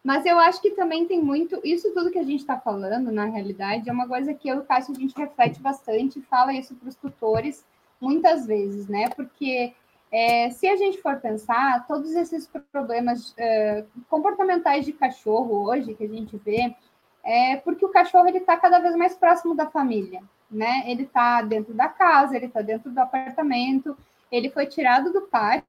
Mas 0.09 0.25
eu 0.25 0.39
acho 0.39 0.63
que 0.63 0.71
também 0.71 1.07
tem 1.07 1.23
muito. 1.23 1.61
Isso 1.63 1.93
tudo 1.93 2.11
que 2.11 2.19
a 2.19 2.25
gente 2.25 2.41
está 2.41 2.59
falando, 2.59 3.13
na 3.13 3.27
realidade, 3.27 3.91
é 3.91 3.93
uma 3.93 4.09
coisa 4.09 4.33
que 4.33 4.49
eu 4.49 4.57
e 4.57 4.59
o 4.61 4.65
Cássio 4.65 4.95
a 4.97 4.99
gente 4.99 5.15
reflete 5.15 5.61
bastante 5.61 6.19
e 6.19 6.23
fala 6.23 6.55
isso 6.55 6.75
para 6.75 6.89
os 6.89 6.95
tutores 6.95 7.65
muitas 8.01 8.47
vezes, 8.47 8.89
né? 8.89 9.11
Porque 9.11 9.75
é, 10.11 10.51
se 10.51 10.67
a 10.67 10.77
gente 10.77 11.03
for 11.03 11.17
pensar, 11.21 11.87
todos 11.87 12.15
esses 12.15 12.51
problemas 12.73 13.35
é, 13.37 13.85
comportamentais 14.09 14.87
de 14.87 14.93
cachorro 14.93 15.69
hoje 15.69 15.95
que 15.95 16.05
a 16.05 16.09
gente 16.09 16.37
vê, 16.39 16.75
é 17.23 17.57
porque 17.57 17.85
o 17.85 17.91
cachorro 17.91 18.29
ele 18.29 18.39
está 18.39 18.57
cada 18.57 18.79
vez 18.79 18.97
mais 18.97 19.15
próximo 19.15 19.55
da 19.55 19.69
família 19.69 20.23
né? 20.51 20.85
Ele 20.87 21.03
está 21.03 21.43
dentro 21.43 21.75
da 21.75 21.89
casa, 21.89 22.37
ele 22.37 22.47
está 22.47 22.63
dentro 22.63 22.91
do 22.91 22.99
apartamento, 22.99 23.97
ele 24.31 24.51
foi 24.51 24.67
tirado 24.67 25.13
do 25.13 25.23
pátio, 25.23 25.67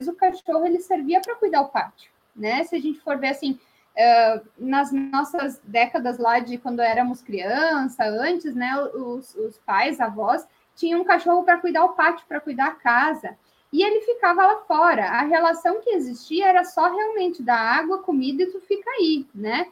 mas 0.00 0.08
o 0.08 0.14
cachorro 0.14 0.64
ele 0.64 0.80
servia 0.80 1.20
para 1.20 1.36
cuidar 1.36 1.62
o 1.62 1.68
pátio, 1.68 2.10
né? 2.34 2.64
Se 2.64 2.76
a 2.76 2.80
gente 2.80 3.00
for 3.00 3.18
ver 3.18 3.28
assim, 3.28 3.58
uh, 3.96 4.46
nas 4.58 4.92
nossas 4.92 5.60
décadas 5.64 6.18
lá 6.18 6.38
de 6.38 6.58
quando 6.58 6.80
éramos 6.80 7.22
criança, 7.22 8.04
antes, 8.04 8.54
né? 8.54 8.76
Os, 8.94 9.34
os 9.34 9.58
pais, 9.58 10.00
avós, 10.00 10.46
tinham 10.74 11.00
um 11.00 11.04
cachorro 11.04 11.42
para 11.44 11.58
cuidar 11.58 11.84
o 11.84 11.94
pátio, 11.94 12.26
para 12.28 12.40
cuidar 12.40 12.66
a 12.66 12.74
casa. 12.74 13.36
E 13.72 13.82
ele 13.82 14.02
ficava 14.02 14.46
lá 14.46 14.56
fora. 14.66 15.04
A 15.04 15.22
relação 15.22 15.80
que 15.80 15.90
existia 15.90 16.48
era 16.48 16.64
só 16.64 16.94
realmente 16.94 17.42
da 17.42 17.56
água, 17.56 18.02
comida 18.02 18.42
e 18.42 18.52
tu 18.52 18.60
fica 18.60 18.88
aí, 18.90 19.26
né? 19.34 19.66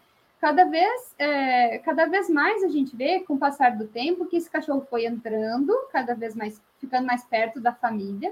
cada 0.45 0.67
vez, 0.67 1.15
é, 1.19 1.79
cada 1.79 2.05
vez 2.05 2.29
mais 2.29 2.63
a 2.63 2.69
gente 2.69 2.95
vê, 2.95 3.21
com 3.21 3.33
o 3.33 3.39
passar 3.39 3.79
do 3.79 3.87
tempo, 3.87 4.27
que 4.27 4.37
esse 4.37 4.51
cachorro 4.51 4.87
foi 4.91 5.07
entrando, 5.07 5.73
cada 5.91 6.15
vez 6.15 6.35
mais, 6.35 6.61
ficando 6.79 7.07
mais 7.07 7.25
perto 7.25 7.59
da 7.59 7.73
família. 7.73 8.31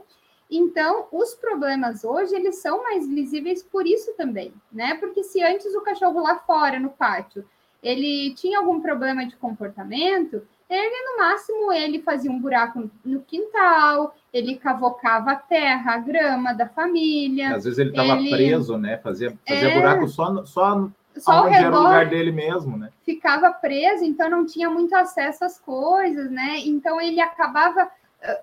Então, 0.50 1.06
os 1.10 1.34
problemas 1.34 2.04
hoje, 2.04 2.34
eles 2.34 2.56
são 2.56 2.82
mais 2.82 3.08
visíveis 3.08 3.62
por 3.62 3.86
isso 3.86 4.12
também, 4.16 4.52
né? 4.70 4.94
Porque 4.94 5.22
se 5.22 5.42
antes 5.42 5.74
o 5.74 5.80
cachorro 5.80 6.20
lá 6.20 6.36
fora, 6.36 6.78
no 6.78 6.90
pátio, 6.90 7.44
ele 7.82 8.34
tinha 8.34 8.58
algum 8.58 8.80
problema 8.80 9.26
de 9.26 9.34
comportamento, 9.36 10.42
ele, 10.68 11.10
no 11.10 11.18
máximo, 11.18 11.72
ele 11.72 12.00
fazia 12.00 12.30
um 12.30 12.38
buraco 12.38 12.90
no 13.04 13.20
quintal, 13.22 14.14
ele 14.32 14.56
cavocava 14.56 15.32
a 15.32 15.36
terra, 15.36 15.94
a 15.94 15.98
grama 15.98 16.52
da 16.54 16.68
família. 16.68 17.54
Às 17.54 17.64
vezes 17.64 17.78
ele 17.78 17.90
estava 17.90 18.18
ele... 18.18 18.30
preso, 18.30 18.78
né? 18.78 18.98
Fazia, 18.98 19.36
fazia 19.46 19.68
é... 19.68 19.74
buraco 19.74 20.08
só, 20.08 20.44
só 20.46 20.88
só 21.16 21.32
ao 21.32 21.48
redor 21.48 21.66
era 21.66 21.76
o 21.76 21.82
lugar 21.82 22.08
dele 22.08 22.32
mesmo, 22.32 22.76
né? 22.76 22.90
Ficava 23.04 23.52
preso, 23.52 24.04
então 24.04 24.30
não 24.30 24.46
tinha 24.46 24.70
muito 24.70 24.94
acesso 24.94 25.44
às 25.44 25.58
coisas, 25.58 26.30
né? 26.30 26.60
Então 26.64 27.00
ele 27.00 27.20
acabava 27.20 27.90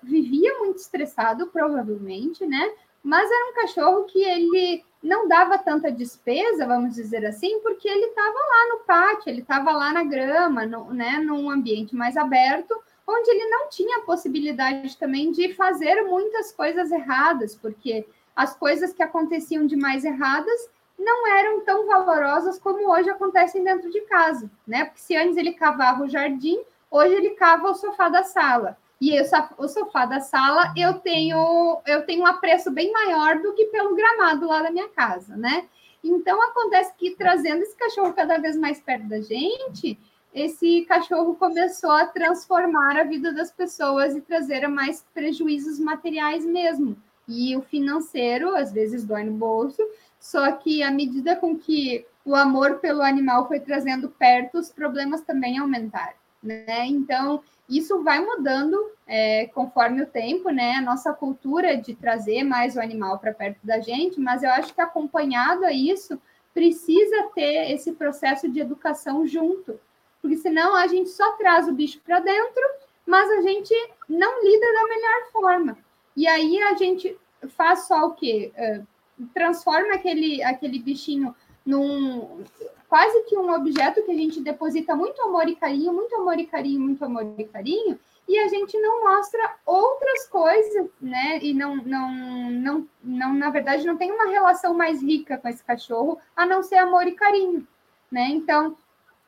vivia 0.02 0.58
muito 0.58 0.78
estressado, 0.78 1.46
provavelmente, 1.48 2.46
né? 2.46 2.72
Mas 3.02 3.30
era 3.30 3.50
um 3.50 3.54
cachorro 3.54 4.04
que 4.04 4.22
ele 4.22 4.84
não 5.02 5.26
dava 5.26 5.56
tanta 5.56 5.90
despesa, 5.90 6.66
vamos 6.66 6.94
dizer 6.94 7.24
assim, 7.24 7.60
porque 7.60 7.88
ele 7.88 8.06
estava 8.06 8.34
lá 8.34 8.68
no 8.68 8.80
pátio, 8.80 9.30
ele 9.30 9.40
estava 9.40 9.72
lá 9.72 9.92
na 9.92 10.04
grama, 10.04 10.66
no, 10.66 10.92
né, 10.92 11.18
num 11.18 11.50
ambiente 11.50 11.94
mais 11.96 12.16
aberto, 12.16 12.78
onde 13.06 13.30
ele 13.30 13.48
não 13.48 13.68
tinha 13.68 13.98
a 13.98 14.02
possibilidade 14.02 14.96
também 14.98 15.32
de 15.32 15.54
fazer 15.54 16.02
muitas 16.02 16.52
coisas 16.52 16.92
erradas, 16.92 17.54
porque 17.54 18.06
as 18.36 18.54
coisas 18.54 18.92
que 18.92 19.02
aconteciam 19.02 19.66
de 19.66 19.76
mais 19.76 20.04
erradas 20.04 20.68
não 20.98 21.26
eram 21.26 21.60
tão 21.62 21.86
valorosas 21.86 22.58
como 22.58 22.92
hoje 22.92 23.08
acontecem 23.08 23.64
dentro 23.64 23.90
de 23.90 24.02
casa, 24.02 24.50
né? 24.66 24.84
Porque 24.84 25.00
se 25.00 25.16
antes 25.16 25.36
ele 25.38 25.54
cavava 25.54 26.04
o 26.04 26.08
jardim, 26.08 26.60
hoje 26.90 27.14
ele 27.14 27.30
cava 27.30 27.70
o 27.70 27.74
sofá 27.74 28.10
da 28.10 28.22
sala. 28.22 28.76
E 29.00 29.18
o 29.56 29.68
sofá 29.68 30.04
da 30.04 30.20
sala 30.20 30.74
eu 30.76 30.94
tenho 30.94 31.80
eu 31.86 32.04
tenho 32.04 32.22
um 32.22 32.26
apreço 32.26 32.70
bem 32.70 32.92
maior 32.92 33.40
do 33.40 33.54
que 33.54 33.66
pelo 33.66 33.94
gramado 33.94 34.46
lá 34.46 34.62
da 34.62 34.70
minha 34.70 34.88
casa, 34.90 35.36
né? 35.36 35.66
Então 36.04 36.40
acontece 36.42 36.92
que 36.96 37.14
trazendo 37.16 37.62
esse 37.62 37.76
cachorro 37.76 38.12
cada 38.12 38.38
vez 38.38 38.56
mais 38.56 38.80
perto 38.80 39.08
da 39.08 39.20
gente, 39.20 39.98
esse 40.34 40.82
cachorro 40.82 41.34
começou 41.34 41.90
a 41.90 42.06
transformar 42.06 42.96
a 42.96 43.04
vida 43.04 43.32
das 43.32 43.50
pessoas 43.50 44.14
e 44.14 44.20
trazer 44.20 44.66
mais 44.68 45.04
prejuízos 45.12 45.78
materiais 45.78 46.44
mesmo. 46.44 46.96
E 47.26 47.56
o 47.56 47.62
financeiro, 47.62 48.54
às 48.56 48.72
vezes, 48.72 49.04
dói 49.04 49.24
no 49.24 49.32
bolso, 49.32 49.82
só 50.18 50.50
que 50.52 50.82
à 50.82 50.90
medida 50.90 51.36
com 51.36 51.56
que 51.56 52.06
o 52.24 52.34
amor 52.34 52.78
pelo 52.78 53.02
animal 53.02 53.48
foi 53.48 53.60
trazendo 53.60 54.08
perto, 54.08 54.58
os 54.58 54.70
problemas 54.70 55.22
também 55.22 55.58
aumentaram, 55.58 56.14
né? 56.42 56.86
Então, 56.86 57.42
isso 57.70 58.02
vai 58.02 58.18
mudando 58.18 58.76
é, 59.06 59.46
conforme 59.54 60.02
o 60.02 60.06
tempo, 60.06 60.50
né? 60.50 60.74
A 60.74 60.82
nossa 60.82 61.12
cultura 61.12 61.76
de 61.76 61.94
trazer 61.94 62.42
mais 62.42 62.76
o 62.76 62.80
animal 62.80 63.18
para 63.18 63.32
perto 63.32 63.58
da 63.64 63.80
gente, 63.80 64.20
mas 64.20 64.42
eu 64.42 64.50
acho 64.50 64.74
que 64.74 64.80
acompanhado 64.80 65.64
a 65.64 65.72
isso, 65.72 66.20
precisa 66.52 67.30
ter 67.34 67.70
esse 67.72 67.92
processo 67.92 68.48
de 68.48 68.60
educação 68.60 69.26
junto, 69.26 69.78
porque 70.20 70.36
senão 70.36 70.74
a 70.74 70.86
gente 70.88 71.08
só 71.10 71.32
traz 71.36 71.68
o 71.68 71.72
bicho 71.72 72.00
para 72.04 72.18
dentro, 72.18 72.62
mas 73.06 73.30
a 73.30 73.40
gente 73.42 73.72
não 74.08 74.42
lida 74.42 74.66
da 74.72 74.84
melhor 74.88 75.32
forma. 75.32 75.78
E 76.16 76.26
aí 76.26 76.60
a 76.62 76.74
gente 76.74 77.16
faz 77.56 77.86
só 77.86 78.06
o 78.06 78.14
quê? 78.14 78.52
Uh, 78.56 78.86
transforma 79.32 79.94
aquele, 79.94 80.42
aquele 80.42 80.78
bichinho 80.78 81.34
num 81.64 82.44
quase 82.90 83.22
que 83.22 83.38
um 83.38 83.54
objeto 83.54 84.02
que 84.02 84.10
a 84.10 84.14
gente 84.14 84.40
deposita 84.40 84.96
muito 84.96 85.22
amor 85.22 85.48
e 85.48 85.54
carinho, 85.54 85.92
muito 85.92 86.12
amor 86.16 86.36
e 86.40 86.44
carinho, 86.44 86.80
muito 86.80 87.04
amor 87.04 87.34
e 87.38 87.44
carinho, 87.44 87.96
e 88.28 88.36
a 88.36 88.48
gente 88.48 88.76
não 88.80 89.04
mostra 89.04 89.54
outras 89.64 90.26
coisas, 90.26 90.88
né? 91.00 91.38
E 91.40 91.54
não, 91.54 91.76
não, 91.76 92.10
não, 92.50 92.88
não, 93.02 93.32
na 93.34 93.48
verdade, 93.48 93.86
não 93.86 93.96
tem 93.96 94.10
uma 94.10 94.26
relação 94.26 94.74
mais 94.74 95.00
rica 95.00 95.38
com 95.38 95.48
esse 95.48 95.62
cachorro, 95.62 96.18
a 96.34 96.44
não 96.44 96.64
ser 96.64 96.78
amor 96.78 97.06
e 97.06 97.12
carinho, 97.12 97.64
né? 98.10 98.26
Então, 98.28 98.76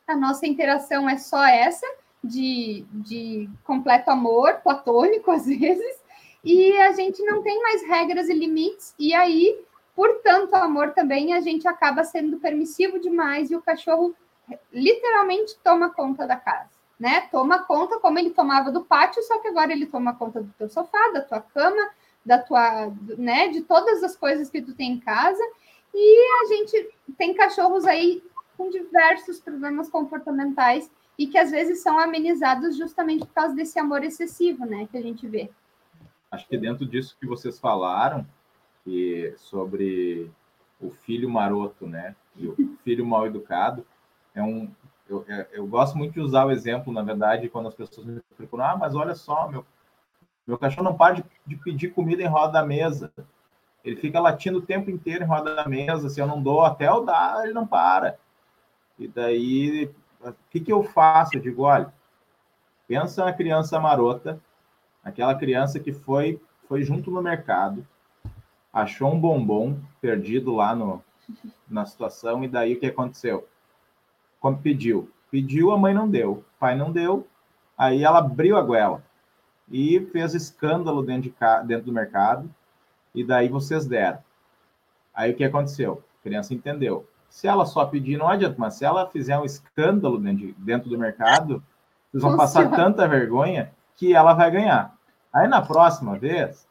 a 0.09 0.17
nossa 0.17 0.45
interação 0.45 1.09
é 1.09 1.17
só 1.17 1.45
essa, 1.45 1.87
de, 2.23 2.85
de 2.91 3.49
completo 3.63 4.11
amor, 4.11 4.55
platônico 4.57 5.31
às 5.31 5.47
vezes, 5.47 6.03
e 6.45 6.77
a 6.79 6.91
gente 6.93 7.23
não 7.23 7.45
tem 7.45 7.63
mais 7.63 7.87
regras 7.87 8.29
e 8.29 8.35
limites, 8.35 8.93
e 8.99 9.15
aí, 9.15 9.57
por 9.95 10.21
tanto 10.23 10.55
amor 10.55 10.93
também, 10.93 11.35
a 11.35 11.41
gente 11.41 11.69
acaba 11.69 12.05
sendo 12.05 12.39
permissivo 12.39 12.99
demais 12.99 13.51
e 13.51 13.57
o 13.57 13.63
cachorro 13.63 14.15
literalmente 14.73 15.57
toma 15.63 15.91
conta 15.91 16.27
da 16.27 16.37
casa, 16.37 16.71
né? 16.99 17.23
Toma 17.31 17.61
conta 17.65 17.99
como 18.01 18.19
ele 18.19 18.31
tomava 18.31 18.71
do 18.71 18.85
pátio, 18.85 19.23
só 19.23 19.39
que 19.39 19.49
agora 19.49 19.73
ele 19.73 19.87
toma 19.87 20.15
conta 20.15 20.43
do 20.43 20.53
teu 20.59 20.69
sofá, 20.69 21.11
da 21.13 21.21
tua 21.21 21.41
cama, 21.41 21.91
da 22.25 22.39
tua, 22.39 22.93
né, 23.19 23.49
de 23.49 23.63
todas 23.63 24.03
as 24.03 24.17
coisas 24.17 24.49
que 24.49 24.63
tu 24.63 24.75
tem 24.75 24.93
em 24.93 25.01
casa. 25.01 25.43
E 25.95 26.43
a 26.43 26.49
gente 26.49 26.91
tem 27.19 27.35
cachorros 27.35 27.85
aí 27.85 28.23
com 28.57 28.71
diversos 28.71 29.41
problemas 29.41 29.91
comportamentais 29.91 30.91
e 31.19 31.27
que 31.27 31.37
às 31.37 31.51
vezes 31.51 31.83
são 31.83 31.99
amenizados 31.99 32.77
justamente 32.77 33.27
por 33.27 33.35
causa 33.35 33.55
desse 33.55 33.79
amor 33.79 34.03
excessivo, 34.03 34.65
né, 34.65 34.89
que 34.91 34.97
a 34.97 35.03
gente 35.03 35.27
vê. 35.27 35.51
Acho 36.31 36.49
que 36.49 36.57
dentro 36.57 36.87
disso 36.87 37.17
que 37.21 37.27
vocês 37.27 37.59
falaram, 37.59 38.27
que 38.85 39.35
sobre 39.37 40.31
o 40.81 40.91
filho 40.91 41.31
maroto, 41.31 41.87
né, 41.87 42.17
e 42.37 42.49
o 42.49 42.57
filho 42.83 43.07
mal 43.07 43.27
educado, 43.27 43.87
é 44.35 44.43
um 44.43 44.71
eu, 45.09 45.25
é, 45.29 45.47
eu 45.53 45.67
gosto 45.67 45.97
muito 45.97 46.15
de 46.15 46.21
usar 46.21 46.47
o 46.47 46.51
exemplo, 46.51 46.93
na 46.93 47.03
verdade, 47.03 47.49
quando 47.49 47.69
as 47.69 47.75
pessoas 47.75 48.07
me 48.07 48.21
perguntam, 48.37 48.67
ah, 48.67 48.77
mas 48.77 48.95
olha 48.95 49.15
só, 49.15 49.49
meu, 49.49 49.65
meu 50.47 50.57
cachorro 50.57 50.85
não 50.85 50.97
para 50.97 51.17
de, 51.17 51.25
de 51.47 51.57
pedir 51.57 51.91
comida 51.91 52.23
em 52.23 52.27
roda 52.27 52.53
da 52.53 52.65
mesa. 52.65 53.13
Ele 53.85 53.97
fica 53.97 54.21
latindo 54.21 54.59
o 54.59 54.63
tempo 54.63 54.91
inteiro 54.91 55.25
em 55.25 55.27
roda 55.27 55.55
da 55.55 55.69
mesa. 55.69 56.09
Se 56.09 56.21
eu 56.21 56.27
não 56.27 56.43
dou 56.43 56.63
até 56.63 56.89
eu 56.89 57.05
dar, 57.05 57.45
ele 57.45 57.53
não 57.53 57.67
para. 57.67 58.19
E 58.99 59.09
daí, 59.09 59.91
o 60.21 60.33
que, 60.51 60.61
que 60.61 60.73
eu 60.73 60.83
faço? 60.83 61.37
Eu 61.37 61.43
digo, 61.43 61.63
olha, 61.63 61.93
pensa 62.87 63.25
na 63.25 63.33
criança 63.33 63.81
marota, 63.81 64.41
aquela 65.03 65.35
criança 65.35 65.81
que 65.81 65.93
foi, 65.93 66.41
foi 66.69 66.85
junto 66.85 67.11
no 67.11 67.23
mercado, 67.23 67.87
achou 68.73 69.13
um 69.13 69.21
bombom 69.21 69.79
perdido 70.01 70.55
lá 70.55 70.75
no, 70.75 71.03
na 71.69 71.85
situação, 71.85 72.43
e 72.43 72.49
daí 72.49 72.75
o 72.75 72.81
que 72.81 72.87
aconteceu? 72.87 73.47
Quando 74.41 74.59
pediu, 74.61 75.11
pediu, 75.31 75.73
a 75.73 75.79
mãe 75.79 75.95
não 75.95 76.09
deu, 76.09 76.33
o 76.33 76.45
pai 76.59 76.77
não 76.77 76.91
deu, 76.91 77.27
aí 77.77 78.03
ela 78.03 78.19
abriu 78.19 78.57
a 78.57 78.63
goela 78.63 79.03
e 79.71 80.01
fez 80.13 80.35
escândalo 80.35 81.03
dentro, 81.03 81.31
de, 81.31 81.35
dentro 81.67 81.87
do 81.87 81.93
mercado, 81.93 82.53
e 83.15 83.23
daí 83.23 83.49
vocês 83.49 83.87
deram. 83.87 84.19
Aí 85.15 85.33
o 85.33 85.37
que 85.37 85.45
aconteceu? 85.45 86.03
A 86.21 86.23
criança 86.23 86.55
entendeu. 86.55 87.07
Se 87.29 87.47
ela 87.47 87.65
só 87.65 87.87
pedir, 87.87 88.19
não 88.19 88.29
adianta, 88.29 88.57
mas 88.59 88.75
se 88.75 88.85
ela 88.85 89.07
fizer 89.07 89.39
um 89.39 89.45
escândalo 89.45 90.19
dentro, 90.19 90.55
dentro 90.59 90.91
do 90.91 90.99
mercado, 90.99 91.63
vocês 92.11 92.23
vão 92.23 92.37
passar 92.37 92.71
tanta 92.71 93.09
vergonha 93.09 93.73
que 93.97 94.15
ela 94.15 94.35
vai 94.35 94.51
ganhar. 94.51 94.95
Aí 95.33 95.49
na 95.49 95.63
próxima 95.63 96.19
vez, 96.19 96.67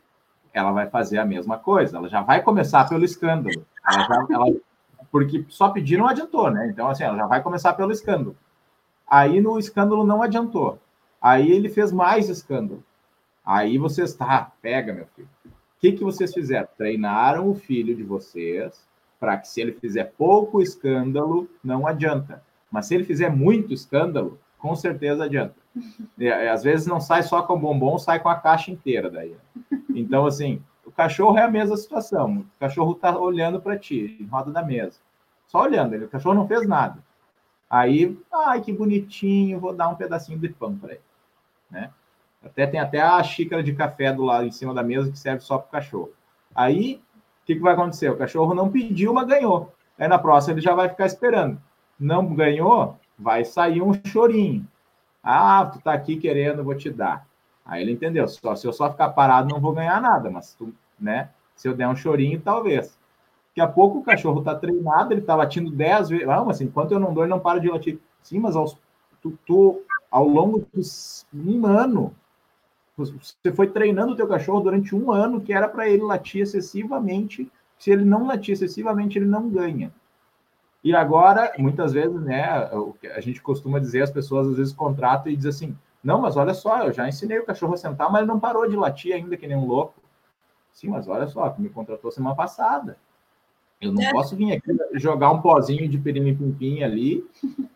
ela 0.54 0.72
vai 0.72 0.90
fazer 0.90 1.18
a 1.18 1.26
mesma 1.26 1.58
coisa, 1.58 1.98
ela 1.98 2.10
já 2.10 2.22
vai 2.22 2.42
começar 2.42 2.88
pelo 2.88 3.06
escândalo. 3.06 3.66
Ela 3.88 4.04
já, 4.04 4.28
ela, 4.32 4.46
porque 5.12 5.46
só 5.50 5.70
pedir 5.70 5.98
não 5.98 6.08
adiantou, 6.08 6.50
né? 6.52 6.68
Então, 6.68 6.88
assim, 6.88 7.04
ela 7.04 7.18
já 7.18 7.28
vai 7.28 7.42
começar 7.42 7.74
pelo 7.74 7.92
escândalo. 7.92 8.36
Aí 9.08 9.42
no 9.42 9.60
escândalo 9.60 10.06
não 10.06 10.22
adiantou. 10.22 10.80
Aí 11.22 11.52
ele 11.52 11.70
fez 11.70 11.92
mais 11.92 12.30
escândalo. 12.30 12.84
Aí 13.46 13.78
vocês, 13.78 14.14
tá, 14.14 14.52
pega, 14.62 14.94
meu 14.94 15.06
filho. 15.16 15.30
O 15.46 15.50
que, 15.80 15.94
que 15.94 16.04
vocês 16.04 16.34
fizeram? 16.34 16.68
Treinaram 16.78 17.50
o 17.50 17.56
filho 17.56 17.96
de 17.96 18.04
vocês 18.04 18.88
para 19.20 19.38
que 19.38 19.48
se 19.48 19.62
ele 19.62 19.74
fizer 19.74 20.14
pouco 20.18 20.62
escândalo, 20.62 21.48
não 21.64 21.86
adianta. 21.86 22.42
Mas 22.72 22.88
se 22.88 22.96
ele 22.96 23.04
fizer 23.04 23.30
muito 23.30 23.74
escândalo, 23.74 24.40
com 24.62 24.76
certeza 24.76 25.26
adianta. 25.26 25.56
E, 26.18 26.32
às 26.32 26.64
vezes 26.64 26.86
não 26.86 27.02
sai 27.02 27.24
só 27.24 27.42
com 27.42 27.60
bombom, 27.60 27.98
sai 27.98 28.20
com 28.20 28.30
a 28.30 28.36
caixa 28.36 28.72
inteira 28.72 29.10
daí. 29.10 29.36
Então, 29.90 30.26
assim, 30.26 30.62
o 30.86 30.92
cachorro 30.92 31.38
é 31.38 31.44
a 31.44 31.52
mesma 31.52 31.76
situação. 31.76 32.38
O 32.38 32.60
cachorro 32.60 32.92
está 32.92 33.18
olhando 33.18 33.60
para 33.60 33.78
ti, 33.78 34.18
em 34.20 34.26
roda 34.26 34.52
da 34.52 34.64
mesa. 34.64 35.00
Só 35.48 35.64
olhando, 35.64 35.96
ele, 35.96 36.06
o 36.06 36.10
cachorro 36.10 36.36
não 36.36 36.48
fez 36.48 36.68
nada. 36.68 37.04
Aí, 37.70 38.18
ai, 38.32 38.62
que 38.62 38.72
bonitinho, 38.72 39.60
vou 39.60 39.74
dar 39.74 39.90
um 39.90 39.96
pedacinho 39.96 40.38
de 40.38 40.50
pão 40.50 40.78
para 40.78 40.92
ele. 40.92 41.02
Né? 41.70 41.90
Até 42.44 42.68
tem 42.68 42.80
até 42.80 43.02
a 43.02 43.22
xícara 43.24 43.64
de 43.64 43.74
café 43.74 44.14
do 44.14 44.24
lado 44.24 44.46
em 44.46 44.52
cima 44.52 44.74
da 44.74 44.84
mesa 44.84 45.12
que 45.12 45.18
serve 45.18 45.42
só 45.42 45.58
para 45.58 45.68
o 45.68 45.72
cachorro. 45.72 46.12
Aí 46.54 47.02
o 47.42 47.46
que, 47.46 47.56
que 47.56 47.62
vai 47.62 47.74
acontecer? 47.74 48.10
O 48.10 48.18
cachorro 48.18 48.54
não 48.54 48.70
pediu, 48.70 49.14
mas 49.14 49.28
ganhou. 49.28 49.74
Aí 49.98 50.08
na 50.08 50.20
próxima 50.20 50.54
ele 50.54 50.62
já 50.62 50.76
vai 50.76 50.90
ficar 50.90 51.06
esperando. 51.06 51.62
Não 52.00 52.34
ganhou, 52.34 53.00
vai 53.22 53.46
sair 53.46 53.82
um 53.82 53.94
chorinho. 54.06 54.68
Ah, 55.24 55.70
tu 55.72 55.80
tá 55.80 55.94
aqui 55.94 56.18
querendo, 56.18 56.64
vou 56.64 56.76
te 56.76 56.90
dar. 56.90 57.26
Aí 57.64 57.84
ele 57.84 57.92
entendeu. 57.92 58.28
Só, 58.28 58.56
se 58.56 58.66
eu 58.66 58.74
só 58.74 58.90
ficar 58.90 59.10
parado, 59.10 59.50
não 59.50 59.62
vou 59.62 59.74
ganhar 59.74 60.02
nada, 60.02 60.30
mas 60.30 60.56
tu, 60.56 60.74
né? 61.00 61.30
Se 61.56 61.68
eu 61.68 61.76
der 61.76 61.88
um 61.88 61.96
chorinho, 61.96 62.42
talvez. 62.42 62.98
Daqui 63.50 63.62
a 63.62 63.68
pouco 63.68 64.00
o 64.00 64.04
cachorro 64.04 64.42
tá 64.42 64.56
treinado, 64.56 65.14
ele 65.14 65.22
tá 65.22 65.36
latindo 65.36 65.70
10 65.70 66.10
vezes. 66.10 66.28
Ah, 66.28 66.44
mas 66.44 66.58
assim, 66.58 66.66
enquanto 66.66 66.94
eu 66.94 67.00
não 67.00 67.14
dou, 67.14 67.24
ele 67.24 67.30
não 67.30 67.40
para 67.40 67.60
de 67.60 67.70
latir. 67.70 68.00
Sim, 68.24 68.40
mas 68.40 68.56
aos, 68.56 68.76
tu, 69.22 69.38
tu, 69.46 69.82
ao 70.10 70.28
longo 70.28 70.66
de 70.74 70.82
um 71.34 71.66
ano, 71.68 72.16
você 72.98 73.52
foi 73.54 73.68
treinando 73.68 74.14
o 74.14 74.16
teu 74.16 74.28
cachorro 74.28 74.62
durante 74.62 74.96
um 74.96 75.12
ano 75.12 75.42
que 75.42 75.54
era 75.54 75.68
para 75.68 75.88
ele 75.88 76.02
latir 76.02 76.42
excessivamente. 76.42 77.50
Se 77.78 77.92
ele 77.92 78.06
não 78.06 78.26
latir 78.26 78.54
excessivamente, 78.54 79.18
ele 79.18 79.26
não 79.26 79.50
ganha. 79.50 79.92
E 80.84 80.96
agora, 80.96 81.54
muitas 81.58 81.94
vezes, 81.94 82.20
né, 82.22 82.44
a 83.16 83.22
gente 83.22 83.42
costuma 83.42 83.80
dizer, 83.80 84.02
as 84.02 84.10
pessoas 84.10 84.48
às 84.48 84.58
vezes 84.58 84.74
contratam 84.74 85.32
e 85.32 85.36
dizem 85.36 85.50
assim: 85.50 85.78
não, 86.04 86.20
mas 86.20 86.36
olha 86.36 86.54
só, 86.54 86.84
eu 86.84 86.94
já 86.94 87.08
ensinei 87.08 87.38
o 87.38 87.46
cachorro 87.46 87.76
a 87.76 87.78
sentar, 87.78 88.12
mas 88.12 88.22
ele 88.22 88.32
não 88.32 88.40
parou 88.40 88.68
de 88.68 88.76
latir 88.76 89.14
ainda 89.14 89.38
que 89.38 89.48
nem 89.48 89.58
um 89.58 89.68
louco. 89.68 90.02
Sim, 90.72 90.90
mas 90.90 91.08
olha 91.08 91.28
só, 91.28 91.50
tu 91.50 91.62
me 91.62 91.70
contratou 91.70 92.12
semana 92.12 92.36
passada. 92.36 92.98
Eu 93.80 93.92
não 93.92 94.02
é. 94.02 94.12
posso 94.12 94.36
vir 94.36 94.54
aqui 94.54 94.78
jogar 94.94 95.32
um 95.32 95.42
pozinho 95.42 95.90
de 95.90 95.98
pirim 95.98 96.84
ali 96.84 97.28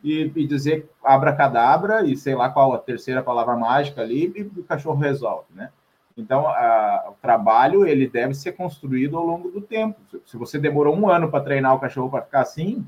e, 0.04 0.32
e 0.36 0.48
dizer 0.48 0.88
abracadabra 1.04 2.06
e 2.06 2.16
sei 2.16 2.36
lá 2.36 2.50
qual 2.50 2.74
a 2.74 2.78
terceira 2.78 3.24
palavra 3.24 3.56
mágica 3.56 4.02
ali 4.02 4.32
e 4.36 4.60
o 4.60 4.64
cachorro 4.64 5.00
resolve, 5.00 5.48
né? 5.54 5.72
Então, 6.18 6.48
a, 6.48 7.10
o 7.10 7.14
trabalho 7.22 7.86
ele 7.86 8.08
deve 8.08 8.34
ser 8.34 8.54
construído 8.54 9.18
ao 9.18 9.26
longo 9.26 9.50
do 9.50 9.60
tempo. 9.60 10.00
Se 10.26 10.38
você 10.38 10.58
demorou 10.58 10.96
um 10.96 11.10
ano 11.10 11.30
para 11.30 11.44
treinar 11.44 11.76
o 11.76 11.80
cachorro 11.80 12.10
para 12.10 12.22
ficar 12.22 12.42
assim, 12.42 12.88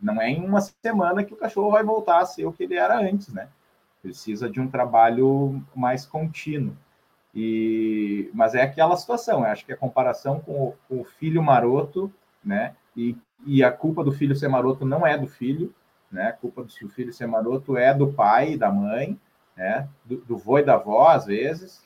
não 0.00 0.20
é 0.20 0.30
em 0.30 0.44
uma 0.44 0.60
semana 0.60 1.24
que 1.24 1.34
o 1.34 1.36
cachorro 1.36 1.70
vai 1.70 1.82
voltar 1.82 2.20
a 2.20 2.26
ser 2.26 2.44
o 2.46 2.52
que 2.52 2.64
ele 2.64 2.74
era 2.74 2.98
antes, 2.98 3.32
né? 3.32 3.48
precisa 4.06 4.48
de 4.48 4.60
um 4.60 4.68
trabalho 4.68 5.60
mais 5.74 6.06
contínuo. 6.06 6.76
E, 7.34 8.30
mas 8.32 8.54
é 8.54 8.62
aquela 8.62 8.96
situação, 8.96 9.40
eu 9.40 9.46
acho 9.46 9.66
que 9.66 9.72
a 9.72 9.76
comparação 9.76 10.40
com 10.40 10.68
o, 10.68 10.74
com 10.88 11.00
o 11.00 11.04
filho 11.04 11.42
maroto, 11.42 12.10
né? 12.42 12.74
E, 12.96 13.16
e, 13.44 13.62
a 13.62 13.70
culpa 13.70 14.02
do 14.02 14.12
filho 14.12 14.34
ser 14.34 14.48
maroto 14.48 14.86
não 14.86 15.06
é 15.06 15.18
do 15.18 15.26
filho, 15.26 15.74
né? 16.10 16.28
A 16.28 16.32
culpa 16.32 16.62
do 16.62 16.70
filho 16.88 17.12
ser 17.12 17.26
maroto 17.26 17.76
é 17.76 17.92
do 17.92 18.12
pai 18.12 18.52
e 18.52 18.56
da 18.56 18.72
mãe, 18.72 19.20
né? 19.54 19.86
Do, 20.04 20.16
do 20.18 20.38
vô 20.38 20.58
e 20.58 20.62
da 20.62 20.74
avó, 20.74 21.08
às 21.08 21.26
vezes. 21.26 21.84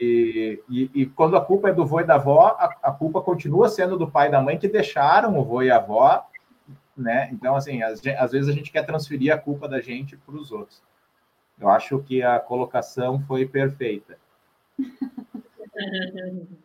E, 0.00 0.62
e, 0.70 0.90
e, 0.94 1.06
quando 1.06 1.36
a 1.36 1.44
culpa 1.44 1.68
é 1.68 1.72
do 1.74 1.84
vô 1.84 2.00
e 2.00 2.04
da 2.04 2.14
avó, 2.14 2.56
a, 2.58 2.74
a, 2.82 2.92
culpa 2.92 3.20
continua 3.20 3.68
sendo 3.68 3.98
do 3.98 4.10
pai 4.10 4.28
e 4.28 4.30
da 4.30 4.40
mãe 4.40 4.58
que 4.58 4.68
deixaram 4.68 5.38
o 5.38 5.44
vô 5.44 5.62
e 5.62 5.70
a 5.70 5.76
avó, 5.76 6.26
né? 6.96 7.28
Então, 7.32 7.56
assim, 7.56 7.82
às, 7.82 8.00
às 8.18 8.32
vezes 8.32 8.48
a 8.48 8.52
gente 8.52 8.70
quer 8.70 8.84
transferir 8.84 9.32
a 9.32 9.38
culpa 9.38 9.68
da 9.68 9.80
gente 9.80 10.16
para 10.16 10.34
os 10.34 10.52
outros. 10.52 10.82
Eu 11.58 11.68
acho 11.68 12.02
que 12.02 12.22
a 12.22 12.38
colocação 12.40 13.20
foi 13.26 13.46
perfeita. 13.46 14.18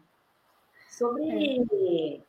sobre. 0.99 2.21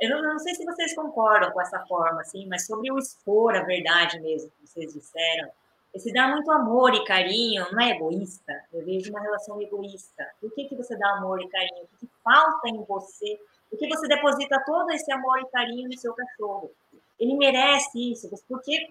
Eu 0.00 0.10
não, 0.10 0.22
não, 0.22 0.38
sei 0.38 0.54
se 0.54 0.64
vocês 0.64 0.94
concordam 0.94 1.52
com 1.52 1.60
essa 1.60 1.78
forma, 1.86 2.20
assim, 2.22 2.46
mas 2.48 2.66
sobre 2.66 2.90
o 2.90 2.98
expor 2.98 3.54
a 3.54 3.62
verdade 3.62 4.18
mesmo, 4.20 4.50
que 4.58 4.66
vocês 4.66 4.92
disseram, 4.92 5.50
esse 5.94 6.12
dar 6.12 6.32
muito 6.32 6.50
amor 6.50 6.92
e 6.94 7.04
carinho 7.04 7.64
não 7.70 7.80
é 7.80 7.90
egoísta. 7.90 8.52
Eu 8.72 8.84
vejo 8.84 9.10
uma 9.10 9.20
relação 9.20 9.60
egoísta. 9.62 10.26
Por 10.40 10.52
que, 10.52 10.64
que 10.64 10.74
você 10.74 10.96
dá 10.96 11.10
amor 11.10 11.40
e 11.40 11.48
carinho? 11.48 11.84
O 11.84 11.86
que, 11.86 12.06
que 12.06 12.12
falta 12.24 12.68
em 12.68 12.82
você? 12.82 13.38
Por 13.70 13.78
que 13.78 13.88
você 13.88 14.08
deposita 14.08 14.60
todo 14.66 14.90
esse 14.90 15.10
amor 15.12 15.38
e 15.40 15.46
carinho 15.50 15.88
no 15.88 15.96
seu 15.96 16.12
cachorro? 16.12 16.72
Ele 17.18 17.36
merece 17.36 18.12
isso, 18.12 18.28
porque 18.48 18.88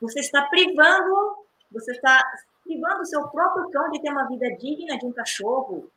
você 0.00 0.20
está 0.20 0.42
privando 0.46 1.42
você 1.70 1.92
está 1.92 2.22
privando 2.64 3.00
o 3.00 3.06
seu 3.06 3.26
próprio 3.28 3.70
cão 3.70 3.90
de 3.90 4.00
ter 4.00 4.10
uma 4.10 4.28
vida 4.28 4.46
digna 4.56 4.98
de 4.98 5.06
um 5.06 5.12
cachorro, 5.12 5.90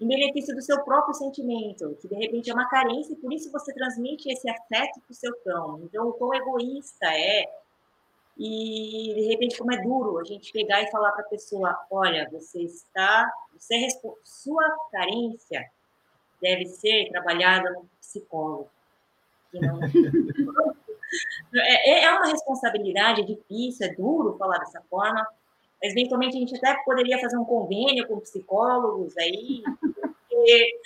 em 0.00 0.06
benefício 0.06 0.54
do 0.54 0.62
seu 0.62 0.82
próprio 0.84 1.14
sentimento, 1.14 1.96
que 2.00 2.08
de 2.08 2.14
repente 2.14 2.50
é 2.50 2.54
uma 2.54 2.68
carência, 2.68 3.12
e 3.12 3.16
por 3.16 3.32
isso 3.32 3.50
você 3.50 3.72
transmite 3.74 4.30
esse 4.30 4.48
afeto 4.48 5.00
para 5.00 5.10
o 5.10 5.14
seu 5.14 5.36
cão. 5.42 5.80
Então, 5.82 6.08
o 6.08 6.12
quão 6.12 6.34
egoísta 6.34 7.06
é. 7.06 7.44
E 8.38 9.14
de 9.14 9.26
repente, 9.28 9.56
como 9.56 9.72
é 9.72 9.82
duro 9.82 10.18
a 10.18 10.24
gente 10.24 10.52
pegar 10.52 10.82
e 10.82 10.90
falar 10.90 11.12
para 11.12 11.22
a 11.22 11.28
pessoa: 11.28 11.76
olha, 11.90 12.28
você 12.30 12.62
está. 12.62 13.30
Você 13.58 13.74
é 13.74 13.88
sua 14.22 14.64
carência 14.92 15.70
deve 16.40 16.66
ser 16.66 17.08
trabalhada 17.10 17.70
no 17.70 17.88
psicólogo. 17.98 18.70
Não... 19.60 19.80
É, 21.54 21.90
é, 21.90 22.04
é 22.04 22.12
uma 22.12 22.26
responsabilidade, 22.26 23.22
é 23.22 23.24
difícil, 23.24 23.86
é 23.86 23.94
duro 23.94 24.36
falar 24.36 24.58
dessa 24.58 24.82
forma, 24.90 25.26
mas 25.82 25.92
eventualmente 25.92 26.36
a 26.36 26.40
gente 26.40 26.56
até 26.56 26.74
poderia 26.84 27.18
fazer 27.20 27.36
um 27.36 27.44
convênio 27.44 28.06
com 28.06 28.20
psicólogos 28.20 29.16
aí, 29.16 29.62
porque 29.80 30.78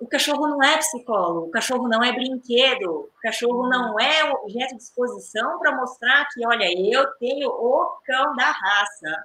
o 0.00 0.06
cachorro 0.06 0.48
não 0.48 0.62
é 0.62 0.78
psicólogo, 0.78 1.46
o 1.46 1.50
cachorro 1.50 1.86
não 1.86 2.02
é 2.02 2.12
brinquedo, 2.12 2.90
o 2.90 3.20
cachorro 3.22 3.68
não 3.68 4.00
é 4.00 4.32
objeto 4.32 4.76
de 4.76 4.82
exposição 4.82 5.58
para 5.58 5.76
mostrar 5.76 6.26
que, 6.32 6.46
olha, 6.46 6.66
eu 6.72 7.06
tenho 7.18 7.50
o 7.50 7.86
cão 8.04 8.34
da 8.34 8.50
raça. 8.50 9.24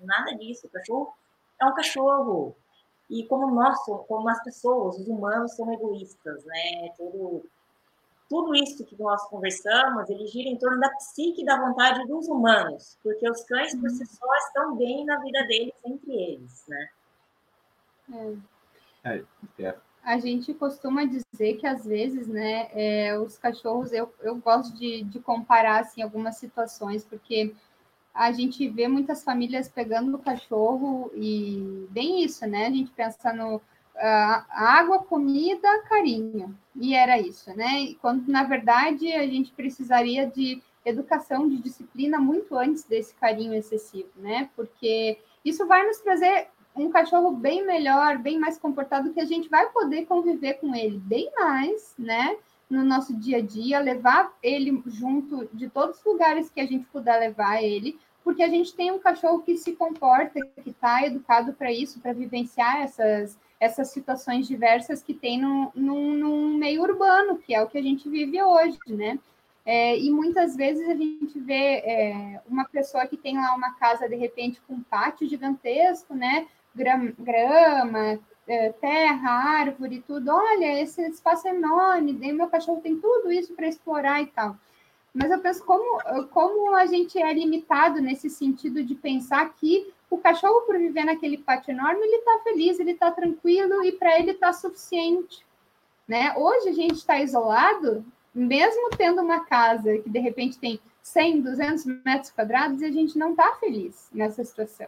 Nada 0.00 0.34
disso, 0.36 0.66
o 0.66 0.70
cachorro 0.70 1.12
é 1.60 1.66
um 1.66 1.74
cachorro. 1.74 2.56
E 3.10 3.24
como 3.24 3.54
nós, 3.54 3.78
como 4.06 4.28
as 4.28 4.42
pessoas, 4.42 4.98
os 4.98 5.08
humanos 5.08 5.52
são 5.52 5.72
egoístas, 5.72 6.44
né? 6.44 6.90
Todo 6.96 7.44
tudo 8.28 8.54
isso 8.54 8.84
que 8.84 9.00
nós 9.00 9.22
conversamos, 9.28 10.08
ele 10.10 10.26
gira 10.26 10.48
em 10.48 10.58
torno 10.58 10.78
da 10.80 10.90
psique 10.90 11.42
e 11.42 11.44
da 11.44 11.58
vontade 11.58 12.06
dos 12.06 12.28
humanos, 12.28 12.98
porque 13.02 13.28
os 13.28 13.42
cães 13.44 13.74
por 13.74 13.88
si 13.90 14.04
só 14.06 14.26
estão 14.36 14.76
bem 14.76 15.04
na 15.04 15.18
vida 15.20 15.46
deles 15.46 15.74
entre 15.84 16.12
eles, 16.12 16.64
né? 16.68 16.88
É. 18.12 18.36
É, 19.04 19.24
é. 19.58 19.76
A 20.02 20.18
gente 20.18 20.54
costuma 20.54 21.04
dizer 21.04 21.56
que 21.58 21.66
às 21.66 21.84
vezes, 21.84 22.26
né, 22.28 22.68
é, 22.72 23.18
os 23.18 23.36
cachorros, 23.38 23.92
eu, 23.92 24.12
eu 24.20 24.36
gosto 24.36 24.74
de, 24.76 25.02
de 25.04 25.20
comparar 25.20 25.80
assim 25.80 26.02
algumas 26.02 26.36
situações, 26.36 27.04
porque 27.04 27.54
a 28.14 28.32
gente 28.32 28.68
vê 28.68 28.88
muitas 28.88 29.22
famílias 29.22 29.68
pegando 29.68 30.14
o 30.16 30.18
cachorro 30.18 31.10
e 31.14 31.86
bem 31.90 32.24
isso, 32.24 32.46
né? 32.46 32.66
A 32.66 32.70
gente 32.70 32.90
pensa 32.90 33.32
no 33.32 33.60
água, 34.00 35.00
comida, 35.00 35.82
carinho. 35.88 36.56
E 36.76 36.94
era 36.94 37.18
isso, 37.20 37.54
né? 37.56 37.94
Quando, 38.00 38.28
na 38.28 38.44
verdade, 38.44 39.12
a 39.12 39.26
gente 39.26 39.52
precisaria 39.52 40.26
de 40.26 40.62
educação, 40.84 41.48
de 41.48 41.58
disciplina 41.58 42.18
muito 42.18 42.56
antes 42.56 42.84
desse 42.84 43.14
carinho 43.14 43.54
excessivo, 43.54 44.10
né? 44.16 44.48
Porque 44.54 45.18
isso 45.44 45.66
vai 45.66 45.86
nos 45.86 45.98
trazer 45.98 46.48
um 46.74 46.90
cachorro 46.90 47.32
bem 47.32 47.66
melhor, 47.66 48.18
bem 48.18 48.38
mais 48.38 48.58
comportado, 48.58 49.12
que 49.12 49.20
a 49.20 49.24
gente 49.24 49.48
vai 49.48 49.68
poder 49.70 50.06
conviver 50.06 50.54
com 50.54 50.74
ele 50.74 50.98
bem 50.98 51.30
mais, 51.36 51.94
né? 51.98 52.36
No 52.70 52.84
nosso 52.84 53.14
dia 53.16 53.38
a 53.38 53.42
dia, 53.42 53.80
levar 53.80 54.32
ele 54.42 54.82
junto 54.86 55.48
de 55.52 55.68
todos 55.68 55.98
os 55.98 56.04
lugares 56.04 56.50
que 56.50 56.60
a 56.60 56.66
gente 56.66 56.86
puder 56.86 57.18
levar 57.18 57.62
ele, 57.62 57.98
porque 58.22 58.42
a 58.42 58.48
gente 58.48 58.74
tem 58.74 58.92
um 58.92 58.98
cachorro 58.98 59.40
que 59.40 59.56
se 59.56 59.72
comporta, 59.72 60.40
que 60.62 60.70
está 60.70 61.04
educado 61.04 61.54
para 61.54 61.72
isso, 61.72 61.98
para 61.98 62.12
vivenciar 62.12 62.82
essas 62.82 63.38
essas 63.60 63.90
situações 63.90 64.46
diversas 64.46 65.02
que 65.02 65.12
tem 65.12 65.40
no, 65.40 65.72
no, 65.74 66.14
no, 66.14 66.58
meio 66.58 66.82
urbano, 66.82 67.38
que 67.38 67.54
é 67.54 67.62
o 67.62 67.66
que 67.66 67.78
a 67.78 67.82
gente 67.82 68.08
vive 68.08 68.40
hoje, 68.42 68.78
né? 68.86 69.18
É, 69.66 69.98
e 69.98 70.10
muitas 70.10 70.56
vezes 70.56 70.88
a 70.88 70.94
gente 70.94 71.38
vê 71.40 71.82
é, 71.84 72.40
uma 72.48 72.64
pessoa 72.64 73.06
que 73.06 73.16
tem 73.16 73.36
lá 73.36 73.54
uma 73.54 73.74
casa, 73.74 74.08
de 74.08 74.16
repente, 74.16 74.60
com 74.66 74.74
um 74.74 74.82
pátio 74.82 75.28
gigantesco, 75.28 76.14
né? 76.14 76.46
Grama, 76.74 77.12
grama 77.18 78.18
é, 78.46 78.72
terra, 78.72 79.30
árvore, 79.30 80.02
tudo. 80.06 80.30
Olha, 80.30 80.80
esse 80.80 81.02
espaço 81.02 81.48
é 81.48 81.50
enorme, 81.50 82.14
daí 82.14 82.32
meu 82.32 82.48
cachorro 82.48 82.80
tem 82.80 82.98
tudo 82.98 83.30
isso 83.30 83.52
para 83.54 83.68
explorar 83.68 84.22
e 84.22 84.26
tal. 84.26 84.56
Mas 85.12 85.30
eu 85.30 85.38
penso 85.40 85.64
como, 85.64 86.00
como 86.28 86.74
a 86.74 86.86
gente 86.86 87.20
é 87.20 87.32
limitado 87.32 88.00
nesse 88.00 88.30
sentido 88.30 88.82
de 88.82 88.94
pensar 88.94 89.52
que 89.54 89.92
o 90.10 90.18
cachorro, 90.18 90.62
por 90.62 90.78
viver 90.78 91.04
naquele 91.04 91.38
pátio 91.38 91.72
enorme, 91.72 92.00
ele 92.02 92.16
está 92.16 92.38
feliz, 92.42 92.80
ele 92.80 92.92
está 92.92 93.10
tranquilo 93.10 93.84
e 93.84 93.92
para 93.92 94.18
ele 94.18 94.32
está 94.32 94.52
suficiente. 94.52 95.44
Né? 96.06 96.34
Hoje 96.36 96.70
a 96.70 96.72
gente 96.72 96.94
está 96.94 97.20
isolado, 97.20 98.04
mesmo 98.34 98.88
tendo 98.96 99.20
uma 99.20 99.44
casa 99.44 99.98
que 99.98 100.08
de 100.08 100.18
repente 100.18 100.58
tem 100.58 100.80
100, 101.02 101.42
200 101.42 101.84
metros 102.04 102.30
quadrados, 102.30 102.80
e 102.80 102.86
a 102.86 102.90
gente 102.90 103.18
não 103.18 103.32
está 103.32 103.54
feliz 103.56 104.08
nessa 104.12 104.42
situação. 104.44 104.86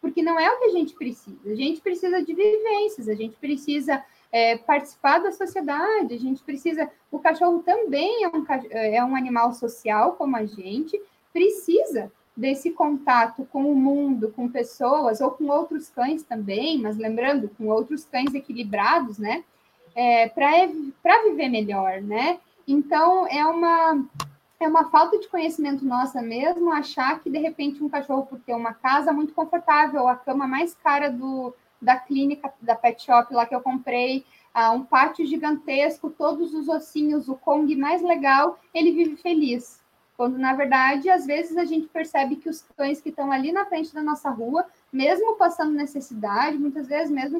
Porque 0.00 0.22
não 0.22 0.38
é 0.38 0.50
o 0.50 0.58
que 0.58 0.66
a 0.66 0.70
gente 0.70 0.94
precisa. 0.94 1.50
A 1.50 1.54
gente 1.54 1.80
precisa 1.80 2.22
de 2.22 2.34
vivências, 2.34 3.08
a 3.08 3.14
gente 3.14 3.36
precisa 3.36 4.04
é, 4.30 4.56
participar 4.56 5.18
da 5.18 5.32
sociedade, 5.32 6.14
a 6.14 6.18
gente 6.18 6.42
precisa. 6.42 6.90
O 7.10 7.18
cachorro 7.18 7.62
também 7.62 8.22
é 8.22 8.28
um, 8.28 8.44
é 8.70 9.04
um 9.04 9.16
animal 9.16 9.52
social, 9.54 10.12
como 10.12 10.36
a 10.36 10.44
gente, 10.44 11.00
precisa 11.32 12.12
desse 12.38 12.70
contato 12.70 13.44
com 13.50 13.64
o 13.64 13.74
mundo, 13.74 14.32
com 14.34 14.48
pessoas, 14.48 15.20
ou 15.20 15.32
com 15.32 15.48
outros 15.48 15.88
cães 15.88 16.22
também, 16.22 16.80
mas 16.80 16.96
lembrando, 16.96 17.50
com 17.58 17.66
outros 17.66 18.04
cães 18.04 18.32
equilibrados, 18.32 19.18
né? 19.18 19.42
É, 19.92 20.28
para 20.28 21.24
viver 21.24 21.48
melhor, 21.48 22.00
né? 22.00 22.38
Então, 22.64 23.26
é 23.26 23.44
uma, 23.44 24.04
é 24.60 24.68
uma 24.68 24.88
falta 24.88 25.18
de 25.18 25.26
conhecimento 25.26 25.84
nossa 25.84 26.22
mesmo 26.22 26.72
achar 26.72 27.18
que, 27.18 27.28
de 27.28 27.38
repente, 27.38 27.82
um 27.82 27.88
cachorro, 27.88 28.26
por 28.26 28.38
ter 28.38 28.54
uma 28.54 28.72
casa 28.72 29.12
muito 29.12 29.34
confortável, 29.34 30.06
a 30.06 30.14
cama 30.14 30.46
mais 30.46 30.74
cara 30.74 31.10
do, 31.10 31.52
da 31.82 31.96
clínica, 31.96 32.54
da 32.62 32.76
pet 32.76 33.02
shop 33.02 33.34
lá 33.34 33.46
que 33.46 33.54
eu 33.54 33.60
comprei, 33.60 34.24
ah, 34.54 34.70
um 34.70 34.84
pátio 34.84 35.26
gigantesco, 35.26 36.08
todos 36.08 36.54
os 36.54 36.68
ossinhos, 36.68 37.28
o 37.28 37.34
Kong 37.34 37.74
mais 37.74 38.00
legal, 38.00 38.60
ele 38.72 38.92
vive 38.92 39.16
feliz. 39.16 39.80
Quando, 40.18 40.36
na 40.36 40.52
verdade, 40.52 41.08
às 41.08 41.24
vezes 41.24 41.56
a 41.56 41.64
gente 41.64 41.86
percebe 41.86 42.34
que 42.34 42.48
os 42.48 42.60
cães 42.76 43.00
que 43.00 43.08
estão 43.08 43.30
ali 43.30 43.52
na 43.52 43.64
frente 43.64 43.94
da 43.94 44.02
nossa 44.02 44.28
rua, 44.28 44.66
mesmo 44.92 45.36
passando 45.36 45.72
necessidade, 45.72 46.58
muitas 46.58 46.88
vezes 46.88 47.08
mesmo 47.08 47.38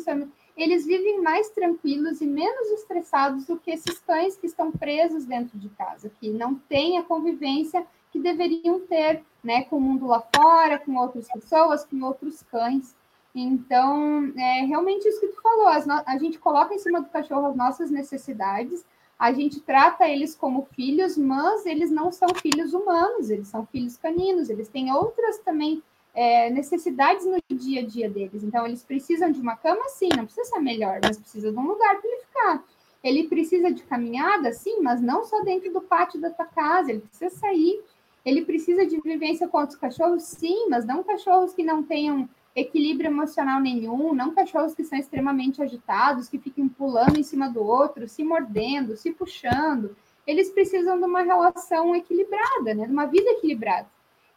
eles 0.57 0.87
vivem 0.87 1.21
mais 1.21 1.51
tranquilos 1.51 2.21
e 2.21 2.27
menos 2.27 2.71
estressados 2.71 3.47
do 3.47 3.59
que 3.59 3.73
esses 3.73 3.99
cães 3.99 4.37
que 4.37 4.47
estão 4.47 4.71
presos 4.71 5.25
dentro 5.25 5.59
de 5.59 5.69
casa, 5.71 6.09
que 6.21 6.31
não 6.31 6.55
têm 6.55 6.99
a 6.99 7.03
convivência 7.03 7.85
que 8.13 8.21
deveriam 8.21 8.79
ter, 8.79 9.25
né, 9.43 9.65
com 9.65 9.77
o 9.77 9.81
mundo 9.81 10.07
lá 10.07 10.23
fora, 10.35 10.79
com 10.79 10.95
outras 10.95 11.27
pessoas, 11.27 11.85
com 11.85 12.01
outros 12.05 12.45
cães. 12.45 12.95
Então, 13.35 14.33
é 14.37 14.65
realmente 14.65 15.09
isso 15.09 15.19
que 15.19 15.27
tu 15.27 15.43
falou, 15.43 15.67
a 15.67 16.19
gente 16.19 16.39
coloca 16.39 16.73
em 16.73 16.79
cima 16.79 17.01
do 17.01 17.09
cachorro 17.09 17.47
as 17.47 17.57
nossas 17.57 17.91
necessidades, 17.91 18.87
a 19.19 19.33
gente 19.33 19.61
trata 19.61 20.09
eles 20.09 20.35
como 20.35 20.69
filhos, 20.77 21.17
mas 21.17 21.67
eles 21.67 21.91
não 21.91 22.13
são 22.13 22.29
filhos 22.41 22.73
humanos, 22.73 23.31
eles 23.31 23.49
são 23.49 23.67
filhos 23.67 23.97
caninos, 23.97 24.49
eles 24.49 24.69
têm 24.69 24.93
outras 24.93 25.39
também 25.39 25.83
é, 26.15 26.49
necessidades 26.51 27.27
no 27.27 27.39
dia 27.51 27.81
a 27.81 27.85
dia 27.85 28.09
deles. 28.09 28.45
Então, 28.45 28.65
eles 28.65 28.85
precisam 28.85 29.33
de 29.33 29.41
uma 29.41 29.57
cama, 29.57 29.89
sim, 29.89 30.09
não 30.17 30.25
precisa 30.25 30.49
ser 30.49 30.61
melhor, 30.61 31.01
mas 31.03 31.19
precisa 31.19 31.51
de 31.51 31.59
um 31.59 31.67
lugar 31.67 32.01
para 32.01 32.09
ele 32.09 32.21
ficar. 32.21 32.65
Ele 33.03 33.29
precisa 33.29 33.73
de 33.73 33.83
caminhada, 33.83 34.53
sim, 34.53 34.81
mas 34.81 35.01
não 35.01 35.25
só 35.25 35.43
dentro 35.43 35.73
do 35.73 35.81
pátio 35.81 36.21
da 36.21 36.31
tua 36.31 36.47
casa, 36.47 36.91
ele 36.91 37.01
precisa 37.01 37.31
sair. 37.31 37.81
Ele 38.25 38.45
precisa 38.45 38.85
de 38.87 39.01
vivência 39.01 39.49
com 39.49 39.59
outros 39.59 39.79
cachorros? 39.79 40.25
Sim, 40.25 40.69
mas 40.69 40.85
não 40.85 41.03
cachorros 41.03 41.55
que 41.55 41.63
não 41.65 41.83
tenham 41.83 42.29
equilíbrio 42.59 43.09
emocional 43.09 43.61
nenhum, 43.61 44.15
não 44.15 44.35
cachorros 44.35 44.75
que 44.75 44.85
são 44.85 44.99
extremamente 44.99 45.63
agitados, 45.63 46.29
que 46.29 46.39
fiquem 46.39 46.69
pulando 46.69 47.19
em 47.19 47.23
cima 47.23 47.49
do 47.49 47.63
outro, 47.63 48.09
se 48.09 48.25
mordendo, 48.25 48.97
se 48.97 49.13
puxando. 49.13 49.97
Eles 50.27 50.51
precisam 50.51 50.99
de 50.99 51.05
uma 51.05 51.23
relação 51.23 51.95
equilibrada, 51.95 52.75
né? 52.75 52.87
De 52.87 52.93
uma 52.93 53.07
vida 53.07 53.31
equilibrada. 53.31 53.89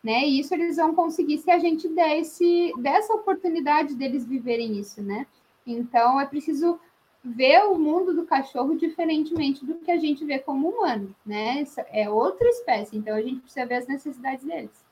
Né? 0.03 0.27
E 0.27 0.39
isso 0.39 0.53
eles 0.53 0.77
vão 0.77 0.95
conseguir 0.95 1.37
se 1.37 1.51
a 1.51 1.59
gente 1.59 1.87
der 1.87 2.17
esse, 2.17 2.73
dessa 2.79 3.13
oportunidade 3.13 3.93
deles 3.93 4.25
viverem 4.25 4.79
isso, 4.79 4.99
né? 4.99 5.27
Então 5.65 6.19
é 6.19 6.25
preciso 6.25 6.79
ver 7.23 7.65
o 7.65 7.77
mundo 7.77 8.13
do 8.13 8.25
cachorro 8.25 8.75
diferentemente 8.75 9.63
do 9.63 9.75
que 9.75 9.91
a 9.91 9.97
gente 9.97 10.25
vê 10.25 10.39
como 10.39 10.69
humano, 10.69 11.15
né? 11.23 11.63
É 11.91 12.09
outra 12.09 12.47
espécie, 12.49 12.97
então 12.97 13.15
a 13.15 13.21
gente 13.21 13.41
precisa 13.41 13.65
ver 13.65 13.75
as 13.75 13.87
necessidades 13.87 14.43
deles. 14.43 14.90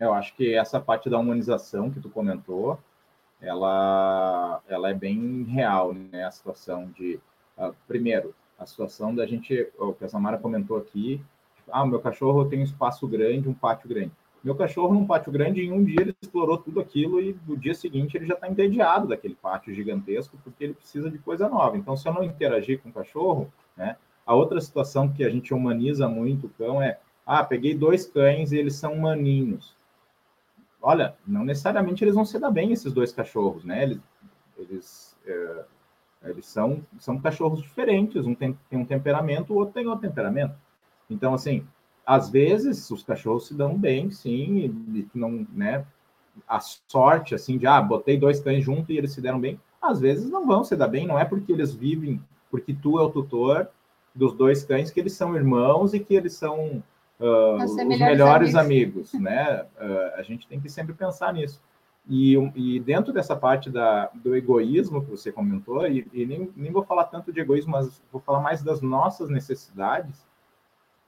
Eu 0.00 0.12
acho 0.12 0.34
que 0.34 0.54
essa 0.54 0.80
parte 0.80 1.10
da 1.10 1.18
humanização 1.18 1.90
que 1.90 2.00
tu 2.00 2.08
comentou, 2.08 2.78
ela, 3.40 4.60
ela 4.68 4.90
é 4.90 4.94
bem 4.94 5.44
real, 5.44 5.92
né? 5.92 6.24
A 6.24 6.30
situação 6.30 6.90
de, 6.96 7.20
uh, 7.56 7.74
primeiro, 7.86 8.34
a 8.58 8.66
situação 8.66 9.14
da 9.14 9.26
gente, 9.26 9.68
o 9.78 9.92
que 9.92 10.04
a 10.04 10.08
Samara 10.08 10.38
comentou 10.38 10.76
aqui, 10.76 11.22
ah, 11.70 11.86
meu 11.86 12.00
cachorro 12.00 12.46
tem 12.46 12.60
um 12.60 12.64
espaço 12.64 13.06
grande, 13.06 13.48
um 13.48 13.54
pátio 13.54 13.88
grande. 13.88 14.12
Meu 14.42 14.54
cachorro 14.54 14.94
num 14.94 15.06
pátio 15.06 15.32
grande, 15.32 15.62
em 15.62 15.72
um 15.72 15.84
dia 15.84 16.00
ele 16.00 16.16
explorou 16.22 16.56
tudo 16.58 16.80
aquilo 16.80 17.20
e 17.20 17.36
no 17.46 17.56
dia 17.56 17.74
seguinte 17.74 18.16
ele 18.16 18.26
já 18.26 18.34
está 18.34 18.48
entediado 18.48 19.08
daquele 19.08 19.34
pátio 19.34 19.74
gigantesco 19.74 20.38
porque 20.42 20.64
ele 20.64 20.74
precisa 20.74 21.10
de 21.10 21.18
coisa 21.18 21.48
nova. 21.48 21.76
Então, 21.76 21.96
se 21.96 22.08
eu 22.08 22.14
não 22.14 22.22
interagir 22.22 22.80
com 22.80 22.88
o 22.88 22.92
cachorro, 22.92 23.52
né? 23.76 23.96
A 24.24 24.34
outra 24.34 24.60
situação 24.60 25.08
que 25.08 25.24
a 25.24 25.30
gente 25.30 25.54
humaniza 25.54 26.08
muito 26.08 26.46
o 26.46 26.50
cão 26.50 26.80
é, 26.82 26.98
ah, 27.26 27.42
peguei 27.42 27.74
dois 27.74 28.06
cães 28.06 28.52
e 28.52 28.58
eles 28.58 28.74
são 28.74 28.96
maninhos. 28.96 29.74
Olha, 30.80 31.16
não 31.26 31.44
necessariamente 31.44 32.04
eles 32.04 32.14
vão 32.14 32.24
se 32.24 32.38
dar 32.38 32.50
bem 32.50 32.72
esses 32.72 32.92
dois 32.92 33.12
cachorros, 33.12 33.64
né? 33.64 33.82
Eles, 33.82 34.00
eles, 34.56 35.16
é, 35.26 35.64
eles 36.24 36.46
são, 36.46 36.82
são 36.98 37.18
cachorros 37.18 37.62
diferentes. 37.62 38.26
Um 38.26 38.34
tem, 38.34 38.56
tem 38.70 38.78
um 38.78 38.84
temperamento, 38.84 39.52
o 39.52 39.56
outro 39.56 39.74
tem 39.74 39.86
outro 39.86 40.08
temperamento. 40.08 40.54
Então, 41.10 41.34
assim, 41.34 41.66
às 42.06 42.30
vezes 42.30 42.90
os 42.90 43.02
cachorros 43.02 43.48
se 43.48 43.54
dão 43.54 43.76
bem, 43.76 44.10
sim, 44.10 44.72
e, 44.94 45.08
não, 45.14 45.46
né? 45.52 45.84
A 46.46 46.60
sorte, 46.60 47.34
assim, 47.34 47.58
de 47.58 47.66
ah, 47.66 47.82
botei 47.82 48.16
dois 48.16 48.40
cães 48.40 48.64
juntos 48.64 48.90
e 48.90 48.96
eles 48.96 49.12
se 49.12 49.20
deram 49.20 49.40
bem, 49.40 49.60
às 49.82 50.00
vezes 50.00 50.30
não 50.30 50.46
vão 50.46 50.62
se 50.62 50.76
dar 50.76 50.88
bem, 50.88 51.06
não 51.06 51.18
é 51.18 51.24
porque 51.24 51.52
eles 51.52 51.74
vivem, 51.74 52.22
porque 52.50 52.72
tu 52.72 52.98
é 52.98 53.02
o 53.02 53.10
tutor 53.10 53.68
dos 54.14 54.32
dois 54.32 54.64
cães 54.64 54.90
que 54.90 55.00
eles 55.00 55.12
são 55.12 55.34
irmãos 55.34 55.94
e 55.94 56.00
que 56.00 56.14
eles 56.14 56.34
são 56.34 56.82
uh, 57.20 57.56
os 57.64 57.74
melhores, 57.76 57.98
melhores 57.98 58.54
amigos. 58.54 59.14
amigos, 59.14 59.20
né? 59.20 59.66
Uh, 59.80 60.18
a 60.18 60.22
gente 60.22 60.46
tem 60.46 60.60
que 60.60 60.68
sempre 60.68 60.94
pensar 60.94 61.32
nisso. 61.32 61.60
E, 62.08 62.34
e 62.54 62.80
dentro 62.80 63.12
dessa 63.12 63.36
parte 63.36 63.68
da, 63.68 64.10
do 64.14 64.34
egoísmo 64.34 65.04
que 65.04 65.10
você 65.10 65.30
comentou, 65.30 65.86
e, 65.86 66.08
e 66.12 66.24
nem, 66.24 66.50
nem 66.56 66.72
vou 66.72 66.82
falar 66.82 67.04
tanto 67.04 67.30
de 67.30 67.40
egoísmo, 67.40 67.72
mas 67.72 68.02
vou 68.10 68.20
falar 68.20 68.40
mais 68.40 68.62
das 68.62 68.80
nossas 68.80 69.28
necessidades, 69.28 70.26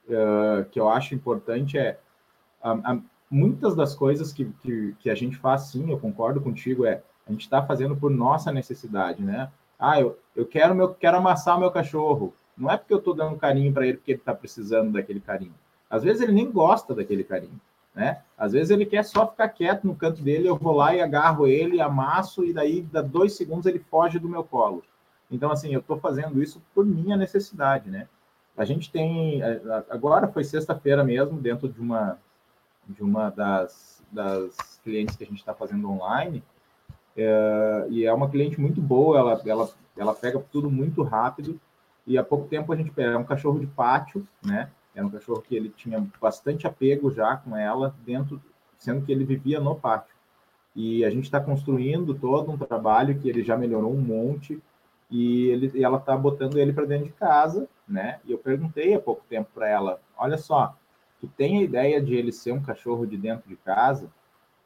uh, 0.07 0.63
que 0.69 0.79
eu 0.79 0.87
acho 0.87 1.15
importante 1.15 1.77
é 1.77 1.99
a, 2.61 2.71
a, 2.71 2.99
muitas 3.29 3.75
das 3.75 3.95
coisas 3.95 4.31
que, 4.31 4.45
que, 4.61 4.95
que, 4.99 5.09
a 5.09 5.15
gente 5.15 5.37
faz, 5.37 5.61
sim, 5.63 5.89
eu 5.89 5.97
concordo 5.97 6.39
contigo, 6.39 6.85
é 6.85 7.01
a 7.27 7.31
gente 7.31 7.41
está 7.41 7.63
fazendo 7.65 7.95
por 7.95 8.11
nossa 8.11 8.51
necessidade, 8.51 9.23
né? 9.23 9.49
Ah, 9.79 9.99
eu, 9.99 10.19
eu 10.35 10.45
quero 10.45 10.75
meu 10.75 10.93
quero 10.93 11.17
amassar 11.17 11.57
o 11.57 11.59
meu 11.59 11.71
cachorro. 11.71 12.33
Não 12.55 12.69
é 12.69 12.77
porque 12.77 12.93
eu 12.93 12.99
estou 12.99 13.15
dando 13.15 13.37
carinho 13.37 13.73
para 13.73 13.87
ele 13.87 13.97
porque 13.97 14.11
ele 14.11 14.19
está 14.19 14.35
precisando 14.35 14.91
daquele 14.91 15.19
carinho. 15.19 15.55
Às 15.91 16.03
vezes 16.03 16.21
ele 16.21 16.31
nem 16.31 16.49
gosta 16.49 16.95
daquele 16.95 17.23
carinho, 17.23 17.59
né? 17.93 18.21
Às 18.37 18.53
vezes 18.53 18.71
ele 18.71 18.85
quer 18.85 19.03
só 19.03 19.27
ficar 19.27 19.49
quieto 19.49 19.85
no 19.85 19.93
canto 19.93 20.21
dele, 20.23 20.47
eu 20.47 20.55
vou 20.55 20.73
lá 20.73 20.95
e 20.95 21.01
agarro 21.01 21.45
ele, 21.45 21.81
amasso 21.81 22.45
e 22.45 22.53
daí 22.53 22.81
dá 22.81 23.01
dois 23.01 23.33
segundos 23.33 23.65
ele 23.65 23.79
foge 23.79 24.17
do 24.17 24.29
meu 24.29 24.43
colo. 24.43 24.83
Então 25.29 25.51
assim, 25.51 25.73
eu 25.73 25.81
estou 25.81 25.99
fazendo 25.99 26.41
isso 26.41 26.61
por 26.73 26.85
minha 26.85 27.17
necessidade, 27.17 27.91
né? 27.91 28.07
A 28.57 28.63
gente 28.63 28.89
tem 28.91 29.41
agora 29.89 30.27
foi 30.27 30.43
sexta-feira 30.43 31.03
mesmo 31.03 31.39
dentro 31.39 31.67
de 31.67 31.79
uma 31.79 32.17
de 32.87 33.03
uma 33.03 33.29
das, 33.29 34.03
das 34.11 34.79
clientes 34.83 35.15
que 35.15 35.23
a 35.23 35.27
gente 35.27 35.39
está 35.39 35.53
fazendo 35.53 35.89
online 35.89 36.43
é, 37.15 37.85
e 37.89 38.05
é 38.05 38.13
uma 38.13 38.29
cliente 38.29 38.59
muito 38.59 38.81
boa, 38.81 39.19
ela, 39.19 39.41
ela, 39.45 39.69
ela 39.97 40.13
pega 40.13 40.39
tudo 40.51 40.69
muito 40.69 41.03
rápido 41.03 41.59
e 42.07 42.17
há 42.17 42.23
pouco 42.23 42.47
tempo 42.47 42.71
a 42.71 42.75
gente 42.75 42.91
pega 42.91 43.11
é 43.11 43.17
um 43.17 43.23
cachorro 43.23 43.59
de 43.59 43.67
pátio, 43.67 44.27
né? 44.43 44.69
Era 44.93 45.05
um 45.05 45.09
cachorro 45.09 45.41
que 45.41 45.55
ele 45.55 45.69
tinha 45.69 46.05
bastante 46.19 46.67
apego 46.67 47.11
já 47.11 47.37
com 47.37 47.55
ela 47.55 47.95
dentro, 48.05 48.41
sendo 48.77 49.05
que 49.05 49.11
ele 49.11 49.23
vivia 49.23 49.59
no 49.59 49.75
pátio. 49.75 50.15
E 50.75 51.03
a 51.03 51.09
gente 51.09 51.25
está 51.25 51.39
construindo 51.39 52.13
todo 52.13 52.51
um 52.51 52.57
trabalho 52.57 53.17
que 53.19 53.29
ele 53.29 53.43
já 53.43 53.57
melhorou 53.57 53.93
um 53.93 54.01
monte 54.01 54.61
e, 55.09 55.47
ele, 55.47 55.71
e 55.75 55.83
ela 55.83 55.97
está 55.97 56.15
botando 56.15 56.57
ele 56.57 56.71
para 56.71 56.85
dentro 56.85 57.05
de 57.05 57.11
casa, 57.11 57.67
né? 57.87 58.19
E 58.25 58.31
eu 58.31 58.37
perguntei 58.37 58.93
há 58.93 58.99
pouco 58.99 59.23
tempo 59.27 59.49
para 59.53 59.67
ela, 59.67 59.99
olha 60.17 60.37
só, 60.37 60.75
tu 61.19 61.27
tem 61.27 61.59
a 61.59 61.63
ideia 61.63 62.01
de 62.01 62.15
ele 62.15 62.31
ser 62.31 62.53
um 62.53 62.61
cachorro 62.61 63.05
de 63.05 63.17
dentro 63.17 63.47
de 63.49 63.57
casa? 63.57 64.09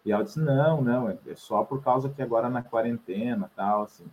E 0.06 0.12
ela 0.12 0.24
disse, 0.24 0.40
não, 0.40 0.82
não, 0.82 1.10
é, 1.10 1.18
é 1.28 1.36
só 1.36 1.64
por 1.64 1.84
causa 1.84 2.10
que 2.10 2.22
agora 2.22 2.48
na 2.48 2.62
quarentena, 2.62 3.50
tal, 3.56 3.84
assim. 3.84 4.06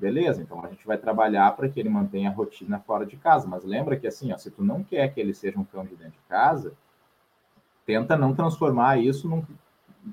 Beleza, 0.00 0.40
então 0.40 0.64
a 0.64 0.68
gente 0.68 0.86
vai 0.86 0.96
trabalhar 0.96 1.54
para 1.54 1.68
que 1.68 1.78
ele 1.78 1.90
mantenha 1.90 2.30
a 2.30 2.32
rotina 2.32 2.80
fora 2.80 3.04
de 3.04 3.18
casa. 3.18 3.46
Mas 3.46 3.64
lembra 3.64 3.98
que 3.98 4.06
assim, 4.06 4.32
ó, 4.32 4.38
se 4.38 4.50
tu 4.50 4.64
não 4.64 4.82
quer 4.82 5.12
que 5.12 5.20
ele 5.20 5.34
seja 5.34 5.58
um 5.58 5.64
cão 5.64 5.84
de 5.84 5.94
dentro 5.94 6.12
de 6.12 6.26
casa, 6.26 6.72
tenta 7.84 8.16
não 8.16 8.34
transformar 8.34 8.98
isso 8.98 9.28
num, 9.28 9.44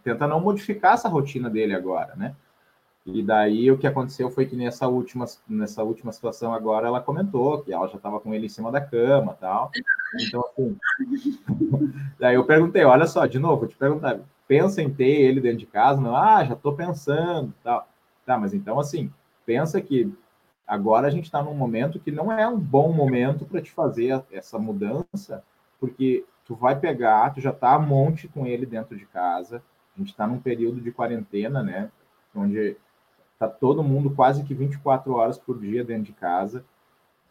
tenta 0.04 0.28
não 0.28 0.42
modificar 0.42 0.96
essa 0.96 1.08
rotina 1.08 1.50
dele 1.50 1.74
agora, 1.74 2.14
né? 2.18 2.36
E 3.06 3.24
daí 3.24 3.72
o 3.72 3.78
que 3.78 3.88
aconteceu 3.88 4.30
foi 4.30 4.46
que 4.46 4.58
nessa 4.58 4.90
última, 4.90 5.24
nessa 5.48 5.82
última 5.82 6.12
situação 6.12 6.54
agora 6.54 6.88
ela 6.88 7.00
comentou 7.00 7.62
que 7.62 7.72
ela 7.72 7.88
já 7.88 7.96
estava 7.96 8.20
com 8.20 8.34
ele 8.34 8.48
em 8.48 8.50
cima 8.50 8.70
da 8.70 8.82
cama 8.82 9.38
tal. 9.40 9.72
Então, 10.20 10.44
assim, 10.52 10.78
daí 12.20 12.36
eu 12.36 12.44
perguntei, 12.44 12.84
olha 12.84 13.08
só, 13.08 13.26
de 13.26 13.40
novo, 13.40 13.62
vou 13.62 13.70
te 13.70 13.78
perguntar, 13.78 14.20
pensa 14.46 14.82
em 14.82 14.94
ter 14.94 15.22
ele 15.22 15.40
dentro 15.40 15.60
de 15.60 15.66
casa? 15.66 16.02
Não, 16.02 16.14
ah, 16.14 16.44
já 16.44 16.56
estou 16.56 16.76
pensando 16.76 17.54
tal. 17.64 17.88
Tá, 18.26 18.38
mas 18.38 18.54
então 18.54 18.78
assim, 18.78 19.10
pensa 19.48 19.82
que 19.82 20.14
agora 20.68 21.08
a 21.08 21.10
gente 21.10 21.26
está 21.26 21.42
num 21.42 21.56
momento 21.56 22.00
que 22.00 22.12
não 22.12 22.32
é 22.32 22.48
um 22.48 22.60
bom 22.60 22.94
momento 22.94 23.46
para 23.46 23.62
te 23.62 23.72
fazer 23.72 24.24
essa 24.32 24.60
mudança, 24.60 25.44
porque 25.80 26.24
tu 26.46 26.54
vai 26.54 26.80
pegar, 26.80 27.34
tu 27.34 27.42
já 27.42 27.50
está 27.50 27.74
a 27.74 27.80
monte 27.80 28.28
com 28.28 28.46
ele 28.46 28.66
dentro 28.66 28.96
de 28.96 29.06
casa, 29.08 29.64
a 29.96 30.00
gente 30.00 30.10
está 30.10 30.28
num 30.28 30.40
período 30.40 30.80
de 30.80 30.92
quarentena, 30.92 31.64
né? 31.64 31.90
Onde 32.36 32.78
Tá 33.40 33.48
todo 33.48 33.84
mundo 33.84 34.10
quase 34.10 34.44
que 34.44 34.54
24 34.54 35.14
horas 35.14 35.38
por 35.38 35.60
dia 35.60 35.84
dentro 35.84 36.06
de 36.06 36.14
casa 36.14 36.66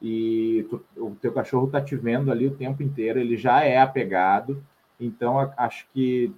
e 0.00 0.64
tu, 0.70 0.84
o 0.96 1.16
teu 1.16 1.32
cachorro 1.32 1.68
tá 1.68 1.80
te 1.80 1.96
vendo 1.96 2.30
ali 2.30 2.46
o 2.46 2.54
tempo 2.54 2.82
inteiro, 2.82 3.18
ele 3.18 3.36
já 3.36 3.64
é 3.64 3.78
apegado. 3.78 4.62
Então 5.00 5.52
acho 5.56 5.86
que 5.92 6.32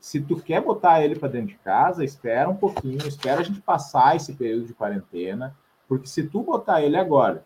se 0.00 0.18
tu 0.20 0.36
quer 0.36 0.62
botar 0.62 1.02
ele 1.02 1.14
para 1.14 1.28
dentro 1.28 1.48
de 1.48 1.56
casa, 1.56 2.02
espera 2.02 2.48
um 2.48 2.56
pouquinho, 2.56 3.06
espera 3.06 3.40
a 3.40 3.44
gente 3.44 3.60
passar 3.60 4.16
esse 4.16 4.32
período 4.32 4.66
de 4.66 4.74
quarentena, 4.74 5.54
porque 5.86 6.06
se 6.06 6.26
tu 6.26 6.42
botar 6.42 6.80
ele 6.80 6.96
agora 6.96 7.44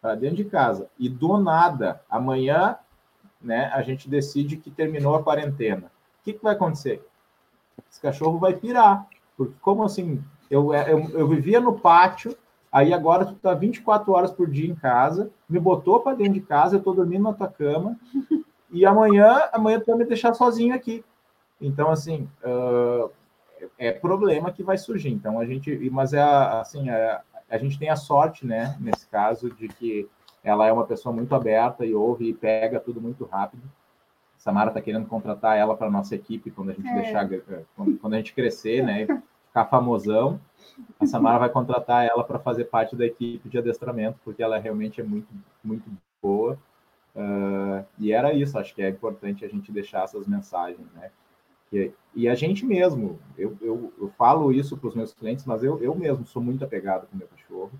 para 0.00 0.14
dentro 0.14 0.36
de 0.36 0.44
casa 0.44 0.88
e 0.98 1.08
do 1.08 1.36
nada 1.38 2.00
amanhã, 2.08 2.76
né, 3.42 3.70
a 3.74 3.82
gente 3.82 4.08
decide 4.08 4.56
que 4.56 4.70
terminou 4.70 5.16
a 5.16 5.22
quarentena, 5.22 5.90
o 6.20 6.24
que, 6.24 6.34
que 6.34 6.42
vai 6.42 6.54
acontecer? 6.54 7.04
Esse 7.90 8.00
cachorro 8.00 8.38
vai 8.38 8.54
pirar, 8.54 9.06
porque 9.36 9.54
como 9.60 9.82
assim 9.82 10.22
eu, 10.48 10.72
eu, 10.72 11.10
eu 11.10 11.28
vivia 11.28 11.60
no 11.60 11.78
pátio, 11.80 12.36
aí 12.70 12.92
agora 12.92 13.26
tu 13.26 13.34
tá 13.34 13.52
24 13.52 14.12
horas 14.12 14.30
por 14.30 14.48
dia 14.48 14.70
em 14.70 14.76
casa, 14.76 15.30
me 15.48 15.58
botou 15.58 16.00
para 16.00 16.16
dentro 16.16 16.34
de 16.34 16.40
casa, 16.40 16.76
eu 16.76 16.82
tô 16.82 16.92
dormindo 16.92 17.24
na 17.24 17.32
tua 17.32 17.48
cama, 17.48 17.98
e 18.70 18.86
amanhã, 18.86 19.48
amanhã 19.52 19.80
tu 19.80 19.86
vai 19.86 19.96
me 19.96 20.04
deixar 20.04 20.34
sozinho 20.34 20.72
aqui. 20.72 21.04
Então, 21.60 21.90
assim, 21.90 22.28
uh, 22.44 23.10
é 23.78 23.92
problema 23.92 24.52
que 24.52 24.62
vai 24.62 24.78
surgir. 24.78 25.10
Então, 25.10 25.38
a 25.38 25.44
gente, 25.44 25.90
mas 25.90 26.12
é 26.12 26.22
assim, 26.22 26.88
é, 26.88 27.20
a 27.48 27.58
gente 27.58 27.78
tem 27.78 27.90
a 27.90 27.96
sorte, 27.96 28.46
né, 28.46 28.76
nesse 28.80 29.06
caso, 29.08 29.50
de 29.50 29.68
que 29.68 30.08
ela 30.42 30.66
é 30.66 30.72
uma 30.72 30.86
pessoa 30.86 31.14
muito 31.14 31.34
aberta 31.34 31.84
e 31.84 31.94
ouve 31.94 32.28
e 32.28 32.34
pega 32.34 32.80
tudo 32.80 33.00
muito 33.00 33.24
rápido. 33.24 33.62
Samara 34.38 34.70
está 34.70 34.80
querendo 34.80 35.06
contratar 35.06 35.58
ela 35.58 35.76
para 35.76 35.90
nossa 35.90 36.14
equipe 36.14 36.50
quando 36.50 36.70
a 36.70 36.72
gente 36.72 36.88
é. 36.88 36.94
deixar, 36.94 37.28
quando, 37.76 37.98
quando, 37.98 38.14
a 38.14 38.16
gente 38.16 38.32
crescer, 38.32 38.82
né? 38.82 39.06
ficar 39.50 39.66
famosão, 39.66 40.40
a 40.98 41.06
Samara 41.06 41.40
vai 41.40 41.50
contratar 41.50 42.06
ela 42.06 42.24
para 42.24 42.38
fazer 42.38 42.64
parte 42.64 42.96
da 42.96 43.04
equipe 43.04 43.48
de 43.48 43.58
adestramento, 43.58 44.18
porque 44.24 44.42
ela 44.42 44.58
realmente 44.58 45.00
é 45.00 45.04
muito, 45.04 45.28
muito 45.62 45.90
boa. 46.22 46.56
Uh, 47.14 47.84
e 47.98 48.12
era 48.12 48.32
isso, 48.32 48.58
acho 48.58 48.74
que 48.74 48.80
é 48.80 48.88
importante 48.88 49.44
a 49.44 49.48
gente 49.48 49.72
deixar 49.72 50.04
essas 50.04 50.26
mensagens, 50.26 50.86
né? 50.94 51.10
E, 51.72 51.92
e 52.14 52.28
a 52.28 52.34
gente 52.34 52.66
mesmo, 52.66 53.18
eu, 53.38 53.56
eu, 53.60 53.92
eu 53.98 54.08
falo 54.10 54.52
isso 54.52 54.76
para 54.76 54.88
os 54.88 54.94
meus 54.94 55.12
clientes, 55.12 55.44
mas 55.44 55.62
eu, 55.62 55.80
eu 55.82 55.94
mesmo 55.94 56.26
sou 56.26 56.42
muito 56.42 56.64
apegado 56.64 57.06
com 57.06 57.16
meu 57.16 57.28
cachorro, 57.28 57.70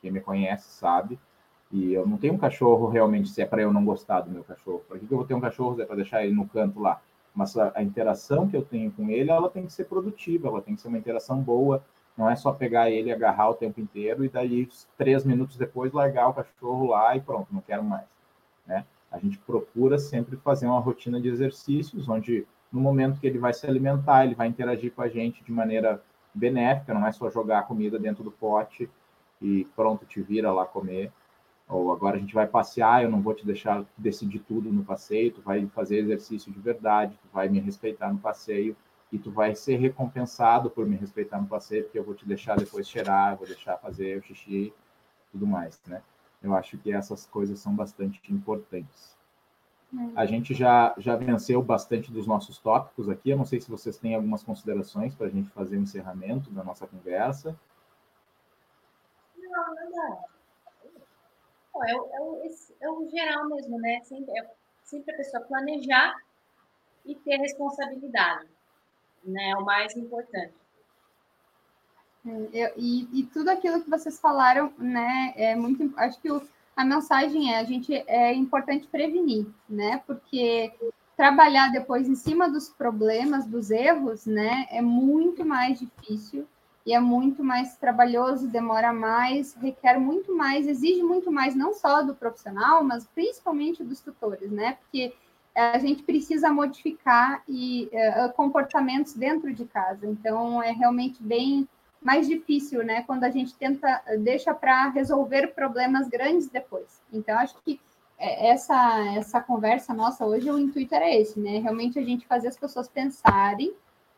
quem 0.00 0.10
me 0.10 0.20
conhece 0.20 0.68
sabe, 0.70 1.18
E 1.72 1.92
eu 1.92 2.06
não 2.06 2.18
tenho 2.18 2.34
um 2.34 2.38
cachorro 2.38 2.88
realmente 2.88 3.28
se 3.28 3.42
é 3.42 3.46
para 3.46 3.62
eu 3.62 3.72
não 3.72 3.84
gostar 3.84 4.22
do 4.22 4.30
meu 4.30 4.42
cachorro. 4.42 4.82
Para 4.88 4.98
que 4.98 5.04
eu 5.04 5.16
vou 5.16 5.26
ter 5.26 5.34
um 5.34 5.40
cachorro 5.40 5.80
é 5.80 5.86
para 5.86 5.96
deixar 5.96 6.24
ele 6.24 6.34
no 6.34 6.48
canto 6.48 6.80
lá? 6.80 7.00
Mas 7.34 7.56
a, 7.56 7.72
a, 7.76 7.82
interação 7.82 8.48
que 8.48 8.56
eu 8.56 8.62
tenho 8.62 8.90
com 8.90 9.08
ele, 9.08 9.30
ela 9.30 9.48
tem 9.48 9.64
que 9.64 9.72
ser 9.72 9.84
produtiva, 9.84 10.48
ela 10.48 10.60
tem 10.60 10.74
que 10.74 10.80
ser 10.80 10.88
uma 10.88 10.98
interação 10.98 11.40
boa. 11.40 11.84
Não 12.16 12.28
é 12.28 12.34
só 12.36 12.52
pegar 12.52 12.90
ele, 12.90 13.12
agarrar 13.12 13.50
o 13.50 13.54
tempo 13.54 13.80
inteiro 13.80 14.24
e 14.24 14.28
daí 14.28 14.68
três 14.98 15.24
minutos 15.24 15.56
depois 15.56 15.92
largar 15.92 16.28
o 16.28 16.34
cachorro 16.34 16.88
lá 16.88 17.16
e 17.16 17.20
pronto, 17.20 17.48
não 17.52 17.60
quero 17.60 17.84
mais. 17.84 18.06
Né? 18.66 18.84
A 19.10 19.18
gente 19.18 19.38
procura 19.38 19.98
sempre 19.98 20.36
fazer 20.36 20.66
uma 20.66 20.80
rotina 20.80 21.20
de 21.20 21.28
exercícios 21.28 22.08
onde 22.08 22.46
no 22.72 22.80
momento 22.80 23.20
que 23.20 23.26
ele 23.26 23.38
vai 23.38 23.52
se 23.52 23.66
alimentar, 23.66 24.24
ele 24.24 24.34
vai 24.34 24.46
interagir 24.46 24.92
com 24.92 25.02
a 25.02 25.08
gente 25.08 25.42
de 25.42 25.52
maneira 25.52 26.02
benéfica, 26.34 26.94
não 26.94 27.06
é 27.06 27.12
só 27.12 27.30
jogar 27.30 27.60
a 27.60 27.62
comida 27.62 27.98
dentro 27.98 28.22
do 28.22 28.30
pote 28.30 28.88
e 29.40 29.66
pronto, 29.74 30.04
te 30.06 30.20
vira 30.20 30.52
lá 30.52 30.64
comer. 30.64 31.12
Ou 31.68 31.92
agora 31.92 32.16
a 32.16 32.20
gente 32.20 32.34
vai 32.34 32.46
passear, 32.46 33.04
eu 33.04 33.10
não 33.10 33.22
vou 33.22 33.32
te 33.32 33.46
deixar 33.46 33.84
decidir 33.96 34.40
tudo 34.40 34.72
no 34.72 34.84
passeio, 34.84 35.32
tu 35.32 35.40
vai 35.40 35.64
fazer 35.68 35.98
exercício 35.98 36.52
de 36.52 36.58
verdade, 36.58 37.18
tu 37.22 37.28
vai 37.32 37.48
me 37.48 37.60
respeitar 37.60 38.12
no 38.12 38.18
passeio 38.18 38.76
e 39.12 39.18
tu 39.18 39.30
vai 39.30 39.54
ser 39.54 39.76
recompensado 39.76 40.70
por 40.70 40.86
me 40.86 40.96
respeitar 40.96 41.40
no 41.40 41.46
passeio, 41.46 41.84
porque 41.84 41.98
eu 41.98 42.04
vou 42.04 42.14
te 42.14 42.26
deixar 42.26 42.56
depois 42.56 42.88
cheirar, 42.88 43.36
vou 43.36 43.46
deixar 43.46 43.76
fazer 43.78 44.18
o 44.18 44.22
xixi, 44.22 44.72
tudo 45.32 45.46
mais, 45.46 45.80
né? 45.86 46.02
Eu 46.42 46.54
acho 46.54 46.78
que 46.78 46.92
essas 46.92 47.26
coisas 47.26 47.58
são 47.58 47.74
bastante 47.74 48.20
importantes. 48.32 49.16
A 50.14 50.24
gente 50.24 50.54
já, 50.54 50.94
já 50.98 51.16
venceu 51.16 51.60
bastante 51.60 52.12
dos 52.12 52.26
nossos 52.26 52.58
tópicos 52.58 53.08
aqui. 53.08 53.30
Eu 53.30 53.36
não 53.36 53.44
sei 53.44 53.60
se 53.60 53.70
vocês 53.70 53.98
têm 53.98 54.14
algumas 54.14 54.42
considerações 54.42 55.14
para 55.14 55.26
a 55.26 55.30
gente 55.30 55.50
fazer 55.50 55.76
o 55.76 55.80
encerramento 55.80 56.50
da 56.50 56.62
nossa 56.62 56.86
conversa. 56.86 57.58
Não, 59.36 59.74
não, 59.74 59.90
não. 59.90 60.30
É, 61.82 61.92
é, 61.92 62.20
o, 62.20 62.42
é 62.80 62.90
o 62.90 63.08
geral 63.10 63.48
mesmo, 63.48 63.78
né? 63.80 64.00
Sempre, 64.04 64.38
é, 64.38 64.50
sempre 64.84 65.12
a 65.12 65.16
pessoa 65.16 65.42
planejar 65.44 66.14
e 67.04 67.14
ter 67.16 67.38
responsabilidade, 67.38 68.48
né? 69.24 69.50
É 69.50 69.56
o 69.56 69.64
mais 69.64 69.96
importante. 69.96 70.54
É, 72.52 72.74
e, 72.76 73.08
e, 73.18 73.26
tudo 73.26 73.48
aquilo 73.48 73.82
que 73.82 73.88
vocês 73.88 74.20
falaram, 74.20 74.72
né? 74.78 75.32
É 75.36 75.56
muito. 75.56 75.92
Acho 75.96 76.20
que 76.20 76.30
o 76.30 76.46
a 76.80 76.84
mensagem 76.84 77.52
é: 77.52 77.58
a 77.58 77.64
gente 77.64 77.92
é 78.06 78.34
importante 78.34 78.86
prevenir, 78.88 79.46
né? 79.68 80.02
Porque 80.06 80.72
trabalhar 81.16 81.70
depois 81.70 82.08
em 82.08 82.14
cima 82.14 82.48
dos 82.48 82.70
problemas, 82.70 83.46
dos 83.46 83.70
erros, 83.70 84.24
né, 84.24 84.66
é 84.70 84.80
muito 84.80 85.44
mais 85.44 85.78
difícil 85.78 86.46
e 86.86 86.94
é 86.94 86.98
muito 86.98 87.44
mais 87.44 87.76
trabalhoso, 87.76 88.48
demora 88.48 88.90
mais, 88.90 89.52
requer 89.52 89.98
muito 89.98 90.34
mais, 90.34 90.66
exige 90.66 91.02
muito 91.02 91.30
mais, 91.30 91.54
não 91.54 91.74
só 91.74 92.02
do 92.02 92.14
profissional, 92.14 92.82
mas 92.82 93.06
principalmente 93.14 93.84
dos 93.84 94.00
tutores, 94.00 94.50
né? 94.50 94.78
Porque 94.80 95.12
a 95.54 95.78
gente 95.78 96.02
precisa 96.02 96.48
modificar 96.48 97.42
e 97.46 97.90
uh, 97.92 98.32
comportamentos 98.32 99.12
dentro 99.12 99.52
de 99.52 99.66
casa. 99.66 100.06
Então, 100.06 100.62
é 100.62 100.70
realmente 100.70 101.22
bem 101.22 101.68
mais 102.02 102.26
difícil, 102.26 102.82
né? 102.82 103.02
Quando 103.02 103.24
a 103.24 103.30
gente 103.30 103.54
tenta, 103.54 104.02
deixa 104.18 104.54
para 104.54 104.88
resolver 104.88 105.48
problemas 105.48 106.08
grandes 106.08 106.48
depois. 106.48 107.02
Então, 107.12 107.38
acho 107.38 107.56
que 107.62 107.80
é, 108.18 108.48
essa, 108.50 109.04
essa 109.16 109.40
conversa 109.40 109.92
nossa 109.92 110.24
hoje, 110.24 110.50
o 110.50 110.58
intuito 110.58 110.94
era 110.94 111.08
esse, 111.14 111.38
né? 111.38 111.58
Realmente 111.58 111.98
a 111.98 112.02
gente 112.02 112.26
fazer 112.26 112.48
as 112.48 112.56
pessoas 112.56 112.88
pensarem 112.88 113.74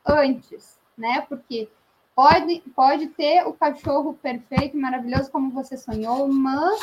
antes, 0.07 0.79
né? 0.97 1.23
Porque 1.29 1.69
pode, 2.15 2.61
pode 2.75 3.09
ter 3.09 3.47
o 3.47 3.53
cachorro 3.53 4.15
perfeito, 4.15 4.77
maravilhoso, 4.77 5.31
como 5.31 5.51
você 5.51 5.77
sonhou, 5.77 6.29
mas 6.33 6.81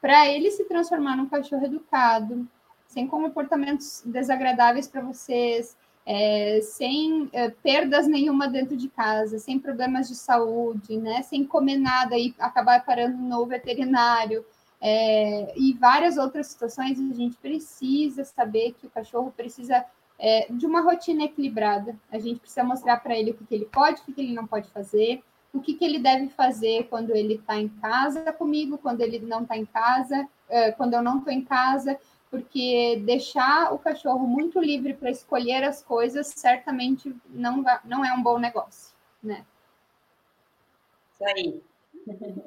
para 0.00 0.28
ele 0.28 0.50
se 0.50 0.64
transformar 0.64 1.16
num 1.16 1.28
cachorro 1.28 1.64
educado, 1.64 2.46
sem 2.86 3.06
comportamentos 3.06 4.02
desagradáveis 4.04 4.86
para 4.86 5.00
vocês, 5.00 5.76
é, 6.06 6.60
sem 6.62 7.28
é, 7.32 7.48
perdas 7.48 8.06
nenhuma 8.06 8.48
dentro 8.48 8.76
de 8.76 8.88
casa, 8.88 9.38
sem 9.38 9.58
problemas 9.58 10.08
de 10.08 10.14
saúde, 10.14 10.96
né, 10.96 11.22
sem 11.22 11.44
comer 11.44 11.78
nada 11.78 12.16
e 12.18 12.34
acabar 12.38 12.84
parando 12.84 13.16
no 13.16 13.46
veterinário, 13.46 14.44
é, 14.86 15.54
e 15.56 15.72
várias 15.72 16.18
outras 16.18 16.48
situações, 16.48 17.00
a 17.00 17.14
gente 17.14 17.36
precisa 17.36 18.22
saber 18.22 18.74
que 18.78 18.86
o 18.86 18.90
cachorro 18.90 19.32
precisa 19.34 19.82
é, 20.18 20.46
de 20.50 20.66
uma 20.66 20.82
rotina 20.82 21.24
equilibrada. 21.24 21.98
A 22.12 22.18
gente 22.18 22.40
precisa 22.40 22.62
mostrar 22.62 22.98
para 22.98 23.16
ele 23.16 23.30
o 23.30 23.34
que, 23.34 23.46
que, 23.46 23.54
ele 23.54 23.64
pode, 23.64 24.02
o 24.02 24.04
que, 24.04 24.12
que, 24.12 24.20
ele 24.20 24.34
não 24.34 24.46
pode 24.46 24.68
fazer, 24.68 25.22
o 25.54 25.60
que, 25.60 25.72
que 25.72 25.84
ele 25.86 25.98
deve 25.98 26.28
fazer 26.28 26.86
quando 26.90 27.16
ele 27.16 27.36
está 27.36 27.56
em 27.56 27.68
casa 27.68 28.30
comigo, 28.32 28.76
quando 28.76 29.00
ele 29.00 29.20
não 29.20 29.42
está 29.42 29.56
em 29.56 29.64
casa, 29.64 30.28
é, 30.50 30.70
quando 30.72 30.92
eu 30.92 31.02
não 31.02 31.18
estou 31.18 31.32
em 31.32 31.42
casa 31.42 31.98
porque 32.34 33.00
deixar 33.04 33.72
o 33.72 33.78
cachorro 33.78 34.26
muito 34.26 34.58
livre 34.58 34.92
para 34.92 35.08
escolher 35.08 35.62
as 35.62 35.84
coisas 35.84 36.26
certamente 36.26 37.14
não, 37.28 37.62
vai, 37.62 37.78
não 37.84 38.04
é 38.04 38.12
um 38.12 38.20
bom 38.20 38.40
negócio, 38.40 38.92
né? 39.22 39.44
Isso 41.12 41.24
aí. 41.24 41.62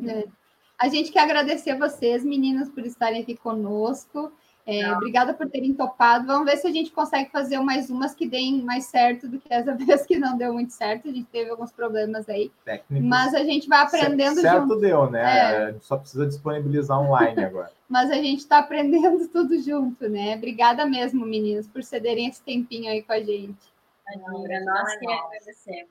É. 0.05 0.27
A 0.77 0.89
gente 0.89 1.09
quer 1.09 1.21
agradecer 1.21 1.71
a 1.71 1.77
vocês, 1.77 2.21
meninas, 2.21 2.67
por 2.69 2.85
estarem 2.85 3.21
aqui 3.21 3.37
conosco. 3.37 4.29
É, 4.67 4.91
obrigada 4.91 5.33
por 5.33 5.49
terem 5.49 5.73
topado. 5.73 6.27
Vamos 6.27 6.45
ver 6.45 6.57
se 6.57 6.67
a 6.67 6.71
gente 6.71 6.91
consegue 6.91 7.31
fazer 7.31 7.57
mais 7.61 7.89
umas 7.89 8.13
que 8.13 8.27
deem 8.27 8.61
mais 8.61 8.83
certo 8.87 9.25
do 9.25 9.39
que 9.39 9.47
essa 9.49 9.71
vez 9.73 10.05
que 10.05 10.19
não 10.19 10.37
deu 10.37 10.51
muito 10.53 10.73
certo. 10.73 11.07
A 11.07 11.11
gente 11.11 11.27
teve 11.31 11.49
alguns 11.49 11.71
problemas 11.71 12.27
aí. 12.27 12.51
Técnicos. 12.65 13.07
Mas 13.07 13.33
a 13.33 13.45
gente 13.45 13.69
vai 13.69 13.79
aprendendo 13.79 14.41
certo 14.41 14.61
junto. 14.63 14.73
Certo 14.73 14.81
deu, 14.81 15.09
né? 15.09 15.69
É. 15.69 15.75
Só 15.79 15.95
precisa 15.95 16.27
disponibilizar 16.27 16.99
online 16.99 17.45
agora. 17.45 17.71
Mas 17.87 18.11
a 18.11 18.15
gente 18.15 18.39
está 18.39 18.57
aprendendo 18.57 19.25
tudo 19.31 19.57
junto, 19.61 20.09
né? 20.09 20.35
Obrigada 20.35 20.85
mesmo, 20.85 21.25
meninas, 21.25 21.65
por 21.65 21.81
cederem 21.81 22.27
esse 22.27 22.41
tempinho 22.41 22.91
aí 22.91 23.01
com 23.01 23.13
a 23.13 23.19
gente. 23.19 23.71
Para 24.03 24.65
nós 24.65 24.97
que 24.97 25.09
agradecemos. 25.09 25.89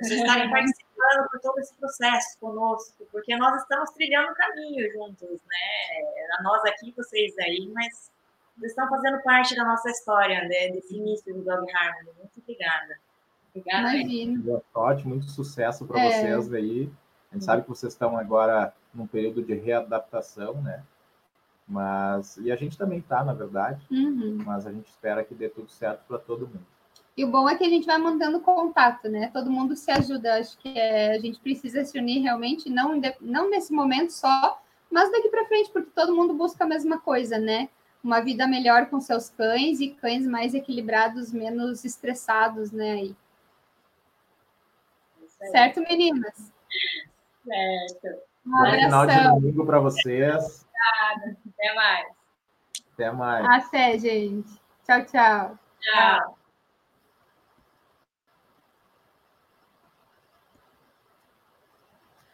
Vocês 0.00 0.20
estarem 0.20 0.48
participando 0.48 0.81
por 1.30 1.40
todo 1.40 1.58
esse 1.58 1.74
processo 1.74 2.38
conosco, 2.38 3.06
porque 3.10 3.36
nós 3.36 3.60
estamos 3.62 3.90
trilhando 3.90 4.32
o 4.32 4.34
caminho 4.34 4.92
juntos, 4.92 5.28
né? 5.30 6.36
A 6.38 6.42
nós 6.42 6.62
aqui, 6.64 6.92
vocês 6.96 7.36
aí, 7.38 7.70
mas 7.72 8.10
vocês 8.56 8.72
estão 8.72 8.88
fazendo 8.88 9.22
parte 9.22 9.56
da 9.56 9.64
nossa 9.64 9.90
história, 9.90 10.42
né? 10.42 10.68
desse 10.68 10.96
início 10.96 11.34
do 11.34 11.42
Dog 11.42 11.70
Harmony. 11.72 12.16
Muito 12.18 12.38
obrigada. 12.38 12.98
Obrigada. 13.54 13.96
Imagina. 13.96 14.42
Boa 14.42 14.62
sorte, 14.72 15.08
muito 15.08 15.26
sucesso 15.26 15.86
para 15.86 16.00
é. 16.00 16.10
vocês 16.10 16.52
aí. 16.52 16.92
A 17.30 17.34
gente 17.34 17.44
sabe 17.44 17.62
que 17.62 17.68
vocês 17.68 17.92
estão 17.92 18.16
agora 18.16 18.74
num 18.92 19.06
período 19.06 19.42
de 19.42 19.54
readaptação, 19.54 20.60
né? 20.62 20.82
Mas 21.66 22.36
e 22.36 22.52
a 22.52 22.56
gente 22.56 22.76
também 22.76 22.98
está, 22.98 23.24
na 23.24 23.32
verdade. 23.32 23.86
Uhum. 23.90 24.38
Mas 24.44 24.66
a 24.66 24.72
gente 24.72 24.88
espera 24.88 25.24
que 25.24 25.34
dê 25.34 25.48
tudo 25.48 25.68
certo 25.70 26.04
para 26.06 26.18
todo 26.18 26.46
mundo. 26.46 26.66
E 27.16 27.24
o 27.24 27.30
bom 27.30 27.48
é 27.48 27.56
que 27.56 27.64
a 27.64 27.68
gente 27.68 27.86
vai 27.86 27.98
mantendo 27.98 28.40
contato, 28.40 29.08
né? 29.08 29.30
Todo 29.32 29.50
mundo 29.50 29.76
se 29.76 29.90
ajuda. 29.90 30.38
Acho 30.38 30.56
que 30.58 30.78
é, 30.78 31.14
a 31.14 31.18
gente 31.18 31.38
precisa 31.40 31.84
se 31.84 31.98
unir 31.98 32.22
realmente, 32.22 32.70
não, 32.70 33.00
não 33.20 33.50
nesse 33.50 33.72
momento 33.72 34.10
só, 34.10 34.60
mas 34.90 35.10
daqui 35.10 35.28
para 35.28 35.46
frente, 35.46 35.70
porque 35.70 35.90
todo 35.94 36.14
mundo 36.14 36.32
busca 36.32 36.64
a 36.64 36.66
mesma 36.66 36.98
coisa, 36.98 37.38
né? 37.38 37.68
Uma 38.02 38.20
vida 38.20 38.46
melhor 38.46 38.86
com 38.86 38.98
seus 38.98 39.28
cães 39.28 39.80
e 39.80 39.90
cães 39.90 40.26
mais 40.26 40.54
equilibrados, 40.54 41.32
menos 41.32 41.84
estressados, 41.84 42.72
né? 42.72 42.92
Aí. 42.92 43.16
Certo, 45.50 45.80
meninas? 45.80 46.52
Certo. 47.44 48.22
Um 48.46 48.50
Bom 48.50 48.70
final 48.70 49.06
de 49.06 49.22
domingo 49.24 49.66
para 49.66 49.80
vocês. 49.80 50.66
Obrigada. 51.12 51.36
Até 51.52 51.74
mais. 51.74 52.06
Até 52.94 53.10
mais. 53.12 53.66
Até, 53.66 53.98
gente. 53.98 54.60
Tchau, 54.84 55.04
tchau. 55.04 55.58
Tchau. 55.80 56.41